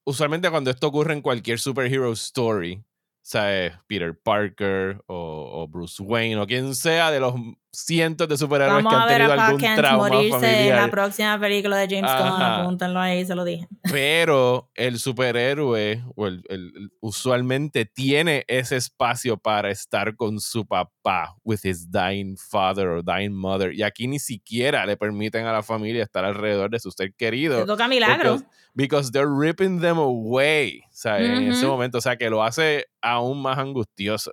usualmente 0.03 0.51
cuando 0.51 0.73
esto 0.73 0.89
ocurre 0.89 1.13
en 1.13 1.23
cualquier 1.23 1.61
superhero 1.61 2.11
story, 2.15 2.83
¿sabes? 3.23 3.75
Peter 3.87 4.19
Parker 4.21 5.05
o, 5.07 5.69
Bruce 5.69 6.03
Wayne 6.03 6.41
o 6.41 6.49
quien 6.49 6.75
sea 6.75 7.13
de 7.13 7.21
los 7.21 7.35
cientos 7.73 8.29
de 8.29 8.37
superhéroes 8.37 8.85
que 8.85 8.95
han 8.95 9.09
tenido 9.09 9.33
algún 9.33 9.61
trauma 9.61 10.09
morirse 10.09 10.69
en 10.69 10.77
la 10.77 10.91
próxima 10.91 11.39
película 11.39 11.77
de 11.77 11.87
James 11.89 12.11
Gunn, 12.11 12.43
apúntenlo 12.43 13.01
ahí, 13.01 13.25
se 13.25 13.35
lo 13.35 13.45
dije. 13.45 13.69
Pero 13.91 14.71
el 14.75 14.99
superhéroe 14.99 16.03
o 16.17 16.27
el, 16.27 16.91
usualmente 17.01 17.85
tiene 17.85 18.45
ese 18.49 18.77
espacio 18.77 19.37
para 19.37 19.71
estar 19.71 20.17
con 20.17 20.41
su 20.41 20.67
papá, 20.67 21.37
with 21.45 21.61
his 21.63 21.91
dying 21.91 22.37
father 22.37 22.89
or 22.89 23.05
dying 23.05 23.33
mother, 23.33 23.73
y 23.73 23.83
aquí 23.83 24.09
ni 24.09 24.19
siquiera 24.19 24.85
le 24.85 24.97
permiten 24.97 25.47
a 25.47 25.53
la 25.53 25.63
familia 25.63 26.03
estar 26.03 26.25
alrededor 26.25 26.71
de 26.71 26.81
su 26.81 26.91
ser 26.91 27.15
querido. 27.15 27.61
Se 27.61 27.67
toca 27.67 27.89
milagro. 27.89 28.41
Because, 28.73 29.11
they're 29.11 29.29
ripping 29.29 29.81
them 29.81 29.99
away, 29.99 30.83
¿sabes? 30.93 31.29
En 31.29 31.49
ese 31.49 31.67
momento, 31.67 31.99
o 31.99 32.01
sea, 32.01 32.17
que 32.17 32.31
lo 32.31 32.43
hace 32.43 32.87
aún 33.01 33.43
más 33.43 33.59
angustioso. 33.59 34.33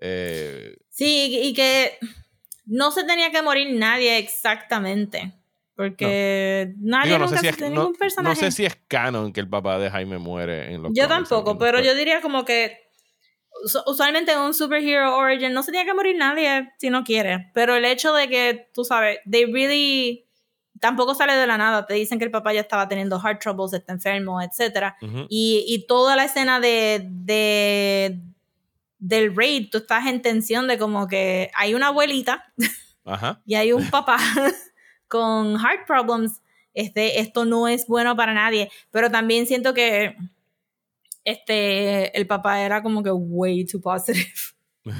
Eh, 0.00 0.76
sí, 0.90 1.40
y 1.42 1.54
que 1.54 1.96
no 2.68 2.92
se 2.92 3.04
tenía 3.04 3.30
que 3.30 3.42
morir 3.42 3.74
nadie 3.74 4.18
exactamente. 4.18 5.32
Porque 5.74 6.74
nadie 6.78 7.18
nunca 7.18 7.38
se 7.38 7.52
si 7.52 7.62
ningún 7.62 7.94
personaje. 7.94 8.34
No 8.34 8.40
sé 8.40 8.50
si 8.50 8.64
es 8.64 8.76
canon 8.88 9.32
que 9.32 9.40
el 9.40 9.48
papá 9.48 9.78
de 9.78 9.90
Jaime 9.90 10.18
muere 10.18 10.74
en 10.74 10.82
los 10.82 10.92
Yo 10.92 11.06
tampoco, 11.06 11.56
pero 11.56 11.80
yo 11.80 11.94
diría 11.94 12.20
como 12.20 12.44
que 12.44 12.88
usualmente 13.86 14.32
en 14.32 14.40
un 14.40 14.54
superhero 14.54 15.16
origin 15.16 15.52
no 15.52 15.62
se 15.62 15.70
tenía 15.70 15.84
que 15.84 15.94
morir 15.94 16.16
nadie 16.16 16.68
si 16.78 16.90
no 16.90 17.04
quiere. 17.04 17.50
Pero 17.54 17.76
el 17.76 17.84
hecho 17.84 18.12
de 18.12 18.28
que, 18.28 18.68
tú 18.74 18.84
sabes, 18.84 19.18
they 19.30 19.44
really 19.44 20.26
tampoco 20.80 21.14
sale 21.14 21.34
de 21.34 21.46
la 21.46 21.56
nada. 21.58 21.86
Te 21.86 21.94
dicen 21.94 22.18
que 22.18 22.24
el 22.24 22.30
papá 22.30 22.52
ya 22.52 22.60
estaba 22.60 22.88
teniendo 22.88 23.20
heart 23.20 23.40
troubles, 23.40 23.72
está 23.72 23.92
enfermo, 23.92 24.40
etc. 24.42 24.94
y, 25.28 25.64
y, 25.66 25.86
toda 25.86 26.16
la 26.16 26.24
escena 26.24 26.60
de, 26.60 27.06
de, 27.08 28.20
del 28.98 29.34
raid, 29.34 29.70
tú 29.70 29.78
estás 29.78 30.06
en 30.06 30.22
tensión 30.22 30.66
de 30.66 30.78
como 30.78 31.06
que 31.06 31.50
hay 31.54 31.74
una 31.74 31.88
abuelita 31.88 32.52
y 33.46 33.54
hay 33.54 33.72
un 33.72 33.88
papá 33.90 34.18
con 35.08 35.58
heart 35.58 35.86
problems. 35.86 36.42
Este, 36.74 37.20
esto 37.20 37.44
no 37.44 37.66
es 37.66 37.86
bueno 37.86 38.14
para 38.16 38.34
nadie. 38.34 38.70
Pero 38.90 39.10
también 39.10 39.46
siento 39.46 39.74
que 39.74 40.16
este, 41.24 42.16
el 42.16 42.26
papá 42.26 42.60
era 42.60 42.82
como 42.82 43.02
que 43.02 43.10
way 43.10 43.64
too 43.64 43.80
positive. 43.80 44.26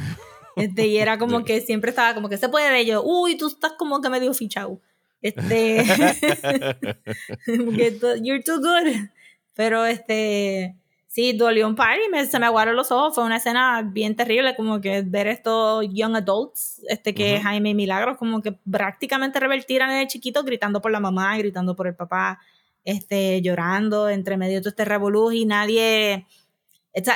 Este, 0.56 0.88
y 0.88 0.98
era 0.98 1.18
como 1.18 1.44
que 1.44 1.60
siempre 1.60 1.90
estaba 1.90 2.14
como 2.14 2.28
que 2.28 2.36
se 2.36 2.48
puede 2.48 2.68
de 2.68 2.80
ello. 2.80 3.04
Uy, 3.04 3.36
tú 3.36 3.46
estás 3.46 3.74
como 3.78 4.00
que 4.00 4.10
medio 4.10 4.34
fichado. 4.34 4.80
Este, 5.22 5.84
you're 7.46 8.42
too 8.42 8.56
good. 8.56 9.08
Pero 9.54 9.86
este, 9.86 10.74
sí, 11.08 11.32
dolió 11.32 11.66
un 11.66 11.74
par 11.74 11.98
y 11.98 12.08
me, 12.10 12.24
se 12.26 12.38
me 12.38 12.46
aguaron 12.46 12.76
los 12.76 12.92
ojos. 12.92 13.14
Fue 13.14 13.24
una 13.24 13.38
escena 13.38 13.82
bien 13.82 14.14
terrible, 14.14 14.54
como 14.54 14.80
que 14.80 15.02
ver 15.02 15.26
estos 15.26 15.86
young 15.90 16.16
adults, 16.16 16.82
este 16.88 17.14
que 17.14 17.40
Jaime 17.40 17.74
Milagros, 17.74 18.18
como 18.18 18.40
que 18.42 18.52
prácticamente 18.52 19.40
revertiran 19.40 19.90
el 19.90 20.06
chiquito 20.06 20.44
gritando 20.44 20.80
por 20.80 20.92
la 20.92 21.00
mamá, 21.00 21.36
gritando 21.38 21.74
por 21.74 21.88
el 21.88 21.96
papá, 21.96 22.38
este, 22.84 23.42
llorando 23.42 24.08
entre 24.08 24.36
medio 24.36 24.56
de 24.56 24.60
todo 24.60 24.70
este 24.70 24.84
revolú 24.84 25.32
y 25.32 25.46
nadie. 25.46 26.26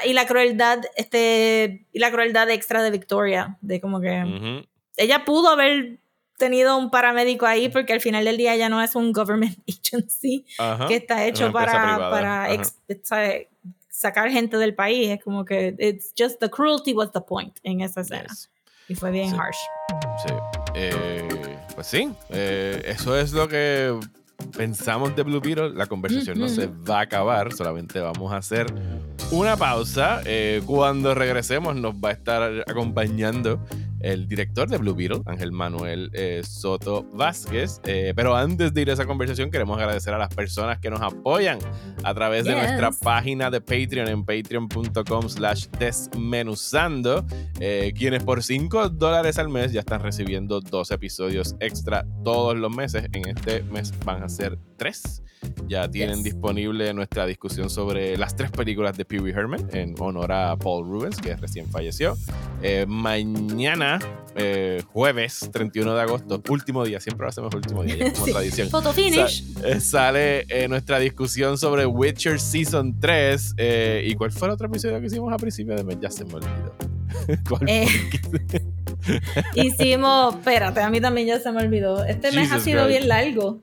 y 0.04 0.12
la 0.14 0.26
crueldad, 0.26 0.80
este, 0.96 1.86
y 1.92 1.98
la 1.98 2.10
crueldad 2.10 2.50
extra 2.50 2.82
de 2.82 2.90
Victoria, 2.90 3.58
de 3.60 3.80
como 3.80 4.00
que 4.00 4.64
ella 4.96 5.24
pudo 5.24 5.50
haber 5.50 5.98
tenido 6.38 6.76
un 6.76 6.90
paramédico 6.90 7.46
ahí 7.46 7.68
porque 7.68 7.92
al 7.92 8.00
final 8.00 8.24
del 8.24 8.36
día 8.36 8.56
ya 8.56 8.68
no 8.68 8.82
es 8.82 8.96
un 8.96 9.12
government 9.12 9.56
agency 9.68 10.44
que 10.88 10.96
está 10.96 11.24
hecho 11.26 11.52
para, 11.52 12.10
para 12.10 12.52
sacar 14.02 14.30
gente 14.30 14.58
del 14.58 14.74
país. 14.74 15.10
Es 15.10 15.22
como 15.22 15.44
que 15.44 15.74
it's 15.78 16.12
just 16.18 16.38
the 16.40 16.50
cruelty 16.50 16.92
was 16.92 17.10
the 17.12 17.20
point 17.20 17.56
en 17.62 17.80
esa 17.80 18.02
escena. 18.02 18.28
Y 18.88 18.94
fue 18.94 19.10
bien 19.10 19.32
harsh. 19.34 19.56
Sí. 20.26 20.34
Eh, 20.74 21.56
pues 21.74 21.86
sí, 21.86 22.12
eh, 22.30 22.82
eso 22.84 23.16
es 23.16 23.32
lo 23.32 23.48
que 23.48 23.98
pensamos 24.56 25.14
de 25.16 25.22
Blue 25.22 25.40
Beetle. 25.40 25.70
La 25.70 25.86
conversación 25.86 26.38
no 26.38 26.48
se 26.48 26.66
va 26.66 26.98
a 26.98 27.02
acabar, 27.02 27.52
solamente 27.52 28.00
vamos 28.00 28.32
a 28.32 28.36
hacer 28.36 28.66
una 29.30 29.56
pausa. 29.56 30.20
Eh, 30.26 30.62
cuando 30.66 31.14
regresemos 31.14 31.76
nos 31.76 31.94
va 31.94 32.10
a 32.10 32.12
estar 32.12 32.64
acompañando 32.66 33.60
el 34.02 34.26
director 34.26 34.68
de 34.68 34.78
Blue 34.78 34.94
Beetle, 34.94 35.22
Ángel 35.26 35.52
Manuel 35.52 36.10
eh, 36.12 36.42
Soto 36.44 37.04
Vázquez. 37.12 37.80
Eh, 37.84 38.12
pero 38.14 38.36
antes 38.36 38.74
de 38.74 38.82
ir 38.82 38.90
a 38.90 38.94
esa 38.94 39.06
conversación, 39.06 39.50
queremos 39.50 39.78
agradecer 39.78 40.12
a 40.14 40.18
las 40.18 40.34
personas 40.34 40.78
que 40.78 40.90
nos 40.90 41.00
apoyan 41.00 41.58
a 42.02 42.14
través 42.14 42.44
de 42.44 42.54
nuestra 42.54 42.90
página 42.90 43.50
de 43.50 43.60
Patreon 43.60 44.08
en 44.08 44.24
patreon.com 44.24 45.28
slash 45.28 45.66
desmenuzando, 45.78 47.24
eh, 47.60 47.92
quienes 47.96 48.22
por 48.24 48.42
5 48.42 48.90
dólares 48.90 49.38
al 49.38 49.48
mes 49.48 49.72
ya 49.72 49.80
están 49.80 50.00
recibiendo 50.02 50.60
dos 50.60 50.90
episodios 50.90 51.56
extra 51.60 52.04
todos 52.24 52.56
los 52.56 52.74
meses. 52.74 53.06
En 53.12 53.28
este 53.28 53.62
mes 53.64 53.92
van 54.04 54.22
a 54.22 54.28
ser 54.28 54.58
tres 54.76 55.22
ya 55.66 55.88
tienen 55.88 56.22
disponible 56.22 56.92
nuestra 56.94 57.26
discusión 57.26 57.70
sobre 57.70 58.16
las 58.16 58.36
tres 58.36 58.50
películas 58.50 58.96
de 58.96 59.04
Pee 59.04 59.20
Wee 59.20 59.32
Herman 59.32 59.68
en 59.72 59.94
honor 59.98 60.32
a 60.32 60.56
Paul 60.56 60.86
Rubens, 60.86 61.16
que 61.18 61.34
recién 61.36 61.66
falleció. 61.70 62.16
Eh, 62.62 62.84
mañana, 62.86 63.98
eh, 64.36 64.82
jueves 64.92 65.50
31 65.52 65.94
de 65.94 66.02
agosto, 66.02 66.42
último 66.48 66.84
día, 66.84 67.00
siempre 67.00 67.24
lo 67.24 67.30
hacemos 67.30 67.54
último 67.54 67.82
día, 67.82 68.12
como 68.12 68.26
tradición. 68.32 68.68
Photo 68.68 68.92
finish. 68.92 69.44
Eh, 69.64 69.80
sale 69.80 70.46
nuestra 70.68 70.98
discusión 70.98 71.58
sobre 71.58 71.86
Witcher 71.86 72.38
Season 72.38 72.98
3. 73.00 73.54
¿Y 74.04 74.14
cuál 74.14 74.30
fue 74.32 74.48
el 74.48 74.54
otro 74.54 74.66
episodio 74.66 75.00
que 75.00 75.06
hicimos 75.06 75.32
a 75.32 75.36
principio 75.36 75.74
de 75.74 75.84
mes? 75.84 75.98
Ya 76.00 76.10
se 76.10 76.24
me 76.24 76.34
olvidó. 76.34 77.01
¿Cuál 77.48 77.68
hicimos, 79.54 80.34
espérate, 80.36 80.80
a 80.80 80.90
mí 80.90 81.00
también 81.00 81.26
ya 81.26 81.40
se 81.40 81.50
me 81.52 81.62
olvidó. 81.62 82.04
Este 82.04 82.32
mes 82.32 82.52
ha 82.52 82.60
sido 82.60 82.86
bien 82.86 83.08
largo. 83.08 83.60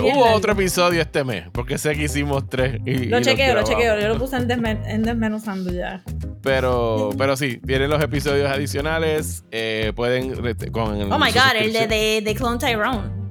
hubo 0.00 0.32
otro 0.32 0.52
episodio 0.52 1.00
este 1.00 1.24
mes, 1.24 1.44
porque 1.52 1.78
sé 1.78 1.94
que 1.94 2.04
hicimos 2.04 2.48
tres. 2.48 2.80
Y, 2.84 3.06
lo 3.06 3.20
chequeo, 3.20 3.54
lo 3.54 3.62
chequeo. 3.64 3.98
Yo 3.98 4.08
lo 4.08 4.18
puse 4.18 4.36
en, 4.36 5.02
desmenuzando 5.02 5.72
ya. 5.72 6.02
Pero, 6.42 7.10
pero 7.16 7.36
sí, 7.36 7.58
vienen 7.62 7.88
los 7.88 8.02
episodios 8.02 8.50
adicionales. 8.50 9.44
Eh, 9.50 9.92
pueden. 9.96 10.34
Con, 10.70 11.12
oh 11.12 11.18
my 11.18 11.32
god, 11.32 11.56
el 11.56 11.72
de, 11.72 12.20
de, 12.22 12.34
Clone 12.34 12.58
Tyrone. 12.58 13.23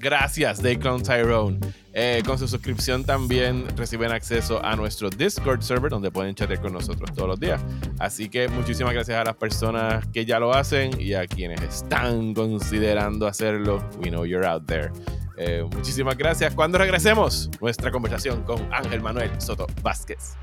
Gracias, 0.00 0.62
de 0.62 0.78
Clone 0.78 1.02
Tyrone. 1.02 1.58
Eh, 1.92 2.22
con 2.24 2.38
su 2.38 2.46
suscripción 2.46 3.04
también 3.04 3.66
reciben 3.76 4.12
acceso 4.12 4.64
a 4.64 4.76
nuestro 4.76 5.10
Discord 5.10 5.62
server 5.62 5.90
donde 5.90 6.10
pueden 6.10 6.34
chatear 6.34 6.60
con 6.60 6.72
nosotros 6.72 7.12
todos 7.12 7.28
los 7.28 7.40
días. 7.40 7.60
Así 7.98 8.28
que 8.28 8.46
muchísimas 8.48 8.94
gracias 8.94 9.18
a 9.18 9.24
las 9.24 9.34
personas 9.34 10.06
que 10.12 10.24
ya 10.24 10.38
lo 10.38 10.54
hacen 10.54 10.92
y 11.00 11.14
a 11.14 11.26
quienes 11.26 11.60
están 11.62 12.34
considerando 12.34 13.26
hacerlo. 13.26 13.82
We 13.98 14.10
know 14.10 14.24
you're 14.24 14.46
out 14.46 14.66
there. 14.66 14.92
Eh, 15.36 15.64
muchísimas 15.74 16.16
gracias. 16.16 16.54
Cuando 16.54 16.78
regresemos, 16.78 17.50
nuestra 17.60 17.90
conversación 17.90 18.42
con 18.44 18.68
Ángel 18.72 19.00
Manuel 19.00 19.30
Soto 19.40 19.66
Vázquez. 19.82 20.36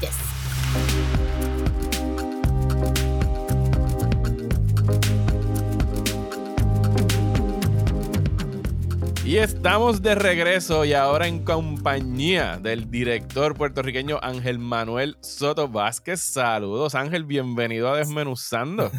Yes. 0.00 0.47
Y 9.28 9.36
estamos 9.36 10.00
de 10.00 10.14
regreso 10.14 10.86
y 10.86 10.94
ahora 10.94 11.26
en 11.26 11.44
compañía 11.44 12.56
del 12.56 12.90
director 12.90 13.54
puertorriqueño 13.54 14.18
Ángel 14.22 14.58
Manuel 14.58 15.18
Soto 15.20 15.68
Vázquez. 15.68 16.18
Saludos 16.22 16.94
Ángel, 16.94 17.24
bienvenido 17.24 17.90
a 17.90 17.98
Desmenuzando. 17.98 18.90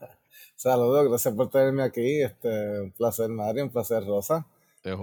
Saludos, 0.56 1.08
gracias 1.08 1.34
por 1.34 1.48
tenerme 1.48 1.84
aquí. 1.84 2.20
Este, 2.20 2.82
un 2.82 2.90
placer 2.90 3.30
Mario, 3.30 3.64
un 3.64 3.70
placer 3.70 4.04
Rosa. 4.04 4.44
Eh, 4.84 4.94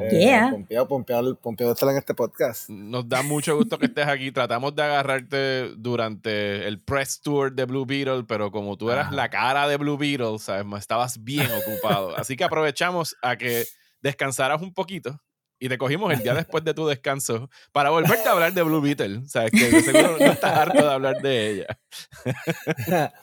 pompeado, 0.51 0.87
pompeado, 0.87 1.35
pompeado 1.35 1.73
estar 1.73 1.89
en 1.89 1.97
este 1.97 2.13
podcast. 2.13 2.69
Nos 2.69 3.09
da 3.09 3.23
mucho 3.23 3.57
gusto 3.57 3.79
que 3.79 3.87
estés 3.87 4.05
aquí. 4.05 4.31
Tratamos 4.31 4.75
de 4.75 4.83
agarrarte 4.83 5.69
durante 5.77 6.67
el 6.67 6.79
press 6.79 7.21
tour 7.21 7.51
de 7.51 7.65
Blue 7.65 7.87
Beetle, 7.87 8.23
pero 8.27 8.51
como 8.51 8.77
tú 8.77 8.91
eras 8.91 9.11
la 9.11 9.29
cara 9.29 9.67
de 9.67 9.77
Blue 9.77 9.97
Beetle, 9.97 10.37
sabes, 10.37 10.67
estabas 10.77 11.23
bien 11.23 11.49
ocupado. 11.51 12.15
Así 12.15 12.35
que 12.35 12.43
aprovechamos 12.43 13.17
a 13.23 13.35
que 13.35 13.65
descansaras 14.05 14.61
un 14.61 14.71
poquito 14.71 15.19
y 15.59 15.67
te 15.67 15.77
cogimos 15.79 16.13
el 16.13 16.19
día 16.19 16.33
después 16.35 16.63
de 16.63 16.73
tu 16.73 16.85
descanso 16.85 17.49
para 17.71 17.89
volverte 17.89 18.29
a 18.29 18.33
hablar 18.33 18.53
de 18.53 18.61
Blue 18.61 18.81
Beetle. 18.81 19.17
O 19.17 19.27
sea, 19.27 19.49
que 19.49 19.81
seguro 19.81 20.17
no 20.19 20.25
estás 20.25 20.57
harto 20.57 20.83
de 20.83 20.93
hablar 20.93 21.21
de 21.21 21.49
ella. 21.49 21.79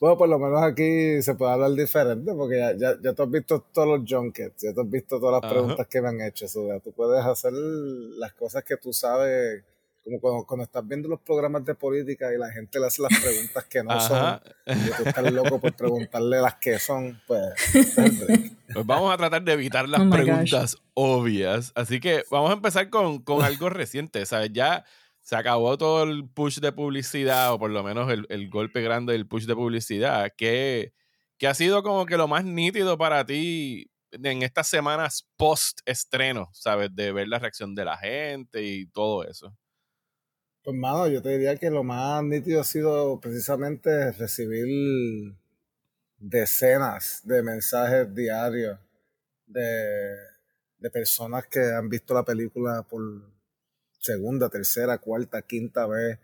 bueno, 0.00 0.16
por 0.16 0.28
lo 0.28 0.38
menos 0.38 0.62
aquí 0.62 1.20
se 1.20 1.34
puede 1.34 1.52
hablar 1.52 1.72
diferente 1.72 2.32
porque 2.32 2.58
ya, 2.58 2.72
ya, 2.76 2.96
ya 3.02 3.12
tú 3.12 3.24
has 3.24 3.30
visto 3.30 3.60
todos 3.72 3.88
los 3.98 4.08
junkets, 4.08 4.62
ya 4.62 4.72
tú 4.72 4.80
has 4.80 4.90
visto 4.90 5.20
todas 5.20 5.42
las 5.42 5.52
preguntas 5.52 5.86
que 5.88 6.00
me 6.00 6.08
han 6.08 6.20
hecho. 6.22 6.46
O 6.46 6.48
sea, 6.48 6.80
tú 6.80 6.92
puedes 6.92 7.22
hacer 7.24 7.52
las 7.52 8.32
cosas 8.32 8.64
que 8.64 8.76
tú 8.76 8.92
sabes 8.94 9.62
como 10.20 10.46
cuando, 10.46 10.64
estás 10.64 10.86
viendo 10.86 11.08
los 11.08 11.20
programas 11.20 11.64
de 11.64 11.74
política 11.74 12.32
y 12.34 12.38
la 12.38 12.50
gente 12.50 12.80
le 12.80 12.86
hace 12.86 13.02
las 13.02 13.20
preguntas 13.20 13.64
que 13.66 13.82
no 13.82 14.00
son, 14.00 14.40
y 14.66 14.90
tú 14.90 15.08
estás 15.08 15.32
loco 15.32 15.60
por 15.60 15.74
preguntarle 15.74 16.40
las 16.40 16.54
que 16.56 16.78
son, 16.78 17.20
pues... 17.26 17.42
pues 17.94 18.86
vamos 18.86 19.12
a 19.12 19.16
tratar 19.16 19.42
de 19.42 19.52
evitar 19.52 19.88
las 19.88 20.00
oh 20.00 20.10
preguntas 20.10 20.76
obvias. 20.94 21.72
Así 21.74 22.00
que 22.00 22.24
vamos 22.30 22.50
a 22.50 22.54
empezar 22.54 22.88
con, 22.88 23.22
con 23.22 23.42
algo 23.42 23.68
reciente. 23.68 24.24
¿sabes? 24.26 24.50
Ya 24.52 24.84
se 25.20 25.36
acabó 25.36 25.76
todo 25.76 26.04
el 26.04 26.28
push 26.28 26.58
de 26.60 26.72
publicidad, 26.72 27.52
o 27.52 27.58
por 27.58 27.70
lo 27.70 27.82
menos 27.82 28.10
el, 28.10 28.26
el 28.30 28.48
golpe 28.48 28.80
grande 28.82 29.12
del 29.12 29.26
push 29.26 29.44
de 29.44 29.54
publicidad, 29.54 30.32
que, 30.36 30.92
que 31.38 31.46
ha 31.46 31.54
sido 31.54 31.82
como 31.82 32.06
que 32.06 32.16
lo 32.16 32.26
más 32.28 32.44
nítido 32.44 32.96
para 32.96 33.24
ti 33.24 33.90
en 34.12 34.42
estas 34.42 34.68
semanas 34.68 35.28
post 35.36 35.80
estreno, 35.86 36.48
¿sabes? 36.52 36.94
De 36.94 37.12
ver 37.12 37.28
la 37.28 37.38
reacción 37.38 37.74
de 37.74 37.84
la 37.84 37.96
gente 37.96 38.62
y 38.62 38.86
todo 38.86 39.24
eso. 39.24 39.56
Pues, 40.62 40.76
mano, 40.76 41.08
yo 41.08 41.22
te 41.22 41.30
diría 41.30 41.56
que 41.56 41.70
lo 41.70 41.82
más 41.82 42.22
nítido 42.22 42.60
ha 42.60 42.64
sido 42.64 43.18
precisamente 43.18 44.12
recibir 44.12 45.34
decenas 46.18 47.22
de 47.24 47.42
mensajes 47.42 48.14
diarios 48.14 48.78
de, 49.46 50.16
personas 50.92 51.46
que 51.46 51.60
han 51.60 51.88
visto 51.88 52.12
la 52.12 52.24
película 52.24 52.82
por 52.82 53.02
segunda, 54.00 54.50
tercera, 54.50 54.98
cuarta, 54.98 55.42
quinta 55.42 55.86
vez. 55.86 56.18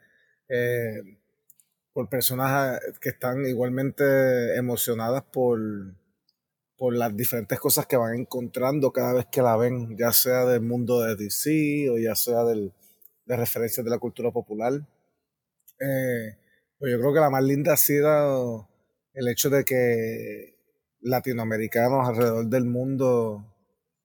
Eh, 0.49 1.19
por 1.95 2.09
personas 2.11 2.79
que 3.01 3.09
están 3.11 3.47
igualmente 3.47 4.55
emocionadas 4.57 5.23
por, 5.33 5.59
por 6.77 6.95
las 6.95 7.17
diferentes 7.17 7.59
cosas 7.59 7.87
que 7.87 7.97
van 7.97 8.15
encontrando 8.17 8.93
cada 8.93 9.15
vez 9.15 9.27
que 9.33 9.41
la 9.41 9.57
ven, 9.57 9.97
ya 9.97 10.13
sea 10.13 10.45
del 10.45 10.61
mundo 10.61 11.01
de 11.01 11.17
DC 11.17 11.89
o 11.91 11.99
ya 11.99 12.15
sea 12.15 12.45
del, 12.45 12.73
de 13.27 13.37
referencias 13.37 13.85
de 13.85 13.91
la 13.91 13.99
cultura 13.99 14.31
popular. 14.31 14.73
Eh, 15.81 16.37
pues 16.79 16.93
yo 16.93 16.99
creo 16.99 17.13
que 17.13 17.21
la 17.21 17.31
más 17.31 17.45
linda 17.45 17.75
ha 17.75 17.77
sido 17.77 18.69
el 19.13 19.29
hecho 19.29 19.51
de 19.51 19.65
que 19.65 20.57
latinoamericanos 21.01 22.09
alrededor 22.09 22.47
del 22.47 22.65
mundo 22.65 23.45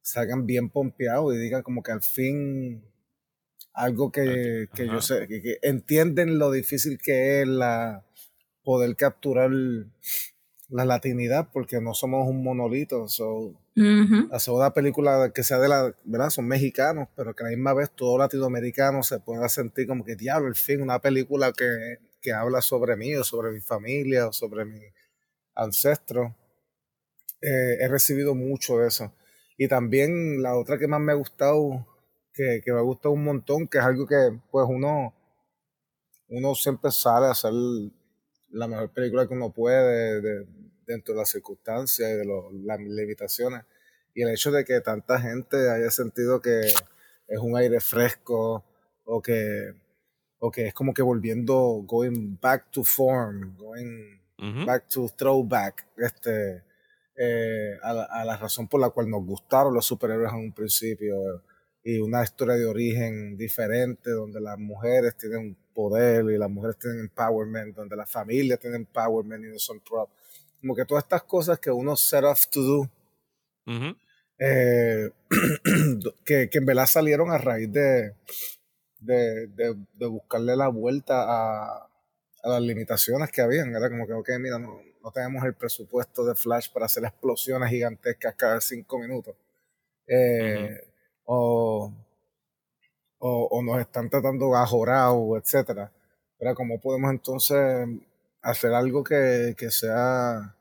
salgan 0.02 0.46
bien 0.46 0.70
pompeados 0.70 1.36
y 1.36 1.38
digan 1.38 1.64
como 1.64 1.84
que 1.84 1.92
al 1.92 2.02
fin 2.02 2.84
algo 3.74 4.12
que, 4.12 4.68
yo 4.76 5.02
sé, 5.02 5.28
que, 5.28 5.60
entienden 5.62 6.38
lo 6.38 6.52
difícil 6.52 6.98
que 6.98 7.42
es 7.42 7.48
la 7.48 8.06
poder 8.64 8.96
capturar 8.96 9.52
la 10.72 10.86
latinidad 10.86 11.50
porque 11.52 11.82
no 11.82 11.94
somos 11.94 12.28
un 12.28 12.44
monolito. 12.44 13.08
So, 13.08 13.54
la 13.76 14.40
segunda 14.40 14.74
película 14.74 15.32
que 15.34 15.44
sea 15.44 15.60
de 15.60 15.68
la, 15.68 15.94
¿verdad? 16.06 16.30
Son 16.30 16.48
mexicanos, 16.48 17.10
pero 17.16 17.36
que 17.36 17.44
a 17.44 17.48
la 17.48 17.50
misma 17.52 17.74
vez 17.74 17.92
todo 17.92 18.18
latinoamericano 18.18 19.04
se 19.04 19.20
pueda 19.20 19.48
sentir 19.50 19.88
como 19.88 20.04
que 20.04 20.16
diablo, 20.16 20.48
al 20.48 20.56
fin, 20.56 20.82
una 20.82 21.00
película 21.00 21.52
que, 21.52 21.98
que 22.22 22.32
habla 22.32 22.62
sobre 22.62 22.96
mí 22.96 23.16
o 23.16 23.24
sobre 23.24 23.52
mi 23.52 23.62
familia 23.62 24.28
o 24.28 24.34
sobre 24.34 24.66
mi 24.66 24.82
ancestro. 25.56 26.36
Eh, 27.42 27.78
he 27.82 27.88
recibido 27.88 28.34
mucho 28.34 28.78
de 28.78 28.88
eso. 28.88 29.14
Y 29.58 29.68
también 29.68 30.42
la 30.42 30.56
otra 30.58 30.78
que 30.78 30.88
más 30.88 31.02
me 31.02 31.12
ha 31.12 31.16
gustado, 31.16 31.88
que, 32.34 32.62
que 32.64 32.72
me 32.72 32.80
ha 32.80 32.84
gustado 32.84 33.14
un 33.14 33.24
montón, 33.24 33.68
que 33.68 33.78
es 33.78 33.84
algo 33.84 34.08
que 34.08 34.40
pues 34.50 34.66
uno, 34.70 35.14
uno 36.30 36.56
siempre 36.56 36.92
sale 36.92 37.28
a 37.28 37.32
hacer 37.32 37.52
la 38.52 38.68
mejor 38.68 38.90
película 38.92 39.28
que 39.28 39.34
uno 39.34 39.52
puede, 39.52 40.22
de, 40.22 40.46
dentro 40.92 41.14
de 41.14 41.22
las 41.22 41.30
circunstancias 41.30 42.10
y 42.10 42.14
de 42.14 42.26
las 42.26 42.80
limitaciones. 42.80 43.64
Y 44.14 44.24
el 44.24 44.30
hecho 44.30 44.52
de 44.52 44.66
que 44.66 44.82
tanta 44.82 45.20
gente 45.20 45.70
haya 45.70 45.89
sentido 45.89 46.42
que 46.42 46.62
es 46.62 47.39
un 47.39 47.56
aire 47.56 47.80
fresco 47.80 48.64
o 49.06 49.22
que, 49.22 49.74
o 50.39 50.52
que 50.52 50.68
es 50.68 50.74
como 50.74 50.94
que 50.94 51.02
volviendo, 51.02 51.84
going 51.86 52.38
back 52.42 52.72
to 52.72 52.84
form, 52.84 53.56
going 53.58 54.20
back 54.66 54.88
to 54.89 55.08
throwback, 55.16 55.88
este, 55.98 56.64
eh, 57.16 57.78
a, 57.84 57.94
la, 57.94 58.04
a, 58.04 58.26
la, 58.26 58.38
razón 58.38 58.68
por 58.68 58.82
la 58.82 58.89
cual 58.89 59.10
nos 59.10 59.26
gustaron 59.26 59.74
los 59.74 59.86
superhéroes 59.86 60.32
en 60.32 60.39
un 60.39 60.54
principio 60.54 61.44
y 61.84 62.00
una 62.00 62.24
historia 62.24 62.56
de 62.56 62.66
origen 62.66 63.38
diferente 63.38 64.12
donde 64.12 64.39
las 64.39 64.58
mujeres 64.58 65.18
tienen 65.18 65.56
poder 65.74 66.26
y 66.26 66.38
las 66.38 66.50
mujeres 66.50 66.78
tienen 66.78 67.00
empowerment, 67.02 67.76
donde 67.76 67.96
las 67.96 68.10
familias 68.10 68.60
tienen 68.60 68.82
empowerment 68.82 69.46
y 69.46 69.50
no 69.50 69.60
son 69.60 69.80
prop 69.80 70.10
como 70.62 70.76
que 70.76 70.86
todas 70.86 71.03
estas 71.03 71.24
cosas 71.24 71.59
que 71.59 71.72
uno 71.72 71.95
set 71.97 72.24
off 72.24 72.47
to 72.47 72.62
do, 72.62 72.89
eh, 74.39 75.09
que, 76.26 76.49
que, 76.49 76.57
en 76.57 76.66
verdad 76.66 76.86
salieron 76.86 77.32
a 77.32 77.38
raíz 77.38 77.72
de, 77.72 78.16
de, 78.99 79.47
de, 79.47 80.07
buscarle 80.07 80.55
la 80.55 80.68
vuelta 80.68 81.24
a, 81.24 81.89
a, 82.43 82.49
las 82.49 82.62
limitaciones 82.62 83.32
que 83.32 83.41
habían. 83.41 83.76
Era 83.76 83.89
como 83.89 84.05
que, 84.05 84.14
ok, 84.14 84.30
mira, 84.39 84.59
no, 84.59 84.82
no, 85.03 85.12
tenemos 85.12 85.43
el 85.45 85.55
presupuesto 85.55 86.24
de 86.26 86.36
Flash 86.36 86.72
para 86.72 86.86
hacer 86.86 87.03
explosiones 87.03 87.70
gigantescas 87.70 88.36
cada 88.36 88.62
cinco 88.62 88.99
minutos. 88.99 89.36
Eh, 90.07 90.80
o, 91.26 91.91
o, 93.20 93.47
o, 93.51 93.64
nos 93.64 93.80
están 93.80 94.09
tratando 94.09 94.49
gajorados, 94.51 95.41
etcétera. 95.41 95.91
Pero 96.38 96.55
cómo 96.55 96.80
podemos 96.80 97.12
entonces 97.12 97.88
hacer 98.42 98.74
algo 98.74 99.04
que, 99.04 99.56
que 99.58 99.72
sea 99.72 100.56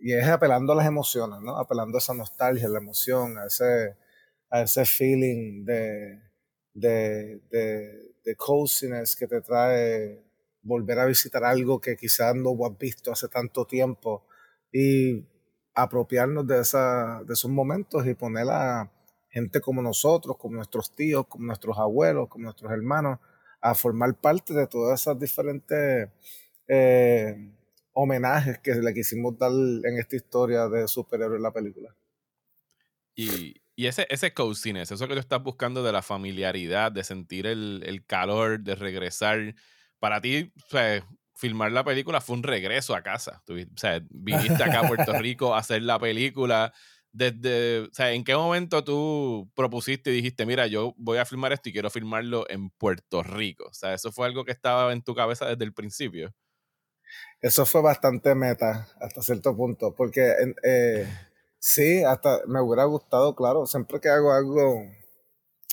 y 0.00 0.12
es 0.12 0.26
apelando 0.28 0.72
a 0.72 0.76
las 0.76 0.86
emociones, 0.86 1.40
¿no? 1.40 1.56
Apelando 1.58 1.98
a 1.98 2.00
esa 2.00 2.14
nostalgia, 2.14 2.68
la 2.68 2.78
emoción, 2.78 3.36
a 3.38 3.46
ese, 3.46 3.96
a 4.50 4.62
ese 4.62 4.84
feeling 4.84 5.64
de, 5.64 6.20
de, 6.74 7.40
de, 7.50 8.14
de 8.24 8.36
coziness 8.36 9.16
que 9.16 9.26
te 9.26 9.40
trae 9.40 10.22
volver 10.62 10.98
a 10.98 11.06
visitar 11.06 11.44
algo 11.44 11.80
que 11.80 11.96
quizás 11.96 12.34
no 12.34 12.50
has 12.64 12.78
visto 12.78 13.10
hace 13.12 13.28
tanto 13.28 13.66
tiempo 13.66 14.24
y 14.72 15.24
apropiarnos 15.74 16.46
de, 16.46 16.60
esa, 16.60 17.22
de 17.24 17.32
esos 17.32 17.50
momentos 17.50 18.06
y 18.06 18.14
poner 18.14 18.48
a 18.50 18.90
gente 19.30 19.60
como 19.60 19.82
nosotros, 19.82 20.36
como 20.36 20.56
nuestros 20.56 20.94
tíos, 20.94 21.26
como 21.28 21.46
nuestros 21.46 21.78
abuelos, 21.78 22.28
como 22.28 22.44
nuestros 22.44 22.70
hermanos, 22.72 23.18
a 23.60 23.74
formar 23.74 24.14
parte 24.20 24.54
de 24.54 24.66
todas 24.66 25.00
esas 25.00 25.18
diferentes 25.18 26.08
eh, 26.68 27.52
homenajes 27.92 28.58
que 28.58 28.74
le 28.74 28.94
quisimos 28.94 29.38
dar 29.38 29.50
en 29.50 29.98
esta 29.98 30.16
historia 30.16 30.68
de 30.68 30.86
superhéroes 30.86 31.38
en 31.38 31.42
la 31.42 31.52
película. 31.52 31.94
Y, 33.16 33.56
y 33.74 33.86
ese, 33.86 34.06
ese 34.10 34.32
coziness, 34.32 34.92
eso 34.92 35.08
que 35.08 35.14
tú 35.14 35.20
estás 35.20 35.42
buscando 35.42 35.82
de 35.82 35.92
la 35.92 36.02
familiaridad, 36.02 36.92
de 36.92 37.02
sentir 37.04 37.46
el, 37.46 37.82
el 37.84 38.04
calor, 38.04 38.60
de 38.60 38.74
regresar. 38.74 39.54
Para 39.98 40.20
ti, 40.20 40.52
filmar 41.34 41.72
la 41.72 41.84
película 41.84 42.20
fue 42.20 42.36
un 42.36 42.42
regreso 42.42 42.94
a 42.94 43.02
casa. 43.02 43.42
Tú, 43.46 43.54
o 43.54 43.78
sea, 43.78 44.00
viniste 44.10 44.62
acá 44.62 44.80
a 44.80 44.88
Puerto 44.88 45.12
Rico 45.20 45.54
a 45.54 45.58
hacer 45.58 45.82
la 45.82 45.98
película. 45.98 46.72
Desde, 47.12 47.80
o 47.80 47.88
sea, 47.92 48.12
¿En 48.12 48.24
qué 48.24 48.36
momento 48.36 48.84
tú 48.84 49.50
propusiste 49.54 50.10
y 50.10 50.14
dijiste, 50.14 50.44
mira, 50.44 50.66
yo 50.66 50.94
voy 50.96 51.18
a 51.18 51.24
filmar 51.24 51.52
esto 51.52 51.68
y 51.68 51.72
quiero 51.72 51.90
filmarlo 51.90 52.46
en 52.50 52.70
Puerto 52.70 53.22
Rico? 53.22 53.66
O 53.70 53.74
sea, 53.74 53.94
¿eso 53.94 54.12
fue 54.12 54.26
algo 54.26 54.44
que 54.44 54.52
estaba 54.52 54.92
en 54.92 55.02
tu 55.02 55.14
cabeza 55.14 55.46
desde 55.46 55.64
el 55.64 55.72
principio? 55.72 56.34
Eso 57.40 57.64
fue 57.66 57.82
bastante 57.82 58.34
meta 58.34 58.88
hasta 59.00 59.22
cierto 59.22 59.56
punto, 59.56 59.94
porque 59.94 60.34
eh, 60.62 61.08
sí, 61.58 62.02
hasta 62.02 62.40
me 62.46 62.60
hubiera 62.60 62.84
gustado, 62.84 63.34
claro, 63.34 63.66
siempre 63.66 64.00
que 64.00 64.08
hago 64.08 64.32
algo, 64.32 64.82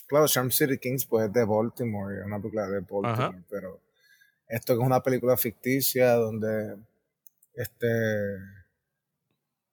claro, 0.07 0.27
Charm 0.27 0.51
City 0.51 0.77
Kings 0.77 1.05
pues 1.05 1.27
es 1.27 1.33
de 1.33 1.45
Baltimore, 1.45 2.19
es 2.19 2.25
una 2.25 2.39
película 2.39 2.67
de 2.67 2.79
Baltimore, 2.81 3.43
pero 3.49 3.81
esto 4.47 4.73
es 4.73 4.79
una 4.79 5.01
película 5.01 5.37
ficticia 5.37 6.13
donde 6.13 6.77
este 7.53 7.87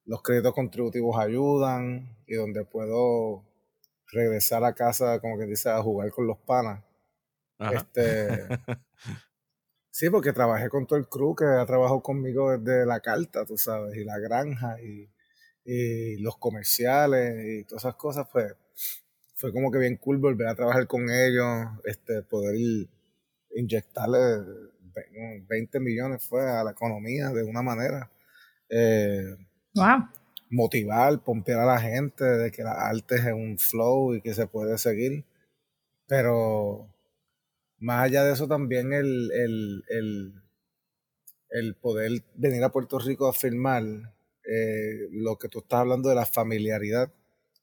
los 0.05 0.23
créditos 0.23 0.55
contributivos 0.55 1.17
ayudan 1.19 2.17
y 2.27 2.35
donde 2.35 2.65
puedo 2.65 3.45
regresar 4.13 4.65
a 4.65 4.75
casa, 4.75 5.21
como 5.21 5.39
que 5.39 5.47
dice, 5.47 5.71
a 5.71 5.83
jugar 5.83 6.11
con 6.11 6.27
los 6.27 6.39
panas. 6.39 6.83
Este, 7.59 8.47
sí, 9.93 10.11
porque 10.11 10.33
trabajé 10.33 10.69
con 10.69 10.87
todo 10.89 10.99
el 10.99 11.07
crew 11.07 11.37
que 11.37 11.45
ha 11.45 11.65
trabajado 11.67 12.03
conmigo 12.03 12.59
desde 12.59 12.85
la 12.85 12.99
carta, 12.99 13.45
tú 13.47 13.57
sabes, 13.57 13.97
y 13.97 14.05
la 14.05 14.19
granja, 14.19 14.81
y, 14.83 15.09
y 15.65 16.17
los 16.19 16.37
comerciales, 16.39 17.37
y 17.47 17.65
todas 17.65 17.85
esas 17.85 17.95
cosas, 17.95 18.27
pues 18.33 18.53
fue 19.37 19.53
como 19.53 19.71
que 19.71 19.79
bien 19.79 19.97
cool 19.99 20.19
volver 20.19 20.49
a 20.49 20.55
trabajar 20.55 20.87
con 20.87 21.09
ellos, 21.11 21.67
este, 21.85 22.23
poder 22.23 22.57
inyectarle 23.55 24.19
20 25.49 25.81
millones 25.81 26.25
fue 26.25 26.49
a 26.49 26.65
la 26.65 26.73
economía 26.73 27.31
de 27.31 27.43
una 27.43 27.63
manera. 27.63 28.11
Eh, 28.69 29.37
wow. 29.75 30.09
Motivar, 30.51 31.19
pompear 31.23 31.61
a 31.61 31.67
la 31.67 31.81
gente 31.81 32.25
de 32.25 32.51
que 32.51 32.63
la 32.63 32.73
arte 32.89 33.17
es 33.17 33.25
un 33.33 33.59
flow 33.59 34.15
y 34.15 34.21
que 34.21 34.35
se 34.35 34.47
puede 34.47 34.77
seguir. 34.79 35.25
Pero 36.07 36.92
más 37.83 38.05
allá 38.05 38.25
de 38.25 38.33
eso 38.33 38.49
también 38.49 38.93
el, 38.93 39.31
el, 39.33 40.35
el, 41.51 41.75
poder 41.77 42.25
venir 42.35 42.65
a 42.65 42.73
Puerto 42.73 42.99
Rico 42.99 43.29
a 43.29 43.33
filmar 43.33 43.83
eh, 44.45 45.09
lo 45.11 45.37
que 45.37 45.49
tú 45.49 45.61
estás 45.61 45.81
hablando 45.81 46.09
de 46.09 46.15
la 46.15 46.27
familiaridad 46.27 47.13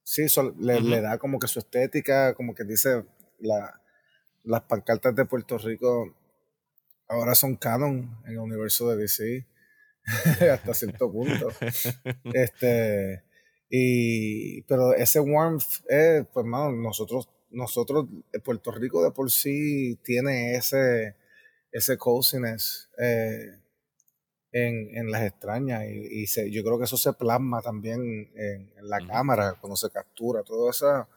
sí, 0.09 0.26
le, 0.57 1.01
da 1.01 1.20
como 1.20 1.38
que 1.38 1.47
su 1.47 1.59
estética, 1.59 2.34
como 2.34 2.55
que 2.55 2.63
dice, 2.63 3.05
la, 3.39 3.80
las 4.43 4.61
pancartas 4.61 5.15
de 5.15 5.26
Puerto 5.26 5.57
Rico 5.59 6.15
ahora 7.07 7.36
son 7.36 7.55
canon 7.55 8.17
en 8.26 8.32
el 8.32 8.39
universo 8.39 8.89
de 8.89 8.97
DC 8.97 9.47
hasta 10.51 10.74
cierto 10.74 11.11
punto. 11.11 11.49
este, 12.34 13.24
y, 13.70 14.63
pero 14.63 14.95
ese 14.95 15.20
warmth, 15.20 15.86
eh, 15.89 16.26
pues, 16.34 16.45
mano, 16.45 16.72
nosotros, 16.72 17.30
nosotros, 17.52 18.08
Puerto 18.43 18.72
Rico 18.72 19.04
de 19.04 19.12
por 19.12 19.32
sí 19.32 19.97
tiene 20.04 20.56
ese, 20.56 21.16
ese 21.72 21.97
coziness. 21.97 22.89
Eh, 22.97 23.60
en, 24.52 24.95
en 24.97 25.12
las 25.12 25.24
extrañas 25.24 25.86
y, 25.88 26.26
se, 26.28 26.50
yo 26.52 26.64
creo 26.64 26.78
que 26.78 26.86
eso 26.86 26.97
se 26.97 27.14
plasma 27.14 27.62
también 27.62 28.32
en, 28.36 28.72
la 28.82 29.06
cámara 29.06 29.56
cuando 29.60 29.76
se 29.76 29.89
captura, 29.89 30.43
todas 30.43 30.78
esa, 30.78 31.08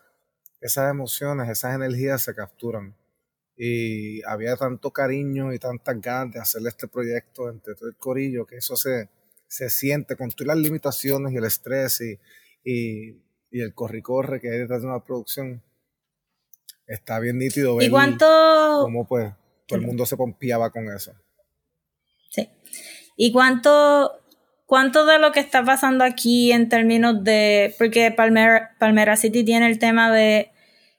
esas 0.60 0.90
emociones, 0.90 1.48
esas 1.48 1.74
energías 1.74 2.22
se 2.22 2.34
capturan. 2.34 2.94
Y 3.56 4.22
había 4.24 4.56
tanto 4.56 4.90
cariño 4.90 5.52
y 5.52 5.58
tantas 5.58 6.00
ganas 6.00 6.34
de 6.34 6.40
hacer 6.40 6.62
este 6.66 6.88
proyecto 6.88 7.48
entre 7.50 7.74
todo 7.74 7.88
el 7.88 7.96
corillo 7.96 8.46
que 8.46 8.56
eso 8.56 8.76
se, 8.76 9.08
se 9.46 9.70
siente 9.70 10.16
con 10.16 10.30
todas 10.30 10.56
las 10.56 10.58
limitaciones 10.58 11.32
y 11.32 11.36
el 11.36 11.44
estrés 11.44 12.00
y, 12.00 12.18
y, 12.64 13.22
y 13.50 13.60
el 13.60 13.74
corre-corre 13.74 14.40
que 14.40 14.50
hay 14.50 14.58
detrás 14.58 14.82
de 14.82 14.88
una 14.88 15.04
producción. 15.04 15.62
Está 16.92 17.18
bien 17.20 17.38
nítido 17.38 17.76
ver 17.76 17.88
¿Y 17.88 17.90
cuánto... 17.90 18.26
cómo 18.82 19.06
pues 19.06 19.32
todo 19.66 19.78
el 19.78 19.86
mundo 19.86 20.04
se 20.04 20.14
pompeaba 20.14 20.70
con 20.70 20.88
eso. 20.94 21.12
Sí. 22.28 22.50
¿Y 23.16 23.32
cuánto, 23.32 24.20
cuánto 24.66 25.06
de 25.06 25.18
lo 25.18 25.32
que 25.32 25.40
está 25.40 25.64
pasando 25.64 26.04
aquí 26.04 26.52
en 26.52 26.68
términos 26.68 27.24
de, 27.24 27.74
porque 27.78 28.10
Palmera, 28.10 28.76
Palmera 28.78 29.16
City 29.16 29.42
tiene 29.42 29.68
el 29.68 29.78
tema 29.78 30.12
de 30.12 30.50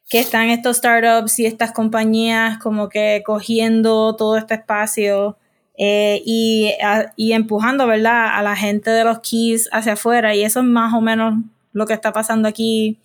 que 0.09 0.19
están 0.19 0.49
estos 0.49 0.77
startups 0.77 1.37
y 1.37 1.45
estas 1.45 1.71
compañías 1.73 2.57
como 2.57 2.89
que 2.89 3.21
cogiendo 3.23 4.15
todo 4.15 4.37
este 4.37 4.55
espacio 4.55 5.37
eh, 5.77 6.23
y, 6.25 6.71
y, 7.15 7.33
empujando, 7.33 7.85
¿verdad?, 7.85 8.35
a 8.35 8.41
la 8.41 8.55
gente 8.55 8.89
de 8.89 9.03
los 9.03 9.19
keys 9.19 9.69
hacia 9.71 9.93
afuera 9.93 10.33
y 10.33 10.43
eso 10.43 10.61
es 10.61 10.65
más 10.65 10.91
o 10.95 11.01
menos 11.01 11.35
lo 11.71 11.85
que 11.85 11.93
está 11.93 12.11
pasando 12.11 12.47
aquí. 12.47 12.99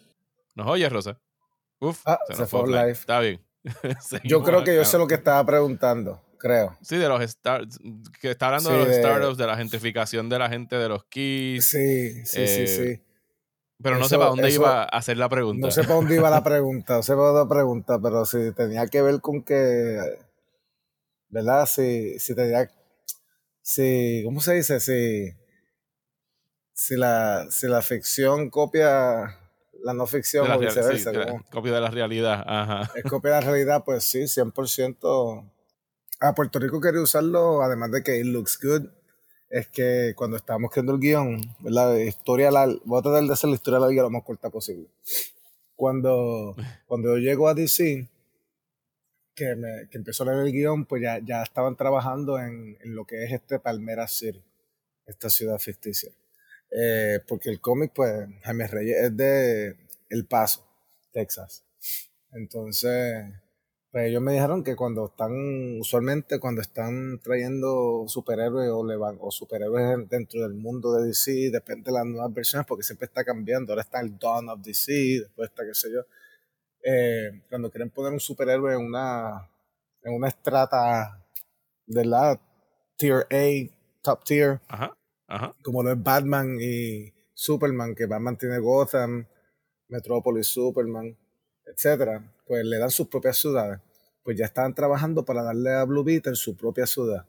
¿Nos 0.55 0.67
oyes, 0.69 0.91
Rosa? 0.91 1.19
Uf, 1.81 2.03
ah, 2.07 2.19
se, 2.29 2.47
fue 2.47 2.67
live. 2.67 2.91
Está 2.91 3.21
bien. 3.21 3.41
yo 4.25 4.43
creo 4.43 4.65
que 4.65 4.75
yo 4.75 4.85
sé 4.85 4.99
lo 4.99 5.07
que 5.07 5.15
estaba 5.15 5.45
preguntando 5.45 6.23
creo. 6.39 6.77
Sí, 6.81 6.97
de 6.97 7.09
los 7.09 7.19
que 8.21 8.31
está 8.31 8.47
hablando 8.47 8.71
de 8.71 8.79
los 8.79 8.95
startups, 8.95 9.37
de 9.37 9.47
la 9.47 9.57
gentrificación 9.57 10.29
de 10.29 10.39
la 10.39 10.49
gente 10.49 10.77
de 10.77 10.89
los 10.89 11.05
keys. 11.05 11.69
Sí, 11.69 12.25
sí, 12.25 12.47
sí, 12.47 12.67
sí. 12.67 12.83
Eh, 12.83 13.05
pero 13.83 13.99
no 13.99 14.09
sé 14.09 14.17
para 14.17 14.31
dónde 14.31 14.51
iba 14.51 14.83
a 14.83 14.85
hacer 14.85 15.19
la 15.19 15.29
pregunta. 15.29 15.67
No 15.67 15.71
sé 15.71 15.83
para 15.83 15.95
dónde 15.97 16.15
iba 16.17 16.31
la 16.31 16.43
pregunta, 16.43 16.97
no 16.97 17.03
sé 17.03 17.13
para 17.13 17.29
dónde 17.29 17.43
la 17.43 17.49
pregunta, 17.49 17.99
pero 18.01 18.25
sí 18.25 18.39
tenía 18.57 18.87
que 18.87 19.03
ver 19.03 19.21
con 19.21 19.43
que, 19.43 19.99
¿verdad? 21.29 21.67
Si, 21.67 22.19
si 22.19 22.35
tenía, 22.35 22.71
si, 23.61 24.23
¿cómo 24.25 24.41
se 24.41 24.55
dice? 24.55 24.81
Si, 24.81 25.33
si 26.73 26.97
la, 26.97 27.47
si 27.51 27.69
la 27.69 27.83
ficción 27.83 28.51
copia 28.51 29.39
la 29.83 29.95
no 29.95 30.07
ficción 30.07 30.51
o 30.51 30.59
viceversa. 30.59 31.13
copia 31.51 31.73
de 31.73 31.81
la 31.81 31.91
realidad, 31.91 32.45
ajá. 32.47 32.91
Es 32.95 33.05
copia 33.05 33.33
de 33.35 33.41
la 33.41 33.47
realidad, 33.51 33.83
pues 33.85 34.05
sí, 34.05 34.23
100% 34.23 35.51
a 36.21 36.35
Puerto 36.35 36.59
Rico 36.59 36.81
quería 36.81 37.01
usarlo, 37.01 37.63
además 37.63 37.93
de 37.93 38.03
que 38.03 38.19
it 38.19 38.27
looks 38.27 38.59
good, 38.61 38.89
es 39.49 39.69
que 39.69 40.13
cuando 40.17 40.37
estábamos 40.37 40.71
creando 40.71 40.93
el 40.93 41.01
guion, 41.01 41.41
la 41.63 41.99
historia, 42.01 42.51
la, 42.51 42.67
voy 42.85 42.99
a 42.99 43.03
tratar 43.03 43.25
de 43.25 43.33
hacer 43.33 43.49
la 43.51 43.57
historia 43.57 43.79
la 43.79 43.91
lo 43.91 44.11
más 44.11 44.25
corta 44.25 44.51
posible. 44.51 44.89
Cuando, 45.75 46.57
cuando 46.87 47.17
yo 47.17 47.19
llego 47.19 47.49
a 47.49 47.55
DC, 47.55 48.09
que, 49.35 49.55
me, 49.55 49.89
que 49.89 49.99
empezó 49.99 50.25
a 50.25 50.27
leer 50.27 50.47
el 50.47 50.53
guion, 50.53 50.85
pues 50.85 51.01
ya, 51.03 51.21
ya 51.25 51.43
estaban 51.43 51.77
trabajando 51.77 52.39
en, 52.39 52.77
en 52.81 52.95
lo 52.95 53.07
que 53.07 53.25
es 53.25 53.33
este 53.33 53.61
Palmera 53.61 54.09
City, 54.09 54.43
esta 55.07 55.31
ciudad 55.31 55.59
ficticia. 55.59 56.13
Eh, 56.71 57.21
porque 57.27 57.51
el 57.51 57.61
cómic, 57.61 57.93
pues, 57.95 58.29
Jaime 58.43 58.67
Reyes 58.67 58.97
es 59.05 59.17
de 59.17 59.77
El 60.11 60.27
Paso, 60.27 60.67
Texas. 61.13 61.65
Entonces, 62.33 63.25
pues 63.91 64.09
ellos 64.09 64.21
me 64.21 64.33
dijeron 64.35 64.63
que 64.63 64.77
cuando 64.77 65.07
están, 65.07 65.33
usualmente 65.81 66.39
cuando 66.39 66.61
están 66.61 67.21
trayendo 67.21 68.05
superhéroes 68.07 68.71
o, 68.71 69.31
superhéroes 69.31 70.09
dentro 70.11 70.43
del 70.43 70.55
mundo 70.55 70.93
de 70.93 71.07
DC, 71.07 71.51
depende 71.51 71.85
de 71.91 71.93
las 71.93 72.05
nuevas 72.05 72.33
versiones, 72.33 72.67
porque 72.67 72.83
siempre 72.83 73.07
está 73.07 73.25
cambiando. 73.25 73.73
Ahora 73.73 73.83
está 73.83 74.01
el 74.01 74.19
Dawn 74.19 74.51
of 74.51 74.61
DC, 74.61 74.93
después 75.21 75.49
está 75.49 75.65
qué 75.65 75.75
sé 75.75 75.91
yo. 75.91 76.01
Eh, 76.85 77.43
cuando 77.49 77.71
quieren 77.71 77.91
poner 77.91 78.13
un 78.13 78.21
superhéroe 78.21 78.75
en 78.75 78.81
una, 78.81 79.51
en 80.03 80.15
una 80.15 80.29
estrata 80.29 81.25
de 81.87 82.05
la 82.05 82.41
tier 82.97 83.27
A, 83.31 83.75
top 84.03 84.25
tier, 84.25 84.61
como 85.63 85.83
lo 85.83 85.93
es 85.93 86.03
Batman 86.03 86.59
y 86.61 87.13
Superman, 87.35 87.95
que 87.95 88.07
Batman 88.07 88.37
tiene 88.37 88.59
Gotham, 88.59 89.27
Metropolis, 89.89 90.47
Superman, 90.47 91.17
etcétera 91.65 92.23
pues 92.49 92.65
le 92.65 92.79
dan 92.79 92.91
sus 92.91 93.07
propias 93.07 93.37
ciudades. 93.37 93.79
Pues 94.25 94.37
ya 94.37 94.47
estaban 94.47 94.75
trabajando 94.75 95.25
para 95.25 95.43
darle 95.43 95.71
a 95.71 95.85
Blue 95.85 96.03
Beetle 96.03 96.35
su 96.35 96.57
propia 96.57 96.87
ciudad. 96.87 97.27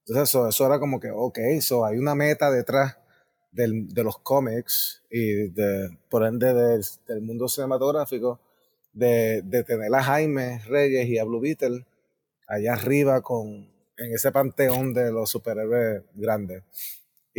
Entonces 0.00 0.28
eso, 0.28 0.48
eso 0.48 0.66
era 0.66 0.78
como 0.78 1.00
que, 1.00 1.10
ok, 1.10 1.38
so 1.60 1.84
hay 1.84 1.98
una 1.98 2.14
meta 2.14 2.50
detrás 2.50 2.96
del, 3.50 3.88
de 3.88 4.04
los 4.04 4.18
cómics 4.18 5.02
y 5.10 5.48
de, 5.48 5.98
por 6.08 6.24
ende 6.24 6.54
del, 6.54 7.22
mundo 7.22 7.48
cinematográfico 7.48 8.40
de, 8.92 9.42
de, 9.42 9.64
tener 9.64 9.94
a 9.94 10.02
Jaime 10.02 10.62
Reyes 10.66 11.08
y 11.08 11.18
a 11.18 11.24
Blue 11.24 11.40
Beetle 11.40 11.86
allá 12.46 12.74
arriba 12.74 13.20
con, 13.20 13.70
en 13.96 14.14
ese 14.14 14.32
panteón 14.32 14.94
de 14.94 15.10
los 15.10 15.30
superhéroes 15.30 16.02
grandes. 16.14 16.62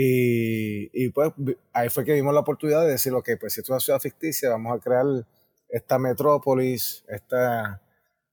Y, 0.02 0.90
y, 0.94 1.10
pues 1.10 1.34
ahí 1.74 1.90
fue 1.90 2.06
que 2.06 2.14
vimos 2.14 2.34
la 2.34 2.40
oportunidad 2.40 2.84
de 2.84 2.92
decir, 2.92 3.14
ok, 3.14 3.32
pues 3.38 3.52
si 3.52 3.60
es 3.60 3.70
una 3.70 3.82
ciudad 3.82 4.00
ficticia, 4.00 4.50
vamos 4.50 4.78
a 4.78 4.80
crear 4.82 5.06
esta 5.68 6.00
metrópolis, 6.00 7.04
esta, 7.10 7.82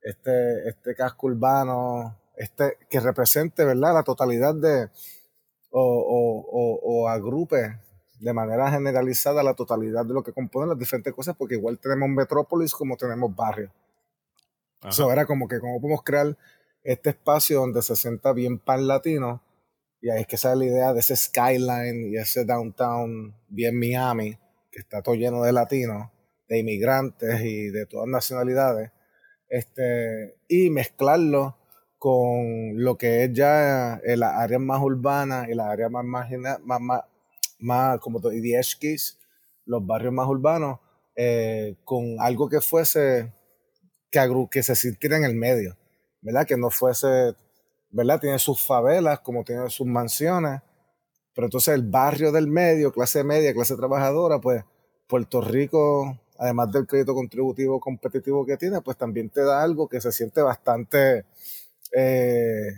este, 0.01 0.69
este 0.69 0.95
casco 0.95 1.27
urbano, 1.27 2.21
este, 2.37 2.79
que 2.89 3.01
represente, 3.01 3.65
¿verdad?, 3.65 3.95
la 3.95 4.05
totalidad 4.05 4.55
de, 4.55 4.91
o, 5.71 5.83
o, 5.83 6.79
o, 6.85 7.09
agrupe 7.09 7.81
de 8.21 8.33
manera 8.33 8.71
generalizada 8.71 9.43
la 9.43 9.55
totalidad 9.55 10.07
de 10.07 10.15
lo 10.15 10.23
que 10.23 10.33
componen 10.33 10.69
las 10.69 10.79
diferentes 10.79 11.13
cosas, 11.13 11.35
porque 11.37 11.57
igual 11.57 11.81
tenemos 11.81 12.09
metrópolis 12.09 12.75
como 12.75 12.97
tenemos 12.97 13.35
barrios. 13.35 13.73
Eso 14.89 15.11
era 15.11 15.27
como 15.27 15.49
que 15.49 15.59
cómo 15.59 15.81
podemos 15.81 16.05
crear 16.05 16.39
este 16.85 17.11
espacio 17.11 17.59
donde 17.59 17.83
se 17.83 17.97
sienta 17.97 18.33
bien 18.33 18.61
pan 18.61 18.87
latino, 18.87 19.43
y 20.01 20.11
ahí 20.11 20.23
es 20.23 20.27
que 20.27 20.37
sale 20.37 20.67
la 20.67 20.73
idea 20.73 20.93
de 20.93 21.01
ese 21.01 21.17
skyline 21.17 22.13
y 22.13 22.17
ese 22.17 22.45
downtown 22.45 23.35
bien 23.49 23.79
Miami, 23.79 24.39
que 24.71 24.81
está 24.81 25.03
todo 25.03 25.15
lleno 25.15 25.43
de 25.43 25.53
latinos, 25.53 26.11
de 26.49 26.59
inmigrantes 26.59 27.41
y 27.43 27.71
de 27.71 27.87
todas 27.87 28.09
nacionalidades, 28.09 28.93
este, 29.49 30.37
y 30.49 30.71
mezclarlo 30.71 31.57
con 31.99 32.83
lo 32.83 32.97
que 32.99 33.25
es 33.25 33.33
ya 33.33 34.01
la 34.05 34.39
área 34.39 34.59
más 34.59 34.83
urbana 34.83 35.47
y 35.51 35.55
la 35.55 35.71
área 35.71 35.89
más 35.89 36.05
marginal, 36.05 36.61
más, 36.63 36.81
más, 36.81 37.01
más 37.59 37.99
como 38.01 38.21
Idieshkis, 38.31 39.19
los 39.65 39.85
barrios 39.85 40.13
más 40.13 40.29
urbanos, 40.29 40.79
eh, 41.17 41.77
con 41.85 42.17
algo 42.21 42.49
que 42.49 42.61
fuese, 42.61 43.33
que, 44.11 44.21
que 44.51 44.63
se 44.63 44.77
sintiera 44.77 45.17
en 45.17 45.25
el 45.25 45.35
medio, 45.35 45.77
¿verdad? 46.21 46.47
Que 46.47 46.57
no 46.57 46.71
fuese, 46.71 47.35
¿verdad? 47.91 48.21
Tiene 48.21 48.39
sus 48.39 48.63
favelas, 48.63 49.21
como 49.21 49.45
tiene 49.45 49.69
sus 49.71 49.87
mansiones, 49.87 50.61
pero 51.35 51.47
entonces 51.47 51.75
el 51.75 51.83
barrio 51.83 52.33
del 52.33 52.49
medio, 52.49 52.93
clase 52.93 53.25
media, 53.25 53.53
clase 53.55 53.77
trabajadora, 53.77 54.41
pues 54.41 54.65
Puerto 55.07 55.41
Rico 55.41 56.19
además 56.39 56.71
del 56.73 56.87
crédito 56.87 57.15
contributivo 57.15 57.81
competitivo 57.81 58.45
que 58.45 58.57
tiene, 58.57 58.81
pues 58.81 58.97
también 58.97 59.31
te 59.31 59.43
da 59.43 59.63
algo 59.63 59.89
que 59.89 60.01
se 60.01 60.13
siente 60.13 60.43
bastante 60.43 61.25
eh, 61.93 62.71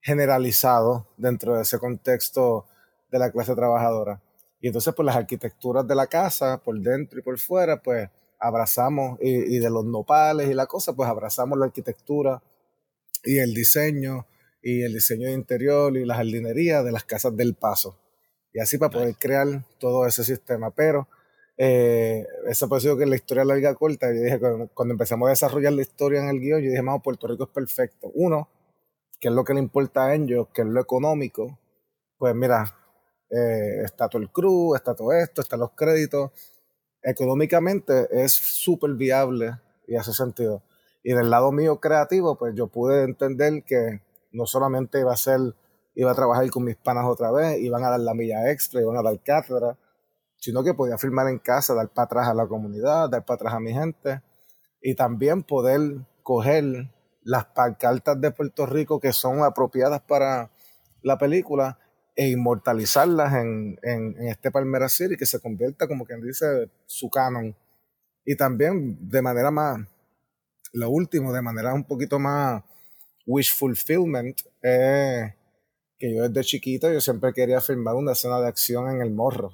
generalizado 0.00 1.06
dentro 1.16 1.56
de 1.56 1.62
ese 1.62 1.78
contexto 1.78 2.66
de 3.10 3.18
la 3.18 3.30
clase 3.30 3.54
trabajadora. 3.54 4.20
Y 4.60 4.68
entonces, 4.68 4.92
pues 4.94 5.06
las 5.06 5.16
arquitecturas 5.16 5.86
de 5.86 5.94
la 5.94 6.06
casa, 6.06 6.58
por 6.58 6.78
dentro 6.80 7.18
y 7.20 7.22
por 7.22 7.38
fuera, 7.38 7.80
pues 7.80 8.08
abrazamos, 8.40 9.18
y, 9.20 9.56
y 9.56 9.58
de 9.58 9.70
los 9.70 9.84
nopales 9.84 10.48
y 10.48 10.54
la 10.54 10.66
cosa, 10.66 10.92
pues 10.94 11.08
abrazamos 11.08 11.58
la 11.58 11.66
arquitectura 11.66 12.42
y 13.24 13.38
el 13.38 13.54
diseño 13.54 14.26
y 14.62 14.82
el 14.82 14.94
diseño 14.94 15.26
de 15.26 15.34
interior 15.34 15.96
y 15.96 16.04
la 16.04 16.16
jardinería 16.16 16.82
de 16.82 16.92
las 16.92 17.04
casas 17.04 17.36
del 17.36 17.54
paso. 17.54 17.98
Y 18.52 18.60
así 18.60 18.78
para 18.78 18.90
poder 18.90 19.14
crear 19.16 19.64
todo 19.78 20.06
ese 20.06 20.24
sistema. 20.24 20.70
Pero 20.70 21.08
eh, 21.56 22.26
eso 22.48 22.72
ha 22.72 22.80
sido 22.80 22.96
que 22.96 23.06
la 23.06 23.16
historia 23.16 23.44
larga 23.44 23.74
corta, 23.74 24.12
yo 24.12 24.22
dije, 24.22 24.38
cuando, 24.38 24.68
cuando, 24.68 24.92
empezamos 24.92 25.26
a 25.26 25.30
desarrollar 25.30 25.72
la 25.72 25.82
historia 25.82 26.20
en 26.20 26.28
el 26.28 26.40
guion, 26.40 26.60
yo 26.60 26.70
dije, 26.70 26.82
vamos, 26.82 27.02
Puerto 27.02 27.26
Rico 27.26 27.44
es 27.44 27.50
perfecto. 27.50 28.10
Uno, 28.14 28.48
que 29.20 29.28
es 29.28 29.34
lo 29.34 29.44
que 29.44 29.54
le 29.54 29.60
importa 29.60 30.06
a 30.06 30.14
ellos, 30.14 30.48
que 30.54 30.62
es 30.62 30.68
lo 30.68 30.80
económico. 30.80 31.58
Pues 32.16 32.34
mira, 32.34 32.74
eh, 33.30 33.82
está 33.84 34.08
todo 34.08 34.22
el 34.22 34.30
crew, 34.30 34.74
está 34.74 34.94
todo 34.94 35.12
esto, 35.12 35.40
están 35.40 35.60
los 35.60 35.72
créditos. 35.72 36.30
Económicamente 37.02 38.08
es 38.10 38.32
súper 38.32 38.92
viable 38.92 39.52
y 39.86 39.96
hace 39.96 40.12
sentido. 40.12 40.62
Y 41.02 41.12
del 41.12 41.30
lado 41.30 41.52
mío 41.52 41.80
creativo, 41.80 42.36
pues 42.36 42.54
yo 42.54 42.66
pude 42.66 43.04
entender 43.04 43.62
que 43.64 44.02
no 44.32 44.46
solamente 44.46 45.00
iba 45.00 45.12
a 45.12 45.16
ser, 45.16 45.40
iba 45.94 46.10
a 46.10 46.14
trabajar 46.14 46.48
con 46.50 46.64
mis 46.64 46.76
panas 46.76 47.04
otra 47.06 47.30
vez, 47.30 47.58
iban 47.58 47.84
a 47.84 47.90
dar 47.90 48.00
la 48.00 48.14
milla 48.14 48.50
extra, 48.50 48.80
iban 48.80 48.96
a 48.96 49.02
dar 49.02 49.20
cátedra, 49.22 49.76
sino 50.36 50.62
que 50.62 50.74
podía 50.74 50.98
firmar 50.98 51.28
en 51.28 51.38
casa, 51.38 51.74
dar 51.74 51.88
para 51.88 52.04
atrás 52.04 52.28
a 52.28 52.34
la 52.34 52.46
comunidad, 52.46 53.08
dar 53.10 53.24
para 53.24 53.36
atrás 53.36 53.54
a 53.54 53.60
mi 53.60 53.72
gente 53.72 54.22
y 54.80 54.94
también 54.94 55.42
poder 55.42 55.80
coger 56.22 56.90
las 57.22 57.46
pancartas 57.46 58.20
de 58.20 58.30
Puerto 58.30 58.66
Rico 58.66 59.00
que 59.00 59.12
son 59.12 59.42
apropiadas 59.42 60.00
para 60.02 60.50
la 61.02 61.18
película 61.18 61.78
e 62.14 62.28
inmortalizarlas 62.30 63.34
en, 63.34 63.78
en, 63.82 64.16
en 64.18 64.28
este 64.28 64.50
Palmera 64.50 64.88
City 64.88 65.16
que 65.16 65.26
se 65.26 65.40
convierta 65.40 65.86
como 65.86 66.04
quien 66.04 66.20
dice 66.20 66.70
su 66.86 67.08
canon. 67.10 67.56
Y 68.24 68.36
también 68.36 69.08
de 69.08 69.22
manera 69.22 69.50
más 69.50 69.78
lo 70.72 70.90
último 70.90 71.32
de 71.32 71.42
manera 71.42 71.72
un 71.74 71.84
poquito 71.84 72.18
más 72.18 72.62
wish 73.26 73.52
fulfillment 73.54 74.40
eh, 74.62 75.34
que 75.98 76.14
yo 76.14 76.28
desde 76.28 76.44
chiquito 76.44 76.92
yo 76.92 77.00
siempre 77.00 77.32
quería 77.32 77.60
filmar 77.60 77.94
una 77.94 78.12
escena 78.12 78.40
de 78.40 78.48
acción 78.48 78.88
en 78.90 79.02
el 79.02 79.10
morro 79.10 79.52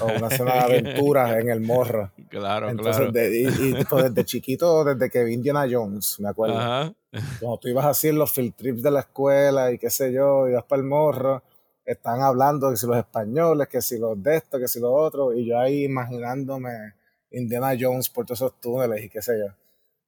o 0.00 0.04
una 0.06 0.26
escena 0.28 0.52
de 0.54 0.58
aventuras 0.60 1.38
en 1.38 1.48
el 1.48 1.60
morro. 1.60 2.10
Claro, 2.28 2.68
Entonces, 2.70 2.96
claro. 2.96 3.12
de- 3.12 3.40
y, 3.42 3.46
y, 3.80 3.84
pues, 3.84 4.04
desde 4.04 4.24
chiquito, 4.24 4.84
desde 4.84 5.10
que 5.10 5.22
vi 5.24 5.34
Indiana 5.34 5.66
Jones, 5.70 6.18
me 6.20 6.28
acuerdo. 6.30 6.58
Ajá. 6.58 6.92
Cuando 7.40 7.58
tú 7.58 7.68
ibas 7.68 7.84
así 7.86 8.08
en 8.08 8.18
los 8.18 8.32
field 8.32 8.54
trips 8.54 8.82
de 8.82 8.90
la 8.90 9.00
escuela 9.00 9.70
y 9.70 9.78
qué 9.78 9.88
sé 9.90 10.12
yo, 10.12 10.48
ibas 10.48 10.64
para 10.64 10.80
el 10.82 10.88
morro, 10.88 11.42
están 11.84 12.20
hablando 12.22 12.70
que 12.70 12.76
si 12.76 12.86
los 12.86 12.96
españoles, 12.96 13.68
que 13.68 13.80
si 13.82 13.98
los 13.98 14.22
de 14.22 14.36
esto, 14.36 14.58
que 14.58 14.66
si 14.68 14.78
los 14.80 14.90
otros, 14.94 15.34
y 15.36 15.46
yo 15.46 15.58
ahí 15.58 15.84
imaginándome 15.84 16.70
Indiana 17.30 17.72
Jones 17.78 18.08
por 18.08 18.24
todos 18.26 18.40
esos 18.40 18.60
túneles 18.60 19.04
y 19.04 19.08
qué 19.10 19.20
sé 19.22 19.38
yo. 19.38 19.52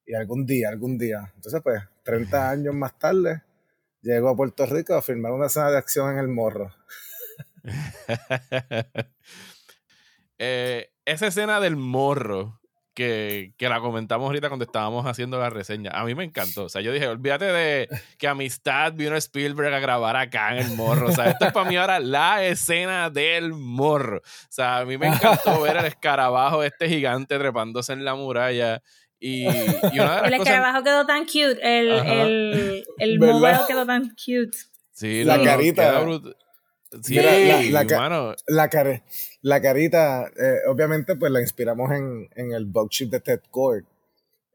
Y 0.06 0.14
algún 0.14 0.44
día, 0.44 0.68
algún 0.68 0.98
día. 0.98 1.32
Entonces, 1.34 1.60
pues, 1.62 1.82
30 2.02 2.50
años 2.50 2.74
más 2.74 2.98
tarde, 2.98 3.42
llego 4.02 4.28
a 4.28 4.36
Puerto 4.36 4.66
Rico 4.66 4.94
a 4.94 5.02
filmar 5.02 5.32
una 5.32 5.46
escena 5.46 5.70
de 5.70 5.78
acción 5.78 6.12
en 6.12 6.18
el 6.18 6.28
morro. 6.28 6.72
Eh, 10.36 10.90
esa 11.04 11.28
escena 11.28 11.60
del 11.60 11.76
morro 11.76 12.60
que, 12.94 13.54
que 13.56 13.68
la 13.68 13.80
comentamos 13.80 14.26
ahorita 14.26 14.48
cuando 14.48 14.64
estábamos 14.64 15.04
haciendo 15.06 15.38
la 15.38 15.50
reseña, 15.50 15.90
a 15.92 16.04
mí 16.04 16.14
me 16.14 16.24
encantó. 16.24 16.64
O 16.64 16.68
sea, 16.68 16.80
yo 16.80 16.92
dije, 16.92 17.08
olvídate 17.08 17.46
de 17.46 17.88
que 18.18 18.28
Amistad 18.28 18.92
vino 18.94 19.16
Spielberg 19.16 19.74
a 19.74 19.80
grabar 19.80 20.16
acá 20.16 20.56
en 20.56 20.66
el 20.66 20.76
morro. 20.76 21.08
O 21.08 21.12
sea, 21.12 21.30
esto 21.30 21.46
es 21.46 21.52
para 21.52 21.68
mí 21.68 21.76
ahora 21.76 21.98
la 21.98 22.44
escena 22.44 23.10
del 23.10 23.52
morro. 23.52 24.18
O 24.18 24.52
sea, 24.52 24.78
a 24.78 24.84
mí 24.84 24.96
me 24.96 25.08
encantó 25.08 25.60
ver 25.62 25.76
el 25.76 25.86
escarabajo 25.86 26.62
este 26.62 26.88
gigante 26.88 27.38
trepándose 27.38 27.92
en 27.92 28.04
la 28.04 28.14
muralla. 28.14 28.80
Y, 29.26 29.44
y 29.44 29.46
una 29.46 29.52
de 29.90 29.96
las 29.96 30.22
El 30.24 30.30
cosas... 30.32 30.32
escarabajo 30.46 30.84
quedó 30.84 31.06
tan 31.06 31.24
cute. 31.24 31.58
El, 31.62 31.92
Ajá. 31.98 32.12
el, 32.22 32.84
el 32.98 33.18
mobile 33.20 33.58
quedó 33.66 33.86
tan 33.86 34.10
cute. 34.10 34.56
Sí, 34.92 35.24
La 35.24 35.38
no, 35.38 35.44
carita. 35.44 36.02
brut- 36.02 36.36
Sí, 37.02 37.14
la- 37.14 37.62
la 37.62 37.86
ca- 37.86 37.98
mano. 37.98 38.34
La, 38.46 38.68
care- 38.68 39.02
la 39.42 39.60
carita, 39.62 40.26
eh, 40.26 40.58
obviamente, 40.68 41.16
pues 41.16 41.32
la 41.32 41.40
inspiramos 41.40 41.90
en, 41.90 42.28
en 42.36 42.52
el 42.52 42.66
bug 42.66 42.88
chip 42.90 43.10
de 43.10 43.20
Ted 43.20 43.40
Cord. 43.50 43.84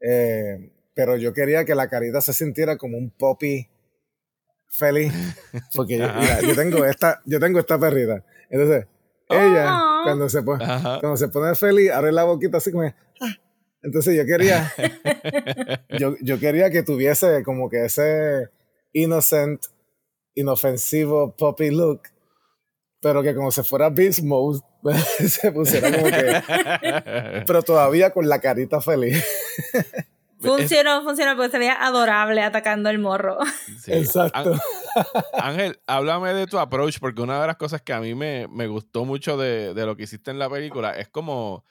Eh, 0.00 0.70
pero 0.94 1.16
yo 1.16 1.32
quería 1.34 1.64
que 1.64 1.74
la 1.74 1.88
carita 1.88 2.20
se 2.20 2.32
sintiera 2.32 2.76
como 2.78 2.96
un 2.96 3.10
poppy 3.10 3.68
feliz. 4.68 5.12
Porque 5.74 5.98
yo, 5.98 6.06
mira, 6.14 6.40
yo 6.40 6.54
tengo 6.54 6.84
esta, 6.84 7.20
yo 7.26 7.40
tengo 7.40 7.58
esta 7.58 7.78
perrita. 7.78 8.24
Entonces, 8.48 8.86
ella, 9.28 9.76
Aw. 9.78 10.04
cuando 10.04 10.28
se 10.28 10.42
pone, 10.42 10.64
Ajá. 10.64 10.98
cuando 11.00 11.16
se 11.16 11.28
pone 11.28 11.54
feliz, 11.54 11.90
abre 11.90 12.12
la 12.12 12.24
boquita 12.24 12.56
así 12.58 12.70
como, 12.72 12.84
"Ah". 12.84 13.36
Entonces 13.82 14.16
yo 14.16 14.26
quería, 14.26 14.72
yo, 15.98 16.16
yo 16.20 16.38
quería 16.38 16.70
que 16.70 16.82
tuviese 16.82 17.42
como 17.44 17.70
que 17.70 17.86
ese 17.86 18.50
innocent, 18.92 19.64
inofensivo 20.34 21.34
poppy 21.36 21.70
look, 21.70 22.02
pero 23.00 23.22
que 23.22 23.34
como 23.34 23.50
se 23.50 23.64
fuera 23.64 23.88
Beast 23.88 24.22
Mode, 24.22 24.60
se 25.28 25.52
pusiera 25.52 25.90
como 25.90 26.04
que, 26.04 27.42
pero 27.46 27.62
todavía 27.62 28.10
con 28.10 28.28
la 28.28 28.40
carita 28.40 28.80
feliz. 28.80 29.24
Funcionó, 30.40 31.02
funcionó 31.02 31.36
porque 31.36 31.50
se 31.50 31.58
veía 31.58 31.74
adorable 31.84 32.42
atacando 32.42 32.88
el 32.88 32.98
morro. 32.98 33.38
Sí. 33.82 33.92
Exacto. 33.92 34.54
Ángel, 35.34 35.78
háblame 35.86 36.32
de 36.32 36.46
tu 36.46 36.58
approach, 36.58 36.98
porque 36.98 37.20
una 37.20 37.40
de 37.40 37.46
las 37.46 37.56
cosas 37.56 37.82
que 37.82 37.92
a 37.92 38.00
mí 38.00 38.14
me, 38.14 38.48
me 38.48 38.66
gustó 38.66 39.04
mucho 39.04 39.36
de, 39.36 39.74
de 39.74 39.86
lo 39.86 39.96
que 39.96 40.04
hiciste 40.04 40.30
en 40.30 40.38
la 40.38 40.48
película 40.48 40.92
es 40.96 41.08
como, 41.08 41.64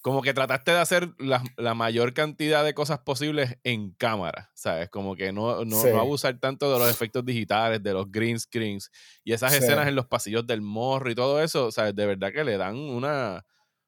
como 0.00 0.22
que 0.22 0.32
trataste 0.34 0.70
de 0.72 0.78
hacer 0.78 1.10
la, 1.18 1.42
la 1.56 1.74
mayor 1.74 2.14
cantidad 2.14 2.64
de 2.64 2.74
cosas 2.74 3.00
posibles 3.00 3.56
en 3.64 3.92
cámara, 3.92 4.50
¿sabes? 4.54 4.88
Como 4.90 5.16
que 5.16 5.32
no, 5.32 5.64
no, 5.64 5.76
Sí. 5.82 5.88
no 5.88 5.98
abusar 6.00 6.38
tanto 6.40 6.72
de 6.72 6.78
los 6.78 6.90
efectos 6.90 7.24
digitales, 7.24 7.82
de 7.82 7.92
los 7.92 8.10
green 8.10 8.38
screens 8.40 8.90
y 9.24 9.32
esas 9.32 9.52
Sí. 9.52 9.58
escenas 9.58 9.88
en 9.88 9.96
los 9.96 10.06
pasillos 10.06 10.46
del 10.46 10.62
morro 10.62 11.10
y 11.10 11.14
todo 11.14 11.42
eso, 11.42 11.70
¿sabes? 11.72 11.94
De 11.94 12.06
verdad 12.06 12.32
que 12.32 12.44
le 12.44 12.56
dan 12.56 12.76
una, 12.76 13.44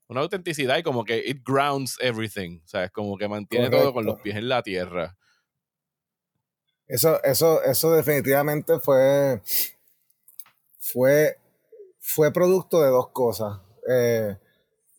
una 0.09 0.21
autenticidad 0.21 0.77
y 0.79 0.83
como 0.83 1.05
que 1.05 1.19
it 1.19 1.43
grounds 1.47 1.97
everything, 2.01 2.61
¿sabes? 2.67 2.91
Como 2.91 3.17
que 3.17 3.29
mantiene 3.29 3.71
todo 3.71 3.93
con 3.93 4.05
los 4.05 4.21
pies 4.21 4.37
en 4.37 4.49
la 4.49 4.63
tierra. 4.63 5.17
Eso, 6.87 7.23
eso, 7.23 7.63
eso 7.63 7.93
definitivamente 7.93 8.81
fue, 8.81 9.41
fue, 10.81 11.37
fue 12.01 12.33
producto 12.33 12.83
de 12.83 12.89
dos 12.89 13.11
cosas. 13.11 13.61
Eh, 13.89 14.37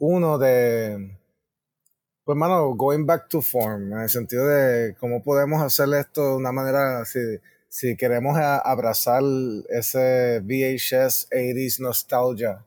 uno 0.04 0.40
de, 0.40 1.16
pues 2.24 2.36
mano, 2.38 2.74
going 2.76 3.06
back 3.06 3.28
to 3.30 3.42
form, 3.42 3.94
en 3.94 4.00
el 4.00 4.10
sentido 4.10 4.48
de 4.48 4.96
cómo 5.00 5.22
podemos 5.24 5.62
hacer 5.62 5.88
esto 6.00 6.30
de 6.32 6.36
una 6.38 6.52
manera, 6.52 7.06
si, 7.06 7.20
si 7.70 7.96
queremos 7.96 8.36
a- 8.38 8.58
abrazar 8.58 9.22
ese 9.70 10.40
VHS 10.44 11.28
80s 11.32 11.80
nostalgia, 11.80 12.66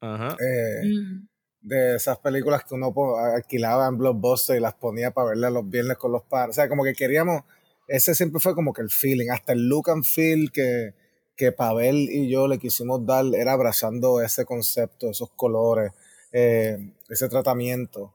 Ajá. 0.00 0.36
eh, 0.40 0.82
Mm. 0.86 1.28
de 1.60 1.96
esas 1.96 2.18
películas 2.18 2.64
que 2.64 2.74
uno 2.74 2.94
alquilaba 3.16 3.86
en 3.88 3.98
Blockbuster 3.98 4.56
y 4.56 4.60
las 4.60 4.74
ponía 4.74 5.10
para 5.12 5.30
verlas 5.30 5.52
los 5.52 5.68
viernes 5.68 5.96
con 5.98 6.12
los 6.12 6.22
padres. 6.22 6.50
O 6.50 6.60
sea, 6.60 6.68
como 6.68 6.82
que 6.84 6.94
queríamos, 6.94 7.42
ese 7.88 8.14
siempre 8.14 8.40
fue 8.40 8.54
como 8.54 8.72
que 8.72 8.80
el 8.82 8.90
feeling, 8.90 9.30
hasta 9.30 9.52
el 9.52 9.68
look 9.68 9.90
and 9.90 10.04
feel 10.04 10.50
que, 10.50 10.94
que 11.36 11.52
Pavel 11.52 12.08
y 12.10 12.30
yo 12.30 12.48
le 12.48 12.58
quisimos 12.58 13.04
dar 13.04 13.24
era 13.34 13.52
abrazando 13.52 14.20
ese 14.22 14.44
concepto, 14.46 15.10
esos 15.10 15.30
colores, 15.36 15.92
eh, 16.34 16.76
ese 17.08 17.28
tratamiento. 17.28 18.14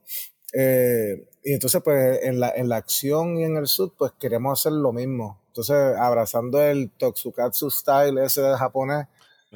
Eh, 0.53 1.28
y 1.43 1.53
entonces, 1.53 1.82
pues, 1.84 2.20
en 2.24 2.39
la, 2.39 2.51
en 2.51 2.67
la 2.67 2.76
acción 2.76 3.39
y 3.39 3.45
en 3.45 3.55
el 3.55 3.67
sud, 3.67 3.93
pues 3.97 4.11
queremos 4.20 4.59
hacer 4.59 4.74
lo 4.74 4.91
mismo. 4.91 5.41
Entonces, 5.47 5.76
abrazando 5.97 6.61
el 6.61 6.91
Tokusatsu 6.91 7.72
style 7.72 8.17
ese 8.24 8.41
de 8.41 8.57
japonés, 8.57 9.07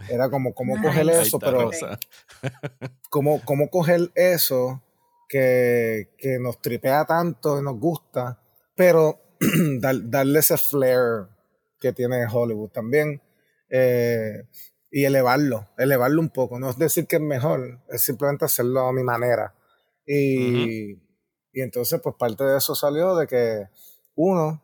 era 0.10 0.30
como, 0.30 0.54
Nice. 0.56 0.82
coger 0.82 1.10
eso, 1.10 1.40
pero 1.40 1.70
cómo, 3.10 3.42
cómo 3.44 3.70
coger 3.70 4.12
eso 4.16 4.82
que, 5.28 6.10
que 6.18 6.40
nos 6.40 6.62
tripea 6.62 7.06
tanto 7.06 7.60
y 7.60 7.64
nos 7.64 7.78
gusta, 7.80 8.40
pero 8.76 9.20
dar- 9.80 10.10
darle 10.10 10.40
ese 10.40 10.58
flair 10.58 11.28
que 11.80 11.92
tiene 11.92 12.26
Hollywood 12.32 12.70
también 12.70 13.22
eh, 13.70 14.44
y 14.96 15.06
elevarlo, 15.06 15.68
elevarlo 15.80 16.22
un 16.22 16.30
poco. 16.30 16.60
No 16.60 16.70
es 16.70 16.78
decir 16.78 17.08
que 17.08 17.16
es 17.16 17.22
mejor, 17.22 17.80
es 17.90 18.04
simplemente 18.04 18.46
hacerlo 18.46 18.82
a 18.82 18.94
mi 18.94 19.02
manera. 19.02 19.56
Y, 20.06 20.92
y 21.52 21.62
entonces, 21.62 22.00
pues 22.00 22.16
parte 22.16 22.44
de 22.44 22.60
eso 22.60 22.76
salió 22.76 23.16
de 23.16 23.26
que 23.26 23.70
uno, 24.14 24.62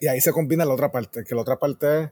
y 0.00 0.06
ahí 0.06 0.20
se 0.20 0.32
combina 0.32 0.64
la 0.64 0.74
otra 0.74 0.92
parte, 0.92 1.24
que 1.24 1.34
la 1.34 1.40
otra 1.40 1.58
parte 1.58 2.02
es 2.02 2.10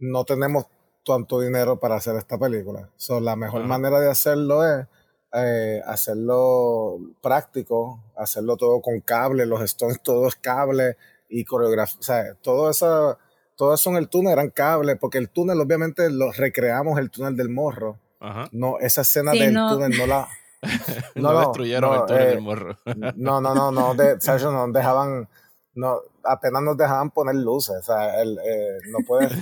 no 0.00 0.26
tenemos 0.26 0.66
tanto 1.02 1.40
dinero 1.40 1.80
para 1.80 1.96
hacer 1.96 2.14
esta 2.16 2.38
película. 2.38 2.90
So, 2.96 3.20
la 3.20 3.36
mejor 3.36 3.64
manera 3.64 3.98
de 3.98 4.10
hacerlo 4.10 4.62
es 4.62 4.86
eh, 5.32 5.80
hacerlo 5.86 6.98
práctico, 7.22 8.04
hacerlo 8.18 8.58
todo 8.58 8.82
con 8.82 9.00
cable, 9.00 9.46
los 9.46 9.62
stones 9.62 10.02
todos 10.02 10.36
cables 10.36 10.96
y 11.30 11.46
coreografía, 11.46 11.98
o 11.98 12.02
sea, 12.02 12.34
todo 12.42 12.68
eso, 12.68 13.16
todo 13.56 13.74
eso 13.74 13.90
en 13.90 13.96
el 13.96 14.08
túnel 14.08 14.32
eran 14.34 14.50
cables, 14.50 14.96
porque 15.00 15.18
el 15.18 15.30
túnel 15.30 15.60
obviamente 15.60 16.08
lo 16.10 16.30
recreamos 16.32 16.98
el 16.98 17.10
túnel 17.10 17.36
del 17.36 17.48
morro. 17.48 17.98
Ajá. 18.20 18.48
No, 18.52 18.78
esa 18.78 19.00
escena 19.02 19.32
Sí, 19.32 19.38
del 19.40 19.54
no. 19.54 19.72
túnel 19.74 19.96
no 19.98 20.06
la... 20.06 20.28
no, 21.16 21.32
no, 21.32 21.38
destruyeron 21.40 21.90
no, 21.90 22.00
el 22.02 22.06
túnel 22.06 22.22
eh, 22.22 22.26
del 22.26 22.40
morro. 22.40 22.76
No, 23.16 23.40
no, 23.40 23.54
no, 23.54 23.70
no, 23.70 23.94
de, 23.94 24.20
Sergio, 24.20 24.50
no 24.50 24.66
dejaban, 24.72 25.28
no, 25.74 26.00
apenas 26.24 26.62
nos 26.62 26.76
dejaban 26.76 27.10
poner 27.10 27.34
luces, 27.36 27.76
o 27.76 27.82
sea, 27.82 28.20
el, 28.22 28.38
eh, 28.44 28.78
no 28.90 28.98
puedes, 29.06 29.32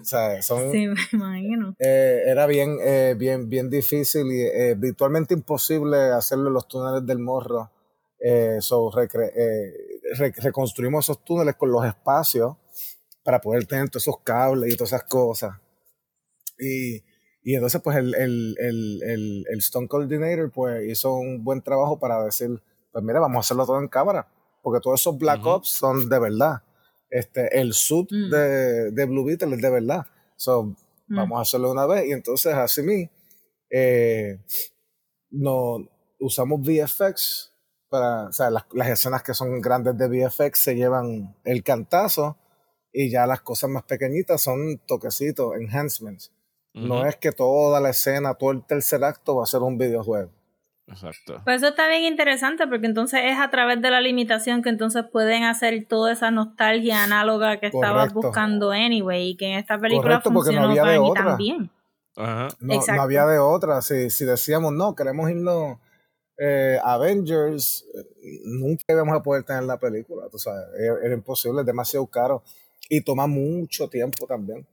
o 0.00 0.04
sea, 0.04 0.40
son, 0.42 0.58
Sí, 0.72 0.88
me 0.88 0.96
imagino. 1.12 1.74
eh, 1.78 2.22
era 2.26 2.46
bien, 2.46 2.78
eh, 2.82 3.14
bien, 3.16 3.48
bien 3.48 3.68
difícil 3.70 4.26
y 4.32 4.40
eh, 4.42 4.74
virtualmente 4.76 5.34
imposible 5.34 5.98
hacerlo 6.10 6.48
en 6.48 6.54
los 6.54 6.66
túneles 6.68 7.06
del 7.06 7.18
morro. 7.18 7.70
Eh, 8.18 8.58
so, 8.60 8.90
recre- 8.90 9.32
eh, 9.36 9.72
re- 10.16 10.32
reconstruimos 10.38 11.04
esos 11.04 11.22
túneles 11.24 11.56
con 11.56 11.70
los 11.70 11.84
espacios 11.84 12.56
para 13.22 13.40
poder 13.40 13.66
tener 13.66 13.88
todos 13.88 14.04
esos 14.04 14.20
cables 14.22 14.72
y 14.72 14.76
todas 14.76 14.92
esas 14.92 15.04
cosas. 15.04 15.56
Y, 16.58 17.02
y 17.42 17.54
entonces, 17.54 17.80
pues, 17.82 17.96
el, 17.96 18.14
el, 18.14 18.56
el, 18.58 19.02
el, 19.02 19.46
el 19.50 19.58
Stone 19.58 19.88
Coordinator 19.88 20.50
pues, 20.50 20.88
hizo 20.88 21.12
un 21.14 21.42
buen 21.44 21.62
trabajo 21.62 21.98
para 21.98 22.24
decir, 22.24 22.62
pues 22.92 23.04
mira, 23.04 23.20
vamos 23.20 23.36
a 23.38 23.40
hacerlo 23.40 23.66
todo 23.66 23.78
en 23.80 23.88
cámara, 23.88 24.28
porque 24.62 24.80
todos 24.80 25.00
esos 25.00 25.18
Black 25.18 25.40
Ujú. 25.40 25.48
Ops 25.50 25.68
son 25.68 26.08
de 26.08 26.18
verdad. 26.18 26.62
Este, 27.10 27.58
el 27.60 27.72
suit 27.74 28.08
Mm. 28.10 28.30
de, 28.30 28.90
de 28.92 29.04
Blue 29.06 29.24
Beetle 29.24 29.54
es 29.56 29.62
de 29.62 29.70
verdad. 29.70 30.06
So, 30.36 30.74
Mm. 31.08 31.16
vamos 31.16 31.38
a 31.38 31.42
hacerlo 31.42 31.72
una 31.72 31.84
vez. 31.86 32.06
Y 32.08 32.12
entonces, 32.12 32.54
así 32.54 32.82
mismo, 32.82 33.10
eh, 33.70 34.38
no, 35.30 35.78
usamos 36.20 36.60
VFX 36.60 37.52
para, 37.88 38.28
o 38.28 38.32
sea, 38.32 38.50
las, 38.50 38.64
las 38.72 38.88
escenas 38.88 39.22
que 39.22 39.34
son 39.34 39.60
grandes 39.60 39.96
de 39.98 40.08
VFX 40.08 40.58
se 40.58 40.74
llevan 40.74 41.34
el 41.44 41.62
cantazo 41.62 42.36
y 42.92 43.10
ya 43.10 43.26
las 43.26 43.40
cosas 43.40 43.70
más 43.70 43.84
pequeñitas 43.84 44.42
son 44.42 44.78
toquecitos, 44.86 45.54
enhancements. 45.56 46.32
No 46.74 47.04
es 47.06 47.16
que 47.16 47.32
toda 47.32 47.80
la 47.80 47.90
escena, 47.90 48.34
todo 48.34 48.50
el 48.50 48.64
tercer 48.64 49.04
acto 49.04 49.36
va 49.36 49.42
a 49.42 49.46
ser 49.46 49.60
un 49.60 49.76
videojuego. 49.76 50.30
Exacto. 50.86 51.40
Pues 51.44 51.58
eso 51.58 51.68
está 51.68 51.88
bien 51.88 52.04
interesante 52.04 52.66
porque 52.66 52.86
entonces 52.86 53.20
es 53.24 53.38
a 53.38 53.50
través 53.50 53.80
de 53.80 53.90
la 53.90 54.00
limitación 54.00 54.62
que 54.62 54.70
entonces 54.70 55.04
pueden 55.10 55.44
hacer 55.44 55.86
toda 55.86 56.12
esa 56.12 56.30
nostalgia 56.30 57.04
análoga 57.04 57.60
que 57.60 57.66
estabas 57.66 58.12
buscando 58.12 58.72
anyway 58.72 59.30
y 59.30 59.36
que 59.36 59.52
en 59.52 59.58
esta 59.58 59.78
película 59.78 60.20
Correcto, 60.20 60.32
porque 60.32 60.54
no 60.54 60.62
funcionó 60.62 60.80
había 60.80 60.92
de 60.92 61.00
mí 61.00 61.10
otra. 61.10 61.24
también. 61.24 61.70
Ajá. 62.16 62.48
No, 62.60 63.02
había 63.02 63.26
de 63.26 63.38
otra. 63.38 63.80
Si, 63.80 64.10
si 64.10 64.24
decíamos, 64.24 64.72
no, 64.72 64.94
queremos 64.94 65.30
irnos 65.30 65.78
eh, 66.38 66.78
Avengers, 66.82 67.86
eh, 67.94 68.40
nunca 68.44 68.84
íbamos 68.88 69.16
a 69.16 69.22
poder 69.22 69.44
tener 69.44 69.62
la 69.64 69.78
película. 69.78 70.28
Tú 70.30 70.38
sabes, 70.38 70.64
era, 70.78 70.96
era 71.04 71.14
imposible, 71.14 71.60
es 71.60 71.66
demasiado 71.66 72.06
caro. 72.06 72.42
Y 72.94 73.00
toma 73.00 73.26
mucho 73.26 73.88
tiempo 73.88 74.26
también. 74.26 74.66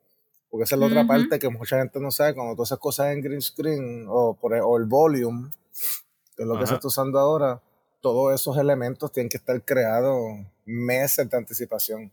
Porque 0.49 0.63
esa 0.65 0.75
es 0.75 0.79
la 0.81 0.87
otra 0.87 0.99
Ujú. 1.01 1.07
parte 1.07 1.39
que 1.39 1.47
mucha 1.49 1.77
gente 1.79 1.99
no 2.01 2.11
sabe. 2.11 2.33
Cuando 2.33 2.53
tú 2.55 2.63
haces 2.63 2.77
cosas 2.77 3.13
en 3.13 3.21
green 3.21 3.41
screen 3.41 4.05
o, 4.09 4.33
por, 4.33 4.53
e- 4.55 4.61
o 4.61 4.75
el 4.77 4.85
volume, 4.85 5.49
que 6.35 6.43
es 6.43 6.47
lo 6.47 6.55
que 6.55 6.63
Ajá. 6.63 6.67
se 6.67 6.73
está 6.75 6.87
usando 6.89 7.17
ahora, 7.17 7.61
todos 8.01 8.33
esos 8.33 8.57
elementos 8.57 9.11
tienen 9.13 9.29
que 9.29 9.37
estar 9.37 9.63
creados 9.63 10.19
meses 10.65 11.29
de 11.29 11.37
anticipación. 11.37 12.11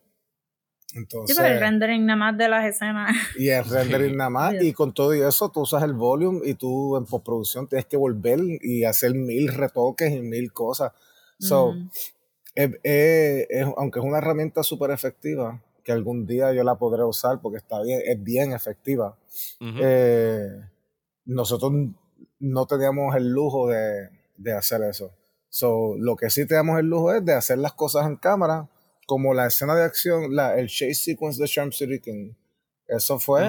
Sí, 0.87 0.99
Entonces, 0.99 1.37
pero 1.37 1.49
el 1.55 1.59
rendering 1.61 2.07
nada 2.07 2.17
más 2.19 2.39
de 2.39 2.49
las 2.49 2.65
escenas. 2.67 3.17
y 3.37 3.49
el 3.49 3.65
rendering 3.65 4.17
nada 4.17 4.31
más, 4.31 4.53
Sí. 4.61 4.69
y 4.69 4.73
con 4.73 4.95
todo 4.95 5.13
y 5.13 5.23
eso 5.23 5.49
tú 5.51 5.63
usas 5.63 5.83
el 5.83 5.95
volume 5.95 6.41
y 6.45 6.55
tú 6.55 6.97
en 6.97 7.05
postproducción 7.05 7.67
tienes 7.67 7.87
que 7.87 7.97
volver 7.97 8.39
y 8.63 8.85
hacer 8.85 9.13
mil 9.15 9.49
retoques 9.53 10.13
y 10.13 10.21
mil 10.21 10.53
cosas. 10.53 10.93
So, 11.41 11.73
Mm. 11.73 11.91
es- 12.55 12.71
es- 12.85 13.47
es- 13.51 13.67
aunque 13.77 13.99
es 13.99 14.05
una 14.05 14.19
herramienta 14.19 14.63
súper 14.63 14.91
efectiva, 14.93 15.61
que 15.87 15.93
algún 15.93 16.27
día 16.27 16.53
yo 16.53 16.65
la 16.65 16.75
podré 16.75 17.05
usar 17.05 17.41
porque 17.41 17.59
está 17.59 17.81
bien, 17.81 18.01
es 18.05 18.21
bien 18.21 18.53
efectiva, 18.53 19.17
eh, 19.61 20.49
nosotros 21.27 21.73
no 22.41 22.67
teníamos 22.67 23.15
el 23.15 23.29
lujo 23.29 23.69
de, 23.69 24.09
de 24.37 24.53
hacer 24.53 24.83
eso. 24.83 25.13
So, 25.49 25.95
lo 25.97 26.17
que 26.17 26.29
sí 26.29 26.45
teníamos 26.45 26.81
el 26.81 26.87
lujo 26.87 27.15
es 27.15 27.25
de 27.25 27.35
hacer 27.35 27.59
las 27.59 27.73
cosas 27.75 28.05
en 28.07 28.17
cámara, 28.17 28.69
como 29.07 29.33
la 29.33 29.47
escena 29.47 29.77
de 29.77 29.85
acción, 29.85 30.35
la, 30.35 30.59
el 30.59 30.67
chase 30.67 30.95
sequence 30.95 31.41
de 31.41 31.47
Charm 31.47 31.71
City 31.71 32.01
King. 32.01 32.33
Eso 32.89 33.21
fue 33.21 33.49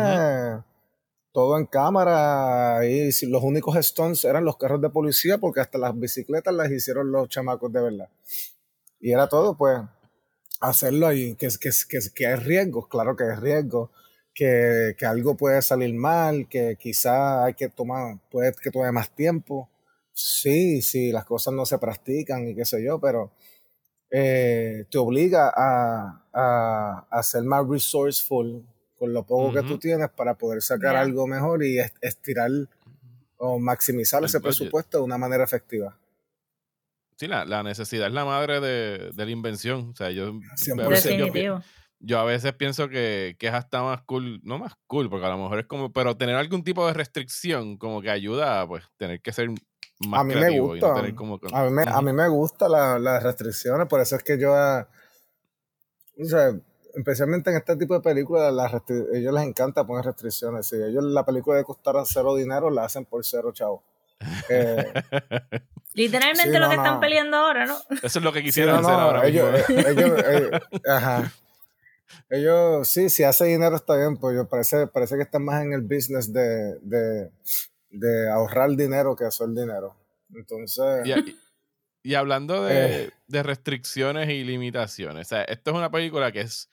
todo 1.32 1.58
en 1.58 1.66
cámara 1.66 2.86
y 2.86 3.10
los 3.26 3.44
únicos 3.44 3.76
stunts 3.84 4.26
eran 4.26 4.46
los 4.46 4.58
carros 4.58 4.80
de 4.80 4.92
policía 4.92 5.40
porque 5.40 5.60
hasta 5.60 5.80
las 5.80 6.00
bicicletas 6.00 6.54
las 6.54 6.70
hicieron 6.70 7.12
los 7.12 7.30
chamacos 7.30 7.74
de 7.74 7.82
verdad. 7.82 8.10
Y 9.00 9.12
era 9.12 9.28
todo, 9.28 9.58
pues, 9.58 9.80
hacerlo 10.60 11.08
ahí, 11.08 11.36
que, 11.36 11.48
que, 11.60 11.70
que, 11.90 12.00
que 12.14 12.28
hay 12.28 12.36
riesgos, 12.36 12.88
claro 12.88 13.16
que 13.16 13.24
hay 13.26 13.36
riesgos, 13.40 13.90
que, 14.34 14.96
que 14.98 15.06
algo 15.06 15.36
puede 15.38 15.62
salir 15.62 15.94
mal, 15.94 16.48
que 16.50 16.76
quizá 16.80 17.46
hay 17.46 17.54
que 17.54 17.70
tomar, 17.70 18.18
puede 18.30 18.54
que 18.54 18.72
tome 18.72 18.92
más 18.92 19.10
tiempo. 19.16 19.70
Sí, 20.14 20.82
sí, 20.82 21.12
las 21.12 21.26
cosas 21.26 21.54
no 21.54 21.66
se 21.66 21.78
practican 21.78 22.48
y 22.48 22.56
qué 22.56 22.66
sé 22.66 22.84
yo, 22.84 23.00
pero 23.00 23.32
eh, 24.10 24.86
te 24.90 24.98
obliga 24.98 25.52
a, 25.56 26.24
a, 26.34 27.08
a 27.10 27.24
ser 27.24 27.44
más 27.44 27.68
resourceful 27.68 28.66
con 28.98 29.14
lo 29.14 29.24
poco 29.26 29.54
que 29.54 29.64
tú 29.64 29.78
tienes 29.78 30.10
para 30.10 30.36
poder 30.36 30.62
sacar 30.62 30.96
algo 30.96 31.28
mejor 31.28 31.64
y 31.64 31.80
est- 31.80 31.98
estirar 32.02 32.50
o 33.38 33.60
maximizar 33.60 34.20
El 34.22 34.26
ese 34.26 34.40
budget. 34.40 34.58
presupuesto 34.58 34.98
de 35.00 35.04
una 35.04 35.18
manera 35.18 35.44
efectiva. 35.44 35.96
Sí, 37.18 37.28
la, 37.28 37.46
la 37.46 37.64
necesidad 37.64 38.08
es 38.08 38.14
la 38.14 38.26
madre 38.26 38.60
de, 38.62 39.12
de 39.12 39.26
la 39.26 39.32
invención. 39.32 39.90
O 39.92 39.96
sea, 39.96 40.12
yo, 40.12 40.28
a 40.30 40.88
veces 40.88 41.18
yo, 42.00 42.20
a 42.20 42.24
veces 42.26 42.54
pienso 42.54 42.90
que, 42.90 43.36
que 43.40 43.48
es 43.48 43.54
hasta 43.54 43.82
más 43.82 44.04
cool, 44.04 44.40
no 44.44 44.60
más 44.60 44.74
cool, 44.86 45.10
porque 45.10 45.26
a 45.26 45.30
lo 45.30 45.38
mejor 45.40 45.60
es 45.60 45.66
como, 45.66 45.92
pero 45.92 46.16
tener 46.16 46.36
algún 46.36 46.64
tipo 46.64 46.86
de 46.86 46.94
restricción 46.94 47.78
como 47.78 48.02
que 48.04 48.12
ayuda 48.12 48.62
a 48.62 48.68
pues 48.68 48.84
tener 48.98 49.20
que 49.20 49.32
ser 49.34 49.50
más 50.08 50.22
A 50.22 50.24
mí 50.24 50.36
me 50.36 50.40
creativo 50.42 50.76
y 50.76 50.80
no 50.80 50.88
gusta. 50.88 51.02
tener 51.02 51.16
como... 51.16 51.40
que- 51.40 51.48
A 51.52 51.64
mí 51.64 51.72
me, 51.72 51.82
a 51.82 52.02
mí 52.02 52.14
me 52.14 52.28
gustan 52.30 52.72
la- 52.72 53.00
las 53.00 53.24
restricciones, 53.24 53.88
por 53.88 54.00
eso 54.00 54.16
es 54.16 54.24
que 54.24 54.38
yo, 54.40 54.54
ah, 54.56 54.88
o 56.22 56.26
sea, 56.26 56.52
especialmente 56.94 57.50
en 57.50 57.58
este 57.58 57.76
tipo 57.78 57.96
de 57.96 58.02
películas, 58.02 58.54
las 58.54 58.72
ellos 59.14 59.34
les 59.34 59.44
encanta 59.44 59.86
poner 59.86 60.06
restricciones. 60.06 60.68
Si 60.68 60.76
ellos 60.76 61.04
la 61.04 61.26
película 61.26 61.58
de 61.58 61.64
costar 61.64 61.96
cero 62.06 62.36
dinero, 62.36 62.70
la 62.70 62.86
hacen 62.86 63.06
por 63.06 63.26
cero, 63.26 63.52
chavo. 63.54 63.84
Eh, 64.50 64.94
Literalmente 65.94 66.44
Sí, 66.54 66.60
lo 66.60 66.60
no, 66.60 66.70
que 66.70 66.76
no. 66.78 66.84
están 66.84 67.00
peleando 67.00 67.38
ahora, 67.38 67.66
¿no? 67.66 67.78
Eso 68.04 68.20
es 68.20 68.24
lo 68.24 68.32
que 68.32 68.40
sí, 68.40 68.46
quisiera 68.46 68.74
no, 68.74 68.80
hacer 68.80 68.92
no, 68.92 69.00
ahora 69.00 69.28
ellos, 69.28 69.52
mismo. 69.70 69.82
eh, 69.82 69.86
ellos, 69.92 70.62
ajá. 70.88 71.32
Ellos, 72.30 72.88
sí, 72.88 73.10
si 73.10 73.24
hace 73.24 73.46
dinero 73.46 73.76
está 73.76 73.96
bien, 73.96 74.18
pues 74.18 74.36
yo 74.36 74.48
parece, 74.48 74.88
parece 74.88 75.16
que 75.16 75.24
están 75.24 75.44
más 75.44 75.64
en 75.64 75.74
el 75.74 75.82
business 75.82 76.32
de, 76.32 76.78
de, 76.82 77.32
de 77.90 78.30
ahorrar 78.30 78.70
dinero 78.72 79.16
que 79.16 79.26
hacer 79.26 79.48
dinero. 79.50 79.96
Entonces, 80.36 81.08
y 82.04 82.16
hablando 82.16 82.64
de, 82.66 83.04
Eh. 83.06 83.10
de 83.28 83.44
restricciones 83.44 84.30
y 84.30 84.44
limitaciones, 84.44 85.28
o 85.28 85.30
sea, 85.30 85.44
esto 85.44 85.72
es 85.72 85.78
una 85.78 85.90
película 85.92 86.32
que 86.32 86.42
es 86.42 86.70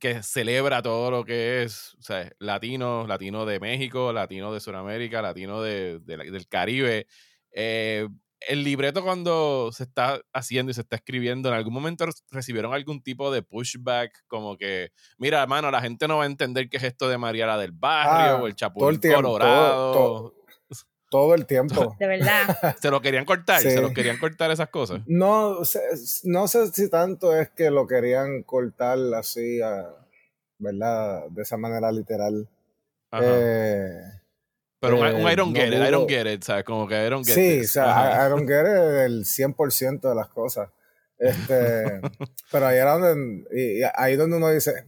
que 0.00 0.22
celebra 0.22 0.82
todo 0.82 1.10
lo 1.10 1.24
que 1.24 1.62
es, 1.62 1.94
o 1.98 2.02
sea, 2.02 2.30
latino, 2.38 3.06
latino 3.06 3.46
de 3.46 3.60
México, 3.60 4.12
latino 4.12 4.52
de 4.52 4.60
Sudamérica, 4.60 5.22
latino 5.22 5.62
de, 5.62 6.00
del 6.00 6.48
Caribe. 6.48 7.06
Eh, 7.52 8.08
el 8.48 8.64
libreto 8.64 9.02
cuando 9.02 9.70
se 9.72 9.84
está 9.84 10.20
haciendo 10.32 10.70
y 10.70 10.74
se 10.74 10.82
está 10.82 10.96
escribiendo, 10.96 11.48
¿en 11.48 11.54
algún 11.54 11.72
momento 11.72 12.04
re- 12.04 12.12
recibieron 12.30 12.74
algún 12.74 13.02
tipo 13.02 13.30
de 13.32 13.42
pushback? 13.42 14.24
Como 14.26 14.56
que, 14.58 14.90
mira, 15.18 15.40
hermano, 15.42 15.70
la 15.70 15.80
gente 15.80 16.06
no 16.06 16.18
va 16.18 16.24
a 16.24 16.26
entender 16.26 16.68
qué 16.68 16.76
es 16.76 16.82
esto 16.82 17.08
de 17.08 17.16
Mariela 17.16 17.56
del 17.56 17.72
Barrio 17.72 18.36
Ah, 18.36 18.42
o 18.42 18.46
el 18.46 18.54
Chapulín 18.54 18.90
el 18.90 19.00
tiempo, 19.00 19.22
todo- 19.22 19.32
Colorado. 19.32 19.92
todo- 19.92 20.30
todo 20.30 20.45
el 21.34 21.46
tiempo. 21.46 21.96
De 22.00 22.06
verdad. 22.06 22.76
Se 22.80 22.90
lo 22.90 23.00
querían 23.00 23.24
cortar, 23.24 23.60
se 23.60 23.70
Sí. 23.72 23.80
lo 23.80 23.92
querían 23.92 24.18
cortar 24.18 24.50
esas 24.50 24.68
cosas. 24.68 25.00
No, 25.06 25.64
sé- 25.64 25.80
no 26.24 26.46
sé 26.48 26.66
si 26.68 26.88
tanto 26.90 27.36
es 27.38 27.48
que 27.50 27.70
lo 27.70 27.86
querían 27.86 28.42
cortar 28.42 28.98
así, 29.14 29.60
ah, 29.62 29.88
¿verdad? 30.58 31.24
De 31.30 31.42
esa 31.42 31.56
manera 31.56 31.90
literal. 31.92 32.48
Ajá. 33.10 33.24
Eh, 33.26 34.00
Pero 34.80 34.98
un, 35.00 35.06
eh, 35.06 35.12
un 35.14 35.30
I 35.30 35.34
don't 35.36 35.54
no 35.56 35.60
get 35.60 35.68
it, 35.68 35.88
I 35.88 35.90
don't 35.90 36.08
get 36.10 36.26
it, 36.26 36.42
¿sabes? 36.42 36.64
Como 36.64 36.86
que 36.86 36.94
I 37.06 37.08
don't 37.10 37.26
get 37.26 37.34
sí, 37.34 37.60
o 37.60 37.64
sea, 37.68 37.90
Ajá. 37.90 38.24
I, 38.24 38.26
I 38.26 38.30
don't 38.30 38.48
get 38.48 38.60
it 38.62 39.04
el 39.06 39.24
100% 39.24 40.08
de 40.08 40.14
las 40.14 40.28
cosas. 40.28 40.68
Este, 41.18 42.00
pero 42.52 42.66
ahí 42.66 42.76
era 42.78 42.98
donde, 42.98 43.46
y- 43.52 43.80
y 43.80 43.82
ahí 43.94 44.16
donde 44.16 44.36
uno 44.36 44.50
dice, 44.50 44.84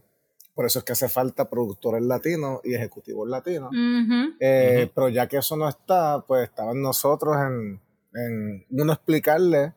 por 0.59 0.67
eso 0.67 0.81
es 0.81 0.85
que 0.85 0.91
hace 0.91 1.09
falta 1.09 1.49
productores 1.49 2.03
latinos 2.03 2.59
y 2.65 2.75
ejecutivos 2.75 3.29
latinos. 3.29 3.71
Ujú. 3.71 4.35
Eh. 4.41 4.91
Pero 4.93 5.09
ya 5.09 5.29
que 5.29 5.37
eso 5.37 5.57
no 5.57 5.69
está, 5.69 6.25
pues 6.27 6.49
estaban 6.49 6.83
nosotros 6.83 7.37
en, 7.37 7.81
en 8.13 8.67
uno 8.69 8.93
explicarle 8.93 9.75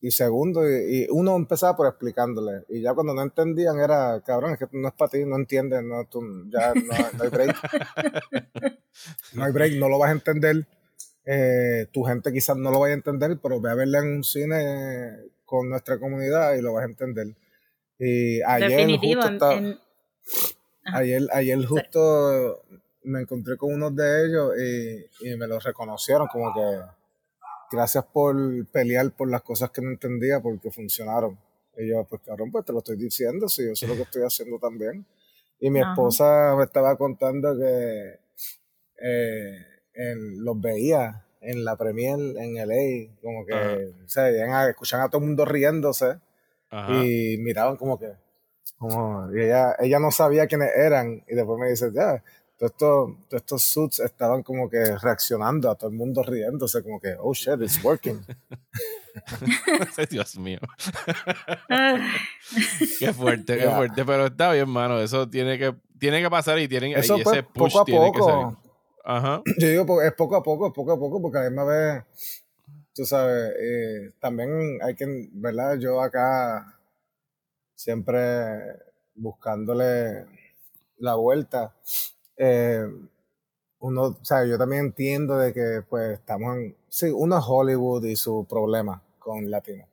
y 0.00 0.10
segundo, 0.10 0.66
y, 0.66 1.02
y 1.02 1.06
uno 1.10 1.36
empezaba 1.36 1.76
por 1.76 1.88
explicándole. 1.88 2.64
Y 2.70 2.80
ya 2.80 2.94
cuando 2.94 3.12
no 3.12 3.20
entendían 3.20 3.80
era, 3.80 4.22
cabrón, 4.24 4.52
es 4.54 4.58
que 4.58 4.66
no 4.72 4.88
es 4.88 4.94
para 4.94 5.10
ti, 5.10 5.26
no 5.26 5.36
entiendes, 5.36 5.82
no, 5.84 6.06
tú, 6.06 6.22
ya 6.50 6.72
no, 6.72 6.84
no 7.18 7.24
hay 7.24 7.28
break. 7.28 7.56
no 9.34 9.44
hay 9.44 9.52
break, 9.52 9.74
no 9.74 9.90
lo 9.90 9.98
vas 9.98 10.08
a 10.08 10.12
entender. 10.12 10.66
eh, 11.26 11.86
tu 11.92 12.02
gente 12.04 12.32
quizás 12.32 12.56
no 12.56 12.70
lo 12.70 12.80
vaya 12.80 12.94
a 12.94 12.96
entender, 12.96 13.38
pero 13.42 13.60
ve 13.60 13.72
a 13.72 13.74
verla 13.74 13.98
en 13.98 14.08
un 14.08 14.24
cine 14.24 15.18
con 15.44 15.68
nuestra 15.68 15.98
comunidad 15.98 16.54
y 16.54 16.62
lo 16.62 16.72
vas 16.72 16.84
a 16.84 16.86
entender. 16.86 17.26
Y 17.98 18.40
ayer 18.40 18.88
justo 18.98 19.50
ayer, 20.84 21.22
ayer 21.32 21.64
justo 21.64 22.64
me 23.04 23.22
encontré 23.22 23.56
con 23.56 23.72
unos 23.72 23.94
de 23.94 24.26
ellos 24.26 24.52
y, 24.58 25.30
y 25.30 25.36
me 25.36 25.46
los 25.46 25.62
reconocieron 25.64 26.26
como 26.28 26.52
que 26.54 26.80
gracias 27.70 28.04
por 28.04 28.36
pelear 28.68 29.10
por 29.12 29.30
las 29.30 29.42
cosas 29.42 29.70
que 29.70 29.82
no 29.82 29.90
entendía 29.90 30.40
porque 30.40 30.70
funcionaron. 30.70 31.38
Y 31.76 31.88
yo, 31.88 32.04
pues 32.04 32.22
cabrón, 32.22 32.50
pues 32.50 32.64
te 32.64 32.72
lo 32.72 32.78
estoy 32.78 32.96
diciendo, 32.96 33.48
si 33.48 33.64
yo 33.66 33.74
sé 33.74 33.86
lo 33.86 33.94
que 33.94 34.02
estoy 34.02 34.22
haciendo 34.22 34.58
también. 34.58 35.06
Y 35.60 35.70
mi 35.70 35.80
esposa 35.80 36.54
me 36.56 36.64
estaba 36.64 36.96
contando 36.96 37.56
que 37.56 38.18
eh, 39.00 39.66
los 40.36 40.60
veía 40.60 41.24
en 41.40 41.64
la 41.64 41.76
premier 41.76 42.18
en 42.18 42.54
LA, 42.54 43.14
como 43.22 43.44
que 43.46 43.92
se 44.06 44.40
escuchaban 44.70 45.06
a 45.06 45.08
todo 45.08 45.20
el 45.20 45.26
mundo 45.28 45.44
riéndose 45.44 46.18
y 46.90 47.36
miraban 47.38 47.76
como 47.76 47.98
que, 47.98 48.12
como, 48.78 49.28
y 49.34 49.42
ella, 49.42 49.74
ella 49.78 49.98
no 49.98 50.10
sabía 50.10 50.46
quiénes 50.46 50.70
eran 50.76 51.24
y 51.28 51.34
después 51.34 51.58
me 51.58 51.68
dice, 51.68 51.90
ya, 51.92 52.22
todos 52.58 53.12
estos, 53.30 53.62
suits 53.62 54.00
estaban 54.00 54.42
como 54.42 54.68
que 54.68 54.96
reaccionando 55.00 55.70
a 55.70 55.76
todo 55.76 55.90
el 55.90 55.96
mundo 55.96 56.22
riéndose, 56.22 56.82
como 56.82 57.00
que, 57.00 57.14
oh 57.20 57.32
shit, 57.32 57.60
it's 57.60 57.82
working. 57.84 58.20
Dios 60.10 60.36
mío. 60.38 60.58
qué 62.98 63.12
fuerte, 63.12 63.58
qué 63.58 63.68
fuerte, 63.68 64.04
pero 64.04 64.26
está 64.26 64.52
bien, 64.52 64.68
mano. 64.68 65.00
Eso 65.00 65.28
tiene 65.28 65.58
que, 65.58 65.74
tiene 65.98 66.20
que 66.20 66.30
pasar 66.30 66.58
y 66.58 66.66
tienen 66.66 66.96
Eso 66.96 67.16
ese 67.16 67.44
push 67.44 67.72
poco 67.72 67.80
a 67.80 67.84
tiene 67.84 68.12
poco. 68.12 68.50
que 68.50 68.68
Ajá. 69.04 69.42
Yo 69.58 69.68
digo, 69.68 70.02
es 70.02 70.12
poco 70.14 70.36
a 70.36 70.42
poco, 70.42 70.66
es 70.68 70.72
poco 70.74 70.92
a 70.92 70.98
poco, 70.98 71.22
porque 71.22 71.38
a 71.38 71.48
mí 71.48 71.56
me 71.56 71.64
ve, 71.64 72.02
tú 72.92 73.04
sabes, 73.04 73.52
eh, 73.58 74.10
también 74.20 74.78
hay 74.82 74.94
que, 74.96 75.28
¿verdad? 75.32 75.78
Yo 75.78 76.02
acá 76.02 76.77
siempre 77.78 78.18
buscándole 79.14 80.26
la 80.96 81.14
vuelta 81.14 81.76
eh, 82.36 82.84
uno, 83.80 84.02
o 84.06 84.24
sea, 84.24 84.44
yo 84.44 84.58
también 84.58 84.86
entiendo 84.86 85.38
de 85.38 85.52
que 85.52 85.82
pues 85.88 86.18
estamos 86.18 86.56
en, 86.56 86.76
sí, 86.88 87.06
uno 87.14 87.38
es 87.38 87.44
Hollywood 87.46 88.04
y 88.06 88.16
su 88.16 88.44
problema 88.48 89.00
con 89.20 89.48
latino, 89.48 89.86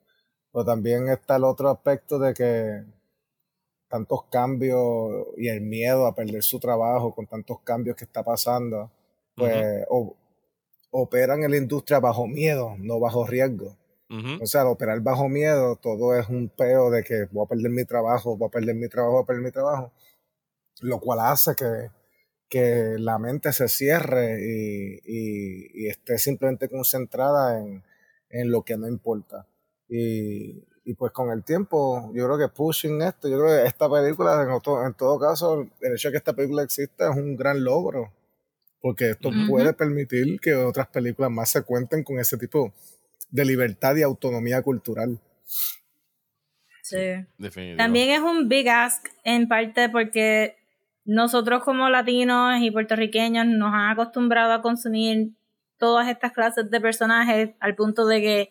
pero 0.52 0.64
también 0.64 1.08
está 1.08 1.36
el 1.36 1.44
otro 1.44 1.70
aspecto 1.70 2.18
de 2.18 2.34
que 2.34 2.84
tantos 3.88 4.24
cambios 4.24 5.28
y 5.36 5.46
el 5.48 5.60
miedo 5.60 6.06
a 6.06 6.14
perder 6.14 6.42
su 6.42 6.58
trabajo 6.58 7.14
con 7.14 7.26
tantos 7.28 7.60
cambios 7.60 7.96
que 7.96 8.04
está 8.04 8.24
pasando, 8.24 8.90
pues 9.36 9.86
operan 10.90 11.44
en 11.44 11.52
la 11.52 11.56
industria 11.58 12.00
bajo 12.00 12.26
miedo, 12.26 12.74
no 12.78 12.98
bajo 12.98 13.24
riesgo. 13.24 13.76
O 14.08 14.46
sea, 14.46 14.60
al 14.60 14.68
operar 14.68 15.00
bajo 15.00 15.28
miedo, 15.28 15.76
todo 15.76 16.16
es 16.16 16.28
un 16.28 16.48
peo 16.48 16.90
de 16.90 17.02
que 17.02 17.26
voy 17.32 17.44
a 17.44 17.48
perder 17.48 17.70
mi 17.70 17.84
trabajo, 17.84 18.36
voy 18.36 18.46
a 18.46 18.50
perder 18.50 18.76
mi 18.76 18.88
trabajo, 18.88 19.14
voy 19.14 19.22
a 19.22 19.26
perder 19.26 19.44
mi 19.44 19.50
trabajo, 19.50 19.92
lo 20.80 21.00
cual 21.00 21.20
hace 21.20 21.54
que 21.56 21.90
que 22.48 22.96
la 22.98 23.18
mente 23.18 23.52
se 23.52 23.68
cierre 23.68 24.38
y, 24.40 25.86
esté 25.88 26.18
simplemente 26.18 26.68
concentrada 26.68 27.58
en, 27.58 28.50
lo 28.50 28.62
que 28.62 28.76
no 28.76 28.88
importa. 28.88 29.46
Y, 29.88 30.62
pues 30.96 31.12
con 31.12 31.30
el 31.30 31.42
tiempo, 31.42 32.12
yo 32.14 32.26
creo 32.26 32.38
que 32.38 32.48
pushing 32.48 33.02
esto, 33.02 33.28
yo 33.28 33.38
creo 33.38 33.48
que 33.48 33.68
esta 33.68 33.90
película, 33.90 34.42
en, 34.42 34.94
todo 34.94 35.18
caso, 35.18 35.66
el 35.80 35.94
hecho 35.94 36.08
de 36.08 36.12
que 36.12 36.18
esta 36.18 36.32
película 36.32 36.62
exista 36.62 37.10
es 37.10 37.16
un 37.16 37.36
gran 37.36 37.62
logro, 37.64 38.12
porque 38.80 39.10
esto 39.10 39.30
puede 39.48 39.72
permitir 39.72 40.38
que 40.40 40.54
otras 40.54 40.86
películas 40.88 41.30
más 41.30 41.50
se 41.50 41.62
cuenten 41.62 42.04
con 42.04 42.18
ese 42.20 42.36
tipo 42.36 42.64
de 42.64 42.72
libertad 43.30 43.96
y 43.96 44.02
autonomía 44.02 44.62
cultural. 44.62 45.20
Sí. 46.82 47.26
También 47.76 48.10
es 48.10 48.20
un 48.20 48.48
big 48.48 48.68
ask 48.68 49.08
en 49.24 49.48
parte 49.48 49.88
porque 49.88 50.56
nosotros 51.04 51.64
como 51.64 51.88
latinos 51.88 52.60
y 52.60 52.70
puertorriqueños 52.70 53.46
nos 53.46 53.72
han 53.74 53.90
acostumbrado 53.90 54.52
a 54.52 54.62
consumir 54.62 55.30
todas 55.78 56.08
estas 56.08 56.32
clases 56.32 56.70
de 56.70 56.80
personajes 56.80 57.50
al 57.60 57.74
punto 57.74 58.06
de 58.06 58.20
que 58.20 58.50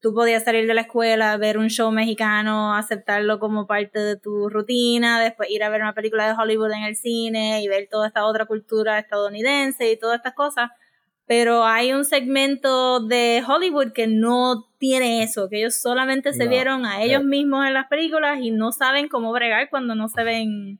tú 0.00 0.12
podías 0.14 0.42
salir 0.42 0.66
de 0.66 0.74
la 0.74 0.82
escuela, 0.82 1.36
ver 1.36 1.58
un 1.58 1.68
show 1.68 1.92
mexicano, 1.92 2.74
aceptarlo 2.74 3.38
como 3.38 3.66
parte 3.68 4.00
de 4.00 4.16
tu 4.16 4.48
rutina, 4.48 5.20
después 5.20 5.48
ir 5.48 5.62
a 5.62 5.68
ver 5.68 5.80
una 5.80 5.94
película 5.94 6.26
de 6.26 6.34
Hollywood 6.34 6.72
en 6.72 6.82
el 6.82 6.96
cine 6.96 7.62
y 7.62 7.68
ver 7.68 7.88
toda 7.88 8.08
esta 8.08 8.24
otra 8.24 8.46
cultura 8.46 8.98
estadounidense 8.98 9.90
y 9.90 9.96
todas 9.96 10.16
estas 10.16 10.34
cosas. 10.34 10.70
Pero 11.32 11.64
hay 11.64 11.94
un 11.94 12.04
segmento 12.04 13.00
de 13.00 13.42
Hollywood 13.48 13.92
que 13.92 14.06
no 14.06 14.68
tiene 14.76 15.22
eso, 15.22 15.48
que 15.48 15.60
ellos 15.60 15.76
solamente 15.76 16.34
se 16.34 16.46
vieron 16.46 16.84
a 16.84 17.00
ellos 17.00 17.22
eh. 17.22 17.24
mismos 17.24 17.64
en 17.66 17.72
las 17.72 17.88
películas 17.88 18.40
y 18.42 18.50
no 18.50 18.70
saben 18.70 19.08
cómo 19.08 19.32
bregar 19.32 19.70
cuando 19.70 19.94
no 19.94 20.10
se 20.10 20.24
ven 20.24 20.78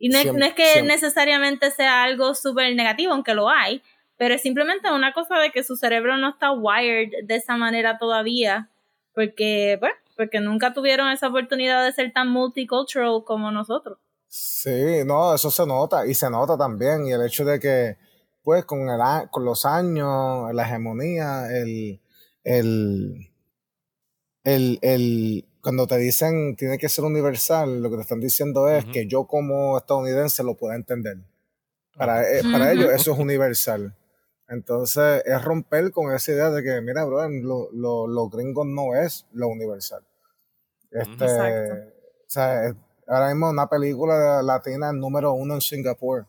y 0.00 0.08
no, 0.08 0.18
es, 0.18 0.54
que 0.54 0.82
necesariamente 0.82 1.70
sea 1.70 2.02
algo 2.02 2.34
súper 2.34 2.74
negativo, 2.74 3.12
aunque 3.12 3.32
lo 3.34 3.48
hay, 3.48 3.80
pero 4.16 4.34
es 4.34 4.42
simplemente 4.42 4.90
una 4.90 5.12
cosa 5.12 5.38
de 5.38 5.52
que 5.52 5.62
su 5.62 5.76
cerebro 5.76 6.16
no 6.16 6.30
está 6.30 6.50
wired 6.50 7.24
de 7.24 7.36
esa 7.36 7.56
manera 7.56 7.96
todavía, 7.96 8.68
porque, 9.14 9.76
pues, 9.78 9.92
porque 10.16 10.40
nunca 10.40 10.74
tuvieron 10.74 11.12
esa 11.12 11.28
oportunidad 11.28 11.84
de 11.84 11.92
ser 11.92 12.12
tan 12.12 12.28
multicultural 12.28 13.22
como 13.24 13.52
nosotros. 13.52 13.98
Sí, 14.26 15.04
no, 15.06 15.32
eso 15.32 15.48
se 15.48 15.64
nota, 15.64 16.04
y 16.08 16.14
se 16.14 16.28
nota 16.28 16.58
también, 16.58 17.06
y 17.06 17.12
el 17.12 17.24
hecho 17.24 17.44
de 17.44 17.60
que, 17.60 18.04
pues, 18.46 18.64
con, 18.64 18.88
el, 18.88 19.00
con 19.32 19.44
los 19.44 19.66
años, 19.66 20.54
la 20.54 20.62
hegemonía, 20.62 21.48
el, 21.50 22.00
el, 22.44 23.28
el, 24.44 24.78
el 24.82 25.48
cuando 25.60 25.88
te 25.88 25.98
dicen 25.98 26.54
tiene 26.54 26.78
que 26.78 26.88
ser 26.88 27.04
universal, 27.04 27.82
lo 27.82 27.90
que 27.90 27.96
te 27.96 28.02
están 28.02 28.20
diciendo 28.20 28.68
es 28.68 28.84
que 28.84 29.08
yo 29.08 29.26
como 29.26 29.76
estadounidense 29.76 30.44
lo 30.44 30.54
pueda 30.54 30.76
entender. 30.76 31.16
Para, 31.96 32.22
eh, 32.22 32.42
para 32.52 32.70
ellos 32.70 32.88
eso 32.94 33.14
es 33.14 33.18
universal. 33.18 33.96
Entonces 34.48 35.24
es 35.26 35.42
romper 35.42 35.90
con 35.90 36.14
esa 36.14 36.30
idea 36.30 36.50
de 36.50 36.62
que, 36.62 36.80
mira, 36.82 37.04
bro, 37.04 37.28
lo, 37.28 37.68
lo, 37.72 38.06
lo 38.06 38.28
gringo 38.28 38.64
no 38.64 38.94
es 38.94 39.26
lo 39.32 39.48
universal. 39.48 40.04
Este, 40.92 41.24
o 41.24 42.28
sea, 42.28 42.72
ahora 43.08 43.30
mismo 43.30 43.50
una 43.50 43.68
película 43.68 44.40
latina 44.40 44.92
número 44.92 45.32
uno 45.32 45.54
en 45.54 45.60
Singapur. 45.60 46.26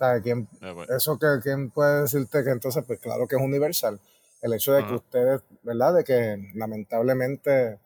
O 0.00 0.04
sea, 0.04 0.20
¿quién, 0.22 0.48
ah, 0.62 0.74
eso 0.96 1.18
que 1.18 1.26
quién 1.42 1.70
puede 1.70 2.02
decirte 2.02 2.42
que 2.42 2.50
entonces, 2.50 2.82
pues 2.86 2.98
claro 3.00 3.28
que 3.28 3.36
es 3.36 3.42
universal. 3.42 4.00
El 4.40 4.54
hecho 4.54 4.72
de 4.72 4.86
que 4.86 4.94
ustedes, 4.94 5.42
¿verdad? 5.62 5.96
De 5.96 6.04
que 6.04 6.52
lamentablemente 6.54 7.78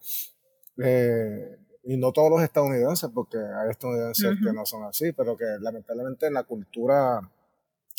eh, 0.78 1.56
y 1.84 1.96
no 1.96 2.12
todos 2.12 2.30
los 2.30 2.42
estadounidenses, 2.42 3.10
porque 3.12 3.36
hay 3.36 3.70
estadounidenses 3.70 4.36
que 4.42 4.52
no 4.52 4.64
son 4.64 4.84
así, 4.84 5.12
pero 5.12 5.36
que 5.36 5.44
lamentablemente 5.60 6.26
en 6.26 6.34
la 6.34 6.44
cultura 6.44 7.20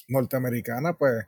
norteamericana, 0.07 0.93
pues 0.93 1.25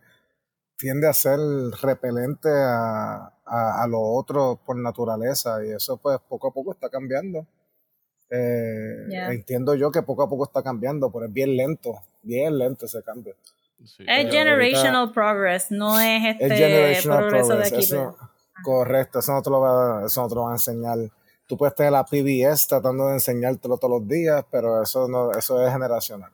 tiende 0.77 1.07
a 1.07 1.14
ser 1.14 1.39
repelente 1.81 2.49
a, 2.49 3.34
a, 3.45 3.88
lo 3.88 3.99
otro 3.99 4.59
por 4.65 4.77
naturaleza 4.77 5.64
y 5.65 5.72
eso 5.72 5.97
pues 5.97 6.19
poco 6.27 6.47
a 6.47 6.53
poco 6.53 6.72
está 6.72 6.89
cambiando. 6.89 7.47
Eh, 8.30 9.07
entiendo 9.30 9.73
yo 9.76 9.89
que 9.91 10.01
poco 10.01 10.23
a 10.23 10.30
poco 10.30 10.45
está 10.45 10.61
cambiando, 10.61 11.11
pero 11.11 11.26
es 11.26 11.34
bien 11.34 11.55
lento, 11.55 11.95
bien 12.27 12.57
lento 12.57 12.85
ese 12.85 13.01
cambio. 13.01 13.35
es 13.79 14.31
generational 14.31 15.11
progress, 15.11 15.71
no 15.71 15.99
es 15.99 16.35
este 16.39 17.01
progreso 17.03 17.57
de 17.57 17.67
aquí. 17.67 17.89
correcto, 18.63 19.19
eso 19.19 19.31
no, 19.33 19.41
te 19.41 19.49
lo 19.49 19.61
va, 19.61 20.05
eso 20.05 20.21
no 20.21 20.27
te 20.29 20.35
lo 20.35 20.43
va 20.43 20.51
a 20.51 20.55
enseñar 20.55 20.97
tú 21.47 21.57
puedes 21.57 21.73
tener 21.73 21.93
la 21.93 22.05
PBS 22.05 22.67
tratando 22.67 23.07
de 23.07 23.13
enseñártelo 23.13 23.77
todos 23.77 24.01
los 24.01 24.07
días, 24.07 24.45
pero 24.51 24.83
eso 24.83 25.07
no, 25.07 25.31
eso 25.31 25.65
es 25.65 25.71
generacional. 25.71 26.31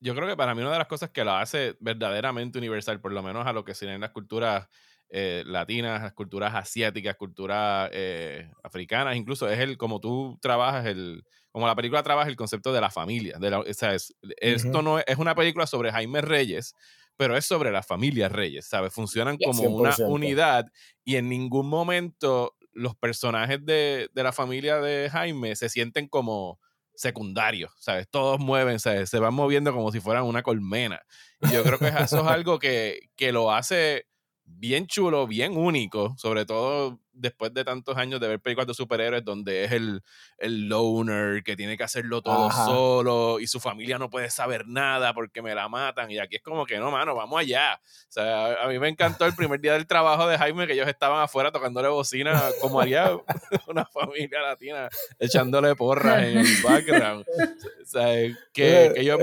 yo 0.00 0.14
creo 0.14 0.28
que 0.28 0.36
para 0.36 0.54
mí 0.54 0.60
una 0.60 0.72
de 0.72 0.78
las 0.78 0.86
cosas 0.86 1.10
que 1.10 1.24
la 1.24 1.40
hace 1.40 1.76
verdaderamente 1.80 2.58
universal, 2.58 3.00
por 3.00 3.12
lo 3.12 3.22
menos 3.22 3.46
a 3.46 3.52
lo 3.52 3.64
que 3.64 3.74
serían 3.74 4.00
las 4.00 4.10
culturas 4.10 4.68
eh, 5.08 5.42
latinas, 5.46 6.02
las 6.02 6.12
culturas 6.12 6.54
asiáticas, 6.54 7.16
culturas 7.16 7.90
eh, 7.92 8.50
africanas, 8.62 9.16
incluso 9.16 9.48
es 9.48 9.58
el 9.58 9.76
como 9.76 10.00
tú 10.00 10.38
trabajas 10.40 10.86
el 10.86 11.24
como 11.52 11.66
la 11.66 11.74
película 11.74 12.02
trabaja 12.02 12.28
el 12.28 12.36
concepto 12.36 12.72
de 12.72 12.80
la 12.80 12.90
familia, 12.90 13.38
de 13.38 13.54
o 13.54 13.64
sea, 13.74 13.94
esto 13.94 14.82
no 14.82 14.98
es, 14.98 15.04
es, 15.06 15.18
una 15.18 15.34
película 15.34 15.66
sobre 15.66 15.92
Jaime 15.92 16.20
Reyes, 16.20 16.74
pero 17.16 17.36
es 17.36 17.44
sobre 17.44 17.70
la 17.70 17.82
familia 17.82 18.28
Reyes, 18.28 18.66
¿sabes? 18.66 18.94
Funcionan 18.94 19.36
como 19.36 19.62
una 19.62 19.94
unidad 20.06 20.66
y 21.04 21.16
en 21.16 21.28
ningún 21.28 21.68
momento 21.68 22.54
los 22.72 22.96
personajes 22.96 23.64
de, 23.64 24.10
la 24.14 24.32
familia 24.32 24.80
de 24.80 25.10
Jaime 25.10 25.56
se 25.56 25.68
sienten 25.68 26.08
como 26.08 26.58
secundarios, 26.94 27.72
¿sabes? 27.78 28.08
Todos 28.10 28.38
mueven, 28.38 28.78
¿sabes? 28.78 29.10
Se 29.10 29.18
van 29.18 29.34
moviendo 29.34 29.72
como 29.72 29.90
si 29.90 30.00
fueran 30.00 30.24
una 30.24 30.42
colmena. 30.42 31.00
Y 31.42 31.52
yo 31.52 31.62
creo 31.62 31.78
que 31.78 31.88
eso 31.88 32.20
es 32.20 32.26
algo 32.26 32.58
que, 32.58 33.08
lo 33.32 33.52
hace 33.52 34.06
bien 34.44 34.86
chulo, 34.86 35.26
bien 35.26 35.56
único, 35.56 36.14
sobre 36.18 36.44
todo 36.44 37.00
después 37.20 37.52
de 37.54 37.64
tantos 37.64 37.96
años 37.96 38.20
de 38.20 38.28
ver 38.28 38.40
películas 38.40 38.66
de 38.66 38.74
superhéroes 38.74 39.24
donde 39.24 39.64
es 39.64 39.72
el, 39.72 40.02
el 40.38 40.68
loner 40.68 41.42
que 41.42 41.56
tiene 41.56 41.76
que 41.76 41.84
hacerlo 41.84 42.22
todo 42.22 42.50
solo 42.50 43.40
y 43.40 43.46
su 43.46 43.60
familia 43.60 43.98
no 43.98 44.10
puede 44.10 44.30
saber 44.30 44.66
nada 44.66 45.14
porque 45.14 45.42
me 45.42 45.54
la 45.54 45.68
matan. 45.68 46.10
Y 46.10 46.18
aquí 46.18 46.36
es 46.36 46.42
como 46.42 46.66
que 46.66 46.78
no, 46.78 46.90
mano, 46.90 47.14
vamos 47.14 47.40
allá. 47.40 47.80
O 47.82 48.12
sea, 48.12 48.62
a 48.62 48.68
mí 48.68 48.78
me 48.78 48.88
encantó 48.88 49.26
el 49.26 49.34
primer 49.34 49.60
día 49.60 49.74
del 49.74 49.86
trabajo 49.86 50.26
de 50.26 50.38
Jaime 50.38 50.66
que 50.66 50.72
ellos 50.72 50.88
estaban 50.88 51.22
afuera 51.22 51.52
tocándole 51.52 51.88
bocina 51.88 52.42
como 52.60 52.80
haría 52.80 53.10
una 53.68 53.84
familia 53.84 54.40
latina 54.40 54.88
echándole 55.18 55.74
porras 55.76 56.22
en 56.22 56.38
el 56.38 56.46
background. 56.64 57.24
O 57.28 57.86
sea, 57.86 58.06
que, 58.52 58.92
que 58.94 59.04
yo 59.04 59.18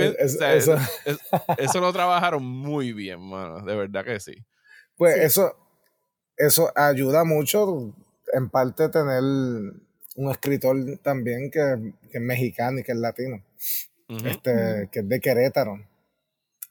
eso 1.58 1.80
lo 1.80 1.94
trabajaron 1.94 2.44
muy 2.44 2.94
bien, 2.94 3.22
mano. 3.22 3.62
De 3.62 3.76
verdad 3.76 4.04
que 4.04 4.20
sí. 4.20 4.36
Pues 4.96 5.18
eso, 5.18 5.67
eso 6.38 6.72
ayuda 6.76 7.24
mucho, 7.24 7.94
en 8.34 8.50
parte, 8.50 8.90
tener 8.90 9.22
un 9.22 10.32
escritor 10.32 10.78
también 11.02 11.50
que, 11.52 11.94
es 12.12 12.22
mexicano 12.22 12.80
y 12.80 12.84
que 12.84 12.92
es 12.92 12.98
latino, 12.98 13.44
este, 14.08 14.90
que 14.92 15.00
es 15.00 15.10
de 15.10 15.20
Querétaro, 15.20 15.76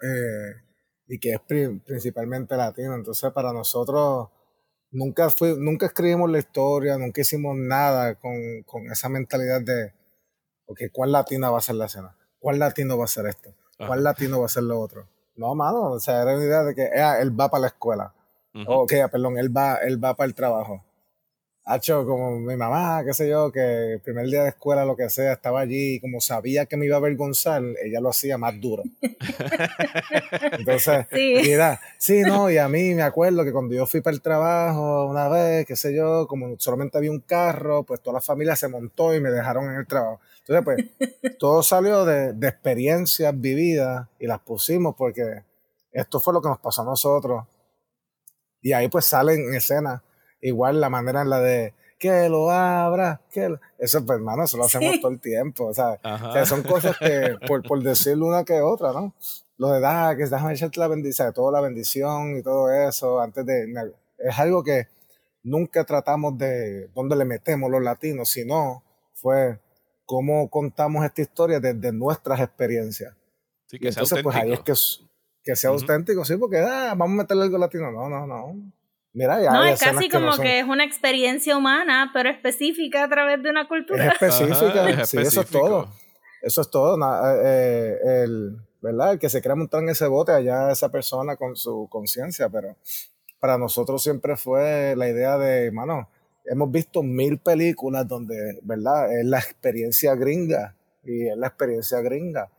eh, 0.03 0.63
y 1.09 1.19
que 1.19 1.35
es 1.35 1.41
principalmente 1.85 2.57
latino. 2.57 2.95
Entonces, 2.95 3.33
para 3.33 3.53
nosotros, 3.53 4.29
nunca, 4.91 5.31
fui, 5.31 5.55
nunca 5.59 5.87
escribimos 5.87 6.31
la 6.31 6.39
historia, 6.39 6.99
nunca 6.99 7.21
hicimos 7.21 7.57
nada 7.57 8.17
con, 8.17 8.33
esa 8.91 9.09
mentalidad 9.09 9.61
de, 9.63 9.93
ok, 10.67 10.81
¿cuál 10.93 11.13
latina 11.13 11.51
va 11.51 11.59
a 11.59 11.63
ser 11.63 11.77
la 11.77 11.87
escena? 11.87 12.17
¿Cuál 12.39 12.59
latino 12.59 12.99
va 12.99 13.05
a 13.05 13.09
ser 13.09 13.27
esto? 13.27 13.55
¿Cuál 13.79 14.05
latino 14.05 14.41
va 14.41 14.47
a 14.47 14.51
ser 14.51 14.63
lo 14.63 14.81
otro? 14.81 15.09
No, 15.37 15.55
mano, 15.55 15.91
o 15.91 16.01
sea, 16.01 16.23
era 16.23 16.35
una 16.35 16.45
idea 16.45 16.65
de 16.65 16.75
que 16.75 16.83
ah, 16.99 17.21
él 17.21 17.39
va 17.39 17.51
para 17.51 17.63
la 17.63 17.67
escuela. 17.69 18.15
Ok, 18.67 18.93
perdón, 19.11 19.39
él 19.39 19.55
va, 19.55 19.77
él 19.77 20.03
va 20.03 20.15
para 20.15 20.29
el 20.29 20.35
trabajo. 20.35 20.83
Hacho, 21.69 22.07
como 22.07 22.39
mi 22.39 22.55
mamá, 22.55 23.03
qué 23.05 23.13
sé 23.13 23.29
yo, 23.29 23.51
que 23.51 23.95
el 23.95 24.01
primer 24.01 24.27
día 24.27 24.45
de 24.45 24.51
escuela, 24.51 24.85
lo 24.85 24.95
que 24.95 25.11
sea, 25.11 25.33
estaba 25.33 25.59
allí 25.61 25.95
y 25.95 26.01
como 26.01 26.21
sabía 26.21 26.67
que 26.67 26.77
me 26.77 26.87
iba 26.87 26.95
a 26.95 26.99
avergonzar, 26.99 27.61
ella 27.83 28.01
lo 28.01 28.11
hacía 28.11 28.39
más 28.39 28.61
duro. 28.61 28.85
Entonces, 30.53 31.07
sí. 31.11 31.39
mira, 31.43 31.81
sí, 31.99 32.21
no, 32.21 32.53
y 32.53 32.59
a 32.59 32.69
mí 32.69 32.95
me 32.95 33.03
acuerdo 33.03 33.43
que 33.43 33.51
cuando 33.51 33.75
yo 33.75 33.85
fui 33.85 34.01
para 34.01 34.15
el 34.15 34.23
trabajo 34.23 35.07
una 35.07 35.29
vez, 35.29 35.67
qué 35.67 35.75
sé 35.75 35.93
yo, 35.93 36.29
como 36.29 36.55
solamente 36.57 36.99
había 36.99 37.11
un 37.11 37.19
carro, 37.19 37.83
pues 37.83 38.01
toda 38.01 38.15
la 38.15 38.21
familia 38.21 38.55
se 38.55 38.69
montó 38.69 39.13
y 39.13 39.21
me 39.21 39.33
dejaron 39.33 39.65
en 39.65 39.75
el 39.75 39.89
trabajo. 39.89 40.21
Entonces, 40.47 40.65
pues, 40.65 41.37
todo 41.41 41.65
salió 41.65 42.05
de, 42.05 42.33
de 42.33 42.47
experiencias 42.47 43.35
vividas 43.41 44.07
y 44.21 44.29
las 44.29 44.39
pusimos 44.39 44.95
porque 44.95 45.43
esto 45.91 46.21
fue 46.21 46.33
lo 46.33 46.41
que 46.41 46.49
nos 46.49 46.61
pasó 46.61 46.83
a 46.83 46.85
nosotros. 46.85 47.45
Y 48.67 48.73
ahí 48.73 48.89
pues 48.89 49.05
salen 49.05 49.43
en 49.43 49.55
escena. 49.55 50.03
Igual 50.41 50.81
la 50.81 50.91
manera 50.91 51.23
en 51.23 51.31
la 51.31 51.39
de 51.39 51.73
que 52.01 52.29
lo 52.29 52.51
abra, 52.51 53.21
que 53.31 53.57
eso 53.79 54.05
pues 54.05 54.19
hermano, 54.19 54.43
eso 54.43 54.57
lo 54.57 54.65
hacemos 54.65 55.01
todo 55.01 55.13
el 55.13 55.21
tiempo, 55.21 55.67
o 55.67 55.73
sea, 55.73 56.01
son 56.45 56.65
cosas 56.65 56.99
que 56.99 57.37
por, 57.47 57.63
por 57.63 57.81
decirlo 57.81 58.27
una 58.27 58.45
que 58.45 58.61
otra, 58.61 58.93
¿no? 58.93 59.15
Lo 59.57 59.71
de 59.71 59.87
ah, 59.87 60.15
que 60.19 60.25
déjame 60.25 60.55
echarte 60.55 60.81
la 60.81 60.89
bendición, 60.89 61.33
toda 61.33 61.53
la 61.53 61.61
bendición 61.61 62.39
y 62.39 62.43
todo 62.43 62.73
eso, 62.73 63.21
antes 63.21 63.47
de, 63.47 63.73
es 64.19 64.37
algo 64.37 64.65
que 64.65 64.89
nunca 65.45 65.85
tratamos 65.85 66.37
de 66.37 66.89
dónde 66.89 67.15
le 67.15 67.25
metemos 67.25 67.71
los 67.71 67.81
latinos, 67.81 68.31
sino 68.31 68.83
fue 69.15 69.61
cómo 70.07 70.51
contamos 70.51 71.05
esta 71.05 71.23
historia 71.23 71.61
desde 71.61 71.93
nuestras 71.93 72.41
experiencias. 72.41 73.15
Sí, 73.67 73.79
que 73.79 73.89
entonces, 73.91 74.25
pues 74.25 74.35
ahí 74.35 74.53
es 74.53 74.61
que, 74.61 74.73
que 75.47 75.55
sea 75.55 75.71
auténtico, 75.71 76.25
sí, 76.25 76.37
porque 76.37 76.59
ah, 76.59 76.95
vamos 76.97 77.15
a 77.15 77.23
meterle 77.23 77.45
algo 77.45 77.57
latino. 77.57 77.93
No, 77.93 78.09
no, 78.09 78.27
no. 78.27 78.57
Mira, 79.13 79.41
ya 79.41 79.53
no, 79.53 79.65
es 79.65 79.81
casi 79.81 80.09
como 80.11 80.37
que 80.37 80.59
es 80.59 80.67
una 80.67 80.85
experiencia 80.85 81.57
humana, 81.57 82.11
pero 82.13 82.29
específica 82.29 83.05
a 83.05 83.09
través 83.09 83.41
de 83.43 83.49
una 83.49 83.69
cultura. 83.69 84.09
Es 84.09 84.13
específica, 84.15 85.07
sí, 85.07 85.19
eso 85.19 85.43
es 85.43 85.47
todo. 85.49 85.89
Eso 86.43 86.61
es 86.61 86.71
todo. 86.71 86.99
Eh, 87.45 87.97
el, 88.25 88.57
¿verdad? 88.83 89.13
el 89.13 89.19
que 89.21 89.29
se 89.29 89.41
quiera 89.41 89.55
montar 89.55 89.85
en 89.85 89.91
ese 89.91 90.09
bote, 90.09 90.33
allá 90.33 90.73
esa 90.73 90.91
persona 90.91 91.37
con 91.37 91.55
su 91.55 91.87
conciencia, 91.89 92.49
pero 92.49 92.77
para 93.39 93.57
nosotros 93.57 94.03
siempre 94.03 94.37
fue 94.37 94.95
la 94.97 95.09
idea 95.09 95.39
de, 95.39 95.71
mano, 95.71 96.11
hemos 96.45 96.73
visto 96.73 97.05
mil 97.05 97.39
películas 97.39 98.07
donde, 98.09 98.59
¿verdad? 98.63 99.17
Es 99.17 99.25
la 99.25 99.39
experiencia 99.39 100.17
gringa 100.17 100.75
y 101.05 101.29
es 101.29 101.37
la 101.37 101.47
experiencia 101.47 102.01
gringa 102.01 102.51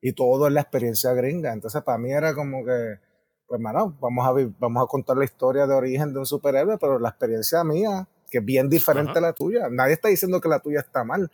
y 0.00 0.12
todo 0.12 0.46
es 0.46 0.52
la 0.52 0.60
experiencia 0.60 1.12
gringa. 1.12 1.52
Entonces, 1.52 1.82
para 1.82 1.98
mí 1.98 2.12
era 2.12 2.34
como 2.34 2.64
que, 2.64 3.00
pues, 3.46 3.60
mano, 3.60 3.96
vamos 4.00 4.26
a, 4.26 4.32
vamos 4.58 4.82
a 4.82 4.86
contar 4.86 5.16
la 5.16 5.24
historia 5.24 5.66
de 5.66 5.74
origen 5.74 6.12
de 6.12 6.20
un 6.20 6.26
superhéroe, 6.26 6.78
pero 6.78 6.98
la 6.98 7.08
experiencia 7.08 7.64
mía, 7.64 8.08
que 8.30 8.38
es 8.38 8.44
bien 8.44 8.68
diferente 8.68 9.18
a 9.18 9.22
la 9.22 9.32
tuya. 9.32 9.68
Nadie 9.70 9.94
está 9.94 10.08
diciendo 10.08 10.40
que 10.40 10.48
la 10.48 10.60
tuya 10.60 10.80
está 10.80 11.04
mal, 11.04 11.30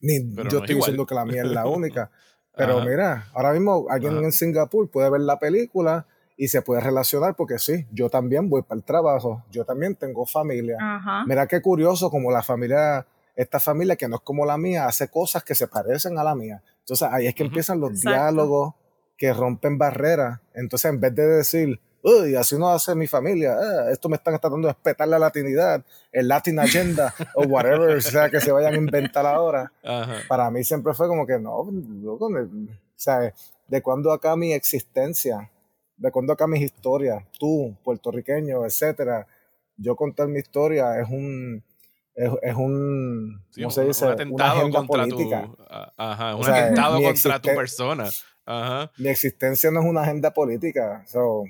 ni 0.00 0.34
yo 0.50 0.58
estoy 0.58 0.76
diciendo 0.76 1.06
que 1.06 1.14
la 1.14 1.24
mía 1.24 1.42
es 1.42 1.50
la 1.50 1.66
única. 1.66 2.10
Pero 2.56 2.80
mira, 2.80 3.28
ahora 3.34 3.52
mismo 3.52 3.86
alguien 3.88 4.16
en 4.16 4.32
Singapur 4.32 4.90
puede 4.90 5.08
ver 5.10 5.20
la 5.20 5.38
película 5.38 6.06
y 6.36 6.48
se 6.48 6.60
puede 6.60 6.80
relacionar 6.80 7.36
porque 7.36 7.58
sí, 7.58 7.86
yo 7.92 8.10
también 8.10 8.50
voy 8.50 8.62
para 8.62 8.78
el 8.78 8.84
trabajo, 8.84 9.44
yo 9.50 9.64
también 9.64 9.94
tengo 9.94 10.26
familia. 10.26 10.76
Mira 11.26 11.46
qué 11.46 11.62
curioso 11.62 12.10
como 12.10 12.32
la 12.32 12.42
familia, 12.42 13.06
esta 13.36 13.60
familia 13.60 13.94
que 13.94 14.08
no 14.08 14.16
es 14.16 14.22
como 14.22 14.44
la 14.44 14.58
mía, 14.58 14.86
hace 14.86 15.08
cosas 15.08 15.44
que 15.44 15.54
se 15.54 15.68
parecen 15.68 16.18
a 16.18 16.24
la 16.24 16.34
mía. 16.34 16.62
Entonces 16.88 17.08
ahí 17.12 17.26
es 17.26 17.34
que 17.34 17.42
empiezan 17.42 17.80
los 17.80 18.00
diálogos 18.00 18.72
que 19.18 19.34
rompen 19.34 19.76
barreras. 19.76 20.40
Entonces 20.54 20.90
en 20.90 20.98
vez 21.00 21.14
de 21.14 21.26
decir, 21.26 21.78
uy, 22.02 22.34
así 22.34 22.56
no 22.56 22.70
hace 22.70 22.94
mi 22.94 23.06
familia, 23.06 23.56
ah, 23.60 23.90
esto 23.90 24.08
me 24.08 24.16
están 24.16 24.40
tratando 24.40 24.68
de 24.68 24.72
respetar 24.72 25.06
la 25.06 25.18
latinidad, 25.18 25.84
el 26.10 26.28
Latin 26.28 26.58
Agenda 26.58 27.14
o 27.34 27.42
whatever 27.42 28.00
sea 28.02 28.30
que 28.30 28.40
se 28.40 28.52
vayan 28.52 28.72
a 28.72 28.76
inventar 28.78 29.26
ahora, 29.26 29.70
para 30.28 30.50
mí 30.50 30.64
siempre 30.64 30.94
fue 30.94 31.08
como 31.08 31.26
que 31.26 31.38
no, 31.38 31.70
loco, 32.00 32.26
o 32.26 32.48
sea, 32.94 33.34
de 33.66 33.82
cuando 33.82 34.10
acá 34.10 34.34
mi 34.34 34.54
existencia 34.54 35.50
de 35.98 36.10
cuando 36.12 36.32
acá 36.32 36.46
mis 36.46 36.62
historias, 36.62 37.24
tú, 37.38 37.76
puertorriqueño, 37.84 38.64
etcétera, 38.64 39.26
yo 39.76 39.96
contar 39.96 40.28
mi 40.28 40.38
historia 40.38 40.98
es 41.00 41.08
un 41.08 41.62
es, 42.42 42.54
un 42.54 43.44
¿cómo 43.54 43.70
se 43.70 43.84
dice? 43.84 44.06
Un 44.06 44.12
atentado 44.12 44.70
contra 44.70 45.04
política. 45.06 45.48
tu 45.48 45.64
ajá, 45.96 46.34
un 46.34 46.48
atentado 46.48 47.02
contra 47.02 47.40
tu 47.40 47.48
persona. 47.54 48.08
Ajá. 48.44 48.90
Mi 48.96 49.08
existencia 49.08 49.70
no 49.70 49.80
es 49.80 49.86
una 49.86 50.02
agenda 50.02 50.32
política. 50.32 51.04
So, 51.06 51.44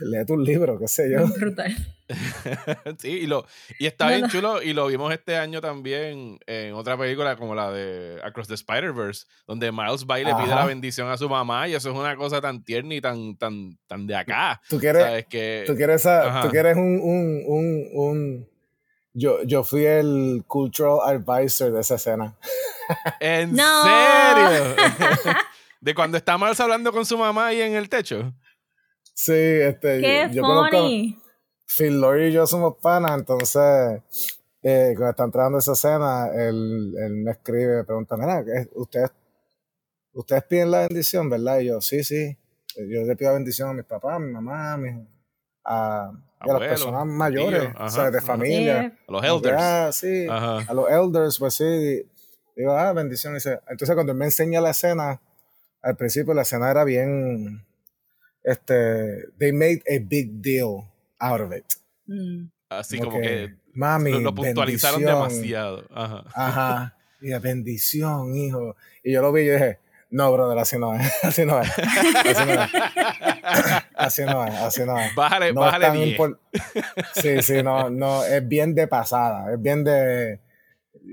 lee 0.00 0.24
tu 0.24 0.38
libro, 0.38 0.78
qué 0.78 0.88
sé 0.88 1.10
yo. 1.10 1.26
Brutal. 1.26 1.74
sí, 2.98 3.08
y, 3.08 3.26
lo, 3.26 3.46
y 3.78 3.86
está 3.86 4.08
bien 4.08 4.28
chulo. 4.28 4.62
Y 4.62 4.72
lo 4.72 4.86
vimos 4.86 5.12
este 5.12 5.36
año 5.36 5.60
también 5.60 6.38
en 6.46 6.74
otra 6.74 6.96
película 6.96 7.36
como 7.36 7.54
la 7.54 7.70
de 7.70 8.20
Across 8.22 8.48
the 8.48 8.54
Spider-Verse, 8.54 9.26
donde 9.46 9.70
Miles 9.70 10.06
Bay 10.06 10.24
le 10.24 10.34
pide 10.34 10.48
la 10.48 10.64
bendición 10.66 11.08
a 11.08 11.16
su 11.16 11.28
mamá. 11.28 11.68
Y 11.68 11.74
eso 11.74 11.90
es 11.90 11.96
una 11.96 12.16
cosa 12.16 12.40
tan 12.40 12.64
tierna 12.64 12.94
y 12.94 13.00
tan, 13.00 13.36
tan, 13.36 13.78
tan 13.86 14.06
de 14.06 14.16
acá. 14.16 14.60
Tú 14.68 14.78
quieres, 14.78 15.26
Que, 15.26 15.64
tú 15.66 15.76
quieres, 15.76 16.02
tú 16.02 16.48
quieres 16.48 16.76
un, 16.76 17.00
un, 17.02 17.42
un, 17.46 17.88
un, 17.92 18.49
Yo, 19.12 19.42
yo 19.42 19.64
fui 19.64 19.84
el 19.84 20.44
cultural 20.46 21.00
advisor 21.04 21.72
de 21.72 21.80
esa 21.80 21.96
escena. 21.96 22.36
¿En 23.20 23.56
serio? 23.56 24.76
de 25.80 25.94
cuando 25.94 26.16
está 26.16 26.38
Miles 26.38 26.60
hablando 26.60 26.92
con 26.92 27.04
su 27.04 27.18
mamá 27.18 27.48
ahí 27.48 27.60
en 27.60 27.74
el 27.74 27.88
techo. 27.88 28.32
Sí, 29.14 29.32
este. 29.32 30.00
Qué 30.00 30.30
yo, 30.32 30.42
funny. 30.42 31.20
Phil 31.66 32.00
Lori 32.00 32.26
y 32.26 32.32
yo 32.32 32.46
somos 32.46 32.76
panas, 32.80 33.12
entonces 33.12 34.02
eh, 34.62 34.92
cuando 34.96 35.10
está 35.10 35.24
entrando 35.24 35.58
esa 35.58 35.72
escena, 35.72 36.28
él, 36.34 36.94
él 36.98 37.12
me 37.16 37.30
escribe, 37.30 37.76
me 37.76 37.84
pregunta, 37.84 38.16
mira, 38.16 38.44
ustedes, 38.74 39.10
ustedes 40.12 40.44
piden 40.44 40.70
la 40.70 40.80
bendición, 40.80 41.30
¿verdad? 41.30 41.60
Y 41.60 41.66
yo, 41.66 41.80
sí, 41.80 42.04
sí. 42.04 42.36
Yo 42.76 43.02
le 43.04 43.16
pido 43.16 43.32
bendición 43.34 43.70
a 43.70 43.72
mis 43.72 43.84
papás, 43.84 44.16
a 44.16 44.18
mi 44.18 44.32
mamá, 44.32 44.74
a, 44.74 44.76
mi, 44.76 45.06
a, 45.64 46.12
las 46.46 46.58
personas 46.58 47.06
mayores, 47.06 47.70
o 47.78 47.88
sea, 47.90 48.10
de 48.10 48.20
familia. 48.20 48.96
A 49.06 49.12
los 49.12 49.24
elders. 49.24 49.96
Sí, 49.96 50.26
a 50.28 50.72
los 50.72 50.90
elders, 50.90 51.38
pues 51.38 51.54
sí. 51.54 52.06
Digo, 52.56 52.72
ah, 52.72 52.92
bendición. 52.92 53.34
Entonces, 53.34 53.94
cuando 53.94 54.12
él 54.12 54.18
me 54.18 54.26
enseña 54.26 54.60
la 54.60 54.70
escena, 54.70 55.20
al 55.82 55.96
principio 55.96 56.34
la 56.34 56.42
escena 56.42 56.70
era 56.70 56.84
bien 56.84 57.64
este, 58.42 59.28
they 59.38 59.52
made 59.52 59.82
a 59.88 59.98
big 59.98 60.40
deal 60.40 60.84
out 61.18 61.40
of 61.40 61.52
it. 61.52 61.64
Mm. 62.06 62.46
Así 62.68 62.98
como, 62.98 63.20
que, 63.20 63.54
mami, 63.72 64.20
lo, 64.20 64.34
puntualizaron 64.34 65.02
demasiado. 65.04 65.84
Ajá. 65.94 66.24
Ajá. 66.34 66.96
Y 67.22 67.38
bendición, 67.38 68.34
hijo. 68.34 68.76
Y 69.04 69.12
yo 69.12 69.20
lo 69.20 69.30
vi 69.30 69.42
y 69.42 69.50
dije, 69.50 69.78
no, 70.10 70.32
brother, 70.32 70.58
así 70.60 70.78
no 70.78 70.94
es. 70.94 71.24
Así 71.24 71.44
no 71.44 71.60
es. 71.60 71.70
Así 71.78 72.44
no 72.44 72.62
es. 72.62 72.70
Así 73.94 74.24
no 74.24 74.46
es. 74.46 74.54
Así 74.54 74.84
no 74.84 74.98
es. 74.98 75.14
Bájale, 75.14 75.52
bájale 75.52 76.16
Sí, 77.14 77.42
sí, 77.42 77.62
no, 77.62 77.90
no, 77.90 78.24
es 78.24 78.46
bien 78.46 78.74
de 78.74 78.88
pasada. 78.88 79.52
Es 79.52 79.60
bien 79.60 79.84
de, 79.84 80.40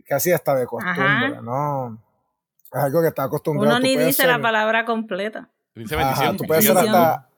casi 0.07 0.31
hasta 0.31 0.55
de 0.55 0.65
costumbre, 0.65 1.41
¿no? 1.41 2.03
Es 2.73 2.81
algo 2.81 3.01
que 3.01 3.07
está 3.07 3.23
acostumbrado. 3.23 3.77
Uno 3.77 3.79
ni 3.79 3.95
dice 3.95 4.27
la 4.27 4.41
palabra 4.41 4.85
completa 4.85 5.49
tú, 6.37 6.43
puedes 6.45 6.65
ser 6.65 6.77
hasta, 6.77 7.29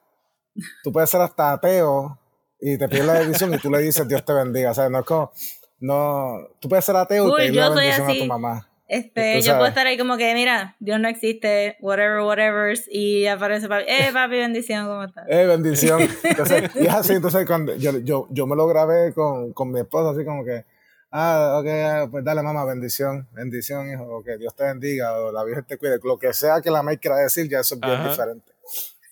tú 0.83 0.91
puedes 0.91 1.09
ser 1.09 1.21
hasta 1.21 1.53
ateo 1.53 2.19
y 2.59 2.77
te 2.77 2.87
pide 2.87 3.03
la 3.03 3.13
bendición 3.13 3.53
y 3.53 3.57
tú 3.57 3.69
le 3.69 3.79
dices 3.79 4.07
Dios 4.07 4.23
te 4.23 4.33
bendiga. 4.33 4.71
O 4.71 4.73
sea, 4.73 4.89
no 4.89 4.99
es 4.99 5.05
como, 5.05 5.31
no, 5.79 6.37
tú 6.59 6.69
puedes 6.69 6.85
ser 6.85 6.95
ateo 6.95 7.27
y 7.27 7.31
Uy, 7.31 7.37
pedirle 7.37 7.57
yo 7.57 7.69
la 7.69 7.75
bendición 7.75 8.09
a 8.09 8.13
tu 8.13 8.25
mamá. 8.25 8.68
Este, 8.89 9.39
yo 9.43 9.53
puedo 9.53 9.67
estar 9.67 9.85
ahí 9.85 9.99
como 9.99 10.17
que, 10.17 10.33
mira, 10.33 10.75
Dios 10.79 10.99
no 10.99 11.07
existe, 11.07 11.77
whatever, 11.79 12.21
whatever, 12.21 12.75
y 12.89 13.27
aparece 13.27 13.67
papi, 13.69 13.85
eh, 13.87 14.09
papi, 14.13 14.37
bendición, 14.37 14.87
¿cómo 14.87 15.03
estás? 15.03 15.25
Eh, 15.29 15.45
bendición. 15.45 16.01
Entonces, 16.23 16.71
y 16.75 16.87
es 16.87 16.93
así, 16.93 17.13
entonces 17.13 17.45
cuando 17.45 17.75
yo, 17.75 17.99
yo, 17.99 18.27
yo 18.31 18.47
me 18.47 18.55
lo 18.55 18.65
grabé 18.65 19.13
con, 19.13 19.53
con 19.53 19.71
mi 19.71 19.79
esposa, 19.79 20.09
así 20.09 20.25
como 20.25 20.43
que, 20.43 20.65
ah, 21.11 21.59
ok, 21.59 21.67
ah, 21.67 22.07
pues 22.09 22.23
dale 22.25 22.41
mamá, 22.41 22.65
bendición, 22.65 23.27
bendición, 23.31 23.91
hijo, 23.91 24.05
o 24.05 24.23
que 24.23 24.37
Dios 24.37 24.55
te 24.55 24.63
bendiga, 24.63 25.19
o 25.19 25.31
la 25.31 25.43
Virgen 25.43 25.65
te 25.65 25.77
cuide, 25.77 25.99
lo 26.03 26.17
que 26.17 26.33
sea 26.33 26.59
que 26.59 26.71
la 26.71 26.79
mamá 26.81 26.97
quiera 26.97 27.17
decir, 27.17 27.47
ya 27.47 27.59
eso 27.59 27.75
es 27.75 27.81
bien 27.81 27.93
Ajá. 27.93 28.09
diferente. 28.09 28.51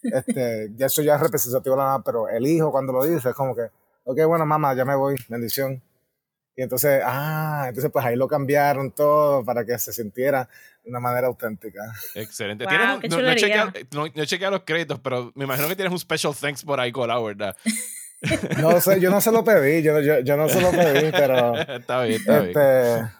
Este, 0.02 0.72
ya 0.76 0.88
eso 0.88 1.04
ya 1.04 1.16
es 1.16 1.22
representativo 1.22 1.76
de 1.76 1.82
la 1.84 1.88
mamá, 1.90 2.04
pero 2.04 2.28
el 2.28 2.48
hijo 2.48 2.72
cuando 2.72 2.94
lo 2.94 3.04
dice 3.04 3.30
es 3.30 3.36
como 3.36 3.56
que, 3.56 3.70
ok, 4.06 4.26
bueno, 4.26 4.44
mamá, 4.48 4.74
ya 4.74 4.86
me 4.86 4.96
voy, 4.96 5.18
bendición. 5.30 5.84
Y 6.58 6.64
entonces, 6.64 7.02
ah, 7.06 7.66
entonces 7.70 7.92
pues 7.94 8.04
ahí 8.04 8.16
lo 8.16 8.28
cambiaron 8.28 8.92
todo 8.92 9.46
para 9.46 9.64
que 9.64 9.78
se 9.78 9.94
sintiera 9.94 10.50
de 10.84 10.90
una 10.90 11.00
manera 11.00 11.28
auténtica. 11.28 11.80
Excelente. 12.16 12.66
Wow, 12.66 12.70
Tienes 12.72 12.96
un- 12.96 13.02
qué 13.02 13.08
no, 13.10 13.16
no, 13.18 13.22
he 13.22 13.36
chulería. 13.36 13.48
chequeado, 13.72 13.72
no, 13.94 14.12
no 14.16 14.24
he 14.24 14.28
chequeado 14.28 14.52
los 14.56 14.64
créditos, 14.66 15.00
pero 15.00 15.32
me 15.36 15.46
imagino 15.46 15.68
que 15.68 15.76
tienes 15.76 15.94
un 15.94 16.00
special 16.00 16.34
thanks 16.36 16.64
por 16.66 16.80
ahí 16.80 16.92
colado, 16.92 17.24
¿verdad? 17.24 17.56
No 18.60 18.82
sé, 18.82 19.00
yo 19.00 19.12
no 19.12 19.22
se 19.22 19.32
lo 19.32 19.44
pedí, 19.44 19.84
yo, 19.84 20.00
yo, 20.02 20.20
yo 20.22 20.36
no 20.38 20.50
se 20.50 20.60
lo 20.60 20.72
pedí, 20.72 21.12
pero... 21.12 21.56
está 21.78 22.02
bien, 22.02 22.20
está 22.20 22.40
bien. 22.40 22.50
Este, 22.50 23.12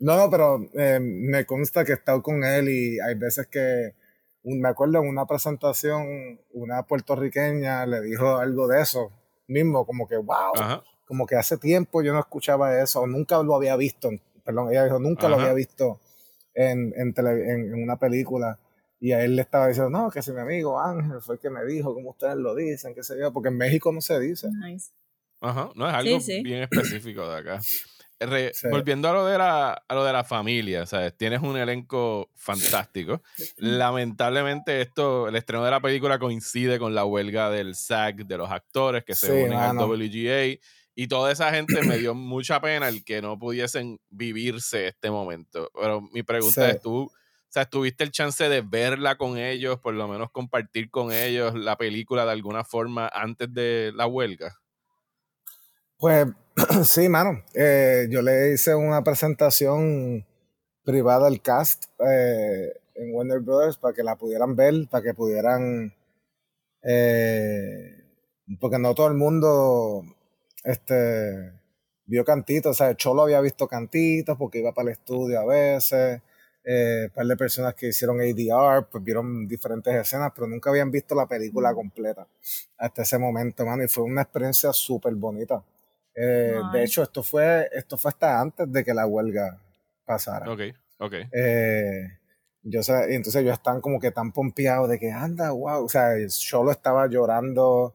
no, 0.00 0.16
no, 0.18 0.28
pero 0.30 0.60
eh, 0.74 0.98
me 1.00 1.46
consta 1.46 1.82
que 1.86 1.92
he 1.92 1.94
estado 1.94 2.20
con 2.22 2.44
él 2.44 2.68
y 2.68 3.00
hay 3.00 3.14
veces 3.14 3.46
que 3.46 3.94
un- 4.42 4.60
me 4.60 4.68
acuerdo 4.68 4.98
en 4.98 5.08
una 5.08 5.24
presentación, 5.24 6.38
una 6.52 6.82
puertorriqueña 6.82 7.86
le 7.86 8.02
dijo 8.02 8.36
algo 8.36 8.68
de 8.68 8.82
eso 8.82 9.10
mismo, 9.46 9.86
como 9.86 10.06
que 10.06 10.18
wow, 10.18 10.52
Ajá. 10.60 10.82
Como 11.04 11.26
que 11.26 11.36
hace 11.36 11.58
tiempo 11.58 12.02
yo 12.02 12.12
no 12.12 12.20
escuchaba 12.20 12.80
eso, 12.80 13.00
o 13.00 13.06
nunca 13.06 13.42
lo 13.42 13.54
había 13.56 13.76
visto, 13.76 14.10
perdón, 14.44 14.70
ella 14.70 14.84
dijo, 14.84 14.98
nunca 14.98 15.28
lo 15.28 15.34
Ajá. 15.36 15.44
había 15.44 15.54
visto 15.54 16.00
en, 16.54 16.92
en, 16.96 17.12
tele- 17.14 17.50
en, 17.52 17.74
en 17.74 17.82
una 17.82 17.96
película. 17.98 18.58
Y 19.00 19.12
a 19.12 19.22
él 19.22 19.36
le 19.36 19.42
estaba 19.42 19.66
diciendo, 19.68 19.90
no, 19.90 20.10
que 20.10 20.22
si 20.22 20.32
mi 20.32 20.40
amigo 20.40 20.80
Ángel 20.80 21.20
fue 21.20 21.34
el 21.34 21.40
que 21.40 21.50
me 21.50 21.62
dijo, 21.66 21.92
como 21.92 22.10
ustedes 22.10 22.36
lo 22.36 22.54
dicen, 22.54 22.94
qué 22.94 23.02
sé 23.02 23.18
yo, 23.18 23.32
porque 23.32 23.48
en 23.50 23.56
México 23.58 23.92
no 23.92 24.00
se 24.00 24.18
dice. 24.18 24.48
Nice. 24.50 24.92
Ajá, 25.40 25.70
no 25.74 25.86
es 25.86 25.94
algo 25.94 26.20
sí. 26.20 26.42
bien 26.42 26.62
específico 26.62 27.28
de 27.28 27.36
acá. 27.38 27.60
Re- 28.20 28.52
Sí. 28.54 28.68
Volviendo 28.70 29.08
a 29.10 29.12
lo 29.12 29.26
de 29.26 29.36
la 29.36 29.72
a 29.72 29.94
lo 29.94 30.04
de 30.04 30.12
la 30.12 30.24
familia, 30.24 30.86
¿sabes? 30.86 31.14
Tienes 31.16 31.42
un 31.42 31.56
elenco 31.58 32.30
fantástico. 32.34 33.20
Lamentablemente 33.78 34.80
esto, 34.80 35.28
el 35.28 35.36
estreno 35.36 35.64
de 35.64 35.70
la 35.72 35.80
película 35.80 36.18
coincide 36.18 36.78
con 36.78 36.94
la 36.94 37.04
huelga 37.04 37.50
del 37.50 37.74
SAG 37.74 38.24
de 38.26 38.38
los 38.38 38.50
actores 38.50 39.04
que 39.04 39.14
se 39.14 39.26
Sí, 39.26 39.32
unen 39.32 39.58
al 39.58 39.74
mano. 39.74 39.88
WGA 39.88 40.56
y 40.94 41.08
toda 41.08 41.32
esa 41.32 41.50
gente 41.52 41.82
me 41.82 41.98
dio 41.98 42.14
mucha 42.14 42.60
pena 42.60 42.88
el 42.88 43.04
que 43.04 43.20
no 43.22 43.38
pudiesen 43.38 43.98
vivirse 44.10 44.88
este 44.88 45.10
momento. 45.10 45.70
Pero 45.74 46.02
mi 46.12 46.22
pregunta 46.22 46.70
Sí. 46.70 46.70
es 46.70 46.80
tú, 46.80 47.04
o 47.04 47.10
sea, 47.48 47.64
¿tuviste 47.66 48.04
el 48.04 48.10
chance 48.12 48.48
de 48.48 48.62
verla 48.62 49.16
con 49.16 49.38
ellos, 49.38 49.78
por 49.80 49.94
lo 49.94 50.08
menos 50.08 50.30
compartir 50.30 50.90
con 50.90 51.12
ellos 51.12 51.54
la 51.54 51.76
película 51.76 52.24
de 52.24 52.32
alguna 52.32 52.64
forma 52.64 53.08
antes 53.12 53.52
de 53.52 53.92
la 53.94 54.06
huelga? 54.06 54.56
Pues 55.98 56.26
sí, 56.84 57.08
mano. 57.08 57.42
Eh, 57.54 58.06
yo 58.10 58.22
le 58.22 58.52
hice 58.52 58.74
una 58.74 59.02
presentación 59.02 60.26
privada 60.84 61.26
al 61.28 61.40
cast 61.40 61.84
eh, 62.06 62.72
en 62.94 63.14
Warner 63.14 63.40
Brothers 63.40 63.78
para 63.78 63.94
que 63.94 64.02
la 64.02 64.16
pudieran 64.16 64.54
ver, 64.56 64.74
para 64.90 65.02
que 65.04 65.14
pudieran. 65.14 65.94
eh, 66.82 68.02
porque 68.60 68.78
no 68.78 68.94
todo 68.94 69.08
el 69.08 69.14
mundo 69.14 70.04
este, 70.64 71.52
vio 72.06 72.24
cantitos. 72.24 72.72
O 72.72 72.74
sea, 72.74 72.96
Cholo 72.96 73.22
había 73.22 73.40
visto 73.40 73.68
cantitos 73.68 74.36
porque 74.36 74.58
iba 74.58 74.72
para 74.72 74.88
el 74.88 74.92
estudio 74.92 75.40
a 75.40 75.46
veces. 75.46 76.20
Eh, 76.66 77.04
un 77.08 77.10
par 77.10 77.26
de 77.26 77.36
personas 77.36 77.74
que 77.74 77.88
hicieron 77.88 78.18
ADR, 78.20 78.86
pues 78.90 79.04
vieron 79.04 79.46
diferentes 79.46 79.94
escenas, 79.94 80.32
pero 80.34 80.46
nunca 80.46 80.70
habían 80.70 80.90
visto 80.90 81.14
la 81.14 81.26
película 81.26 81.74
completa 81.74 82.26
hasta 82.78 83.02
ese 83.02 83.18
momento, 83.18 83.66
mano. 83.66 83.84
Y 83.84 83.88
fue 83.88 84.04
una 84.04 84.22
experiencia 84.22 84.72
súper 84.72 85.14
bonita. 85.14 85.62
Eh, 86.14 86.58
de 86.72 86.84
hecho, 86.84 87.02
esto 87.02 87.22
fue, 87.22 87.68
esto 87.72 87.98
fue 87.98 88.10
hasta 88.10 88.40
antes 88.40 88.70
de 88.72 88.82
que 88.82 88.94
la 88.94 89.06
huelga 89.06 89.60
pasara. 90.06 90.50
Ok, 90.50 90.60
ok. 90.98 91.14
Eh, 91.32 92.18
yo 92.62 92.82
sé, 92.82 92.94
y 93.10 93.14
entonces 93.14 93.42
ellos 93.42 93.54
están 93.54 93.82
como 93.82 94.00
que 94.00 94.10
tan 94.10 94.32
pompeados 94.32 94.88
de 94.88 94.98
que 94.98 95.10
anda, 95.10 95.50
wow. 95.50 95.84
O 95.84 95.88
sea, 95.88 96.12
Solo 96.28 96.70
estaba 96.70 97.06
llorando, 97.08 97.94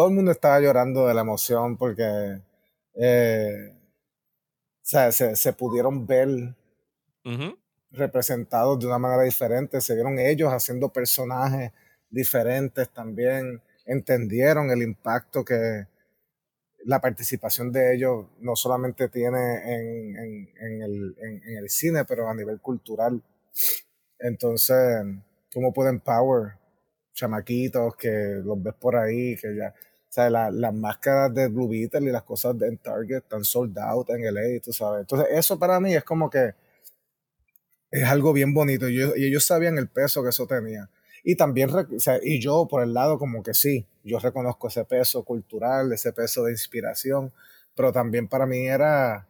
todo 0.00 0.08
el 0.08 0.14
mundo 0.14 0.30
estaba 0.30 0.58
llorando 0.60 1.06
de 1.06 1.12
la 1.12 1.20
emoción 1.20 1.76
porque 1.76 2.40
eh, 2.94 3.74
o 3.76 4.80
sea, 4.82 5.12
se, 5.12 5.36
se 5.36 5.52
pudieron 5.52 6.06
ver 6.06 6.54
representados 7.90 8.78
de 8.80 8.86
una 8.86 8.98
manera 8.98 9.24
diferente, 9.24 9.78
se 9.82 9.92
vieron 9.94 10.18
ellos 10.18 10.50
haciendo 10.52 10.88
personajes 10.88 11.72
diferentes 12.08 12.88
también, 12.88 13.60
entendieron 13.84 14.70
el 14.70 14.80
impacto 14.82 15.44
que 15.44 15.86
la 16.84 17.00
participación 17.00 17.70
de 17.70 17.94
ellos 17.94 18.26
no 18.40 18.56
solamente 18.56 19.08
tiene 19.10 19.74
en, 19.74 20.16
en- 20.16 20.48
en 20.60 20.82
el, 20.82 21.16
en- 21.20 21.58
el 21.58 21.68
cine, 21.68 22.06
pero 22.06 22.26
a 22.28 22.34
nivel 22.34 22.58
cultural. 22.60 23.22
Entonces, 24.18 24.76
¿cómo 25.52 25.72
pueden 25.72 26.00
power 26.00 26.54
chamaquitos 27.12 27.96
que 27.96 28.08
los 28.44 28.62
ves 28.62 28.74
por 28.80 28.96
ahí, 28.96 29.36
que 29.36 29.54
ya, 29.56 29.74
sea, 30.12 30.28
la- 30.30 30.50
las 30.50 30.74
máscaras 30.74 31.32
de 31.34 31.48
Blue 31.48 31.68
Beetle 31.68 32.00
y 32.08 32.12
las 32.12 32.22
cosas 32.24 32.58
de, 32.58 32.66
en 32.68 32.78
Target 32.78 33.18
están 33.18 33.44
sold 33.44 33.78
out 33.78 34.10
en 34.10 34.24
LA, 34.24 34.60
tú 34.62 34.72
sabes. 34.72 35.00
Entonces, 35.02 35.28
eso 35.30 35.58
para 35.58 35.78
mí 35.80 35.94
es 35.94 36.04
como 36.04 36.28
que 36.28 36.54
es 37.90 38.04
algo 38.04 38.32
bien 38.32 38.54
bonito 38.54 38.88
y, 38.88 38.96
yo- 38.96 39.16
y 39.16 39.26
ellos 39.26 39.44
sabían 39.44 39.78
el 39.78 39.88
peso 39.88 40.22
que 40.22 40.28
eso 40.30 40.46
tenía. 40.46 40.88
Y 41.22 41.36
también, 41.36 41.70
o 41.70 41.86
sea, 42.00 42.18
y 42.22 42.40
yo 42.40 42.66
por 42.68 42.82
el 42.82 42.94
lado 42.94 43.18
como 43.18 43.42
que 43.42 43.52
sí, 43.52 43.86
yo 44.04 44.18
reconozco 44.18 44.68
ese 44.68 44.84
peso 44.84 45.22
cultural, 45.24 45.92
ese 45.92 46.12
peso 46.12 46.44
de 46.44 46.52
inspiración, 46.52 47.32
pero 47.74 47.92
también 47.92 48.26
para 48.28 48.46
mí 48.46 48.66
era, 48.66 49.26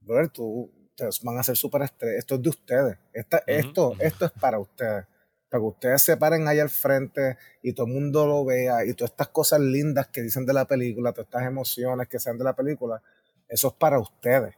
brother, 0.00 0.28
tú, 0.28 0.70
ustedes 0.90 1.20
van 1.22 1.38
a 1.38 1.42
ser 1.42 1.56
súper 1.56 1.82
estrellas, 1.82 2.18
esto 2.18 2.34
es 2.34 2.42
de 2.42 2.48
ustedes, 2.50 2.98
Esta- 3.12 3.42
esto, 3.46 3.90
ujú. 3.90 4.02
esto 4.02 4.24
es 4.26 4.32
para 4.32 4.58
ustedes, 4.58 5.04
para 5.48 5.60
que 5.60 5.66
ustedes 5.66 6.02
se 6.02 6.16
paren 6.16 6.48
ahí 6.48 6.58
al 6.58 6.70
frente 6.70 7.36
y 7.62 7.72
todo 7.72 7.86
el 7.86 7.92
mundo 7.92 8.26
lo 8.26 8.44
vea 8.44 8.84
y 8.84 8.94
todas 8.94 9.12
estas 9.12 9.28
cosas 9.28 9.60
lindas 9.60 10.08
que 10.08 10.22
dicen 10.22 10.46
de 10.46 10.52
la 10.52 10.66
película, 10.66 11.12
todas 11.12 11.26
estas 11.26 11.46
emociones 11.46 12.08
que 12.08 12.18
sean 12.18 12.38
de 12.38 12.44
la 12.44 12.54
película, 12.54 13.02
eso 13.48 13.68
es 13.68 13.74
para 13.74 13.98
ustedes. 13.98 14.54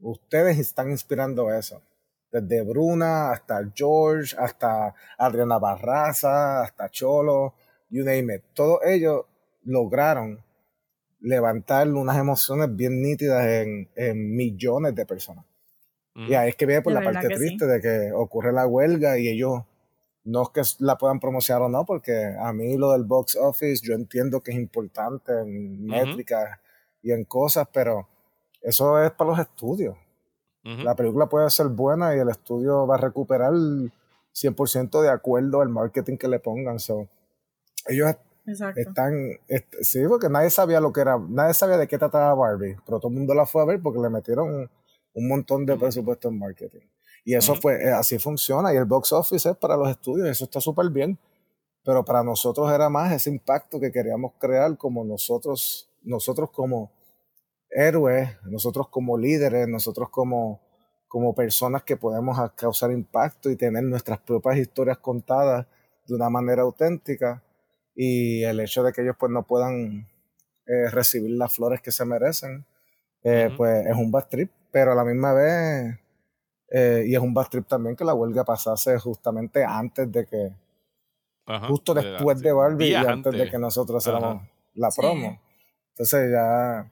Ustedes 0.00 0.58
están 0.58 0.90
inspirando 0.90 1.52
eso 1.52 1.80
desde 2.40 2.62
Bruna 2.62 3.30
hasta 3.30 3.60
George, 3.74 4.34
hasta 4.36 4.92
Adriana 5.16 5.58
Barraza, 5.58 6.62
hasta 6.62 6.88
Cholo, 6.88 7.54
you 7.90 8.04
name 8.04 8.34
it. 8.34 8.42
Todos 8.54 8.80
ellos 8.84 9.24
lograron 9.62 10.42
levantar 11.20 11.88
unas 11.88 12.18
emociones 12.18 12.74
bien 12.74 13.00
nítidas 13.00 13.46
en, 13.46 13.88
en 13.94 14.34
millones 14.34 14.94
de 14.96 15.06
personas. 15.06 15.44
Ujú. 16.16 16.24
Y 16.24 16.34
ahí 16.34 16.48
es 16.48 16.56
que 16.56 16.66
viene 16.66 16.82
por 16.82 16.92
De 16.92 17.00
la 17.00 17.04
parte 17.04 17.28
que 17.28 17.34
sí. 17.34 17.40
triste 17.40 17.66
de 17.66 17.80
que 17.80 18.12
ocurre 18.12 18.52
la 18.52 18.66
huelga 18.66 19.16
y 19.16 19.28
ellos 19.28 19.62
no 20.24 20.42
es 20.42 20.48
que 20.50 20.62
la 20.84 20.96
puedan 20.96 21.20
promocionar 21.20 21.62
o 21.62 21.68
no, 21.68 21.84
porque 21.84 22.34
a 22.40 22.52
mí 22.52 22.76
lo 22.76 22.92
del 22.92 23.04
box 23.04 23.36
office 23.36 23.86
yo 23.86 23.94
entiendo 23.94 24.40
que 24.40 24.52
es 24.52 24.56
importante 24.56 25.32
en 25.40 25.86
métricas 25.86 26.58
y 27.02 27.12
en 27.12 27.24
cosas, 27.24 27.68
pero 27.72 28.08
eso 28.62 29.02
es 29.02 29.10
para 29.12 29.30
los 29.30 29.38
estudios. 29.38 29.96
La 30.82 30.94
película 30.94 31.26
puede 31.28 31.50
ser 31.50 31.68
buena 31.68 32.16
y 32.16 32.18
el 32.20 32.30
estudio 32.30 32.86
va 32.86 32.94
a 32.94 32.98
recuperar 32.98 33.52
100% 34.32 35.02
de 35.02 35.10
acuerdo 35.10 35.60
al 35.60 35.68
marketing 35.68 36.16
que 36.16 36.26
le 36.28 36.38
pongan. 36.38 36.78
So, 36.78 37.06
ellos 37.86 38.14
Exacto. 38.46 38.80
están, 38.80 39.12
est- 39.48 39.74
sí, 39.82 40.00
porque 40.08 40.28
nadie 40.30 40.48
sabía 40.50 40.80
lo 40.80 40.92
que 40.92 41.02
era, 41.02 41.18
nadie 41.18 41.52
sabía 41.54 41.76
de 41.76 41.86
qué 41.86 41.98
trataba 41.98 42.34
Barbie, 42.34 42.76
pero 42.86 42.98
todo 42.98 43.08
el 43.10 43.16
mundo 43.18 43.34
la 43.34 43.44
fue 43.46 43.62
a 43.62 43.66
ver 43.66 43.80
porque 43.82 44.00
le 44.00 44.08
metieron 44.10 44.48
un, 44.54 44.70
un 45.14 45.28
montón 45.28 45.66
de 45.66 45.74
Ujú. 45.74 45.82
presupuesto 45.82 46.28
en 46.28 46.38
marketing. 46.38 46.80
Y 47.24 47.34
eso 47.34 47.52
Ujú. 47.52 47.62
fue, 47.62 47.82
eh, 47.82 47.90
así 47.90 48.18
funciona, 48.18 48.72
y 48.72 48.76
el 48.76 48.84
box 48.84 49.12
office 49.12 49.48
es 49.50 49.56
para 49.56 49.76
los 49.76 49.88
estudios, 49.88 50.28
eso 50.28 50.44
está 50.44 50.60
súper 50.60 50.90
bien, 50.90 51.18
pero 51.84 52.04
para 52.04 52.22
nosotros 52.22 52.70
era 52.72 52.88
más 52.88 53.12
ese 53.12 53.30
impacto 53.30 53.80
que 53.80 53.90
queríamos 53.90 54.32
crear 54.38 54.76
como 54.76 55.04
nosotros, 55.04 55.90
nosotros 56.02 56.50
como 56.50 56.90
héroes, 57.70 58.30
nosotros 58.44 58.88
como 58.88 59.18
líderes, 59.18 59.66
nosotros 59.68 60.08
como, 60.10 60.60
como 61.08 61.34
personas 61.34 61.82
que 61.82 61.96
podemos 61.96 62.38
causar 62.56 62.92
impacto 62.92 63.50
y 63.50 63.56
tener 63.56 63.82
nuestras 63.84 64.18
propias 64.20 64.58
historias 64.58 64.98
contadas 64.98 65.66
de 66.06 66.14
una 66.14 66.30
manera 66.30 66.62
auténtica 66.62 67.42
y 67.94 68.42
el 68.44 68.60
hecho 68.60 68.82
de 68.82 68.92
que 68.92 69.02
ellos 69.02 69.16
pues 69.18 69.32
no 69.32 69.46
puedan 69.46 70.08
eh, 70.66 70.90
recibir 70.90 71.30
las 71.32 71.54
flores 71.54 71.80
que 71.80 71.92
se 71.92 72.04
merecen, 72.04 72.64
eh, 73.22 73.46
Ujú. 73.48 73.56
pues 73.56 73.86
es 73.86 73.96
un 73.96 74.10
bad 74.10 74.28
trip, 74.28 74.50
pero 74.70 74.92
a 74.92 74.94
la 74.94 75.04
misma 75.04 75.32
vez, 75.32 75.98
eh, 76.76 77.04
y 77.06 77.14
es 77.14 77.20
un 77.20 77.32
bad 77.32 77.46
trip 77.48 77.66
también 77.68 77.94
que 77.94 78.04
la 78.04 78.14
huelga 78.14 78.42
pasase 78.44 78.98
justamente 78.98 79.62
antes 79.64 80.10
de 80.10 80.26
que, 80.26 80.52
Ajá. 81.46 81.68
justo 81.68 81.94
De 81.94 82.02
la- 82.02 82.10
después 82.12 82.38
sí, 82.38 82.44
de 82.44 82.52
Barbie 82.52 82.84
y 82.86 82.88
días 82.88 83.06
antes 83.06 83.32
de 83.32 83.48
que 83.48 83.58
nosotros 83.58 84.02
hiciéramos 84.02 84.42
la 84.74 84.90
Sí. 84.90 85.00
promo. 85.00 85.40
Entonces 85.90 86.30
ya 86.32 86.90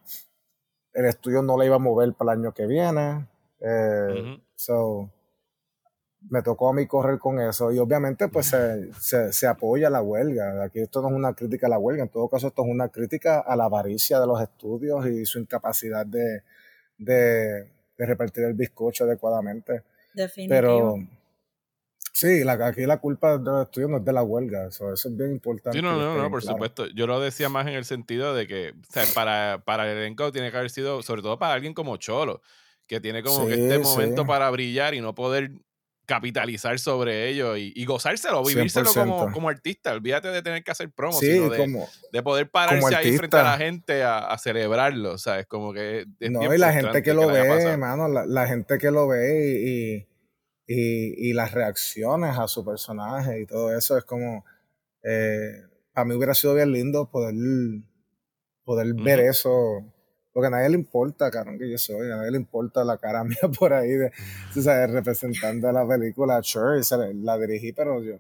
el 0.92 1.04
estudio 1.06 1.42
no 1.42 1.56
la 1.58 1.64
iba 1.64 1.76
a 1.76 1.80
mover 1.80 2.12
para 2.14 2.32
el 2.34 2.38
año 2.40 2.52
que 2.54 2.66
viene. 2.66 3.26
Eh, 3.60 4.40
so, 4.54 5.10
me 6.30 6.42
tocó 6.42 6.68
a 6.68 6.72
mí 6.72 6.86
correr 6.86 7.18
con 7.18 7.40
eso 7.40 7.72
y 7.72 7.78
obviamente 7.80 8.28
pues 8.28 8.46
se, 8.46 8.92
se, 9.00 9.32
se, 9.32 9.46
apoya 9.48 9.90
la 9.90 10.02
huelga. 10.02 10.62
Aquí 10.62 10.78
esto 10.80 11.02
no 11.02 11.08
es 11.08 11.14
una 11.14 11.34
crítica 11.34 11.66
a 11.66 11.70
la 11.70 11.78
huelga, 11.78 12.04
en 12.04 12.08
todo 12.10 12.28
caso 12.28 12.46
esto 12.46 12.62
es 12.64 12.70
una 12.70 12.88
crítica 12.90 13.40
a 13.40 13.56
la 13.56 13.64
avaricia 13.64 14.20
de 14.20 14.26
los 14.28 14.40
estudios 14.40 15.04
y 15.06 15.26
su 15.26 15.40
incapacidad 15.40 16.06
de, 16.06 16.42
de, 16.98 17.68
de 18.02 18.06
repartir 18.06 18.44
el 18.44 18.54
bizcocho 18.54 19.04
adecuadamente. 19.04 19.82
Pero 20.48 20.96
sí, 22.12 22.44
la, 22.44 22.52
aquí 22.66 22.84
la 22.84 22.98
culpa 22.98 23.38
de 23.38 23.44
los 23.44 23.62
estudios 23.62 23.90
no 23.90 23.96
es 23.98 24.04
de 24.04 24.12
la 24.12 24.22
huelga, 24.22 24.66
eso, 24.66 24.92
es 24.92 25.16
bien 25.16 25.32
importante. 25.32 25.78
Sí, 25.78 25.82
no, 25.82 25.98
no, 25.98 26.16
no, 26.16 26.30
por 26.30 26.42
supuesto. 26.42 26.86
Yo 26.88 27.06
lo 27.06 27.20
decía 27.20 27.48
más 27.48 27.66
en 27.66 27.74
el 27.74 27.84
sentido 27.84 28.34
de 28.34 28.46
que 28.46 28.70
o 28.70 28.92
sea, 28.92 29.04
para, 29.14 29.62
para 29.64 29.90
el 29.90 29.98
elenco 29.98 30.32
tiene 30.32 30.50
que 30.50 30.56
haber 30.56 30.70
sido, 30.70 31.02
sobre 31.02 31.22
todo 31.22 31.38
para 31.38 31.54
alguien 31.54 31.74
como 31.74 31.96
Cholo, 31.96 32.42
que 32.86 33.00
tiene 33.00 33.22
como 33.22 33.46
que 33.46 33.54
este 33.54 33.78
momento 33.78 34.26
para 34.26 34.50
brillar 34.50 34.94
y 34.94 35.00
no 35.00 35.14
poder 35.14 35.52
capitalizar 36.06 36.78
sobre 36.78 37.28
ello 37.28 37.56
y, 37.56 37.72
y 37.74 37.84
gozárselo, 37.84 38.44
vivírselo 38.44 38.92
como, 38.92 39.32
como, 39.32 39.48
artista. 39.48 39.92
Olvídate 39.92 40.28
de 40.28 40.42
tener 40.42 40.64
que 40.64 40.70
hacer 40.70 40.90
promo, 40.90 41.18
sino 41.18 41.48
de, 41.48 41.86
de, 42.12 42.22
poder 42.22 42.50
pararse 42.50 42.94
ahí 42.94 43.16
frente 43.16 43.36
a 43.36 43.42
la 43.42 43.58
gente 43.58 44.02
a, 44.02 44.18
a 44.18 44.38
celebrarlo, 44.38 45.18
¿sabes? 45.18 45.46
Como 45.46 45.72
que... 45.72 46.06
no, 46.20 46.54
y 46.54 46.58
la 46.58 46.72
gente 46.72 47.02
que 47.02 47.14
lo 47.14 47.28
ve, 47.28 47.40
hermano, 47.40 48.08
la, 48.08 48.26
la, 48.26 48.46
gente 48.46 48.78
que 48.78 48.90
lo 48.90 49.06
ve 49.08 49.60
y, 49.64 50.06
y, 50.66 51.30
y, 51.30 51.32
las 51.34 51.52
reacciones 51.52 52.36
a 52.36 52.48
su 52.48 52.64
personaje 52.64 53.40
y 53.40 53.46
todo 53.46 53.76
eso 53.76 53.96
es 53.96 54.04
como... 54.04 54.44
Eh, 55.04 55.62
a 55.94 56.04
mí 56.04 56.14
hubiera 56.14 56.34
sido 56.34 56.54
bien 56.54 56.72
lindo 56.72 57.10
poder, 57.10 57.34
poder 58.64 58.94
ver 58.94 59.20
eso 59.20 59.91
porque 60.32 60.46
a 60.46 60.50
nadie 60.50 60.70
le 60.70 60.76
importa, 60.76 61.30
cabrón, 61.30 61.58
que 61.58 61.70
yo 61.70 61.78
soy, 61.78 62.10
a 62.10 62.16
nadie 62.16 62.30
le 62.30 62.38
importa 62.38 62.84
la 62.84 62.96
cara 62.98 63.22
mía 63.24 63.50
por 63.58 63.72
ahí, 63.72 63.90
de, 63.90 64.12
tú 64.52 64.62
sabes, 64.62 64.90
representando 64.90 65.68
a 65.68 65.72
la 65.72 65.86
película. 65.86 66.40
Sure, 66.42 66.80
la 67.14 67.38
dirigí, 67.38 67.72
pero 67.72 68.02
yo, 68.02 68.18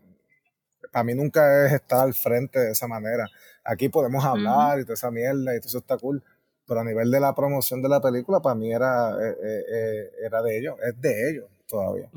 para 0.90 1.04
mí 1.04 1.14
nunca 1.14 1.66
es 1.66 1.72
estar 1.72 2.00
al 2.00 2.14
frente 2.14 2.58
de 2.58 2.72
esa 2.72 2.86
manera. 2.86 3.28
Aquí 3.64 3.88
podemos 3.88 4.24
hablar 4.24 4.80
y 4.80 4.82
toda 4.82 4.94
esa 4.94 5.10
mierda 5.10 5.54
y 5.54 5.58
todo 5.58 5.68
eso 5.68 5.78
está 5.78 5.96
cool, 5.96 6.22
pero 6.66 6.80
a 6.80 6.84
nivel 6.84 7.10
de 7.10 7.20
la 7.20 7.34
promoción 7.34 7.80
de 7.80 7.88
la 7.88 8.00
película, 8.00 8.40
para 8.40 8.54
mí 8.54 8.72
era, 8.72 9.12
eh, 9.12 9.36
eh, 9.42 9.64
eh, 9.72 10.10
era 10.26 10.42
de 10.42 10.58
ellos, 10.58 10.76
es 10.82 11.00
de 11.00 11.30
ellos 11.30 11.46
todavía. 11.66 12.10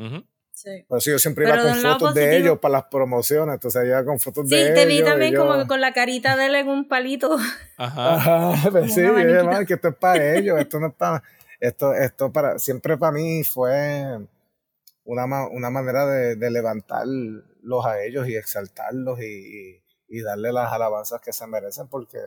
Sí. 0.56 0.86
Por 0.88 1.00
eso 1.00 1.12
yo 1.12 1.20
siempre 1.20 1.46
iba 1.46 1.62
con 1.62 1.76
fotos 1.76 2.14
de 2.16 2.38
ellos 2.38 2.58
para 2.60 2.72
las 2.72 2.86
promociones, 2.86 3.56
entonces 3.56 3.86
iba 3.86 4.06
con 4.06 4.22
fotos 4.22 4.50
de 4.50 4.56
ellos. 4.56 4.70
Sí, 4.70 4.74
te 4.74 4.86
vi 4.86 5.04
también 5.04 5.36
como 5.36 5.68
con 5.68 5.82
la 5.82 5.92
carita 5.92 6.38
de 6.38 6.46
él 6.46 6.56
en 6.56 6.70
un 6.70 6.88
palito. 6.88 7.38
Ajá. 7.78 8.52
Ajá 8.52 8.72
pues 8.72 8.94
sí, 8.94 9.02
que 9.02 9.74
esto 9.74 9.90
es 9.90 9.96
para 9.96 10.36
ellos, 10.36 10.58
esto 10.58 10.80
no 10.80 10.88
es 10.88 10.94
para... 10.94 11.22
Esto, 11.60 11.94
esto 11.94 12.32
para, 12.32 12.60
siempre 12.60 12.98
para 12.98 13.12
mí 13.12 13.44
fue 13.44 14.20
una, 15.04 15.48
una 15.48 15.70
manera 15.70 16.06
de, 16.06 16.36
de 16.36 16.52
levantarlos 16.52 17.86
a 17.86 18.02
ellos 18.04 18.28
y 18.28 18.36
exaltarlos 18.36 19.20
y, 19.22 19.82
y, 20.08 20.22
darle 20.22 20.52
las 20.52 20.72
alabanzas 20.72 21.22
que 21.22 21.34
se 21.34 21.48
merecen 21.48 21.88
porque... 21.88 22.20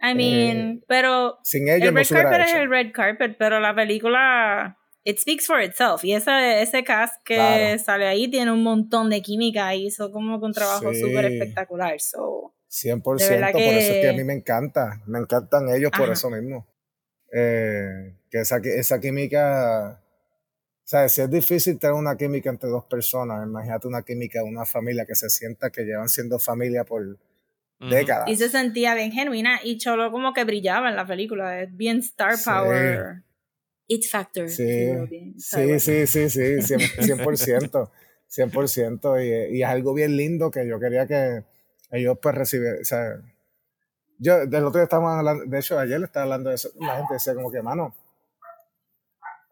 I 0.00 0.14
mean, 0.14 0.56
eh, 0.58 0.84
pero... 0.86 1.38
Sin 1.42 1.68
ellos 1.68 1.88
el 1.88 1.94
red 1.94 2.08
carpet 2.08 2.40
es 2.40 2.54
el 2.54 2.70
red 2.70 2.92
carpet, 2.92 3.36
pero 3.38 3.58
la 3.60 3.74
película 3.74 4.76
it 5.04 5.18
speaks 5.18 5.46
for 5.46 5.60
itself. 5.60 6.02
Y 6.04 6.14
ese, 6.14 6.62
ese 6.62 6.82
cast 6.82 7.22
que 7.24 7.78
sale 7.78 8.06
ahí 8.06 8.28
tiene 8.28 8.50
un 8.50 8.62
montón 8.62 9.10
de 9.10 9.20
química 9.22 9.74
y 9.74 9.86
hizo 9.86 10.10
como 10.10 10.38
un 10.38 10.52
trabajo 10.52 10.92
súper 10.94 11.26
espectacular. 11.26 12.00
So, 12.00 12.54
100%, 12.70 13.02
por 13.02 13.20
eso 13.20 13.32
es 13.32 14.00
que 14.00 14.08
a 14.08 14.12
mí 14.12 14.24
me 14.24 14.32
encanta, 14.32 15.02
me 15.06 15.18
encantan 15.18 15.68
ellos 15.68 15.90
por 15.96 16.10
eso 16.10 16.30
mismo. 16.30 16.66
Eh, 17.32 18.16
que 18.30 18.40
esa, 18.40 18.58
esa 18.58 19.00
química, 19.00 20.00
o 20.00 20.86
sea, 20.86 21.08
si 21.08 21.20
es 21.20 21.30
difícil 21.30 21.78
tener 21.78 21.94
una 21.94 22.16
química 22.16 22.50
entre 22.50 22.68
dos 22.68 22.84
personas, 22.84 23.46
imagínate 23.46 23.86
una 23.86 24.02
química 24.02 24.40
de 24.40 24.48
una 24.48 24.64
familia 24.64 25.04
que 25.04 25.14
se 25.14 25.28
sienta 25.28 25.70
que 25.70 25.82
llevan 25.82 26.08
siendo 26.08 26.38
familia 26.38 26.84
por 26.84 27.18
décadas. 27.80 28.28
Y 28.28 28.36
se 28.36 28.48
sentía 28.48 28.94
bien 28.94 29.12
genuina 29.12 29.60
y 29.62 29.78
Cholo 29.78 30.10
como 30.10 30.32
que 30.32 30.44
brillaba 30.44 30.88
en 30.88 30.96
la 30.96 31.06
película, 31.06 31.62
es 31.62 31.76
bien 31.76 31.98
star 31.98 32.36
power. 32.44 33.22
It 33.86 34.04
Factor. 34.10 34.48
Sí, 34.48 34.92
sí, 35.38 35.80
sí, 35.80 36.06
sí, 36.06 36.30
sí, 36.30 36.74
100%, 36.74 37.90
100%, 38.28 39.50
y, 39.50 39.56
y, 39.56 39.62
es 39.62 39.68
algo 39.68 39.94
bien 39.94 40.16
lindo 40.16 40.50
que 40.50 40.66
yo 40.66 40.80
quería 40.80 41.06
que 41.06 41.44
ellos 41.90 42.18
pues 42.20 42.34
recibieran, 42.34 42.80
o 42.80 42.84
sea, 42.84 43.20
yo 44.18 44.46
del 44.46 44.64
otro 44.64 44.78
día 44.78 44.84
estábamos 44.84 45.18
hablando, 45.18 45.44
de 45.44 45.58
hecho 45.58 45.78
ayer 45.78 45.98
le 46.00 46.06
estaba 46.06 46.24
hablando 46.24 46.50
de 46.50 46.56
eso, 46.56 46.70
la 46.80 46.96
gente 46.96 47.14
decía 47.14 47.34
como 47.34 47.50
que, 47.50 47.62
mano, 47.62 47.94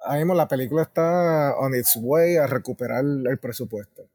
ahora 0.04 0.18
mismo 0.18 0.34
la 0.34 0.48
película 0.48 0.82
está 0.82 1.54
on 1.58 1.74
its 1.74 1.98
way 2.00 2.36
a 2.36 2.46
recuperar 2.46 3.04
el 3.04 3.38
presupuesto. 3.38 4.08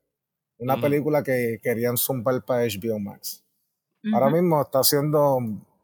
Una 0.60 0.82
película 0.82 1.22
que 1.22 1.60
querían 1.62 1.98
zumbar 1.98 2.44
para 2.44 2.64
HBO 2.64 3.00
Max. 3.00 3.44
Ahora 4.12 4.30
mismo 4.30 4.62
está 4.62 4.80
haciendo 4.80 5.40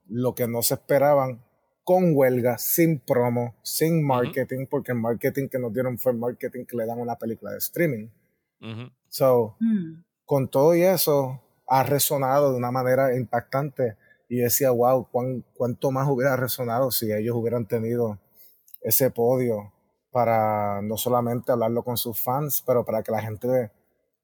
lo 0.08 0.34
que 0.34 0.48
no 0.48 0.64
se 0.64 0.76
esperaban 0.76 1.44
con 1.84 2.16
huelga, 2.16 2.58
sin 2.58 3.00
promo, 3.00 3.56
sin 3.62 4.06
marketing, 4.06 4.68
porque 4.70 4.94
el 4.94 5.00
marketing 5.00 5.50
que 5.50 5.60
nos 5.60 5.74
dieron 5.74 5.98
fue 5.98 6.14
el 6.14 6.18
marketing 6.18 6.66
que 6.66 6.78
le 6.78 6.86
dan 6.86 7.00
a 7.00 7.02
una 7.02 7.18
película 7.18 7.52
de 7.52 7.58
streaming. 7.58 8.08
So, 9.10 9.58
mm. 9.60 10.04
con 10.26 10.50
todo 10.50 10.76
y 10.76 10.84
eso, 10.84 11.42
ha 11.68 11.84
resonado 11.84 12.52
de 12.52 12.58
una 12.58 12.72
manera 12.72 13.16
impactante. 13.16 13.98
Y 14.30 14.38
decía, 14.38 14.72
wow, 14.72 15.08
cuánto 15.12 15.92
más 15.92 16.08
hubiera 16.10 16.36
resonado 16.36 16.90
si 16.90 17.12
ellos 17.12 17.36
hubieran 17.36 17.68
tenido 17.68 18.20
ese 18.82 19.12
podio 19.12 19.74
para 20.12 20.82
no 20.82 20.98
solamente 20.98 21.52
hablarlo 21.52 21.84
con 21.84 21.98
sus 21.98 22.20
fans, 22.20 22.64
pero 22.66 22.84
para 22.86 23.04
que 23.04 23.12
la 23.12 23.22
gente 23.22 23.72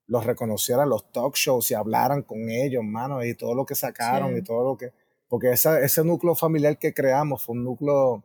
los 0.06 0.26
reconociera 0.26 0.84
los 0.86 1.12
talk 1.12 1.36
shows 1.36 1.70
y 1.70 1.74
hablaran 1.74 2.22
con 2.22 2.48
ellos, 2.48 2.82
mano, 2.82 3.24
y 3.24 3.34
todo 3.34 3.54
lo 3.54 3.64
que 3.64 3.76
sacaron 3.76 4.36
y 4.36 4.42
todo 4.42 4.64
lo 4.64 4.76
que 4.76 4.92
porque 5.30 5.52
esa, 5.52 5.80
ese 5.80 6.04
núcleo 6.04 6.34
familiar 6.34 6.76
que 6.76 6.92
creamos 6.92 7.44
fue 7.44 7.54
un 7.54 7.62
núcleo, 7.62 8.24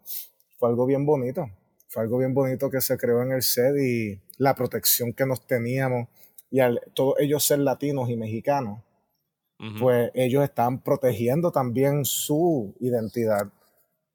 fue 0.58 0.70
algo 0.70 0.88
bien 0.88 1.06
bonito, 1.06 1.48
fue 1.88 2.02
algo 2.02 2.18
bien 2.18 2.34
bonito 2.34 2.72
que 2.72 2.82
se 2.82 2.98
creó 2.98 3.22
en 3.22 3.32
el 3.32 3.44
set 3.44 3.78
y 3.78 4.20
la 4.40 4.56
protección 4.56 5.14
que 5.14 5.28
nos 5.28 5.46
teníamos. 5.46 6.10
Y 6.50 6.62
al 6.62 6.82
todos 6.96 7.16
ellos 7.20 7.46
ser 7.46 7.60
latinos 7.60 8.10
y 8.10 8.18
mexicanos, 8.18 8.82
pues 9.80 10.10
ellos 10.16 10.44
están 10.44 10.82
protegiendo 10.82 11.52
también 11.52 12.06
su 12.06 12.74
identidad 12.80 13.50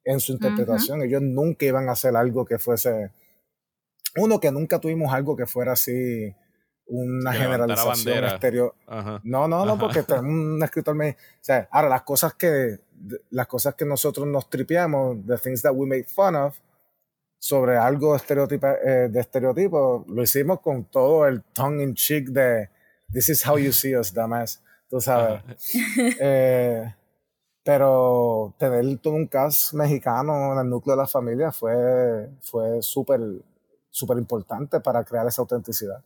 en 0.04 0.18
su 0.18 0.32
interpretación. 0.32 1.02
Ellos 1.02 1.22
nunca 1.22 1.66
iban 1.66 1.88
a 1.88 1.92
hacer 1.92 2.16
algo 2.16 2.44
que 2.44 2.58
fuese, 2.58 3.12
uno 4.16 4.40
que 4.40 4.50
nunca 4.50 4.80
tuvimos 4.80 5.12
algo 5.12 5.36
que 5.36 5.46
fuera 5.46 5.72
así 5.72 6.34
una 6.90 7.32
generalización 7.32 8.24
exterior. 8.24 8.74
No, 9.22 9.48
no, 9.48 9.64
no, 9.64 9.78
porque 9.78 10.04
un 10.18 10.60
escritor 10.62 10.94
me... 10.94 11.10
O 11.10 11.14
sea, 11.40 11.68
ahora 11.70 11.88
las 11.88 12.02
cosas 12.02 12.34
que 12.34 12.78
las 13.30 13.46
cosas 13.46 13.74
que 13.74 13.84
nosotros 13.84 14.26
nos 14.26 14.50
tripeamos, 14.50 15.24
the 15.26 15.38
things 15.38 15.62
that 15.62 15.72
we 15.74 15.86
make 15.86 16.04
fun 16.04 16.34
of, 16.36 16.58
sobre 17.38 17.78
algo 17.78 18.14
estereotipo, 18.14 18.66
eh, 18.66 19.08
de 19.10 19.20
estereotipo, 19.20 20.04
lo 20.08 20.22
hicimos 20.22 20.60
con 20.60 20.84
todo 20.84 21.26
el 21.26 21.42
tongue 21.54 21.82
in 21.82 21.94
cheek 21.94 22.28
de 22.28 22.68
this 23.10 23.30
is 23.30 23.46
how 23.46 23.56
you 23.56 23.72
see 23.72 23.96
us, 23.96 24.12
dumbass. 24.12 24.62
Tú 24.88 25.00
sabes. 25.00 25.42
eh, 26.20 26.94
pero 27.62 28.54
tener 28.58 28.98
todo 28.98 29.14
un 29.14 29.26
cast 29.26 29.72
mexicano 29.74 30.52
en 30.52 30.58
el 30.58 30.68
núcleo 30.68 30.96
de 30.96 31.02
la 31.02 31.08
familia 31.08 31.52
fue, 31.52 32.28
fue 32.40 32.82
súper 32.82 33.20
súper 33.90 34.18
importante 34.18 34.80
para 34.80 35.02
crear 35.04 35.26
esa 35.26 35.42
autenticidad 35.42 36.02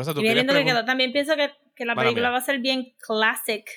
y 0.00 0.84
también 0.84 1.12
pienso 1.12 1.36
que, 1.36 1.50
que 1.74 1.84
la 1.84 1.94
película 1.94 2.30
va 2.30 2.38
a 2.38 2.42
ser 2.42 2.60
bien 2.60 2.94
classic, 2.98 3.68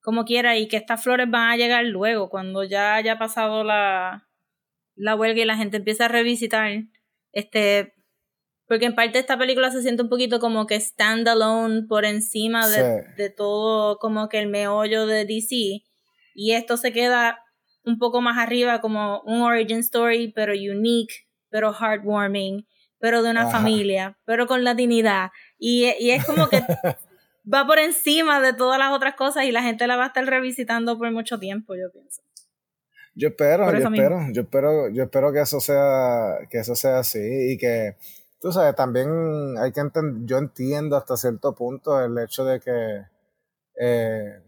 como 0.00 0.24
quiera, 0.24 0.56
y 0.56 0.68
que 0.68 0.76
estas 0.76 1.02
flores 1.02 1.30
van 1.30 1.50
a 1.50 1.56
llegar 1.56 1.84
luego, 1.84 2.28
cuando 2.28 2.64
ya 2.64 2.94
haya 2.94 3.18
pasado 3.18 3.64
la, 3.64 4.28
la 4.94 5.16
huelga 5.16 5.42
y 5.42 5.44
la 5.44 5.56
gente 5.56 5.78
empieza 5.78 6.06
a 6.06 6.08
revisitar. 6.08 6.70
Este, 7.32 7.94
porque 8.66 8.86
en 8.86 8.94
parte 8.94 9.18
esta 9.18 9.38
película 9.38 9.70
se 9.70 9.82
siente 9.82 10.02
un 10.02 10.08
poquito 10.08 10.40
como 10.40 10.66
que 10.66 10.80
standalone 10.80 11.82
por 11.88 12.04
encima 12.04 12.68
de, 12.68 13.04
de 13.16 13.30
todo, 13.30 13.98
como 13.98 14.28
que 14.28 14.38
el 14.38 14.48
meollo 14.48 15.06
de 15.06 15.24
DC. 15.24 15.82
Y 16.34 16.52
esto 16.52 16.76
se 16.76 16.92
queda 16.92 17.38
un 17.84 17.98
poco 17.98 18.20
más 18.20 18.38
arriba 18.38 18.80
como 18.80 19.20
un 19.22 19.42
origin 19.42 19.78
story, 19.78 20.32
pero 20.34 20.52
unique, 20.52 21.26
pero 21.50 21.72
heartwarming 21.72 22.66
pero 23.02 23.24
de 23.24 23.32
una 23.32 23.50
familia, 23.50 24.16
pero 24.24 24.46
con 24.46 24.62
latinidad. 24.62 25.32
Y, 25.58 25.92
y 25.98 26.12
es 26.12 26.24
como 26.24 26.48
que 26.48 26.62
va 27.52 27.66
por 27.66 27.80
encima 27.80 28.40
de 28.40 28.52
todas 28.52 28.78
las 28.78 28.92
otras 28.92 29.16
cosas 29.16 29.42
y 29.44 29.50
la 29.50 29.60
gente 29.60 29.88
la 29.88 29.96
va 29.96 30.04
a 30.04 30.06
estar 30.06 30.24
revisitando 30.24 30.96
por 30.96 31.10
mucho 31.10 31.40
tiempo, 31.40 31.74
yo 31.74 31.90
pienso. 31.90 32.22
Yo 33.16 33.30
espero, 33.30 33.68
yo 33.72 33.88
espero, 33.88 34.20
yo 34.32 34.42
espero, 34.42 34.88
yo 34.90 35.02
espero 35.02 35.32
que 35.32 35.40
eso 35.40 35.58
sea, 35.58 36.46
que 36.48 36.58
eso 36.58 36.76
sea 36.76 37.00
así 37.00 37.52
y 37.52 37.58
que, 37.58 37.96
tú 38.40 38.52
sabes, 38.52 38.76
también 38.76 39.08
hay 39.58 39.72
que 39.72 39.80
entender, 39.80 40.24
yo 40.24 40.38
entiendo 40.38 40.96
hasta 40.96 41.16
cierto 41.16 41.56
punto 41.56 42.00
el 42.04 42.16
hecho 42.18 42.44
de 42.44 42.60
que 42.60 43.02
eh, 43.80 44.41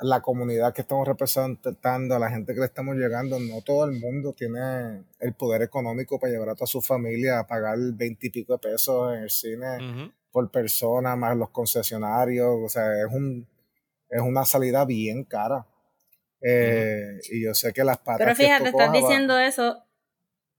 la 0.00 0.20
comunidad 0.20 0.74
que 0.74 0.82
estamos 0.82 1.06
representando, 1.06 2.14
a 2.14 2.18
la 2.18 2.30
gente 2.30 2.52
que 2.52 2.60
le 2.60 2.66
estamos 2.66 2.96
llegando, 2.96 3.38
no 3.38 3.62
todo 3.62 3.86
el 3.86 3.98
mundo 3.98 4.34
tiene 4.34 5.04
el 5.20 5.34
poder 5.34 5.62
económico 5.62 6.18
para 6.18 6.32
llevar 6.32 6.50
a 6.50 6.54
toda 6.54 6.66
su 6.66 6.82
familia 6.82 7.38
a 7.38 7.46
pagar 7.46 7.78
veintipico 7.94 8.54
de 8.54 8.58
pesos 8.58 9.14
en 9.14 9.22
el 9.22 9.30
cine 9.30 10.12
por 10.30 10.50
persona, 10.50 11.16
más 11.16 11.36
los 11.36 11.50
concesionarios, 11.50 12.58
o 12.62 12.68
sea, 12.68 13.00
es 13.00 13.12
un 13.12 13.46
es 14.08 14.20
una 14.20 14.44
salida 14.44 14.84
bien 14.84 15.24
cara. 15.24 15.66
Eh, 16.40 17.18
y 17.30 17.44
yo 17.44 17.54
sé 17.54 17.72
que 17.72 17.82
las 17.82 17.98
patas. 17.98 18.18
Pero 18.18 18.36
fíjate, 18.36 18.68
estás 18.68 18.92
diciendo 18.92 19.38
eso. 19.38 19.82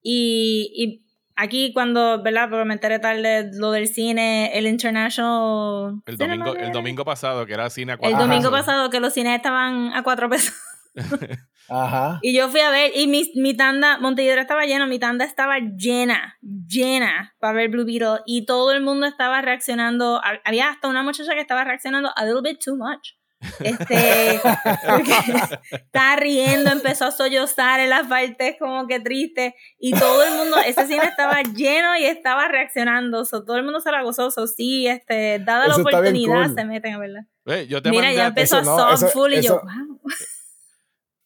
Y, 0.01 0.71
y, 0.75 1.06
aquí, 1.37 1.71
cuando, 1.73 2.21
¿verdad? 2.21 2.49
Porque 2.49 2.65
me 2.65 2.73
enteré 2.73 2.99
tarde 2.99 3.49
lo 3.53 3.71
del 3.71 3.87
cine, 3.87 4.51
el 4.57 4.67
International. 4.67 6.01
El 6.05 6.17
domingo, 6.17 6.55
el 6.55 6.71
domingo 6.71 7.05
pasado, 7.05 7.45
que 7.45 7.53
era 7.53 7.69
cine 7.69 7.93
a 7.93 7.97
cuatro 7.97 8.17
El 8.17 8.27
domingo 8.27 8.51
pasado, 8.51 8.89
que 8.89 8.99
los 8.99 9.13
cines 9.13 9.35
estaban 9.35 9.93
a 9.93 10.03
cuatro 10.03 10.29
pesos. 10.29 10.53
Ajá. 11.69 12.19
Y 12.21 12.35
yo 12.35 12.49
fui 12.49 12.61
a 12.61 12.71
ver, 12.71 12.91
y 12.95 13.07
mi, 13.07 13.29
mi 13.35 13.55
tanda, 13.55 13.97
Montevideo 13.99 14.39
estaba 14.39 14.65
lleno, 14.65 14.87
mi 14.87 14.99
tanda 14.99 15.25
estaba 15.25 15.59
llena, 15.59 16.37
llena 16.41 17.35
para 17.39 17.53
ver 17.53 17.69
Blue 17.69 17.85
Beetle, 17.85 18.21
y 18.25 18.45
todo 18.45 18.71
el 18.71 18.81
mundo 18.81 19.05
estaba 19.05 19.41
reaccionando. 19.41 20.21
Había 20.43 20.69
hasta 20.69 20.87
una 20.87 21.03
muchacha 21.03 21.33
que 21.33 21.41
estaba 21.41 21.63
reaccionando 21.63 22.09
a 22.15 22.25
little 22.25 22.41
bit 22.41 22.59
too 22.63 22.75
much. 22.77 23.16
Este, 23.59 24.35
estaba 25.71 26.15
riendo, 26.15 26.71
empezó 26.71 27.05
a 27.05 27.11
sollozar 27.11 27.79
en 27.79 27.89
las 27.89 28.07
partes 28.07 28.55
como 28.59 28.87
que 28.87 28.99
triste 28.99 29.55
y 29.79 29.91
todo 29.91 30.23
el 30.23 30.33
mundo, 30.33 30.57
ese 30.65 30.87
cine 30.87 31.05
estaba 31.05 31.41
lleno 31.43 31.95
y 31.97 32.05
estaba 32.05 32.47
reaccionando, 32.47 33.25
todo 33.25 33.57
el 33.57 33.63
mundo 33.63 33.79
se 33.79 33.91
la 33.91 34.01
gozó, 34.03 34.31
sí, 34.47 34.87
este, 34.87 35.39
dada 35.39 35.67
la 35.67 35.75
oportunidad 35.75 36.53
se 36.53 36.65
meten 36.65 36.95
a 36.95 36.99
verla. 36.99 37.27
Mira, 37.45 38.11
ya 38.13 38.27
empezó 38.27 38.57
a 38.57 38.63
song 38.63 39.09
full 39.11 39.33
y 39.33 39.41
yo, 39.41 39.61
wow. 39.61 39.99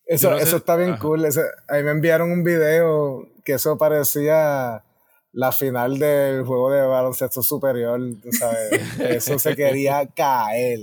Eso, 0.05 0.35
eso 0.35 0.57
está 0.57 0.75
bien 0.75 0.97
cool. 0.97 1.25
ahí 1.69 1.83
me 1.83 1.91
enviaron 1.91 2.31
un 2.31 2.43
video 2.43 3.29
que 3.45 3.53
eso 3.53 3.77
parecía 3.77 4.83
la 5.31 5.51
final 5.51 5.97
del 5.99 6.43
juego 6.43 6.69
de 6.69 6.81
baloncesto 6.81 7.41
superior, 7.41 8.01
¿sabes? 8.31 8.99
Eso 8.99 9.39
se 9.39 9.55
quería 9.55 10.05
caer. 10.07 10.79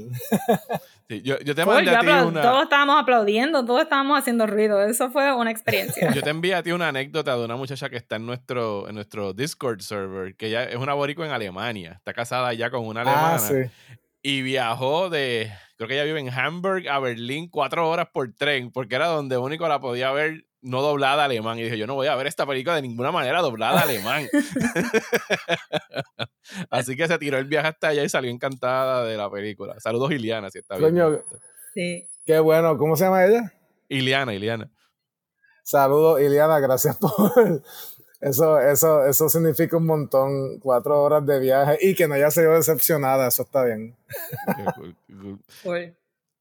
Yo, 1.09 1.39
yo, 1.41 1.55
te 1.55 1.65
mandé 1.65 1.91
a 1.95 2.01
ti 2.01 2.07
una... 2.07 2.43
Todos 2.43 2.65
estábamos 2.65 3.01
aplaudiendo, 3.01 3.65
todos 3.65 3.83
estábamos 3.83 4.19
haciendo 4.19 4.47
ruido. 4.47 4.83
Eso 4.83 5.11
fue 5.11 5.33
una 5.35 5.51
experiencia. 5.51 6.11
yo 6.15 6.23
te 6.23 6.31
envié 6.31 6.55
a 6.55 6.63
ti 6.63 6.73
una 6.73 6.89
anécdota 6.89 7.37
de 7.37 7.45
una 7.45 7.57
muchacha 7.57 7.89
que 7.89 7.97
está 7.97 8.17
en 8.17 8.27
nuestro, 8.27 8.89
en 8.89 8.95
nuestro 8.95 9.33
Discord 9.33 9.81
server, 9.81 10.37
que 10.37 10.49
ella 10.49 10.65
es 10.65 10.77
una 10.77 10.93
boricua 10.95 11.25
en 11.25 11.33
Alemania. 11.33 11.95
Está 11.97 12.13
casada 12.13 12.53
ya 12.53 12.71
con 12.71 12.87
una 12.87 13.03
ah, 13.03 13.37
alemana. 13.37 13.71
Y 14.21 14.43
viajó 14.43 15.09
de, 15.09 15.51
creo 15.77 15.89
que 15.89 15.95
ella 15.95 16.05
vive 16.05 16.21
en 16.21 16.29
Hamburg 16.29 16.89
a 16.89 16.99
Berlín 16.99 17.49
cuatro 17.49 17.89
horas 17.89 18.09
por 18.13 18.35
tren, 18.35 18.71
porque 18.71 18.97
era 18.97 19.07
donde 19.07 19.39
único 19.39 19.67
la 19.69 19.81
podía 19.81 20.11
ver 20.13 20.45
no 20.63 20.83
doblada 20.83 21.25
alemán. 21.25 21.59
Y 21.59 21.65
dije, 21.65 21.79
yo 21.79 21.87
no 21.87 21.95
voy 21.95 22.07
a 22.07 22.17
ver 22.17 22.27
esta 22.27 22.47
película 22.47 22.77
de 22.77 22.83
ninguna 22.83 23.13
manera 23.13 23.41
doblada 23.41 23.81
alemán. 23.81 24.27
Así 26.71 26.97
que 26.97 27.07
se 27.07 27.19
tiró 27.19 27.39
el 27.39 27.45
viaje 27.45 27.69
hasta 27.69 27.89
allá 27.89 28.05
y 28.05 28.09
salió 28.09 28.31
encantada 28.31 29.05
de 29.05 29.17
la 29.17 29.31
película. 29.31 29.79
Saludos, 29.81 30.13
Iliana, 30.13 30.51
si 30.51 30.59
está 30.59 30.77
bien. 30.77 31.21
sí. 31.75 32.07
Qué 32.25 32.39
bueno. 32.41 32.77
¿Cómo 32.77 32.97
se 32.97 33.05
llama 33.05 33.25
ella? 33.25 33.53
Iliana, 33.89 34.35
Iliana. 34.35 34.71
Saludos, 35.63 36.21
Iliana. 36.21 36.59
Gracias 36.61 36.97
por... 36.99 37.63
Eso, 38.21 38.59
eso, 38.59 39.07
eso 39.07 39.29
significa 39.29 39.77
un 39.77 39.87
montón. 39.87 40.59
Cuatro 40.59 41.01
horas 41.03 41.25
de 41.25 41.39
viaje 41.39 41.79
y 41.81 41.95
que 41.95 42.09
no 42.09 42.15
haya 42.15 42.31
sido 42.31 42.55
decepcionada. 42.55 43.29
Eso 43.29 43.45
está 43.45 43.65
bien. 43.65 43.97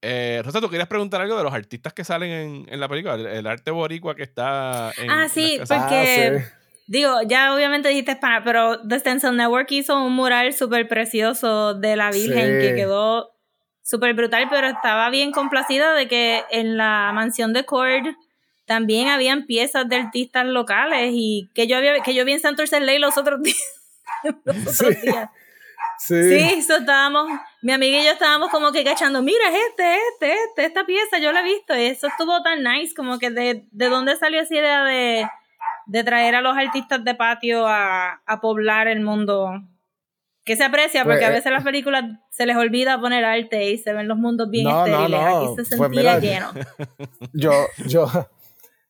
Eh, 0.00 0.42
Rosa, 0.44 0.60
¿tú 0.60 0.70
querías 0.70 0.88
preguntar 0.88 1.20
algo 1.20 1.36
de 1.36 1.42
los 1.42 1.52
artistas 1.52 1.92
que 1.92 2.04
salen 2.04 2.30
en, 2.30 2.66
en 2.68 2.80
la 2.80 2.88
película? 2.88 3.14
El, 3.14 3.46
arte 3.46 3.70
boricua 3.70 4.14
que 4.14 4.22
está 4.22 4.92
en. 4.96 5.10
Ah, 5.10 5.28
sí, 5.28 5.58
porque. 5.58 6.40
Ah, 6.40 6.58
digo, 6.86 7.22
ya 7.26 7.54
obviamente 7.54 7.88
dijiste 7.88 8.16
para, 8.16 8.44
pero 8.44 8.80
The 8.86 9.00
Stencil 9.00 9.36
Network 9.36 9.70
hizo 9.72 10.00
un 10.00 10.14
mural 10.14 10.52
súper 10.54 10.86
precioso 10.86 11.74
de 11.74 11.96
la 11.96 12.10
Virgen 12.10 12.60
que 12.60 12.74
quedó 12.76 13.32
súper 13.82 14.14
brutal, 14.14 14.48
pero 14.50 14.68
estaba 14.68 15.10
bien 15.10 15.32
complacida 15.32 15.94
de 15.94 16.06
que 16.06 16.44
en 16.50 16.76
la 16.76 17.10
mansión 17.14 17.52
de 17.52 17.64
Cord 17.64 18.06
también 18.66 19.08
habían 19.08 19.46
piezas 19.46 19.88
de 19.88 19.96
artistas 19.96 20.46
locales 20.46 21.10
y 21.14 21.48
que 21.54 21.66
yo 21.66 21.76
había 21.78 22.00
que 22.02 22.14
yo 22.14 22.24
vi 22.24 22.32
en 22.32 22.40
Santurce 22.40 22.80
Ley 22.80 22.98
los 22.98 23.16
otros 23.16 23.42
días. 23.42 23.56
los 24.44 24.80
otros 24.80 25.00
días. 25.02 25.30
Sí. 25.98 26.22
Sí, 26.22 26.72
estábamos, 26.72 27.26
mi 27.60 27.72
amiga 27.72 28.00
y 28.00 28.04
yo 28.04 28.12
estábamos 28.12 28.50
como 28.50 28.70
que 28.72 28.84
cachando, 28.84 29.22
mira, 29.22 29.44
este, 29.68 29.96
este, 30.12 30.32
este, 30.44 30.64
esta 30.64 30.86
pieza, 30.86 31.18
yo 31.18 31.32
la 31.32 31.40
he 31.40 31.44
visto, 31.44 31.74
eso 31.74 32.06
estuvo 32.06 32.40
tan 32.42 32.62
nice, 32.62 32.94
como 32.94 33.18
que 33.18 33.30
de, 33.30 33.66
de 33.70 33.88
dónde 33.88 34.16
salió 34.16 34.40
esa 34.40 34.54
idea 34.54 34.84
de, 34.84 35.28
de 35.86 36.04
traer 36.04 36.36
a 36.36 36.40
los 36.40 36.56
artistas 36.56 37.04
de 37.04 37.14
patio 37.14 37.66
a, 37.66 38.22
a 38.24 38.40
poblar 38.40 38.86
el 38.86 39.00
mundo 39.00 39.60
que 40.48 40.56
se 40.56 40.64
aprecia 40.64 41.04
porque 41.04 41.26
a 41.26 41.28
pues, 41.28 41.40
veces 41.40 41.52
las 41.52 41.62
películas 41.62 42.04
se 42.30 42.46
les 42.46 42.56
olvida 42.56 42.98
poner 42.98 43.22
arte 43.22 43.70
y 43.70 43.76
se 43.76 43.92
ven 43.92 44.08
los 44.08 44.16
mundos 44.16 44.48
bien 44.48 44.66
estériles. 44.66 45.20
Aquí 45.20 45.46
se 45.48 45.76
pues 45.76 45.92
sentía 45.92 46.18
lleno. 46.18 46.52
Yo, 47.34 47.52
yo, 47.86 48.06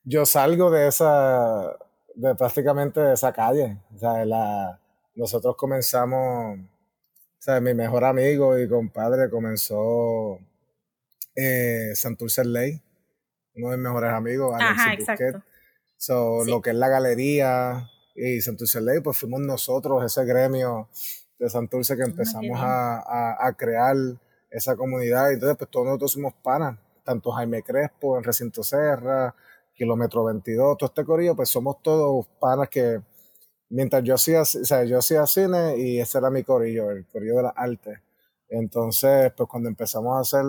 yo 0.04 0.24
salgo 0.24 0.70
de 0.70 0.86
esa, 0.86 1.76
de 2.14 2.36
prácticamente 2.36 3.00
de 3.00 3.14
esa 3.14 3.32
calle. 3.32 3.76
O 3.92 3.98
sea, 3.98 4.24
la, 4.24 4.78
nosotros 5.16 5.56
comenzamos 5.56 6.60
sea, 7.52 7.60
mi 7.60 7.74
mejor 7.74 8.04
amigo 8.04 8.58
y 8.58 8.68
compadre 8.68 9.30
comenzó 9.30 10.38
eh, 11.34 11.92
Santurce 11.94 12.44
Ley, 12.44 12.82
uno 13.54 13.70
de 13.70 13.76
mis 13.78 13.84
mejores 13.84 14.12
amigos, 14.12 14.54
Ajá, 14.60 14.92
exacto. 14.92 15.42
So, 15.96 16.44
Lo 16.44 16.60
que 16.60 16.70
es 16.70 16.76
la 16.76 16.88
galería 16.88 17.88
y 18.14 18.40
Santurce 18.40 18.80
Ley, 18.80 19.00
pues 19.00 19.16
fuimos 19.16 19.40
nosotros, 19.40 20.04
ese 20.04 20.24
gremio 20.26 20.88
de 21.38 21.48
Santurce 21.48 21.96
que 21.96 22.02
empezamos 22.02 22.58
a, 22.60 23.46
a, 23.46 23.52
crear 23.54 23.96
esa 24.50 24.76
comunidad. 24.76 25.32
Entonces, 25.32 25.56
pues 25.56 25.70
todos 25.70 25.86
nosotros 25.86 26.12
somos 26.12 26.34
panas, 26.34 26.78
tanto 27.02 27.30
Jaime 27.32 27.62
Crespo 27.62 28.18
en 28.18 28.24
Recinto 28.24 28.62
Serra, 28.62 29.34
Kilómetro 29.74 30.24
22, 30.24 30.76
todo 30.76 30.88
este 30.88 31.04
corillo, 31.04 31.34
pues 31.34 31.48
somos 31.48 31.80
todos 31.82 32.26
panas 32.38 32.68
que 32.68 33.00
mientras 33.70 34.02
yo 34.04 34.14
hacía, 34.14 34.42
o 34.42 34.44
sea, 34.44 34.84
yo 34.84 34.98
hacía 34.98 35.26
cine 35.26 35.76
y 35.78 36.00
ese 36.00 36.18
era 36.18 36.30
mi 36.30 36.44
corillo, 36.44 36.90
el 36.90 37.06
corillo 37.06 37.36
de 37.36 37.42
las 37.44 37.52
artes. 37.56 37.98
Entonces, 38.50 39.32
pues 39.36 39.48
cuando 39.48 39.68
empezamos 39.68 40.16
a 40.16 40.20
hacer, 40.20 40.44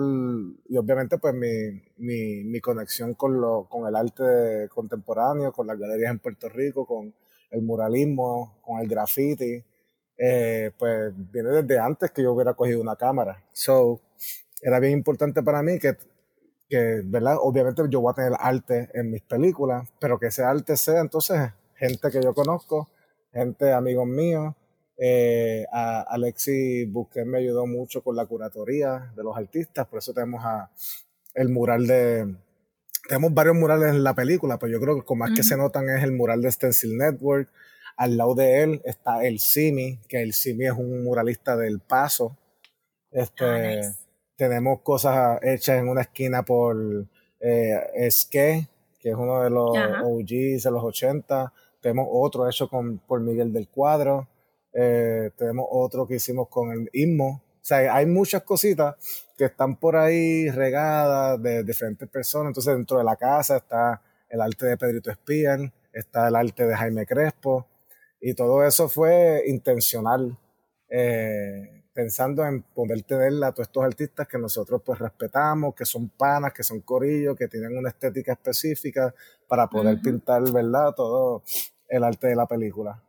y 0.68 0.76
obviamente 0.78 1.18
pues 1.18 1.34
mi, 1.34 1.82
mi, 1.98 2.44
mi 2.44 2.60
conexión 2.60 3.14
con, 3.14 3.38
lo, 3.40 3.66
con 3.68 3.86
el 3.86 3.94
arte 3.94 4.68
contemporáneo, 4.70 5.52
con 5.52 5.66
las 5.66 5.78
galerías 5.78 6.10
en 6.10 6.18
Puerto 6.18 6.48
Rico, 6.48 6.86
con 6.86 7.14
el 7.50 7.62
muralismo, 7.62 8.58
con 8.62 8.80
el 8.80 8.88
graffiti, 8.88 9.62
eh, 10.16 10.70
pues 10.78 11.12
viene 11.32 11.50
desde 11.50 11.78
antes 11.78 12.10
que 12.10 12.22
yo 12.22 12.32
hubiera 12.32 12.54
cogido 12.54 12.80
una 12.80 12.96
cámara. 12.96 13.44
So, 13.52 14.00
era 14.62 14.78
bien 14.80 14.92
importante 14.94 15.42
para 15.42 15.62
mí 15.62 15.78
que, 15.78 15.96
que, 16.68 17.02
¿verdad? 17.04 17.36
Obviamente 17.40 17.82
yo 17.90 18.00
voy 18.00 18.12
a 18.12 18.14
tener 18.14 18.32
arte 18.38 18.88
en 18.94 19.10
mis 19.10 19.22
películas, 19.22 19.88
pero 19.98 20.18
que 20.18 20.28
ese 20.28 20.42
arte 20.42 20.76
sea 20.76 21.00
entonces 21.00 21.52
gente 21.74 22.10
que 22.10 22.20
yo 22.22 22.34
conozco, 22.34 22.88
gente, 23.32 23.72
amigos 23.72 24.06
míos. 24.06 24.54
Eh, 25.02 25.64
a 25.72 26.02
Alexi 26.02 26.84
Busquets 26.84 27.26
me 27.26 27.38
ayudó 27.38 27.66
mucho 27.66 28.02
con 28.02 28.16
la 28.16 28.26
curatoría 28.26 29.10
de 29.16 29.22
los 29.22 29.34
artistas, 29.34 29.86
por 29.86 30.00
eso 30.00 30.12
tenemos 30.12 30.44
a, 30.44 30.70
el 31.34 31.48
mural 31.48 31.86
de... 31.86 32.34
Tenemos 33.08 33.32
varios 33.32 33.56
murales 33.56 33.90
en 33.90 34.04
la 34.04 34.14
película, 34.14 34.58
pero 34.58 34.72
yo 34.72 34.80
creo 34.80 34.96
que 34.96 35.06
con 35.06 35.18
más 35.18 35.30
que 35.34 35.42
se 35.42 35.56
notan 35.56 35.88
es 35.88 36.04
el 36.04 36.12
mural 36.12 36.42
de 36.42 36.52
Stencil 36.52 36.96
Network. 36.96 37.48
Al 37.96 38.16
lado 38.16 38.34
de 38.34 38.62
él 38.62 38.82
está 38.84 39.24
el 39.24 39.40
Simi, 39.40 39.98
que 40.06 40.22
el 40.22 40.32
Simi 40.32 40.66
es 40.66 40.72
un 40.72 41.02
muralista 41.02 41.56
del 41.56 41.80
Paso. 41.80 42.36
Este, 43.10 43.80
ah, 43.80 43.92
Tenemos 44.36 44.82
cosas 44.82 45.40
hechas 45.42 45.80
en 45.80 45.88
una 45.88 46.02
esquina 46.02 46.44
por 46.44 46.76
eh, 47.40 47.80
Esque, 47.94 48.68
que 49.00 49.08
es 49.08 49.14
uno 49.16 49.42
de 49.42 49.50
los 49.50 49.70
OGs 49.70 50.62
de 50.62 50.70
los 50.70 50.84
80 50.84 51.52
tenemos 51.80 52.08
otro 52.10 52.48
hecho 52.48 52.68
con, 52.68 52.98
por 52.98 53.20
Miguel 53.20 53.52
del 53.52 53.68
Cuadro, 53.68 54.28
eh, 54.72 55.30
tenemos 55.36 55.66
otro 55.70 56.06
que 56.06 56.16
hicimos 56.16 56.48
con 56.48 56.72
el 56.72 56.90
Ismo. 56.92 57.42
O 57.54 57.64
sea, 57.64 57.94
hay 57.94 58.06
muchas 58.06 58.42
cositas 58.42 58.96
que 59.36 59.46
están 59.46 59.76
por 59.76 59.96
ahí 59.96 60.48
regadas 60.50 61.42
de 61.42 61.62
diferentes 61.64 62.08
personas. 62.08 62.50
Entonces, 62.50 62.74
dentro 62.74 62.98
de 62.98 63.04
la 63.04 63.16
casa 63.16 63.58
está 63.58 64.02
el 64.28 64.40
arte 64.40 64.66
de 64.66 64.76
Pedrito 64.76 65.10
Espían, 65.10 65.72
está 65.92 66.28
el 66.28 66.36
arte 66.36 66.66
de 66.66 66.76
Jaime 66.76 67.06
Crespo, 67.06 67.66
y 68.20 68.34
todo 68.34 68.64
eso 68.64 68.88
fue 68.88 69.42
intencional, 69.46 70.38
eh, 70.88 71.79
pensando 71.92 72.44
en 72.44 72.62
poder 72.62 73.02
tener 73.02 73.32
a 73.44 73.52
todos 73.52 73.68
estos 73.68 73.84
artistas 73.84 74.28
que 74.28 74.38
nosotros 74.38 74.80
pues 74.84 74.98
respetamos, 74.98 75.74
que 75.74 75.84
son 75.84 76.08
panas, 76.08 76.52
que 76.52 76.62
son 76.62 76.80
corillos, 76.80 77.36
que 77.36 77.48
tienen 77.48 77.76
una 77.76 77.88
estética 77.88 78.32
específica 78.32 79.14
para 79.48 79.66
poder 79.66 80.00
pintar, 80.00 80.42
¿verdad? 80.52 80.94
Todo 80.94 81.42
el 81.88 82.04
arte 82.04 82.28
de 82.28 82.36
la 82.36 82.46
película. 82.46 83.02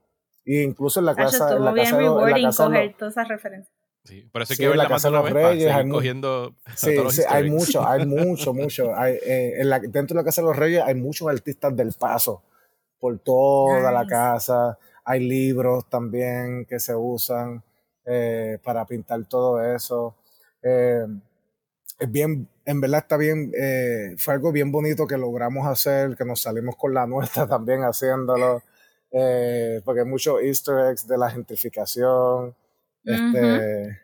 Y 0.43 0.61
incluso 0.61 0.99
en 0.99 1.05
la 1.05 1.15
casa, 1.15 1.55
en 1.55 1.63
la 1.63 1.73
casa, 1.73 1.97
bien 1.97 2.11
en 2.11 2.31
la 2.31 2.41
casa 2.41 2.69
todas 2.97 3.13
esas 3.13 3.27
referencias. 3.27 3.81
Sí, 4.03 4.27
por 4.31 4.41
eso 4.41 4.53
hay 4.53 4.57
que 4.57 4.67
ver 4.67 4.77
la 4.77 4.87
Casa 4.87 5.09
de 5.09 5.15
los 5.15 5.29
Reyes. 5.29 5.71
Hay 5.71 5.87
cogiendo 5.87 6.55
sí, 6.75 6.95
sí 7.09 7.21
hay 7.27 7.49
mucho, 7.49 7.87
hay 7.87 8.05
mucho, 8.05 8.53
mucho. 8.53 8.95
Hay, 8.95 9.13
eh, 9.23 9.61
en 9.61 9.69
la, 9.69 9.79
dentro 9.79 10.15
de 10.15 10.21
la 10.21 10.23
Casa 10.23 10.41
de 10.41 10.47
los 10.47 10.57
Reyes 10.57 10.81
hay 10.83 10.95
muchos 10.95 11.27
artistas 11.27 11.75
del 11.75 11.93
paso 11.93 12.43
por 12.99 13.19
toda 13.19 13.91
la 13.91 14.07
casa. 14.07 14.77
Hay 15.03 15.19
libros 15.19 15.87
también 15.87 16.65
que 16.65 16.79
se 16.79 16.95
usan 16.95 17.63
eh, 18.05 18.57
para 18.63 18.85
pintar 18.85 19.25
todo 19.25 19.63
eso. 19.63 20.15
Eh, 20.61 21.05
es 21.99 22.11
bien, 22.11 22.47
en 22.65 22.81
verdad 22.81 23.01
está 23.01 23.17
bien, 23.17 23.51
eh, 23.55 24.15
fue 24.17 24.33
algo 24.33 24.51
bien 24.51 24.71
bonito 24.71 25.07
que 25.07 25.17
logramos 25.17 25.67
hacer, 25.67 26.15
que 26.15 26.25
nos 26.25 26.41
salimos 26.41 26.75
con 26.75 26.93
la 26.93 27.05
nuestra 27.07 27.47
también 27.47 27.81
haciéndolo, 27.81 28.63
eh, 29.11 29.81
porque 29.85 30.01
hay 30.01 30.07
muchos 30.07 30.41
easter 30.41 30.91
eggs 30.91 31.07
de 31.07 31.17
la 31.17 31.29
gentrificación, 31.29 32.55
este, 33.03 33.99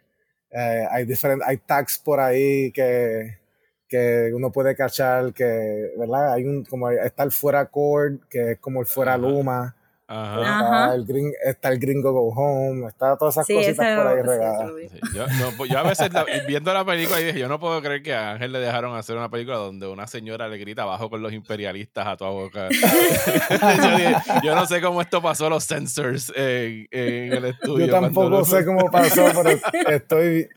eh, 0.52 0.88
hay 0.92 1.06
diferentes, 1.06 1.48
hay 1.48 1.58
tags 1.58 2.00
por 2.00 2.20
ahí 2.20 2.72
que, 2.72 3.40
que 3.88 4.32
uno 4.34 4.52
puede 4.52 4.76
cachar, 4.76 5.34
que, 5.34 5.94
¿verdad? 5.98 6.34
Hay 6.34 6.46
un, 6.46 6.66
como 6.66 6.90
está 6.90 7.24
el 7.24 7.32
fuera 7.32 7.66
cord, 7.68 8.20
que 8.30 8.54
es 8.54 8.60
como 8.60 8.82
el 8.82 8.88
fuera 8.88 9.18
luma, 9.18 9.77
Está, 10.10 10.96
El 10.96 11.06
está 11.44 11.68
el 11.68 11.80
gringo 11.80 12.14
go 12.14 12.30
home, 12.30 12.88
está 12.88 13.18
todas 13.18 13.36
esas 13.36 13.46
cositas 13.46 13.98
por 13.98 14.08
ahí 14.08 14.22
regadas. 14.22 14.72
yo, 15.14 15.28
no, 15.28 15.52
pues, 15.58 15.70
yo, 15.70 15.80
a 15.80 15.84
veces 15.84 16.10
viendo 16.48 16.74
la 16.74 16.86
película 16.86 17.20
y 17.20 17.26
dije, 17.26 17.40
yo 17.40 17.50
no 17.50 17.60
puedo 17.60 17.82
creer 17.82 18.02
que 18.02 18.14
a 18.14 18.32
Ángel 18.32 18.54
le 18.54 18.60
dejaron 18.60 18.96
hacer 18.96 19.18
una 19.18 19.30
película 19.30 19.58
donde 19.58 19.86
una 19.86 20.08
señora 20.08 20.48
le 20.48 20.60
grita 20.60 20.84
abajo 20.84 21.10
con 21.10 21.22
los 21.22 21.34
imperialistas 21.34 22.08
a 22.08 22.16
toda 22.16 22.32
boca. 22.32 22.70
yo, 24.44 24.56
no 24.56 24.66
sé 24.66 24.80
cómo 24.80 25.02
esto 25.02 25.22
pasó 25.22 25.50
los 25.50 25.66
censors 25.66 26.32
en, 26.34 26.88
el 26.90 27.44
estudio. 27.44 27.88
Yo 27.88 27.92
tampoco 27.92 28.46
sé 28.46 28.64
cómo 28.64 28.90
pasó, 28.90 29.26
pero 29.36 29.60
estoy, 29.90 30.48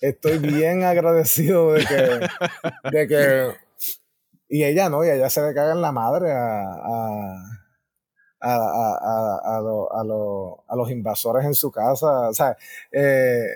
estoy 0.00 0.38
bien 0.38 0.82
agradecido 0.82 1.74
de 1.74 1.84
que, 1.84 2.90
de 2.90 3.06
que 3.06 3.48
y 4.48 4.64
ella 4.64 4.88
no, 4.88 5.04
y 5.04 5.10
ella 5.10 5.28
se 5.28 5.42
le 5.42 5.52
caga 5.52 5.72
en 5.72 5.82
la 5.82 5.92
madre 5.92 6.32
a 6.32 6.62
a, 6.62 7.63
a, 8.44 9.38
a, 9.56 9.58
a, 10.68 10.76
los 10.76 10.90
invasores 10.90 11.44
en 11.44 11.54
su 11.54 11.70
casa. 11.70 12.28
O 12.28 12.34
sea, 12.34 12.56
eh, 12.92 13.46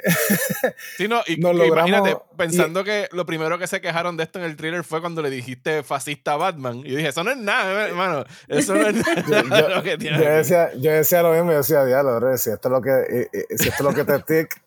sí, 0.97 1.07
no, 1.09 1.21
y, 1.27 1.35
imagínate, 1.39 2.17
pensando 2.37 2.83
que 2.85 3.09
lo 3.13 3.27
primero 3.27 3.59
que 3.59 3.67
se 3.67 3.81
quejaron 3.81 4.17
de 4.17 4.25
esto 4.25 4.39
en 4.39 4.47
el 4.47 4.57
thriller 4.57 4.85
fue 4.85 5.01
cuando 5.01 5.21
le 5.21 5.31
dijiste 5.31 5.83
fascista 5.83 6.33
a 6.33 6.37
Batman. 6.37 6.79
Y 6.79 6.97
dije, 6.97 7.09
eso 7.09 7.23
no 7.23 7.31
es 7.31 7.37
nada, 7.37 7.89
hermano. 7.89 8.25
Eso 8.49 8.75
no 8.75 8.87
es 8.87 8.95
nada 9.29 9.61
yo, 9.61 9.69
lo 9.77 9.83
que 9.83 9.99
tiene. 9.99 10.19
Yo 10.19 10.31
decía, 10.31 10.71
yo 10.75 10.91
decía 10.93 11.23
lo 11.23 11.33
mismo, 11.33 11.51
yo 11.51 11.59
decía, 11.59 11.85
diablo, 11.85 12.37
si 12.39 12.51
esto 12.51 12.69
es 12.69 12.73
lo 12.73 12.81
que, 12.81 13.29
si 13.57 13.69
esto 13.69 13.89
es 13.89 13.95
lo 13.95 13.95
que 13.95 14.05
te 14.05 14.19
tic. 14.21 14.63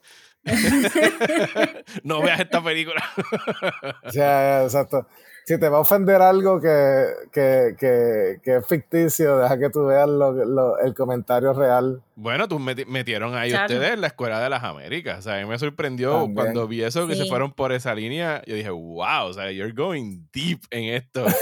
no 2.03 2.21
veas 2.21 2.39
esta 2.39 2.63
película. 2.63 3.03
o 4.03 4.11
sea, 4.11 4.63
exacto 4.63 5.07
si 5.45 5.59
te 5.59 5.69
va 5.69 5.77
a 5.77 5.81
ofender 5.81 6.21
algo 6.21 6.61
que, 6.61 7.05
que, 7.31 7.75
que, 8.43 8.55
es 8.55 8.67
ficticio, 8.67 9.37
deja 9.37 9.57
que 9.57 9.69
tú 9.69 9.85
veas 9.85 10.07
lo, 10.07 10.77
el 10.79 10.93
comentario 10.93 11.53
real. 11.53 12.01
Bueno, 12.15 12.47
tú 12.47 12.59
metieron 12.59 13.35
ahí 13.35 13.53
ustedes 13.53 13.93
en 13.93 14.01
la 14.01 14.07
Escuela 14.07 14.39
de 14.39 14.49
las 14.49 14.63
Américas. 14.63 15.19
O 15.19 15.21
sea, 15.23 15.37
a 15.37 15.41
mí 15.41 15.45
me 15.45 15.57
sorprendió 15.57 16.29
cuando 16.33 16.67
vi 16.67 16.83
eso, 16.83 17.07
que 17.07 17.15
se 17.15 17.25
fueron 17.25 17.51
por 17.53 17.71
esa 17.71 17.95
línea. 17.95 18.41
Yo 18.45 18.55
dije, 18.55 18.69
wow, 18.69 19.25
o 19.25 19.33
sea, 19.33 19.51
you're 19.51 19.73
going 19.73 20.27
deep 20.33 20.61
en 20.69 20.93
esto. 20.95 21.25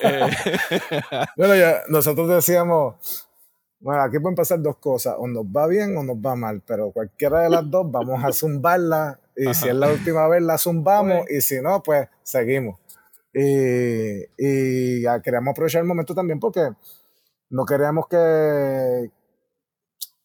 Eh, 0.00 0.30
bueno, 1.36 1.54
ya, 1.54 1.82
nosotros 1.88 2.28
decíamos, 2.28 3.26
bueno, 3.78 4.02
aquí 4.02 4.18
pueden 4.18 4.34
pasar 4.34 4.60
dos 4.60 4.78
cosas, 4.78 5.14
o 5.18 5.28
nos 5.28 5.44
va 5.44 5.66
bien 5.66 5.96
o 5.96 6.02
nos 6.02 6.16
va 6.16 6.34
mal, 6.34 6.62
pero 6.66 6.90
cualquiera 6.90 7.40
de 7.40 7.50
las 7.50 7.70
dos 7.70 7.90
vamos 7.90 8.22
a 8.24 8.32
zumbarla 8.32 9.20
y 9.36 9.52
si 9.54 9.68
es 9.68 9.74
la 9.74 9.88
última 9.88 10.26
vez 10.28 10.42
la 10.42 10.56
zumbamos 10.56 11.30
y 11.30 11.40
si 11.42 11.60
no, 11.60 11.82
pues 11.82 12.08
seguimos. 12.22 12.78
Y, 13.38 14.22
y 14.38 15.02
queríamos 15.22 15.52
aprovechar 15.52 15.82
el 15.82 15.86
momento 15.86 16.14
también 16.14 16.40
porque 16.40 16.70
no 17.50 17.66
queríamos 17.66 18.08
que, 18.08 19.10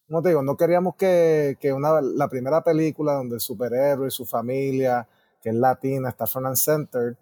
¿cómo 0.07 0.21
te 0.21 0.29
digo? 0.29 0.41
No 0.41 0.55
queríamos 0.55 0.95
que, 0.95 1.57
que 1.59 1.73
una, 1.73 1.99
la 1.99 2.29
primera 2.29 2.63
película 2.63 3.15
donde 3.15 3.35
el 3.35 3.41
superhéroe 3.41 4.07
y 4.07 4.11
su 4.11 4.25
familia, 4.25 5.09
que 5.41 5.49
es 5.49 5.55
latina, 5.55 6.07
está 6.07 6.25
Fernand 6.25 6.55
Center, 6.55 7.17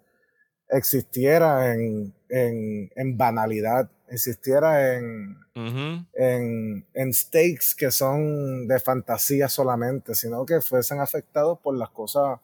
existiera 0.68 1.74
en, 1.74 2.14
en, 2.28 2.88
en, 2.94 3.18
banalidad, 3.18 3.90
existiera 4.08 4.94
en, 4.94 5.38
en, 5.56 6.86
en 6.94 7.12
stakes 7.12 7.74
que 7.76 7.90
son 7.90 8.68
de 8.68 8.78
fantasía 8.78 9.48
solamente, 9.48 10.14
sino 10.14 10.46
que 10.46 10.60
fuesen 10.60 11.00
afectados 11.00 11.58
por 11.58 11.76
las 11.76 11.90
cosas 11.90 12.38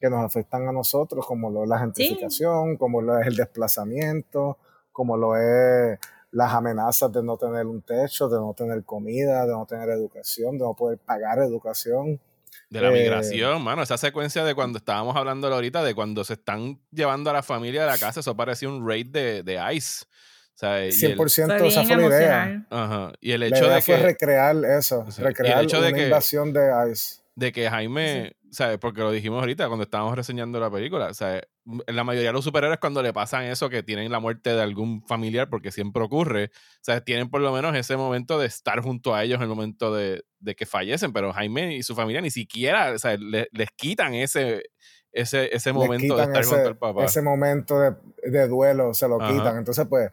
que 0.00 0.08
nos 0.08 0.24
afectan 0.24 0.66
a 0.66 0.72
nosotros, 0.72 1.26
como 1.26 1.50
lo 1.50 1.62
es 1.62 1.68
la 1.68 1.78
gentrificación, 1.78 2.76
como 2.76 3.02
lo 3.02 3.18
es 3.18 3.26
el 3.26 3.36
desplazamiento, 3.36 4.58
como 4.90 5.16
lo 5.16 5.36
es 5.36 5.98
las 6.32 6.52
amenazas 6.52 7.12
de 7.12 7.22
no 7.22 7.36
tener 7.36 7.66
un 7.66 7.82
techo, 7.82 8.28
de 8.28 8.38
no 8.38 8.54
tener 8.54 8.84
comida, 8.84 9.44
de 9.44 9.52
no 9.52 9.66
tener 9.66 9.90
educación, 9.90 10.56
de 10.56 10.64
no 10.64 10.74
poder 10.74 10.98
pagar 10.98 11.38
educación. 11.40 12.20
De 12.68 12.80
la 12.80 12.88
eh, 12.88 13.02
migración, 13.02 13.62
mano, 13.62 13.82
esa 13.82 13.98
secuencia 13.98 14.44
de 14.44 14.54
cuando 14.54 14.78
estábamos 14.78 15.16
hablando 15.16 15.48
ahorita, 15.48 15.82
de 15.82 15.94
cuando 15.94 16.24
se 16.24 16.34
están 16.34 16.80
llevando 16.90 17.30
a 17.30 17.32
la 17.32 17.42
familia 17.42 17.82
de 17.82 17.88
la 17.88 17.98
casa, 17.98 18.20
eso 18.20 18.36
parecía 18.36 18.68
un 18.68 18.88
raid 18.88 19.06
de, 19.06 19.42
de 19.42 19.60
ICE. 19.74 20.04
O 20.54 20.58
sea, 20.60 20.86
100% 20.86 21.66
esa 21.66 21.84
fue 21.84 21.96
la 21.96 22.06
idea. 22.06 22.66
Ajá. 22.70 23.12
Y 23.20 23.32
el 23.32 23.42
hecho 23.42 23.68
de 23.68 23.82
que. 23.82 23.96
recrear 23.96 24.56
eso, 24.64 25.06
recrear 25.18 25.66
una 25.66 26.02
invasión 26.02 26.52
de 26.52 26.70
ICE. 26.90 27.19
De 27.40 27.52
que 27.52 27.70
Jaime, 27.70 28.36
¿sabes? 28.50 28.76
Porque 28.76 29.00
lo 29.00 29.10
dijimos 29.10 29.40
ahorita 29.40 29.66
cuando 29.68 29.84
estábamos 29.84 30.14
reseñando 30.14 30.60
la 30.60 30.70
película. 30.70 31.14
¿sabes? 31.14 31.44
La 31.86 32.04
mayoría 32.04 32.28
de 32.28 32.32
los 32.34 32.44
superhéroes 32.44 32.78
cuando 32.78 33.02
le 33.02 33.14
pasan 33.14 33.44
eso, 33.44 33.70
que 33.70 33.82
tienen 33.82 34.12
la 34.12 34.20
muerte 34.20 34.50
de 34.50 34.60
algún 34.60 35.02
familiar, 35.06 35.48
porque 35.48 35.72
siempre 35.72 36.02
ocurre, 36.02 36.50
¿sabes? 36.82 37.02
Tienen 37.02 37.30
por 37.30 37.40
lo 37.40 37.50
menos 37.50 37.74
ese 37.74 37.96
momento 37.96 38.38
de 38.38 38.46
estar 38.46 38.82
junto 38.82 39.14
a 39.14 39.24
ellos 39.24 39.36
en 39.36 39.44
el 39.44 39.48
momento 39.48 39.94
de, 39.94 40.22
que 40.54 40.66
fallecen, 40.66 41.14
pero 41.14 41.32
Jaime 41.32 41.76
y 41.76 41.82
su 41.82 41.94
familia 41.94 42.20
ni 42.20 42.30
siquiera, 42.30 42.98
¿sabes? 42.98 43.20
les 43.20 43.70
quitan 43.74 44.12
ese, 44.12 44.64
ese, 45.10 45.48
ese 45.56 45.72
momento 45.72 46.16
de 46.16 46.24
estar 46.24 46.44
junto 46.44 46.68
al 46.68 46.76
papá. 46.76 47.06
Ese 47.06 47.22
momento 47.22 47.80
de, 48.22 48.48
duelo 48.48 48.92
se 48.92 49.08
lo 49.08 49.18
quitan. 49.18 49.56
Entonces, 49.56 49.86
pues, 49.88 50.10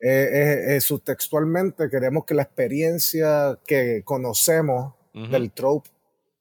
eh, 0.00 0.76
eh, 0.76 0.80
subtextualmente 0.80 1.90
queremos 1.90 2.24
que 2.24 2.34
la 2.34 2.42
experiencia 2.42 3.58
que 3.66 4.02
conocemos 4.04 4.94
del 5.12 5.50
trope 5.50 5.90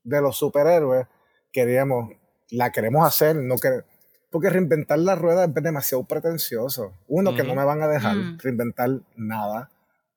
de 0.03 0.21
los 0.21 0.37
superhéroes 0.37 1.07
queríamos, 1.51 2.11
la 2.49 2.71
queremos 2.71 3.05
hacer, 3.05 3.35
no 3.35 3.57
que, 3.57 3.83
porque 4.29 4.49
reinventar 4.49 4.99
la 4.99 5.15
rueda 5.15 5.45
es 5.45 5.53
demasiado 5.53 6.03
pretencioso. 6.05 6.93
Uno, 7.07 7.35
que 7.35 7.43
no 7.43 7.53
me 7.53 7.65
van 7.65 7.81
a 7.81 7.87
dejar 7.87 8.15
mm. 8.15 8.37
reinventar 8.39 9.01
nada, 9.15 9.69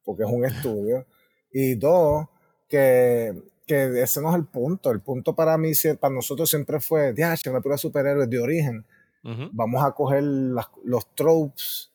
porque 0.04 0.22
es 0.22 0.30
un 0.30 0.44
estudio. 0.44 1.06
Y 1.52 1.74
dos, 1.74 2.26
que, 2.68 3.34
que 3.66 4.02
ese 4.02 4.20
no 4.20 4.30
es 4.30 4.36
el 4.36 4.46
punto. 4.46 4.90
El 4.90 5.00
punto 5.00 5.34
para 5.34 5.58
mí, 5.58 5.72
para 6.00 6.14
nosotros 6.14 6.48
siempre 6.48 6.80
fue, 6.80 7.14
ya, 7.16 7.34
una 7.46 7.60
película 7.60 7.74
de 7.74 7.78
superhéroes 7.78 8.30
de 8.30 8.38
origen. 8.38 8.86
Vamos 9.52 9.82
a 9.82 9.92
coger 9.92 10.22
los 10.22 11.14
tropes 11.14 11.93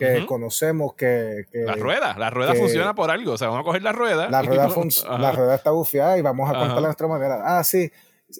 que 0.00 0.26
conocemos 0.26 0.94
que, 0.94 1.44
La 1.52 1.74
rueda, 1.74 2.16
la 2.18 2.30
rueda 2.30 2.54
funciona 2.54 2.94
por 2.94 3.10
algo. 3.10 3.32
O 3.32 3.38
sea, 3.38 3.48
vamos 3.48 3.62
a 3.62 3.64
coger 3.64 3.82
la 3.82 3.92
rueda. 3.92 4.30
La 4.30 4.42
rueda, 4.42 4.68
la 5.18 5.32
rueda 5.32 5.54
está 5.54 5.70
bufiada 5.70 6.18
y 6.18 6.22
vamos 6.22 6.48
a 6.48 6.54
contarla 6.54 6.76
de 6.76 6.86
nuestra 6.86 7.06
manera. 7.06 7.42
Ah, 7.44 7.62
sí, 7.62 7.90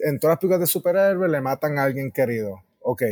en 0.03 0.19
todas 0.19 0.33
las 0.33 0.39
películas 0.39 0.61
de 0.61 0.67
superhéroes 0.67 1.31
le 1.31 1.41
matan 1.41 1.77
a 1.77 1.83
alguien 1.83 2.11
querido. 2.11 2.63
Ok. 2.79 3.03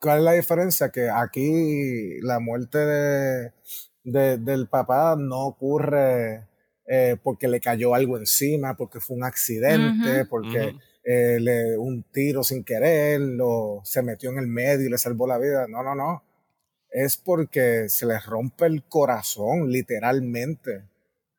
¿Cuál 0.00 0.18
es 0.18 0.24
la 0.24 0.32
diferencia? 0.32 0.90
Que 0.90 1.10
aquí 1.10 2.20
la 2.22 2.38
muerte 2.38 2.78
de, 2.78 4.38
del 4.38 4.68
papá 4.68 5.16
no 5.18 5.46
ocurre 5.46 6.46
eh, 6.86 7.16
porque 7.20 7.48
le 7.48 7.60
cayó 7.60 7.94
algo 7.94 8.16
encima, 8.16 8.76
porque 8.76 9.00
fue 9.00 9.16
un 9.16 9.24
accidente, 9.24 10.24
porque 10.26 10.76
eh, 11.02 11.38
le, 11.40 11.76
un 11.76 12.04
tiro 12.04 12.44
sin 12.44 12.62
querer, 12.62 13.20
lo, 13.20 13.80
se 13.82 14.02
metió 14.02 14.30
en 14.30 14.38
el 14.38 14.46
medio 14.46 14.86
y 14.86 14.90
le 14.90 14.98
salvó 14.98 15.26
la 15.26 15.38
vida. 15.38 15.66
No, 15.66 15.82
no, 15.82 15.94
no. 15.94 16.22
Es 16.90 17.16
porque 17.16 17.88
se 17.88 18.06
le 18.06 18.18
rompe 18.18 18.66
el 18.66 18.84
corazón, 18.84 19.70
literalmente 19.70 20.84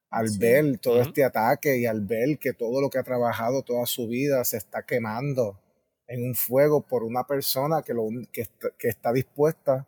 al 0.10 0.28
ver 0.40 0.80
todo 0.80 1.02
este 1.02 1.24
ataque 1.24 1.78
y 1.78 1.86
al 1.86 2.02
ver 2.02 2.40
que 2.40 2.54
todo 2.54 2.82
lo 2.82 2.90
que 2.90 2.98
ha 2.98 3.04
trabajado 3.04 3.62
toda 3.62 3.86
su 3.86 4.08
vida 4.08 4.44
se 4.44 4.58
está 4.58 4.84
quemando 4.84 5.60
en 6.08 6.24
un 6.24 6.36
fuego 6.36 6.82
por 6.82 7.04
una 7.04 7.26
persona 7.28 7.84
que, 7.84 7.94
lo, 7.94 8.08
que, 8.32 8.48
está, 8.80 9.14
dispuesta 9.14 9.88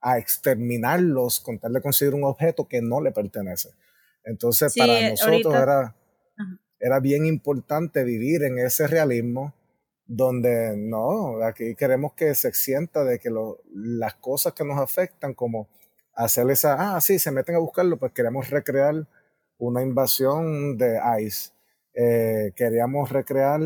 a 0.00 0.18
exterminarlos 0.18 1.38
con 1.38 1.60
tal 1.60 1.74
de 1.74 1.80
conseguir 1.80 2.14
un 2.14 2.24
objeto 2.24 2.66
que 2.66 2.82
no 2.82 3.00
le 3.00 3.12
pertenece. 3.12 3.70
Entonces, 4.24 4.74
para 4.76 4.98
eh, 4.98 5.10
nosotros 5.10 5.54
era, 5.54 5.94
era 6.80 6.98
bien 6.98 7.24
importante 7.26 8.02
vivir 8.02 8.42
en 8.42 8.58
ese 8.58 8.88
realismo 8.88 9.54
donde 10.06 10.76
no, 10.76 11.42
aquí 11.44 11.74
queremos 11.74 12.12
que 12.14 12.34
se 12.34 12.52
sienta 12.52 13.04
de 13.04 13.18
que 13.18 13.30
las 13.72 14.14
cosas 14.14 14.52
que 14.52 14.64
nos 14.64 14.78
afectan, 14.78 15.34
como 15.34 15.68
hacer 16.14 16.50
esa, 16.50 16.96
ah, 16.96 17.00
sí, 17.00 17.18
se 17.18 17.30
meten 17.30 17.54
a 17.54 17.58
buscarlo, 17.58 17.96
pues 17.96 18.12
queremos 18.12 18.50
recrear 18.50 19.06
una 19.58 19.82
invasión 19.82 20.76
de 20.76 21.00
ICE. 21.20 21.52
eh, 21.94 22.52
queríamos 22.56 23.10
recrear 23.10 23.60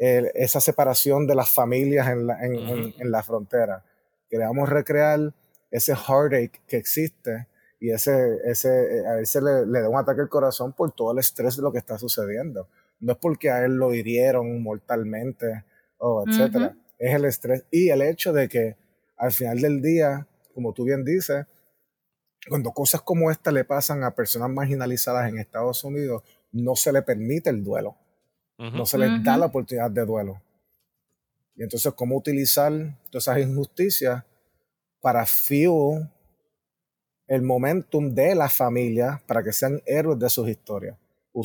esa 0.00 0.60
separación 0.62 1.26
de 1.26 1.34
las 1.34 1.52
familias 1.52 2.08
en 2.08 2.26
la, 2.26 2.42
en, 2.42 3.10
la 3.10 3.22
frontera. 3.22 3.84
Queríamos 4.30 4.68
recrear 4.70 5.34
ese 5.70 5.94
heartache 5.94 6.52
que 6.66 6.78
existe 6.78 7.48
y 7.78 7.90
ese, 7.90 8.38
ese, 8.44 9.06
a 9.06 9.16
veces 9.16 9.42
le, 9.42 9.66
le, 9.66 9.82
da 9.82 9.90
un 9.90 9.98
ataque 9.98 10.22
al 10.22 10.30
corazón 10.30 10.72
por 10.72 10.92
todo 10.92 11.12
el 11.12 11.18
estrés 11.18 11.56
de 11.56 11.62
lo 11.62 11.70
que 11.70 11.78
está 11.78 11.98
sucediendo. 11.98 12.68
No 13.00 13.12
es 13.12 13.18
porque 13.18 13.50
a 13.50 13.62
él 13.64 13.72
lo 13.76 13.92
hirieron 13.92 14.62
mortalmente 14.62 15.64
o 16.00 16.24
etcétera. 16.26 16.76
Es 16.98 17.14
el 17.14 17.24
estrés 17.24 17.64
y 17.70 17.90
el 17.90 18.02
hecho 18.02 18.32
de 18.32 18.48
que 18.48 18.76
al 19.16 19.32
final 19.32 19.60
del 19.60 19.80
día, 19.80 20.26
como 20.54 20.72
tú 20.72 20.84
bien 20.84 21.04
dices, 21.04 21.46
cuando 22.48 22.72
cosas 22.72 23.02
como 23.02 23.30
esta 23.30 23.52
le 23.52 23.64
pasan 23.64 24.02
a 24.02 24.14
personas 24.14 24.50
marginalizadas 24.50 25.28
en 25.28 25.38
Estados 25.38 25.84
Unidos, 25.84 26.22
no 26.52 26.74
se 26.74 26.92
le 26.92 27.02
permite 27.02 27.50
el 27.50 27.62
duelo. 27.62 27.96
No 28.58 28.84
se 28.84 28.98
les 28.98 29.24
da 29.24 29.38
la 29.38 29.46
oportunidad 29.46 29.90
de 29.90 30.04
duelo. 30.04 30.42
Y 31.56 31.62
entonces, 31.62 31.92
¿cómo 31.94 32.16
utilizar 32.16 32.72
todas 33.10 33.28
esas 33.28 33.38
injusticias 33.38 34.22
para 35.00 35.24
fuel 35.24 36.10
el 37.26 37.40
momentum 37.40 38.14
de 38.14 38.34
la 38.34 38.50
familia 38.50 39.22
para 39.26 39.42
que 39.42 39.52
sean 39.52 39.80
héroes 39.86 40.18
de 40.18 40.28
sus 40.28 40.46
historias? 40.46 40.96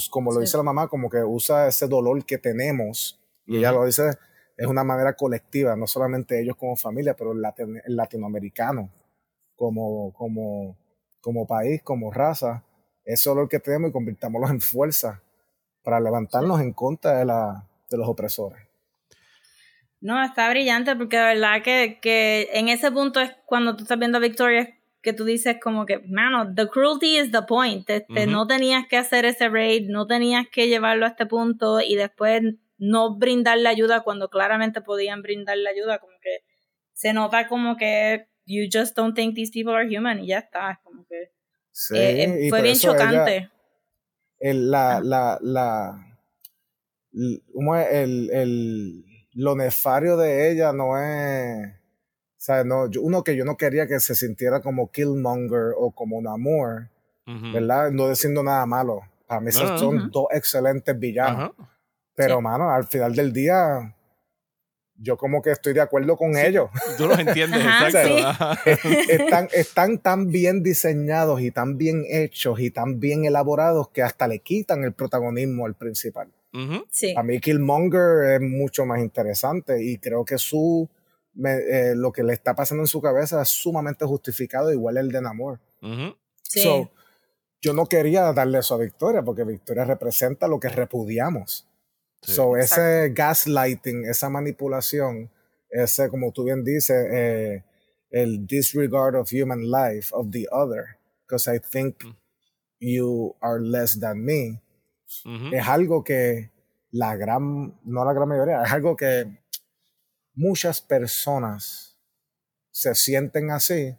como 0.09 0.33
lo 0.33 0.39
dice 0.39 0.57
la 0.57 0.63
mamá, 0.63 0.87
como 0.87 1.09
que 1.09 1.23
usa 1.23 1.67
ese 1.67 1.87
dolor 1.87 2.25
que 2.25 2.37
tenemos, 2.37 3.19
y 3.45 3.57
ella 3.57 3.71
lo 3.71 3.85
dice, 3.85 4.17
es 4.57 4.67
una 4.67 4.83
manera 4.83 5.13
colectiva, 5.13 5.75
no 5.75 5.87
solamente 5.87 6.41
ellos 6.41 6.55
como 6.55 6.75
familia, 6.75 7.15
pero 7.15 7.33
el, 7.33 7.41
latinoamericano 7.87 8.89
como, 9.55 10.13
como, 10.13 10.77
como 11.21 11.45
país, 11.45 11.81
como 11.83 12.11
raza, 12.11 12.63
ese 13.03 13.29
dolor 13.29 13.49
que 13.49 13.59
tenemos 13.59 13.89
y 13.89 13.93
convirtámoslo 13.93 14.49
en 14.49 14.61
fuerza 14.61 15.21
para 15.83 15.99
levantarnos 15.99 16.61
en 16.61 16.73
contra 16.73 17.19
de, 17.19 17.25
la, 17.25 17.67
de 17.89 17.97
los 17.97 18.07
opresores. 18.07 18.59
No, 20.01 20.23
está 20.23 20.49
brillante 20.49 20.95
porque 20.95 21.17
de 21.17 21.23
verdad 21.23 21.63
que, 21.63 21.99
que 22.01 22.49
en 22.53 22.69
ese 22.69 22.91
punto 22.91 23.19
es 23.19 23.31
cuando 23.45 23.75
tú 23.75 23.83
estás 23.83 23.99
viendo 23.99 24.17
a 24.17 24.21
Victoria 24.21 24.75
que 25.05 25.13
tú 25.13 25.23
dices 25.23 25.57
como 25.61 25.85
que, 25.85 25.99
mano, 26.07 26.51
the 26.55 26.67
cruelty 26.67 27.19
is 27.19 27.31
the 27.31 27.43
point. 27.43 27.87
Este, 27.89 28.25
No 28.25 28.47
tenías 28.47 28.87
que 28.87 28.97
hacer 28.97 29.23
ese 29.23 29.49
raid, 29.49 29.87
no 29.87 30.07
tenías 30.07 30.47
que 30.51 30.67
llevarlo 30.67 31.05
a 31.05 31.09
este 31.09 31.27
punto 31.27 31.79
y 31.79 31.95
después 31.95 32.41
no 32.77 33.17
brindarle 33.17 33.69
ayuda 33.69 34.01
cuando 34.01 34.29
claramente 34.29 34.81
podían 34.81 35.21
brindarle 35.21 35.69
ayuda. 35.69 35.99
Como 35.99 36.13
que 36.21 36.39
se 36.93 37.13
nota 37.13 37.47
como 37.47 37.77
que 37.77 38.27
you 38.45 38.65
just 38.71 38.95
don't 38.95 39.15
think 39.15 39.35
these 39.35 39.51
people 39.51 39.73
are 39.73 39.87
human 39.87 40.23
y 40.23 40.27
ya 40.27 40.39
está. 40.39 40.79
Como 40.83 41.05
que 41.05 41.31
sí, 41.71 41.97
eh, 41.97 42.45
eh, 42.45 42.49
fue 42.49 42.61
bien 42.61 42.77
chocante 42.77 43.49
el, 44.39 44.69
la, 44.69 44.99
la, 45.01 45.39
la, 45.41 46.17
el, 47.11 48.29
el, 48.31 49.05
lo 49.33 49.55
nefario 49.55 50.17
de 50.17 50.51
ella 50.51 50.73
no 50.73 50.97
es, 50.99 51.67
o 51.67 52.37
sea, 52.37 52.63
no, 52.63 52.87
uno 53.01 53.23
que 53.23 53.35
yo 53.35 53.45
no 53.45 53.57
quería 53.57 53.87
que 53.87 53.99
se 53.99 54.15
sintiera 54.15 54.61
como 54.61 54.91
Killmonger 54.91 55.73
o 55.77 55.91
como 55.91 56.17
un 56.17 56.27
amor, 56.27 56.89
¿verdad? 57.25 57.89
No 57.91 58.09
diciendo 58.09 58.43
nada 58.43 58.65
malo. 58.67 59.01
Para 59.25 59.41
mí 59.41 59.51
son 59.51 60.11
dos 60.11 60.27
excelentes 60.29 60.97
villanos. 60.99 61.51
Pero, 62.15 62.41
mano, 62.41 62.71
al 62.71 62.87
final 62.87 63.13
del 63.13 63.33
día, 63.33 63.95
yo 64.97 65.17
como 65.17 65.41
que 65.41 65.51
estoy 65.51 65.73
de 65.73 65.81
acuerdo 65.81 66.15
con 66.15 66.37
ellos. 66.37 66.69
Tú 66.97 67.07
los 67.07 67.19
entiendes, 67.19 67.61
exacto. 67.61 68.69
están, 69.09 69.49
están 69.51 69.97
tan 69.99 70.29
bien 70.29 70.63
diseñados 70.63 71.41
y 71.41 71.51
tan 71.51 71.77
bien 71.77 72.05
hechos 72.07 72.59
y 72.59 72.71
tan 72.71 72.99
bien 72.99 73.25
elaborados 73.25 73.89
que 73.89 74.01
hasta 74.01 74.27
le 74.27 74.39
quitan 74.39 74.83
el 74.83 74.93
protagonismo 74.93 75.65
al 75.65 75.75
principal. 75.75 76.31
A 77.17 77.23
mí 77.23 77.41
Killmonger 77.41 78.35
es 78.35 78.41
mucho 78.41 78.85
más 78.85 79.01
interesante 79.01 79.83
y 79.83 79.97
creo 79.97 80.23
que 80.23 80.37
su 80.37 80.89
eh, 81.43 81.93
lo 81.95 82.13
que 82.13 82.23
le 82.23 82.31
está 82.31 82.55
pasando 82.55 82.83
en 82.83 82.87
su 82.87 83.01
cabeza 83.01 83.41
es 83.41 83.49
sumamente 83.49 84.05
justificado, 84.05 84.71
igual 84.71 84.95
el 84.97 85.11
de 85.11 85.21
Namor. 85.21 85.59
yo 87.61 87.73
no 87.73 87.87
quería 87.87 88.31
darle 88.31 88.59
eso 88.59 88.75
a 88.75 88.77
Victoria 88.77 89.21
porque 89.21 89.43
Victoria 89.43 89.83
representa 89.83 90.47
lo 90.47 90.59
que 90.59 90.69
repudiamos. 90.69 91.67
So, 92.25 92.57
ese 92.57 93.11
gaslighting, 93.13 94.05
esa 94.05 94.29
manipulación, 94.29 95.29
ese, 95.69 96.09
como 96.09 96.31
tú 96.31 96.45
bien 96.45 96.63
dices, 96.63 97.07
eh, 97.11 97.63
el 98.09 98.45
disregard 98.47 99.15
of 99.15 99.31
human 99.31 99.69
life, 99.69 100.13
of 100.13 100.31
the 100.31 100.47
other, 100.51 100.97
because 101.21 101.47
I 101.47 101.59
think 101.59 102.03
mm. 102.03 102.15
you 102.79 103.35
are 103.41 103.59
less 103.59 103.99
than 103.99 104.23
me, 104.23 104.61
es 105.51 105.67
algo 105.67 106.03
que 106.03 106.51
la 106.91 107.15
gran, 107.15 107.77
no 107.83 108.05
la 108.05 108.13
gran 108.13 108.27
mayoría, 108.27 108.63
es 108.63 108.71
algo 108.71 108.95
que 108.95 109.25
muchas 110.33 110.81
personas 110.81 111.99
se 112.71 112.95
sienten 112.95 113.51
así 113.51 113.95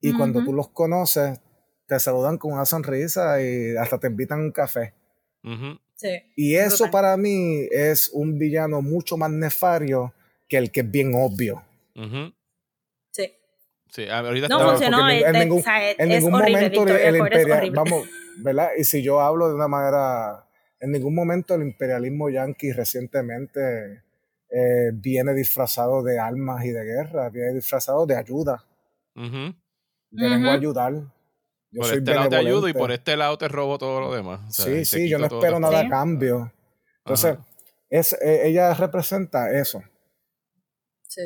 y 0.00 0.16
cuando 0.16 0.44
tú 0.44 0.52
los 0.52 0.68
conoces, 0.68 1.40
te 1.86 1.98
saludan 1.98 2.38
con 2.38 2.52
una 2.52 2.64
sonrisa 2.64 3.42
y 3.42 3.76
hasta 3.76 3.98
te 3.98 4.06
invitan 4.06 4.40
a 4.40 4.42
un 4.42 4.52
café 4.52 4.94
y 6.36 6.54
eso 6.54 6.90
para 6.90 7.16
mí 7.16 7.66
es 7.70 8.10
un 8.12 8.38
villano 8.38 8.82
mucho 8.82 9.16
más 9.16 9.30
nefario 9.30 10.12
que 10.48 10.56
el 10.56 10.70
que 10.70 10.80
es 10.80 10.90
bien 10.90 11.12
obvio. 11.14 11.62
Sí. 13.10 13.32
Sí, 13.90 14.08
ahorita 14.08 14.48
no 14.48 14.70
funcionó. 14.70 15.10
En, 15.10 15.32
ningún, 15.32 15.62
en 15.66 16.08
ningún 16.08 16.32
momento 16.32 16.86
el, 16.86 17.16
imperial, 17.16 17.70
vamos, 17.72 18.08
¿verdad? 18.38 18.70
Y 18.76 18.84
si 18.84 19.02
yo 19.02 19.20
hablo 19.20 19.48
de 19.48 19.54
una 19.54 19.68
manera, 19.68 20.46
en 20.78 20.92
ningún 20.92 21.14
momento 21.14 21.54
el 21.54 21.62
imperialismo 21.62 22.30
yanqui 22.30 22.72
recientemente 22.72 24.02
eh, 24.50 24.90
viene 24.92 25.34
disfrazado 25.34 26.02
de 26.02 26.18
armas 26.18 26.64
y 26.64 26.70
de 26.70 26.84
guerra, 26.84 27.28
viene 27.30 27.54
disfrazado 27.54 28.06
de 28.06 28.16
ayuda. 28.16 28.64
Uh 29.14 29.52
Vengo 30.10 30.48
a 30.48 30.54
ayudar 30.54 30.94
por 31.74 31.92
este 31.92 32.14
lado 32.14 32.28
te 32.28 32.36
ayudo 32.36 32.68
y 32.68 32.72
por 32.72 32.92
este 32.92 33.16
lado 33.16 33.38
te 33.38 33.48
robo 33.48 33.78
todo 33.78 34.00
lo 34.00 34.14
demás. 34.14 34.40
sí, 34.54 34.84
sí, 34.84 35.08
yo 35.08 35.18
no 35.18 35.26
espero 35.26 35.60
nada 35.60 35.80
a 35.80 35.88
cambio. 35.88 36.52
Entonces, 36.98 37.38
es, 37.90 38.12
e, 38.14 38.48
ella 38.48 38.74
representa 38.74 39.50
eso. 39.50 39.82
Sí. 41.06 41.22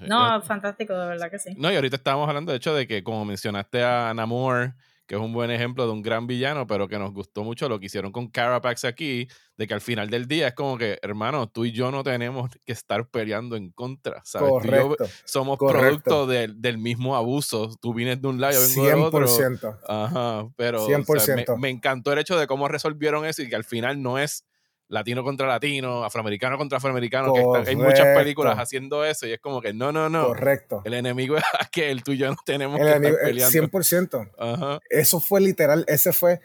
No, 0.00 0.40
fantástico, 0.42 0.98
de 0.98 1.06
verdad 1.06 1.30
que 1.30 1.38
sí. 1.38 1.54
No, 1.56 1.70
y 1.70 1.76
ahorita 1.76 1.96
estábamos 1.96 2.28
hablando, 2.28 2.50
de 2.52 2.58
hecho, 2.58 2.74
de 2.74 2.86
que 2.86 3.04
como 3.04 3.24
mencionaste 3.24 3.84
a 3.84 4.12
Namor, 4.14 4.74
que 5.12 5.16
es 5.16 5.22
un 5.22 5.34
buen 5.34 5.50
ejemplo 5.50 5.84
de 5.84 5.92
un 5.92 6.00
gran 6.00 6.26
villano, 6.26 6.66
pero 6.66 6.88
que 6.88 6.98
nos 6.98 7.12
gustó 7.12 7.44
mucho 7.44 7.68
lo 7.68 7.78
que 7.78 7.84
hicieron 7.84 8.12
con 8.12 8.28
Carapax 8.28 8.86
aquí, 8.86 9.28
de 9.58 9.66
que 9.66 9.74
al 9.74 9.82
final 9.82 10.08
del 10.08 10.26
día 10.26 10.48
es 10.48 10.54
como 10.54 10.78
que, 10.78 10.98
hermano, 11.02 11.50
tú 11.50 11.66
y 11.66 11.72
yo 11.72 11.90
no 11.90 12.02
tenemos 12.02 12.48
que 12.64 12.72
estar 12.72 13.06
peleando 13.06 13.56
en 13.56 13.72
contra, 13.72 14.22
¿sabes? 14.24 14.48
Correcto, 14.48 15.04
somos 15.26 15.58
producto 15.58 16.26
del 16.26 16.78
mismo 16.78 17.14
abuso. 17.14 17.76
Tú 17.82 17.92
vienes 17.92 18.22
de 18.22 18.28
un 18.28 18.40
lado, 18.40 18.54
yo 18.54 18.82
vengo 18.84 18.86
de 18.86 18.94
otro. 18.94 19.26
100%. 19.26 19.80
Ajá, 19.86 20.48
pero 20.56 20.88
100%. 20.88 21.58
me, 21.58 21.68
encantó 21.68 22.14
el 22.14 22.18
hecho 22.18 22.38
de 22.38 22.46
cómo 22.46 22.66
resolvieron 22.68 23.26
eso 23.26 23.42
y 23.42 23.50
que 23.50 23.56
al 23.56 23.64
final 23.64 24.00
no 24.00 24.18
es 24.18 24.46
latino 24.92 25.24
contra 25.24 25.46
latino, 25.46 26.04
afroamericano 26.04 26.58
contra 26.58 26.76
afroamericano, 26.76 27.32
que 27.32 27.70
hay 27.70 27.76
muchas 27.76 28.14
películas 28.14 28.58
haciendo 28.58 29.06
eso 29.06 29.26
y 29.26 29.32
es 29.32 29.40
como 29.40 29.62
que 29.62 29.72
no, 29.72 29.90
no, 29.90 30.10
no. 30.10 30.26
Correcto. 30.26 30.82
El 30.84 30.92
enemigo 30.92 31.38
es 31.38 31.42
que 31.72 31.90
el 31.90 32.02
tuyo 32.02 32.28
no 32.28 32.36
tenemos 32.44 32.78
que 32.78 32.86
estar 32.86 33.00
peleando. 33.00 33.68
100%. 33.68 34.30
Ajá. 34.38 34.80
Eso 34.90 35.18
fue 35.18 35.40
literal, 35.40 35.86
ese 35.88 36.12
fue, 36.12 36.40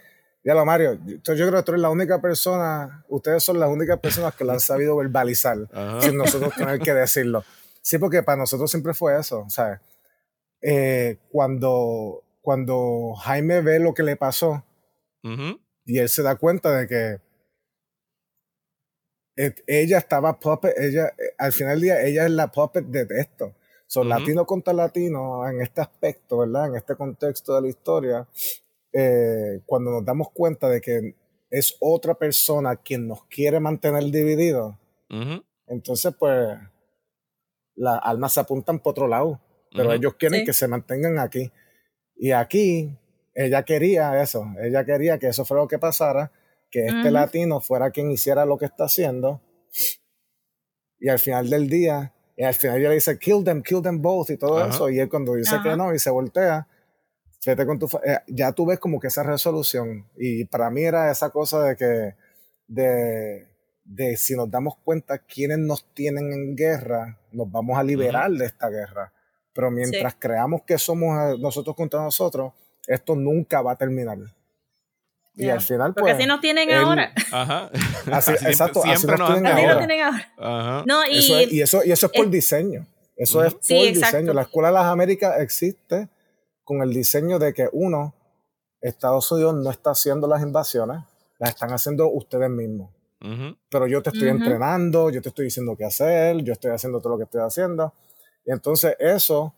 ya 0.46 0.54
lo 0.54 0.66
Mario, 0.66 0.98
yo, 1.06 1.20
creo 1.36 1.52
que 1.52 1.64
tú 1.64 1.72
eres 1.74 1.82
la 1.82 1.90
única 1.90 2.22
persona, 2.22 3.04
ustedes 3.10 3.44
son 3.44 3.60
las 3.60 3.70
únicas 3.70 4.00
personas 4.00 4.34
que 4.34 4.46
lo 4.46 4.54
han 4.54 4.62
sabido 4.62 4.96
verbalizar, 4.96 5.58
sin 6.00 6.16
nosotros 6.16 6.56
tener 6.56 6.80
que 6.80 6.94
decirlo. 6.94 7.44
Sí, 7.82 7.98
porque 7.98 8.24
para 8.24 8.38
nosotros 8.38 8.72
siempre 8.72 8.94
fue 8.94 9.20
eso, 9.20 9.46
¿sabes? 9.50 9.82
Eh, 10.62 11.18
cuando, 11.30 12.24
cuando 12.42 13.14
Jaime 13.16 13.60
ve 13.60 13.80
lo 13.80 13.94
que 13.94 14.04
le 14.04 14.16
pasó 14.16 14.64
y 15.86 15.98
él 15.98 16.08
se 16.08 16.24
da 16.24 16.36
cuenta 16.36 16.72
de 16.72 16.88
que 16.88 17.27
ella 19.38 20.00
estaba 20.00 20.40
puppet, 20.40 20.74
ella, 20.80 21.08
eh, 21.18 21.34
al 21.38 21.54
final 21.54 21.76
del 21.76 21.82
día, 21.82 22.02
ella 22.02 22.26
es 22.26 22.32
la 22.32 22.52
puppet 22.52 22.86
de 22.86 23.06
esto. 23.20 23.54
Son 23.86 24.10
latino 24.10 24.46
contra 24.46 24.74
latino 24.74 25.48
en 25.48 25.62
este 25.62 25.80
aspecto, 25.80 26.40
¿verdad? 26.40 26.68
En 26.68 26.76
este 26.76 26.96
contexto 26.96 27.56
de 27.56 27.62
la 27.62 27.68
historia, 27.70 28.28
eh, 28.92 29.62
cuando 29.66 29.92
nos 29.92 30.04
damos 30.04 30.32
cuenta 30.32 30.68
de 30.68 30.82
que 30.82 31.16
es 31.50 31.78
otra 31.80 32.16
persona 32.16 32.76
quien 32.76 33.08
nos 33.08 33.24
quiere 33.26 33.62
mantener 33.62 34.04
divididos, 34.06 34.76
entonces 35.68 36.14
pues 36.20 36.58
las 37.76 38.00
almas 38.04 38.34
se 38.34 38.42
apuntan 38.42 38.80
por 38.80 38.92
otro 38.92 39.08
lado, 39.08 39.40
pero 39.74 39.94
ellos 39.94 40.16
quieren 40.16 40.46
que 40.46 40.52
se 40.52 40.68
mantengan 40.68 41.20
aquí. 41.20 41.50
Y 42.18 42.32
aquí 42.32 42.92
ella 43.34 43.64
quería 43.64 44.22
eso, 44.22 44.46
ella 44.62 44.84
quería 44.84 45.18
que 45.18 45.28
eso 45.28 45.46
fuera 45.46 45.64
lo 45.64 45.70
que 45.70 45.80
pasara 45.80 46.32
que 46.70 46.86
este 46.86 47.12
latino 47.12 47.62
fuera 47.62 47.92
quien 47.92 48.12
hiciera 48.12 48.46
lo 48.46 48.58
que 48.58 48.66
está 48.66 48.86
haciendo. 48.86 49.42
Y 51.00 51.10
al 51.10 51.20
final 51.20 51.50
del 51.50 51.70
día, 51.70 52.14
y 52.36 52.44
al 52.44 52.54
final 52.54 52.80
ella 52.80 52.90
le 52.90 52.96
dice, 52.96 53.18
kill 53.18 53.44
them, 53.44 53.62
kill 53.62 53.82
them 53.82 54.02
both 54.02 54.30
y 54.30 54.38
todo 54.38 54.66
eso. 54.66 54.90
Y 54.90 55.00
él 55.00 55.10
cuando 55.10 55.36
dice 55.36 55.58
que 55.64 55.76
no 55.76 55.94
y 55.94 56.00
se 56.00 56.10
voltea, 56.10 56.68
vete 57.46 57.66
con 57.66 57.80
tu... 57.80 57.88
Eh, 58.04 58.20
ya 58.28 58.52
tú 58.52 58.66
ves 58.66 58.80
como 58.80 59.00
que 59.00 59.08
esa 59.08 59.24
resolución. 59.24 60.08
Y 60.18 60.46
para 60.46 60.70
mí 60.70 60.84
era 60.84 61.12
esa 61.12 61.30
cosa 61.30 61.64
de 61.64 61.76
que 61.76 62.16
de, 62.68 63.48
de 63.84 64.18
si 64.18 64.36
nos 64.36 64.52
damos 64.52 64.76
cuenta 64.84 65.20
quiénes 65.20 65.60
nos 65.60 65.94
tienen 65.94 66.34
en 66.34 66.56
guerra, 66.56 67.20
nos 67.32 67.50
vamos 67.50 67.78
a 67.78 67.84
liberar 67.84 68.32
de 68.32 68.46
esta 68.46 68.70
guerra. 68.70 69.14
Pero 69.54 69.72
mientras 69.72 70.16
creamos 70.16 70.62
que 70.64 70.78
somos 70.78 71.40
nosotros 71.40 71.76
contra 71.76 72.02
nosotros, 72.02 72.54
esto 72.86 73.16
nunca 73.16 73.62
va 73.62 73.72
a 73.72 73.78
terminar. 73.78 74.20
Y 75.38 75.50
al 75.50 75.62
final, 75.62 75.94
Porque 75.94 76.12
así 76.12 76.18
pues, 76.20 76.28
nos 76.28 76.42
tienen 76.42 76.72
ahora. 76.72 77.14
Ajá. 77.32 77.70
Así, 78.12 78.32
exacto, 78.32 78.80
así 78.84 78.96
siempre 78.98 79.18
nos 79.18 79.30
nos 79.30 79.34
tienen 79.38 79.52
Así 79.54 79.62
ahora. 79.62 79.74
nos 79.76 79.88
tienen 79.88 80.06
ahora. 80.06 80.34
Ajá. 80.38 80.84
No, 80.88 81.06
y, 81.06 81.18
Eso 81.20 81.38
es- 81.38 81.52
y, 81.54 81.62
eso, 81.62 81.82
y 81.86 81.92
eso 81.92 82.06
es 82.08 82.12
por 82.12 82.26
es- 82.26 82.32
diseño. 82.32 82.88
Eso 83.16 83.44
es 83.44 83.54
por 83.54 83.64
Sí, 83.64 83.76
exacto. 83.88 84.18
diseño. 84.18 84.34
La 84.34 84.42
Escuela 84.44 84.68
de 84.70 84.74
las 84.76 84.86
Américas 84.86 85.40
existe 85.40 86.10
con 86.64 86.82
el 86.82 86.92
diseño 86.94 87.38
de 87.40 87.54
que, 87.54 87.70
uno, 87.72 88.14
Estados 88.82 89.32
Unidos 89.32 89.56
no 89.56 89.70
está 89.72 89.92
haciendo 89.92 90.28
las 90.28 90.42
invasiones, 90.42 91.02
las 91.40 91.50
están 91.50 91.72
haciendo 91.72 92.10
ustedes 92.10 92.50
mismos. 92.50 92.90
Pero 93.70 93.88
yo 93.88 94.02
te 94.04 94.10
estoy 94.12 94.30
entrenando, 94.30 95.10
yo 95.10 95.22
te 95.22 95.30
estoy 95.30 95.46
diciendo 95.46 95.76
qué 95.76 95.86
hacer, 95.86 96.38
yo 96.44 96.54
estoy 96.54 96.72
haciendo 96.72 97.00
todo 97.00 97.14
lo 97.14 97.18
que 97.18 97.24
estoy 97.24 97.42
haciendo. 97.42 97.94
Y 98.46 98.52
entonces 98.52 98.96
eso 99.00 99.54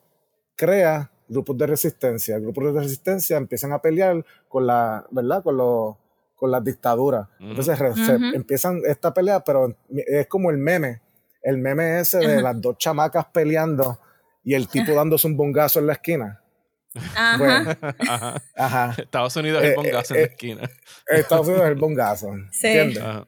crea 0.56 1.12
grupos 1.30 1.58
de 1.58 1.68
resistencia. 1.68 2.38
Grupos 2.40 2.74
de 2.74 2.82
resistencia 2.82 3.38
empiezan 3.38 3.72
a 3.72 3.82
pelear 3.82 4.26
con 4.50 4.68
la, 4.68 5.06
¿verdad? 5.12 5.42
Con 5.44 5.56
los 5.58 5.96
con 6.36 6.52
las 6.52 6.64
dictaduras. 6.64 7.28
Entonces 7.40 7.78
empiezan 8.34 8.82
esta 8.86 9.14
pelea, 9.14 9.42
pero 9.42 9.76
es 9.90 10.28
como 10.28 10.50
el 10.52 10.58
meme. 10.58 11.02
El 11.42 11.58
meme 11.58 12.00
ese 12.00 12.20
de 12.20 12.42
las 12.42 12.60
dos 12.60 12.78
chamacas 12.78 13.26
peleando 13.34 14.00
y 14.44 14.54
el 14.54 14.68
tipo 14.68 14.94
dándose 14.94 15.28
un 15.28 15.36
bongazo 15.38 15.80
en 15.80 15.88
la 15.88 15.94
esquina. 15.94 16.42
Ajá. 16.96 17.38
Bueno, 17.38 17.70
Ajá. 18.10 18.42
ajá. 18.56 18.96
Estados 18.98 19.36
Unidos 19.36 19.64
es 19.64 19.70
Eh, 19.70 19.72
el 19.72 19.76
bongazo 19.76 20.14
en 20.16 20.20
eh, 20.20 20.24
la 20.24 20.28
esquina. 20.30 20.70
Estados 21.08 21.48
Unidos 21.48 21.66
es 21.66 21.70
el 21.72 21.76
bongazo. 21.76 22.32
Sí. 22.52 22.68
¿Entiendes? 22.68 23.04
Ajá. 23.04 23.28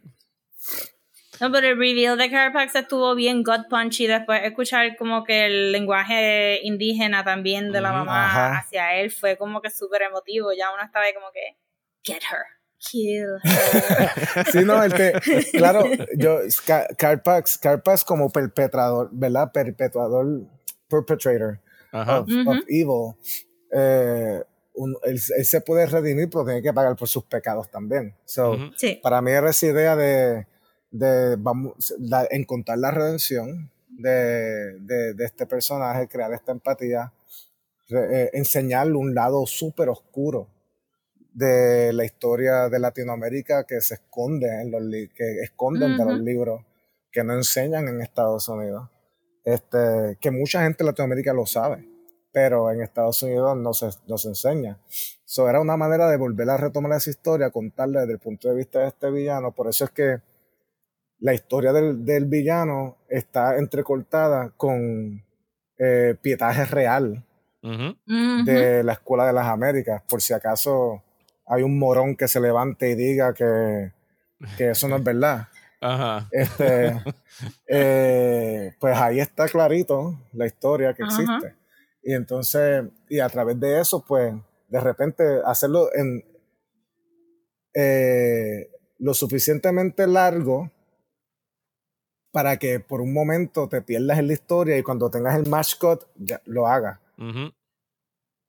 No, 1.41 1.51
pero 1.51 1.67
el 1.69 1.77
reveal 1.77 2.17
de 2.17 2.29
Carapax 2.29 2.75
estuvo 2.75 3.15
bien 3.15 3.43
gut 3.43 3.67
punch 3.69 3.99
y 4.01 4.07
después 4.07 4.41
escuchar 4.43 4.95
como 4.95 5.23
que 5.23 5.47
el 5.47 5.71
lenguaje 5.71 6.59
indígena 6.63 7.23
también 7.23 7.71
de 7.71 7.81
la 7.81 7.91
mamá 7.91 8.27
Ajá. 8.27 8.57
hacia 8.59 8.95
él 8.95 9.09
fue 9.11 9.37
como 9.37 9.59
que 9.61 9.69
súper 9.71 10.03
emotivo. 10.03 10.51
Ya 10.57 10.71
uno 10.73 10.83
estaba 10.83 11.05
ahí 11.05 11.13
como 11.15 11.27
que, 11.33 11.57
get 12.03 12.21
her, 12.31 12.45
kill 12.77 13.25
her. 13.43 14.45
Sí, 14.51 14.63
no, 14.63 14.83
el 14.83 14.93
que, 14.93 15.13
claro, 15.57 15.83
yo, 16.15 16.39
Ca- 16.65 16.87
Carpax, 16.97 17.57
Carpax 17.57 18.03
como 18.03 18.29
perpetrador, 18.29 19.09
¿verdad? 19.11 19.51
Perpetuador, 19.51 20.43
perpetrator 20.87 21.59
Ajá. 21.91 22.19
of, 22.19 22.29
of 22.45 22.57
evil, 22.67 23.15
eh, 23.73 24.43
un- 24.75 24.95
él, 25.03 25.19
él 25.37 25.45
se 25.45 25.61
puede 25.61 25.85
redimir, 25.87 26.29
pero 26.29 26.45
tiene 26.45 26.61
que 26.61 26.71
pagar 26.73 26.95
por 26.95 27.07
sus 27.07 27.23
pecados 27.25 27.69
también. 27.71 28.15
So, 28.25 28.51
Ujú. 28.51 28.71
sí. 28.75 28.99
para 29.01 29.21
mí 29.21 29.31
era 29.31 29.49
esa 29.49 29.65
idea 29.65 29.95
de, 29.95 30.45
de 30.91 31.35
vamos, 31.37 31.93
la- 31.99 32.27
encontrar 32.29 32.77
la 32.77 32.91
redención 32.91 33.71
de, 33.89 34.77
de, 34.79 35.13
de 35.13 35.25
este 35.25 35.45
personaje, 35.45 36.07
crear 36.07 36.33
esta 36.33 36.51
empatía, 36.51 37.11
re- 37.89 38.23
eh, 38.23 38.29
enseñarle 38.33 38.93
un 38.95 39.15
lado 39.15 39.45
súper 39.45 39.89
oscuro 39.89 40.47
de 41.33 41.93
la 41.93 42.03
historia 42.03 42.67
de 42.67 42.79
Latinoamérica 42.79 43.63
que 43.65 43.79
se 43.79 43.93
esconde 43.95 44.47
en 44.61 44.71
los 44.71 44.81
que 45.15 45.39
esconden 45.43 45.97
de 45.97 46.05
los 46.05 46.19
libros 46.19 46.61
que 47.11 47.23
no 47.23 47.33
enseñan 47.33 47.87
en 47.87 48.01
Estados 48.01 48.47
Unidos. 48.49 48.89
Este, 49.43 50.17
que 50.19 50.29
mucha 50.29 50.61
gente 50.63 50.83
en 50.83 50.87
Latinoamérica 50.87 51.33
lo 51.33 51.45
sabe, 51.45 51.87
pero 52.31 52.69
en 52.69 52.81
Estados 52.81 53.23
Unidos 53.23 53.57
no 53.57 53.73
se, 53.73 53.89
no 54.07 54.17
se 54.17 54.27
enseña. 54.27 54.77
So, 55.25 55.49
era 55.49 55.59
una 55.61 55.77
manera 55.77 56.09
de 56.09 56.17
volver 56.17 56.49
a 56.49 56.57
retomar 56.57 56.91
esa 56.97 57.09
historia, 57.09 57.49
contarla 57.49 58.01
desde 58.01 58.13
el 58.13 58.19
punto 58.19 58.49
de 58.49 58.55
vista 58.55 58.79
de 58.79 58.89
este 58.89 59.09
villano. 59.09 59.51
Por 59.51 59.67
eso 59.67 59.85
es 59.85 59.91
que 59.91 60.21
la 61.21 61.33
historia 61.33 61.71
del, 61.71 62.03
del 62.03 62.25
villano 62.25 62.97
está 63.07 63.57
entrecortada 63.57 64.51
con 64.57 65.23
eh, 65.77 66.15
pietaje 66.21 66.65
real 66.65 67.23
de 67.61 68.83
la 68.83 68.93
Escuela 68.93 69.27
de 69.27 69.33
las 69.33 69.45
Américas, 69.45 70.01
por 70.09 70.19
si 70.19 70.33
acaso 70.33 71.03
hay 71.45 71.61
un 71.61 71.77
morón 71.77 72.15
que 72.15 72.27
se 72.27 72.39
levante 72.39 72.89
y 72.89 72.95
diga 72.95 73.33
que, 73.35 73.91
que 74.57 74.71
eso 74.71 74.87
no 74.87 74.95
es 74.95 75.03
verdad. 75.03 75.47
Ajá. 75.79 76.27
Este, 76.31 76.99
eh, 77.67 78.73
pues 78.79 78.97
ahí 78.97 79.19
está 79.19 79.47
clarito 79.47 80.19
la 80.33 80.47
historia 80.47 80.93
que 80.95 81.03
Ajá. 81.03 81.21
existe. 81.21 81.55
Y 82.03 82.13
entonces, 82.13 82.85
y 83.09 83.19
a 83.19 83.29
través 83.29 83.59
de 83.59 83.79
eso, 83.79 84.03
pues, 84.03 84.33
de 84.69 84.79
repente 84.79 85.23
hacerlo 85.45 85.89
en 85.93 86.25
eh, 87.75 88.71
lo 88.97 89.13
suficientemente 89.13 90.07
largo 90.07 90.71
para 92.31 92.57
que 92.57 92.79
por 92.79 93.01
un 93.01 93.13
momento 93.13 93.67
te 93.67 93.81
pierdas 93.81 94.19
en 94.19 94.27
la 94.27 94.33
historia 94.33 94.77
y 94.77 94.83
cuando 94.83 95.09
tengas 95.09 95.35
el 95.37 95.49
match 95.49 95.77
cut 95.77 96.03
ya 96.15 96.41
lo 96.45 96.67
hagas. 96.67 96.99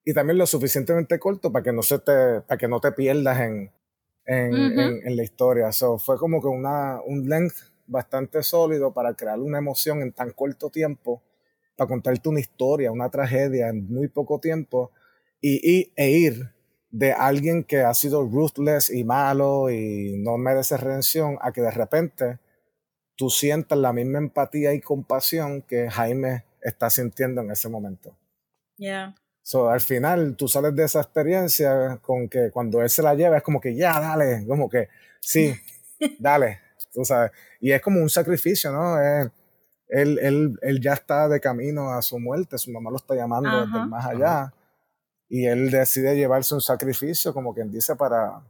Y 0.04 0.14
también 0.14 0.38
lo 0.38 0.46
suficientemente 0.46 1.18
corto 1.18 1.52
para 1.52 1.62
que 1.62 1.72
no 1.72 1.82
se 1.82 1.98
te, 1.98 2.40
para 2.46 2.58
que 2.58 2.68
no 2.68 2.80
te 2.80 2.92
pierdas 2.92 3.40
en, 3.40 3.70
en, 4.26 4.52
Ujú. 4.54 4.80
en- 4.80 5.06
en 5.06 5.16
la 5.16 5.22
historia. 5.22 5.72
So, 5.72 5.98
fue 5.98 6.18
como 6.18 6.40
que 6.40 6.48
una, 6.48 7.00
un 7.06 7.28
length 7.28 7.56
bastante 7.86 8.42
sólido 8.42 8.92
para 8.92 9.14
crear 9.14 9.38
una 9.38 9.58
emoción 9.58 10.00
en 10.02 10.12
tan 10.12 10.30
corto 10.32 10.70
tiempo, 10.70 11.22
para 11.76 11.88
contarte 11.88 12.28
una 12.28 12.40
historia, 12.40 12.90
una 12.90 13.10
tragedia 13.10 13.68
en 13.68 13.86
muy 13.92 14.08
poco 14.08 14.40
tiempo, 14.40 14.90
y, 15.40 15.60
y- 15.78 15.92
e 15.96 16.10
ir 16.10 16.50
de 16.90 17.12
alguien 17.12 17.64
que 17.64 17.80
ha 17.80 17.94
sido 17.94 18.22
ruthless 18.24 18.90
y 18.90 19.02
malo 19.04 19.70
y 19.70 20.16
no 20.18 20.36
merece 20.36 20.76
redención 20.76 21.38
a 21.40 21.52
que 21.52 21.60
de 21.62 21.70
repente 21.70 22.38
tú 23.16 23.30
sientas 23.30 23.78
la 23.78 23.92
misma 23.92 24.18
empatía 24.18 24.72
y 24.74 24.80
compasión 24.80 25.62
que 25.62 25.90
Jaime 25.90 26.44
está 26.60 26.90
sintiendo 26.90 27.40
en 27.40 27.50
ese 27.50 27.68
momento. 27.68 28.16
Yeah. 28.76 29.14
So, 29.42 29.68
al 29.68 29.80
final 29.80 30.36
tú 30.36 30.48
sales 30.48 30.74
de 30.74 30.84
esa 30.84 31.00
experiencia 31.00 31.98
con 32.00 32.28
que 32.28 32.50
cuando 32.50 32.80
él 32.80 32.90
se 32.90 33.02
la 33.02 33.14
lleva 33.14 33.38
es 33.38 33.42
como 33.42 33.60
que 33.60 33.74
ya, 33.74 34.00
dale, 34.00 34.46
como 34.46 34.68
que 34.68 34.88
sí, 35.20 35.54
dale, 36.18 36.60
tú 36.92 37.04
sabes. 37.04 37.32
Y 37.60 37.72
es 37.72 37.80
como 37.80 38.00
un 38.00 38.10
sacrificio, 38.10 38.72
¿no? 38.72 39.00
Eh, 39.00 39.30
él, 39.88 40.18
él, 40.22 40.58
él 40.62 40.80
ya 40.80 40.94
está 40.94 41.28
de 41.28 41.40
camino 41.40 41.92
a 41.92 42.00
su 42.02 42.18
muerte, 42.18 42.56
su 42.56 42.70
mamá 42.70 42.90
lo 42.90 42.96
está 42.96 43.14
llamando 43.14 43.50
desde 43.50 43.78
Ajá. 43.78 43.86
más 43.86 44.06
allá 44.06 44.52
y 45.32 45.46
él 45.46 45.70
decide 45.70 46.14
llevarse 46.14 46.54
un 46.54 46.60
sacrificio, 46.60 47.32
como 47.32 47.54
quien 47.54 47.72
dice, 47.72 47.96
para, 47.96 48.42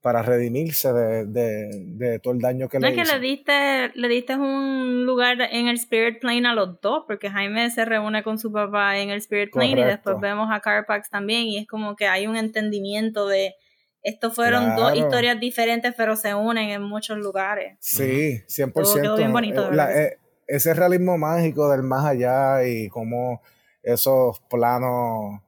para 0.00 0.22
redimirse 0.22 0.92
de, 0.92 1.26
de, 1.26 1.68
de 1.96 2.18
todo 2.20 2.34
el 2.34 2.40
daño 2.40 2.68
que 2.68 2.78
No 2.78 2.86
le 2.86 2.92
es 2.92 2.96
que 2.96 3.02
hizo. 3.02 3.14
le 3.14 3.20
diste, 3.20 3.90
le 3.94 4.08
diste 4.08 4.36
un 4.36 5.04
lugar 5.04 5.40
en 5.50 5.66
el 5.68 5.76
Spirit 5.76 6.20
Plane 6.20 6.46
a 6.46 6.54
los 6.54 6.80
dos, 6.80 7.04
porque 7.08 7.28
Jaime 7.30 7.68
se 7.70 7.84
reúne 7.84 8.22
con 8.22 8.38
su 8.38 8.52
papá 8.52 8.98
en 8.98 9.10
el 9.10 9.18
Spirit 9.18 9.50
Plane 9.52 9.70
y 9.70 9.74
Correcto. 9.74 9.90
después 10.10 10.20
vemos 10.20 10.48
a 10.52 10.60
Carpax 10.60 11.10
también 11.10 11.42
y 11.46 11.58
es 11.58 11.66
como 11.66 11.96
que 11.96 12.06
hay 12.06 12.26
un 12.26 12.36
entendimiento 12.36 13.26
de 13.26 13.54
estos 14.02 14.34
fueron 14.36 14.76
dos 14.76 14.92
Claro. 14.92 14.96
historias 14.96 15.40
diferentes 15.40 15.92
pero 15.96 16.14
se 16.14 16.32
unen 16.34 16.70
en 16.70 16.82
muchos 16.82 17.18
lugares. 17.18 17.76
Sí, 17.80 18.38
100%. 18.46 18.72
Todo 18.72 19.02
quedó 19.02 19.16
bien 19.16 19.32
bonito, 19.32 19.70
la- 19.72 19.92
eh, 20.00 20.18
ese 20.46 20.72
realismo 20.74 21.18
mágico 21.18 21.68
del 21.68 21.82
más 21.82 22.04
allá 22.04 22.64
y 22.64 22.86
cómo 22.88 23.42
esos 23.82 24.38
planos 24.48 25.40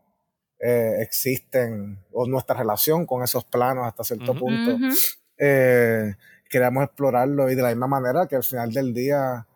eh, 0.60 0.96
existen, 1.00 2.04
o 2.12 2.26
nuestra 2.26 2.56
relación 2.56 3.06
con 3.06 3.22
esos 3.22 3.44
planos 3.44 3.86
hasta 3.86 4.04
cierto 4.04 4.34
punto, 4.34 4.78
eh, 5.38 6.14
queremos 6.50 6.84
explorarlo 6.84 7.50
y 7.50 7.54
de 7.54 7.62
la 7.62 7.68
misma 7.68 7.86
manera 7.86 8.26
que 8.26 8.36
al 8.36 8.44
final 8.44 8.72
del 8.72 8.92
día, 8.92 9.46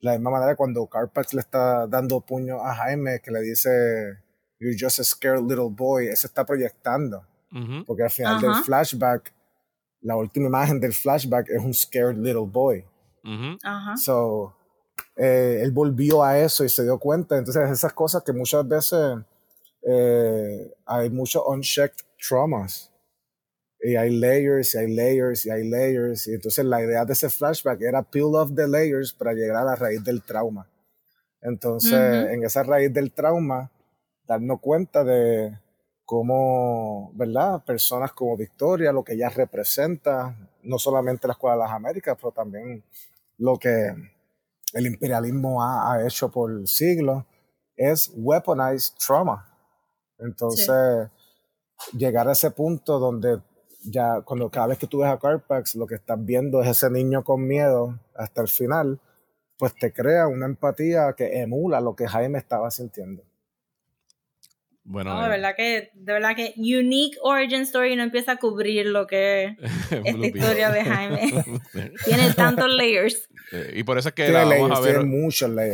la 0.00 0.12
misma 0.12 0.30
manera 0.30 0.56
cuando 0.56 0.86
Carpax 0.86 1.34
le 1.34 1.40
está 1.40 1.86
dando 1.86 2.20
puño 2.20 2.60
a 2.60 2.74
Jaime, 2.74 3.20
que 3.20 3.30
le 3.30 3.40
dice, 3.40 3.70
You're 4.60 4.76
just 4.78 5.00
a 5.00 5.04
scared 5.04 5.42
little 5.42 5.70
boy, 5.70 6.08
eso 6.08 6.26
está 6.26 6.44
proyectando. 6.44 7.26
Ujú. 7.50 7.84
Porque 7.86 8.02
al 8.02 8.10
final 8.10 8.40
del 8.40 8.54
flashback, 8.56 9.34
la 10.02 10.16
última 10.16 10.48
imagen 10.48 10.78
del 10.78 10.92
flashback 10.92 11.48
es 11.48 11.62
un 11.62 11.72
scared 11.72 12.18
little 12.18 12.46
boy. 12.46 12.84
So, 13.96 14.54
eh, 15.16 15.60
él 15.62 15.72
volvió 15.72 16.22
a 16.22 16.38
eso 16.38 16.64
y 16.64 16.68
se 16.68 16.82
dio 16.82 16.98
cuenta. 16.98 17.38
Entonces, 17.38 17.70
esas 17.70 17.92
cosas 17.94 18.22
que 18.22 18.32
muchas 18.32 18.66
veces 18.68 19.16
eh, 19.82 20.72
hay 20.86 21.10
muchos 21.10 21.42
unchecked 21.46 22.04
traumas. 22.18 22.90
Y 23.82 23.96
hay 23.96 24.10
layers, 24.10 24.74
y 24.74 24.78
hay 24.78 24.94
layers, 24.94 25.46
y 25.46 25.50
hay 25.50 25.68
layers. 25.68 26.28
Y 26.28 26.34
entonces 26.34 26.64
la 26.66 26.82
idea 26.82 27.04
de 27.04 27.14
ese 27.14 27.30
flashback 27.30 27.80
era 27.80 28.02
peel 28.02 28.34
off 28.34 28.50
the 28.54 28.68
layers 28.68 29.12
para 29.12 29.32
llegar 29.32 29.56
a 29.56 29.64
la 29.64 29.74
raíz 29.76 30.04
del 30.04 30.22
trauma. 30.22 30.68
Entonces, 31.40 31.92
Ujú. 31.92 32.34
en 32.34 32.44
esa 32.44 32.62
raíz 32.62 32.92
del 32.92 33.12
trauma, 33.12 33.70
darnos 34.26 34.60
cuenta 34.60 35.02
de 35.02 35.58
cómo, 36.04 37.10
¿verdad? 37.14 37.64
Personas 37.64 38.12
como 38.12 38.36
Victoria, 38.36 38.92
lo 38.92 39.02
que 39.02 39.14
ella 39.14 39.30
representa, 39.30 40.36
no 40.62 40.78
solamente 40.78 41.26
la 41.26 41.32
Escuela 41.32 41.56
de 41.56 41.62
las 41.62 41.70
Américas, 41.72 42.18
pero 42.20 42.32
también 42.32 42.84
lo 43.38 43.56
que 43.56 43.94
el 44.74 44.86
imperialismo 44.86 45.62
ha, 45.62 45.94
ha 45.94 46.06
hecho 46.06 46.30
por 46.30 46.68
siglos, 46.68 47.24
es 47.76 48.12
weaponized 48.14 48.94
trauma. 48.98 49.49
Entonces, 50.20 51.08
llegar 51.96 52.28
a 52.28 52.32
ese 52.32 52.50
punto 52.50 52.98
donde 52.98 53.40
ya 53.82 54.20
cuando 54.22 54.50
cada 54.50 54.68
vez 54.68 54.78
que 54.78 54.86
tú 54.86 54.98
ves 54.98 55.08
a 55.08 55.18
Carpax, 55.18 55.74
lo 55.74 55.86
que 55.86 55.94
estás 55.94 56.22
viendo 56.22 56.60
es 56.62 56.68
ese 56.68 56.90
niño 56.90 57.24
con 57.24 57.46
miedo 57.46 57.98
hasta 58.14 58.42
el 58.42 58.48
final, 58.48 59.00
pues 59.58 59.74
te 59.74 59.92
crea 59.92 60.26
una 60.26 60.46
empatía 60.46 61.14
que 61.16 61.40
emula 61.40 61.80
lo 61.80 61.94
que 61.94 62.06
Jaime 62.06 62.38
estaba 62.38 62.70
sintiendo. 62.70 63.22
Bueno, 64.84 65.20
de 65.20 65.26
eh. 65.26 65.28
verdad 65.28 65.54
que, 65.56 65.90
de 65.94 66.12
verdad 66.12 66.34
que 66.34 66.54
Unique 66.56 67.16
Origin 67.22 67.60
Story 67.62 67.96
no 67.96 68.02
empieza 68.02 68.32
a 68.32 68.36
cubrir 68.36 68.86
lo 68.86 69.06
que 69.06 69.56
es 69.90 69.92
esta 70.04 70.26
historia 70.26 70.70
de 70.70 70.84
Jaime. 70.84 71.44
Tiene 72.04 72.32
tantos 72.34 72.68
layers. 72.68 73.28
Eh, 73.52 73.74
y 73.76 73.82
por 73.82 73.98
eso 73.98 74.08
es 74.08 74.14
que 74.14 74.28
la 74.28 74.44
vamos 74.44 74.70
a 74.78 74.80
ver. 74.80 75.00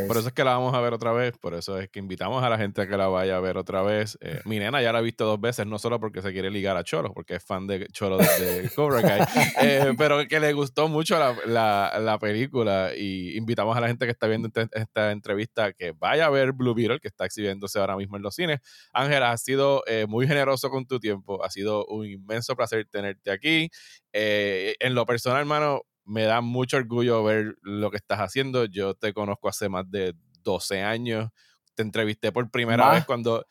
Por 0.07 0.16
eso 0.16 0.28
es 0.28 0.33
que 0.33 0.45
la 0.45 0.53
vamos 0.53 0.74
a 0.74 0.81
ver 0.81 0.93
otra 0.93 1.12
vez. 1.12 1.37
Por 1.39 1.55
eso 1.55 1.78
es 1.78 1.89
que 1.89 1.99
invitamos 1.99 2.43
a 2.43 2.49
la 2.49 2.59
gente 2.59 2.83
a 2.83 2.89
que 2.89 2.97
la 2.97 3.07
vaya 3.09 3.37
a 3.37 3.41
ver 3.41 3.59
otra 3.59 3.83
vez. 3.83 4.19
Eh, 4.20 4.41
mi 4.45 4.59
nena 4.59 4.83
ya 4.83 4.93
la 4.93 4.99
ha 4.99 5.03
visto 5.03 5.24
dos 5.24 5.41
veces, 5.41 5.66
no 5.66 5.78
solo 5.78 6.01
porque 6.01 6.23
se 6.23 6.33
quiere 6.33 6.51
ligar 6.51 6.77
a 6.77 6.85
Cholo, 6.85 7.12
porque 7.12 7.37
es 7.37 7.45
fan 7.45 7.66
de 7.66 7.87
Cholo 7.89 8.19
de, 8.19 8.70
Cobra 8.74 9.03
Kai, 9.03 9.95
pero 9.97 10.27
que 10.27 10.41
le 10.41 10.53
gustó 10.53 10.89
mucho 10.89 11.19
la, 11.19 11.37
la, 11.47 11.99
la, 12.01 12.19
película. 12.19 12.91
Y 12.97 13.37
invitamos 13.37 13.77
a 13.77 13.81
la 13.81 13.89
gente 13.89 14.07
que 14.07 14.12
está 14.12 14.27
viendo 14.27 14.51
esta 14.73 15.12
entrevista 15.12 15.73
que 15.73 15.93
vaya 15.93 16.27
a 16.27 16.31
ver 16.31 16.53
Blue 16.53 16.74
Beetle, 16.74 16.99
que 16.99 17.09
está 17.09 17.27
exhibiéndose 17.27 17.78
ahora 17.78 17.97
mismo 17.97 18.16
en 18.16 18.23
los 18.23 18.35
cines. 18.35 18.61
Ángel, 18.97 19.23
has 19.23 19.43
sido 19.43 19.82
eh, 19.86 20.06
muy 20.09 20.27
generoso 20.27 20.70
con 20.70 20.86
tu 20.86 20.98
tiempo. 20.98 21.44
Ha 21.44 21.51
sido 21.51 21.85
un 21.86 22.06
inmenso 22.06 22.56
placer 22.56 22.86
tenerte 22.90 23.31
aquí. 23.31 23.70
Eh, 24.12 24.74
en 24.81 24.94
lo 24.94 25.05
personal, 25.05 25.40
hermano, 25.40 25.82
me 26.05 26.23
da 26.23 26.40
mucho 26.40 26.78
orgullo 26.78 27.23
ver 27.23 27.56
lo 27.62 27.90
que 27.90 27.98
estás 27.98 28.20
haciendo. 28.20 28.64
Yo 28.64 28.94
te 28.94 29.12
conozco 29.12 29.48
hace 29.48 29.68
más 29.68 29.90
de 29.90 30.14
12 30.43 30.82
años. 30.82 31.31
Te 31.74 31.82
entrevisté 31.82 32.32
por 32.32 32.51
primera 32.51 32.90
vez 32.90 33.05
cuando... 33.05 33.44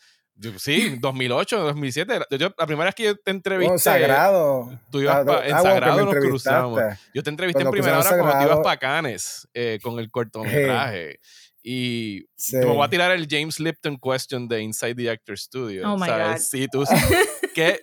Sí, 0.57 0.97
2008, 0.99 1.59
2007. 1.59 2.19
Yo, 2.39 2.49
la 2.57 2.65
primera 2.65 2.85
vez 2.85 2.95
que 2.95 3.03
yo 3.03 3.15
te 3.15 3.31
entrevisté. 3.31 3.73
Oh, 3.73 3.77
sagrado. 3.77 4.79
Tú 4.89 4.99
ibas 4.99 5.21
en 5.45 5.53
ah, 5.53 5.61
Sagrado, 5.61 6.05
nos 6.05 6.15
cruzamos. 6.15 6.81
Yo 7.13 7.23
te 7.23 7.29
entrevisté 7.29 7.61
en 7.61 7.71
primera 7.71 7.99
hora 7.99 8.09
cuando 8.09 8.39
tú 8.39 8.43
ibas 8.45 8.59
para 8.63 8.77
Canes 8.77 9.47
eh, 9.53 9.79
con 9.81 9.99
el 9.99 10.11
cortometraje. 10.11 11.19
Y 11.67 12.27
me 12.53 12.65
voy 12.65 12.85
a 12.85 12.89
tirar 12.91 13.09
el 13.09 13.25
James 13.27 13.59
Lipton 13.59 13.97
question 13.97 14.47
de 14.47 14.61
Inside 14.61 14.93
the 14.93 15.09
Actor 15.09 15.35
Studio. 15.35 15.91
Oh 15.91 15.97
my 15.97 16.05
God. 16.05 16.37
Sí, 16.37 16.67
tú, 16.67 16.83
¿qué, 17.55 17.79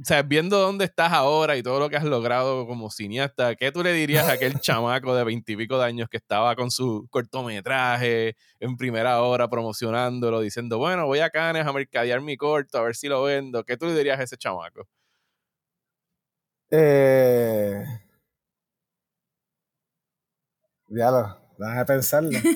o 0.00 0.02
sea, 0.02 0.22
viendo 0.22 0.58
dónde 0.58 0.86
estás 0.86 1.12
ahora 1.12 1.54
y 1.54 1.62
todo 1.62 1.78
lo 1.78 1.90
que 1.90 1.98
has 1.98 2.04
logrado 2.04 2.66
como 2.66 2.90
cineasta, 2.90 3.54
¿qué 3.54 3.70
tú 3.70 3.82
le 3.82 3.92
dirías 3.92 4.26
a 4.26 4.32
aquel 4.32 4.58
chamaco 4.58 5.14
de 5.14 5.22
veintipico 5.22 5.78
de 5.78 5.84
años 5.84 6.08
que 6.08 6.16
estaba 6.16 6.56
con 6.56 6.70
su 6.70 7.08
cortometraje 7.10 8.36
en 8.58 8.78
primera 8.78 9.20
hora 9.20 9.50
promocionándolo, 9.50 10.40
diciendo, 10.40 10.78
bueno, 10.78 11.04
voy 11.04 11.18
a 11.18 11.28
Cannes 11.28 11.66
a 11.66 11.74
mercadear 11.74 12.22
mi 12.22 12.38
corto, 12.38 12.78
a 12.78 12.84
ver 12.84 12.96
si 12.96 13.06
lo 13.06 13.22
vendo? 13.22 13.64
¿Qué 13.64 13.76
tú 13.76 13.84
le 13.84 13.94
dirías 13.94 14.18
a 14.18 14.22
ese 14.22 14.38
chamaco? 14.38 14.88
Eh... 16.70 17.84
Ya 20.88 21.10
a 21.60 21.84
pensarlo. 21.84 22.38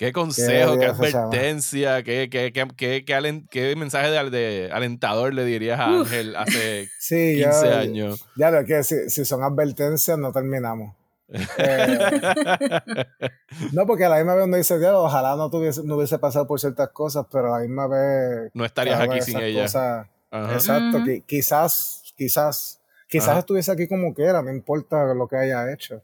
¿Qué 0.00 0.12
consejo, 0.14 0.78
qué, 0.78 0.86
advertencia, 0.86 2.02
qué, 2.02 2.30
qué, 2.30 2.50
qué, 2.74 3.04
qué, 3.04 3.76
mensaje 3.76 4.08
de, 4.08 4.70
alentador 4.72 5.34
le 5.34 5.44
dirías 5.44 5.78
a 5.78 5.88
Ángel 5.88 6.36
hace 6.36 6.88
15 7.06 7.74
años? 7.74 8.24
Ya 8.34 8.50
lo 8.50 8.64
que 8.64 8.82
si, 8.82 9.10
si 9.10 9.26
son 9.26 9.42
advertencias 9.42 10.16
no 10.16 10.32
terminamos. 10.32 10.94
Eh, 11.28 11.98
no, 13.72 13.86
porque 13.86 14.06
a 14.06 14.08
la 14.08 14.16
misma 14.16 14.36
vez 14.36 14.46
uno 14.46 14.56
dice, 14.56 14.74
ojalá 14.88 15.36
no, 15.36 15.50
tuviese, 15.50 15.82
no 15.84 15.96
hubiese 15.96 16.18
pasado 16.18 16.46
por 16.46 16.58
ciertas 16.58 16.88
cosas, 16.90 17.26
pero 17.30 17.54
a 17.54 17.58
la 17.58 17.66
misma 17.66 17.86
vez... 17.86 18.50
No 18.54 18.64
estarías 18.64 19.00
aquí 19.00 19.20
sin 19.20 19.38
ella. 19.38 19.64
exacto, 19.64 20.98
quizás, 21.26 22.02
quizás 22.16 22.79
Quizás 23.10 23.38
estuviese 23.38 23.72
aquí 23.72 23.88
como 23.88 24.14
quiera, 24.14 24.40
no 24.40 24.52
importa 24.52 25.12
lo 25.14 25.26
que 25.26 25.34
haya 25.34 25.72
hecho. 25.72 26.00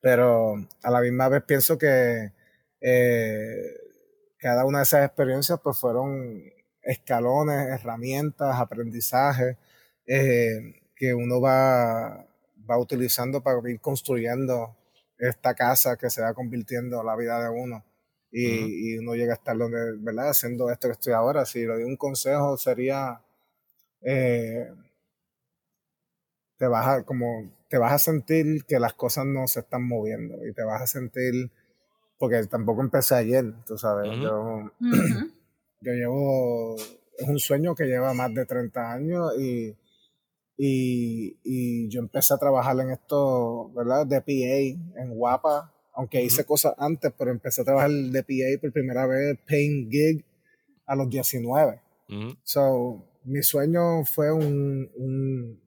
Pero 0.00 0.54
a 0.84 0.90
la 0.90 1.00
misma 1.00 1.28
vez 1.28 1.42
pienso 1.42 1.76
que 1.76 2.30
eh, 2.80 3.76
cada 4.38 4.64
una 4.64 4.78
de 4.78 4.84
esas 4.84 5.04
experiencias 5.04 5.58
pues 5.60 5.76
fueron 5.76 6.44
escalones, 6.80 7.70
herramientas, 7.70 8.54
aprendizajes 8.60 9.56
eh, 10.06 10.82
que 10.94 11.12
uno 11.12 11.40
va, 11.40 12.24
va 12.70 12.78
utilizando 12.78 13.42
para 13.42 13.58
ir 13.68 13.80
construyendo 13.80 14.76
esta 15.18 15.54
casa 15.54 15.96
que 15.96 16.08
se 16.08 16.22
va 16.22 16.34
convirtiendo 16.34 17.00
en 17.00 17.06
la 17.06 17.16
vida 17.16 17.42
de 17.42 17.48
uno. 17.48 17.84
Y, 18.30 18.96
uno 18.98 19.14
llega 19.16 19.32
a 19.32 19.36
estar 19.36 19.58
donde, 19.58 19.96
¿verdad? 19.98 20.30
Haciendo 20.30 20.70
esto 20.70 20.86
que 20.86 20.92
estoy 20.92 21.14
ahora. 21.14 21.44
Si 21.46 21.60
le 21.60 21.66
doy 21.66 21.82
un 21.82 21.96
consejo 21.96 22.56
sería... 22.56 23.20
Eh, 24.02 24.68
te 26.58 26.66
vas 26.66 26.86
a, 26.86 27.04
como, 27.04 27.52
te 27.68 27.78
vas 27.78 27.92
a 27.92 27.98
sentir 27.98 28.64
que 28.66 28.78
las 28.78 28.94
cosas 28.94 29.26
no 29.26 29.46
se 29.46 29.60
están 29.60 29.86
moviendo 29.86 30.46
y 30.46 30.52
te 30.52 30.62
vas 30.64 30.82
a 30.82 30.86
sentir, 30.86 31.50
porque 32.18 32.46
tampoco 32.46 32.82
empecé 32.82 33.14
ayer, 33.14 33.44
tú 33.66 33.76
sabes, 33.76 34.10
yo, 34.20 34.70
yo 35.80 35.92
llevo, 35.92 36.76
es 37.18 37.28
un 37.28 37.38
sueño 37.38 37.74
que 37.74 37.84
lleva 37.84 38.14
más 38.14 38.32
de 38.34 38.46
30 38.46 38.92
años 38.92 39.32
y, 39.38 39.76
y, 40.56 41.38
y 41.42 41.88
yo 41.88 42.00
empecé 42.00 42.34
a 42.34 42.38
trabajar 42.38 42.78
en 42.80 42.90
esto, 42.90 43.70
¿verdad? 43.74 44.06
De 44.06 44.20
PA 44.20 45.00
en 45.02 45.14
Guapa, 45.14 45.72
aunque 45.94 46.22
hice 46.22 46.44
cosas 46.44 46.74
antes, 46.78 47.12
pero 47.16 47.30
empecé 47.30 47.62
a 47.62 47.64
trabajar 47.64 47.90
de 47.90 48.22
PA 48.22 48.60
por 48.60 48.72
primera 48.72 49.06
vez, 49.06 49.38
paying 49.46 49.90
gig, 49.90 50.24
a 50.86 50.94
los 50.94 51.08
19. 51.08 51.80
So, 52.42 53.04
mi 53.24 53.42
sueño 53.42 54.04
fue 54.04 54.30
un, 54.32 55.60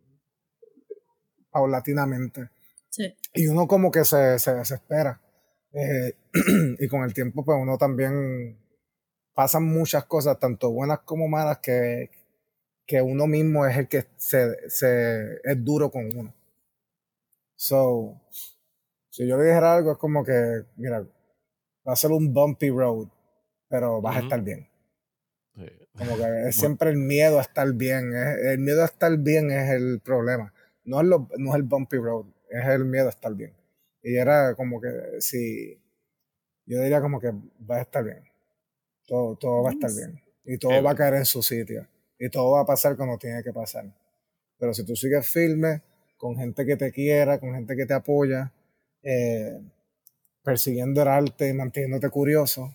paulatinamente. 1.58 2.50
Y 3.34 3.48
uno 3.48 3.68
como 3.68 3.90
que 3.90 4.06
se, 4.06 4.38
se 4.38 4.54
desespera. 4.54 5.20
Eh, 5.74 6.14
y 6.80 6.88
con 6.88 7.04
el 7.04 7.14
tiempo, 7.14 7.44
pues 7.44 7.58
uno 7.60 7.78
también 7.80 8.60
pasan 9.34 9.64
muchas 9.64 10.06
cosas, 10.06 10.40
tanto 10.40 10.72
buenas 10.72 11.00
como 11.00 11.28
malas, 11.28 11.58
que, 11.60 12.12
que 12.86 13.02
uno 13.02 13.26
mismo 13.26 13.66
es 13.66 13.78
el 13.78 13.88
que 13.88 14.06
se, 14.18 14.70
se, 14.70 15.40
es 15.44 15.64
duro 15.64 15.90
con 15.90 16.16
uno. 16.16 16.34
So, 17.56 18.22
si 19.10 19.28
yo 19.28 19.38
le 19.38 19.46
dijera 19.46 19.76
algo, 19.76 19.94
es 19.94 19.98
como 19.98 20.24
que, 20.24 20.64
mira, 20.76 21.02
va 21.88 21.94
a 21.94 21.96
ser 21.96 22.12
un 22.12 22.34
bumpy 22.34 22.70
road, 22.70 23.08
pero 23.68 24.00
vas 24.00 24.18
a 24.18 24.20
estar 24.20 24.42
bien. 24.42 24.70
Como 25.98 26.18
que 26.18 26.24
es 26.50 26.56
siempre 26.56 26.92
el 26.92 26.98
miedo 26.98 27.40
a 27.40 27.42
estar 27.42 27.72
bien. 27.74 28.14
el 28.14 28.60
miedo 28.60 28.84
a 28.84 28.86
estar 28.86 29.18
bien 29.18 29.50
es 29.52 29.72
el 29.72 30.00
problema 30.02 30.54
no 30.88 31.02
es, 31.02 31.08
lo, 31.08 31.28
no 31.38 31.50
es 31.52 31.56
el 31.58 31.64
bumpy 31.64 31.98
road, 31.98 32.26
es 32.50 32.66
el 32.66 32.86
miedo 32.86 33.08
a 33.08 33.10
estar 33.10 33.34
bien. 33.36 33.54
Y 34.02 34.16
era 34.16 34.56
como 34.56 34.80
que, 34.80 34.90
si, 35.20 35.78
yo 36.66 36.82
diría 36.82 37.02
como 37.02 37.20
que 37.20 37.32
va 37.70 37.76
a 37.76 37.82
estar 37.82 38.04
bien. 38.04 38.24
Todo, 39.06 39.36
todo 39.36 39.64
va 39.64 39.72
a 39.72 39.74
estar 39.74 39.92
bien. 39.92 40.22
Y 40.46 40.58
todo 40.58 40.82
va 40.82 40.92
a 40.92 40.96
caer 40.96 41.16
en 41.16 41.26
su 41.26 41.44
sitio. 41.44 41.86
Y 42.18 42.30
todo 42.30 42.52
va 42.52 42.62
a 42.62 42.66
pasar 42.66 42.96
como 42.96 43.18
tiene 43.18 43.44
que 43.44 43.52
pasar. 43.52 43.86
Pero 44.58 44.74
si 44.74 44.86
tú 44.86 44.96
sigues 44.96 45.28
firme, 45.28 45.82
con 46.16 46.38
gente 46.38 46.66
que 46.66 46.78
te 46.78 46.92
quiera, 46.92 47.38
con 47.38 47.54
gente 47.54 47.76
que 47.76 47.86
te 47.86 47.94
apoya, 47.94 48.54
eh, 49.04 49.60
persiguiendo 50.42 51.02
el 51.02 51.08
arte 51.10 51.50
y 51.50 51.54
manteniéndote 51.54 52.10
curioso, 52.10 52.74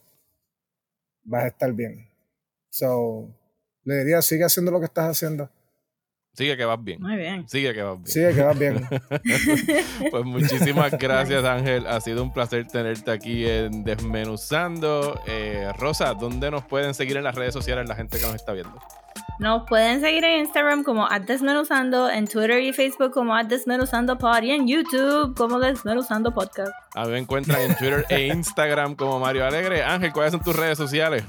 vas 1.24 1.44
a 1.44 1.48
estar 1.48 1.72
bien. 1.72 2.06
So, 2.68 3.34
le 3.84 3.98
diría, 3.98 4.20
sigue 4.20 4.44
haciendo 4.44 4.70
lo 4.70 4.80
que 4.80 4.86
estás 4.86 5.08
haciendo. 5.10 5.50
Sigue 6.34 6.56
que 6.56 6.64
vas 6.64 6.82
bien. 6.82 7.02
Muy 7.02 7.16
bien. 7.16 7.46
Sigue 7.46 7.74
que 7.74 7.82
vas 7.82 7.98
bien. 7.98 8.06
Sigue 8.06 8.34
que 8.34 8.42
vas 8.42 8.58
bien. 8.58 8.88
pues 10.10 10.24
muchísimas 10.24 10.96
gracias, 10.98 11.44
Ángel. 11.44 11.86
Ha 11.86 12.00
sido 12.00 12.22
un 12.22 12.32
placer 12.32 12.66
tenerte 12.66 13.10
aquí 13.10 13.46
en 13.46 13.84
Desmenuzando. 13.84 15.20
Eh, 15.26 15.70
Rosa, 15.78 16.14
¿dónde 16.14 16.50
nos 16.50 16.64
pueden 16.64 16.94
seguir 16.94 17.18
en 17.18 17.24
las 17.24 17.34
redes 17.34 17.52
sociales 17.52 17.86
la 17.86 17.94
gente 17.94 18.18
que 18.18 18.24
nos 18.24 18.34
está 18.34 18.52
viendo? 18.52 18.78
Nos 19.40 19.68
pueden 19.68 20.00
seguir 20.00 20.24
en 20.24 20.40
Instagram 20.40 20.84
como 20.84 21.06
Desmenuzando, 21.26 22.08
en 22.08 22.26
Twitter 22.26 22.62
y 22.62 22.72
Facebook 22.72 23.12
como 23.12 23.36
Desmenuzando 23.44 24.16
Pod 24.16 24.42
y 24.42 24.52
en 24.52 24.66
YouTube 24.66 25.36
como 25.36 25.58
Desmenuzando 25.58 26.32
Podcast. 26.32 26.72
A 26.94 27.04
mí 27.04 27.12
me 27.12 27.18
encuentran 27.18 27.60
en 27.60 27.76
Twitter 27.76 28.06
e 28.08 28.28
Instagram 28.28 28.94
como 28.94 29.18
Mario 29.18 29.44
Alegre. 29.44 29.82
Ángel, 29.82 30.12
¿cuáles 30.12 30.32
son 30.32 30.42
tus 30.42 30.56
redes 30.56 30.78
sociales? 30.78 31.24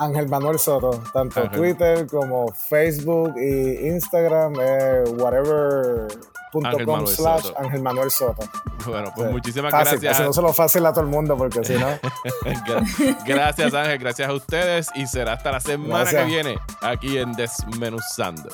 Ángel 0.00 0.28
Manuel 0.28 0.58
Soto, 0.58 1.02
tanto 1.12 1.48
Twitter 1.50 2.06
como 2.06 2.48
Facebook 2.48 3.34
y 3.36 3.86
Instagram, 3.86 4.54
eh, 4.58 5.04
whatever.com 5.18 7.06
slash 7.06 7.52
Ángel 7.58 7.82
Manuel 7.82 8.10
Soto. 8.10 8.42
Bueno, 8.86 9.12
pues 9.14 9.30
muchísimas 9.30 9.70
gracias. 9.70 10.20
no 10.20 10.32
se 10.32 10.40
lo 10.40 10.54
fácil 10.54 10.86
a 10.86 10.92
todo 10.92 11.04
el 11.04 11.10
mundo 11.10 11.36
porque 11.36 11.62
si 11.62 11.74
no. 11.74 11.86
gracias 13.26 13.74
Ángel, 13.74 13.98
gracias 13.98 14.30
a 14.30 14.32
ustedes 14.32 14.88
y 14.94 15.06
será 15.06 15.34
hasta 15.34 15.52
la 15.52 15.60
semana 15.60 16.10
que 16.10 16.24
viene 16.24 16.58
aquí 16.80 17.18
en 17.18 17.32
Desmenuzando. 17.32 18.48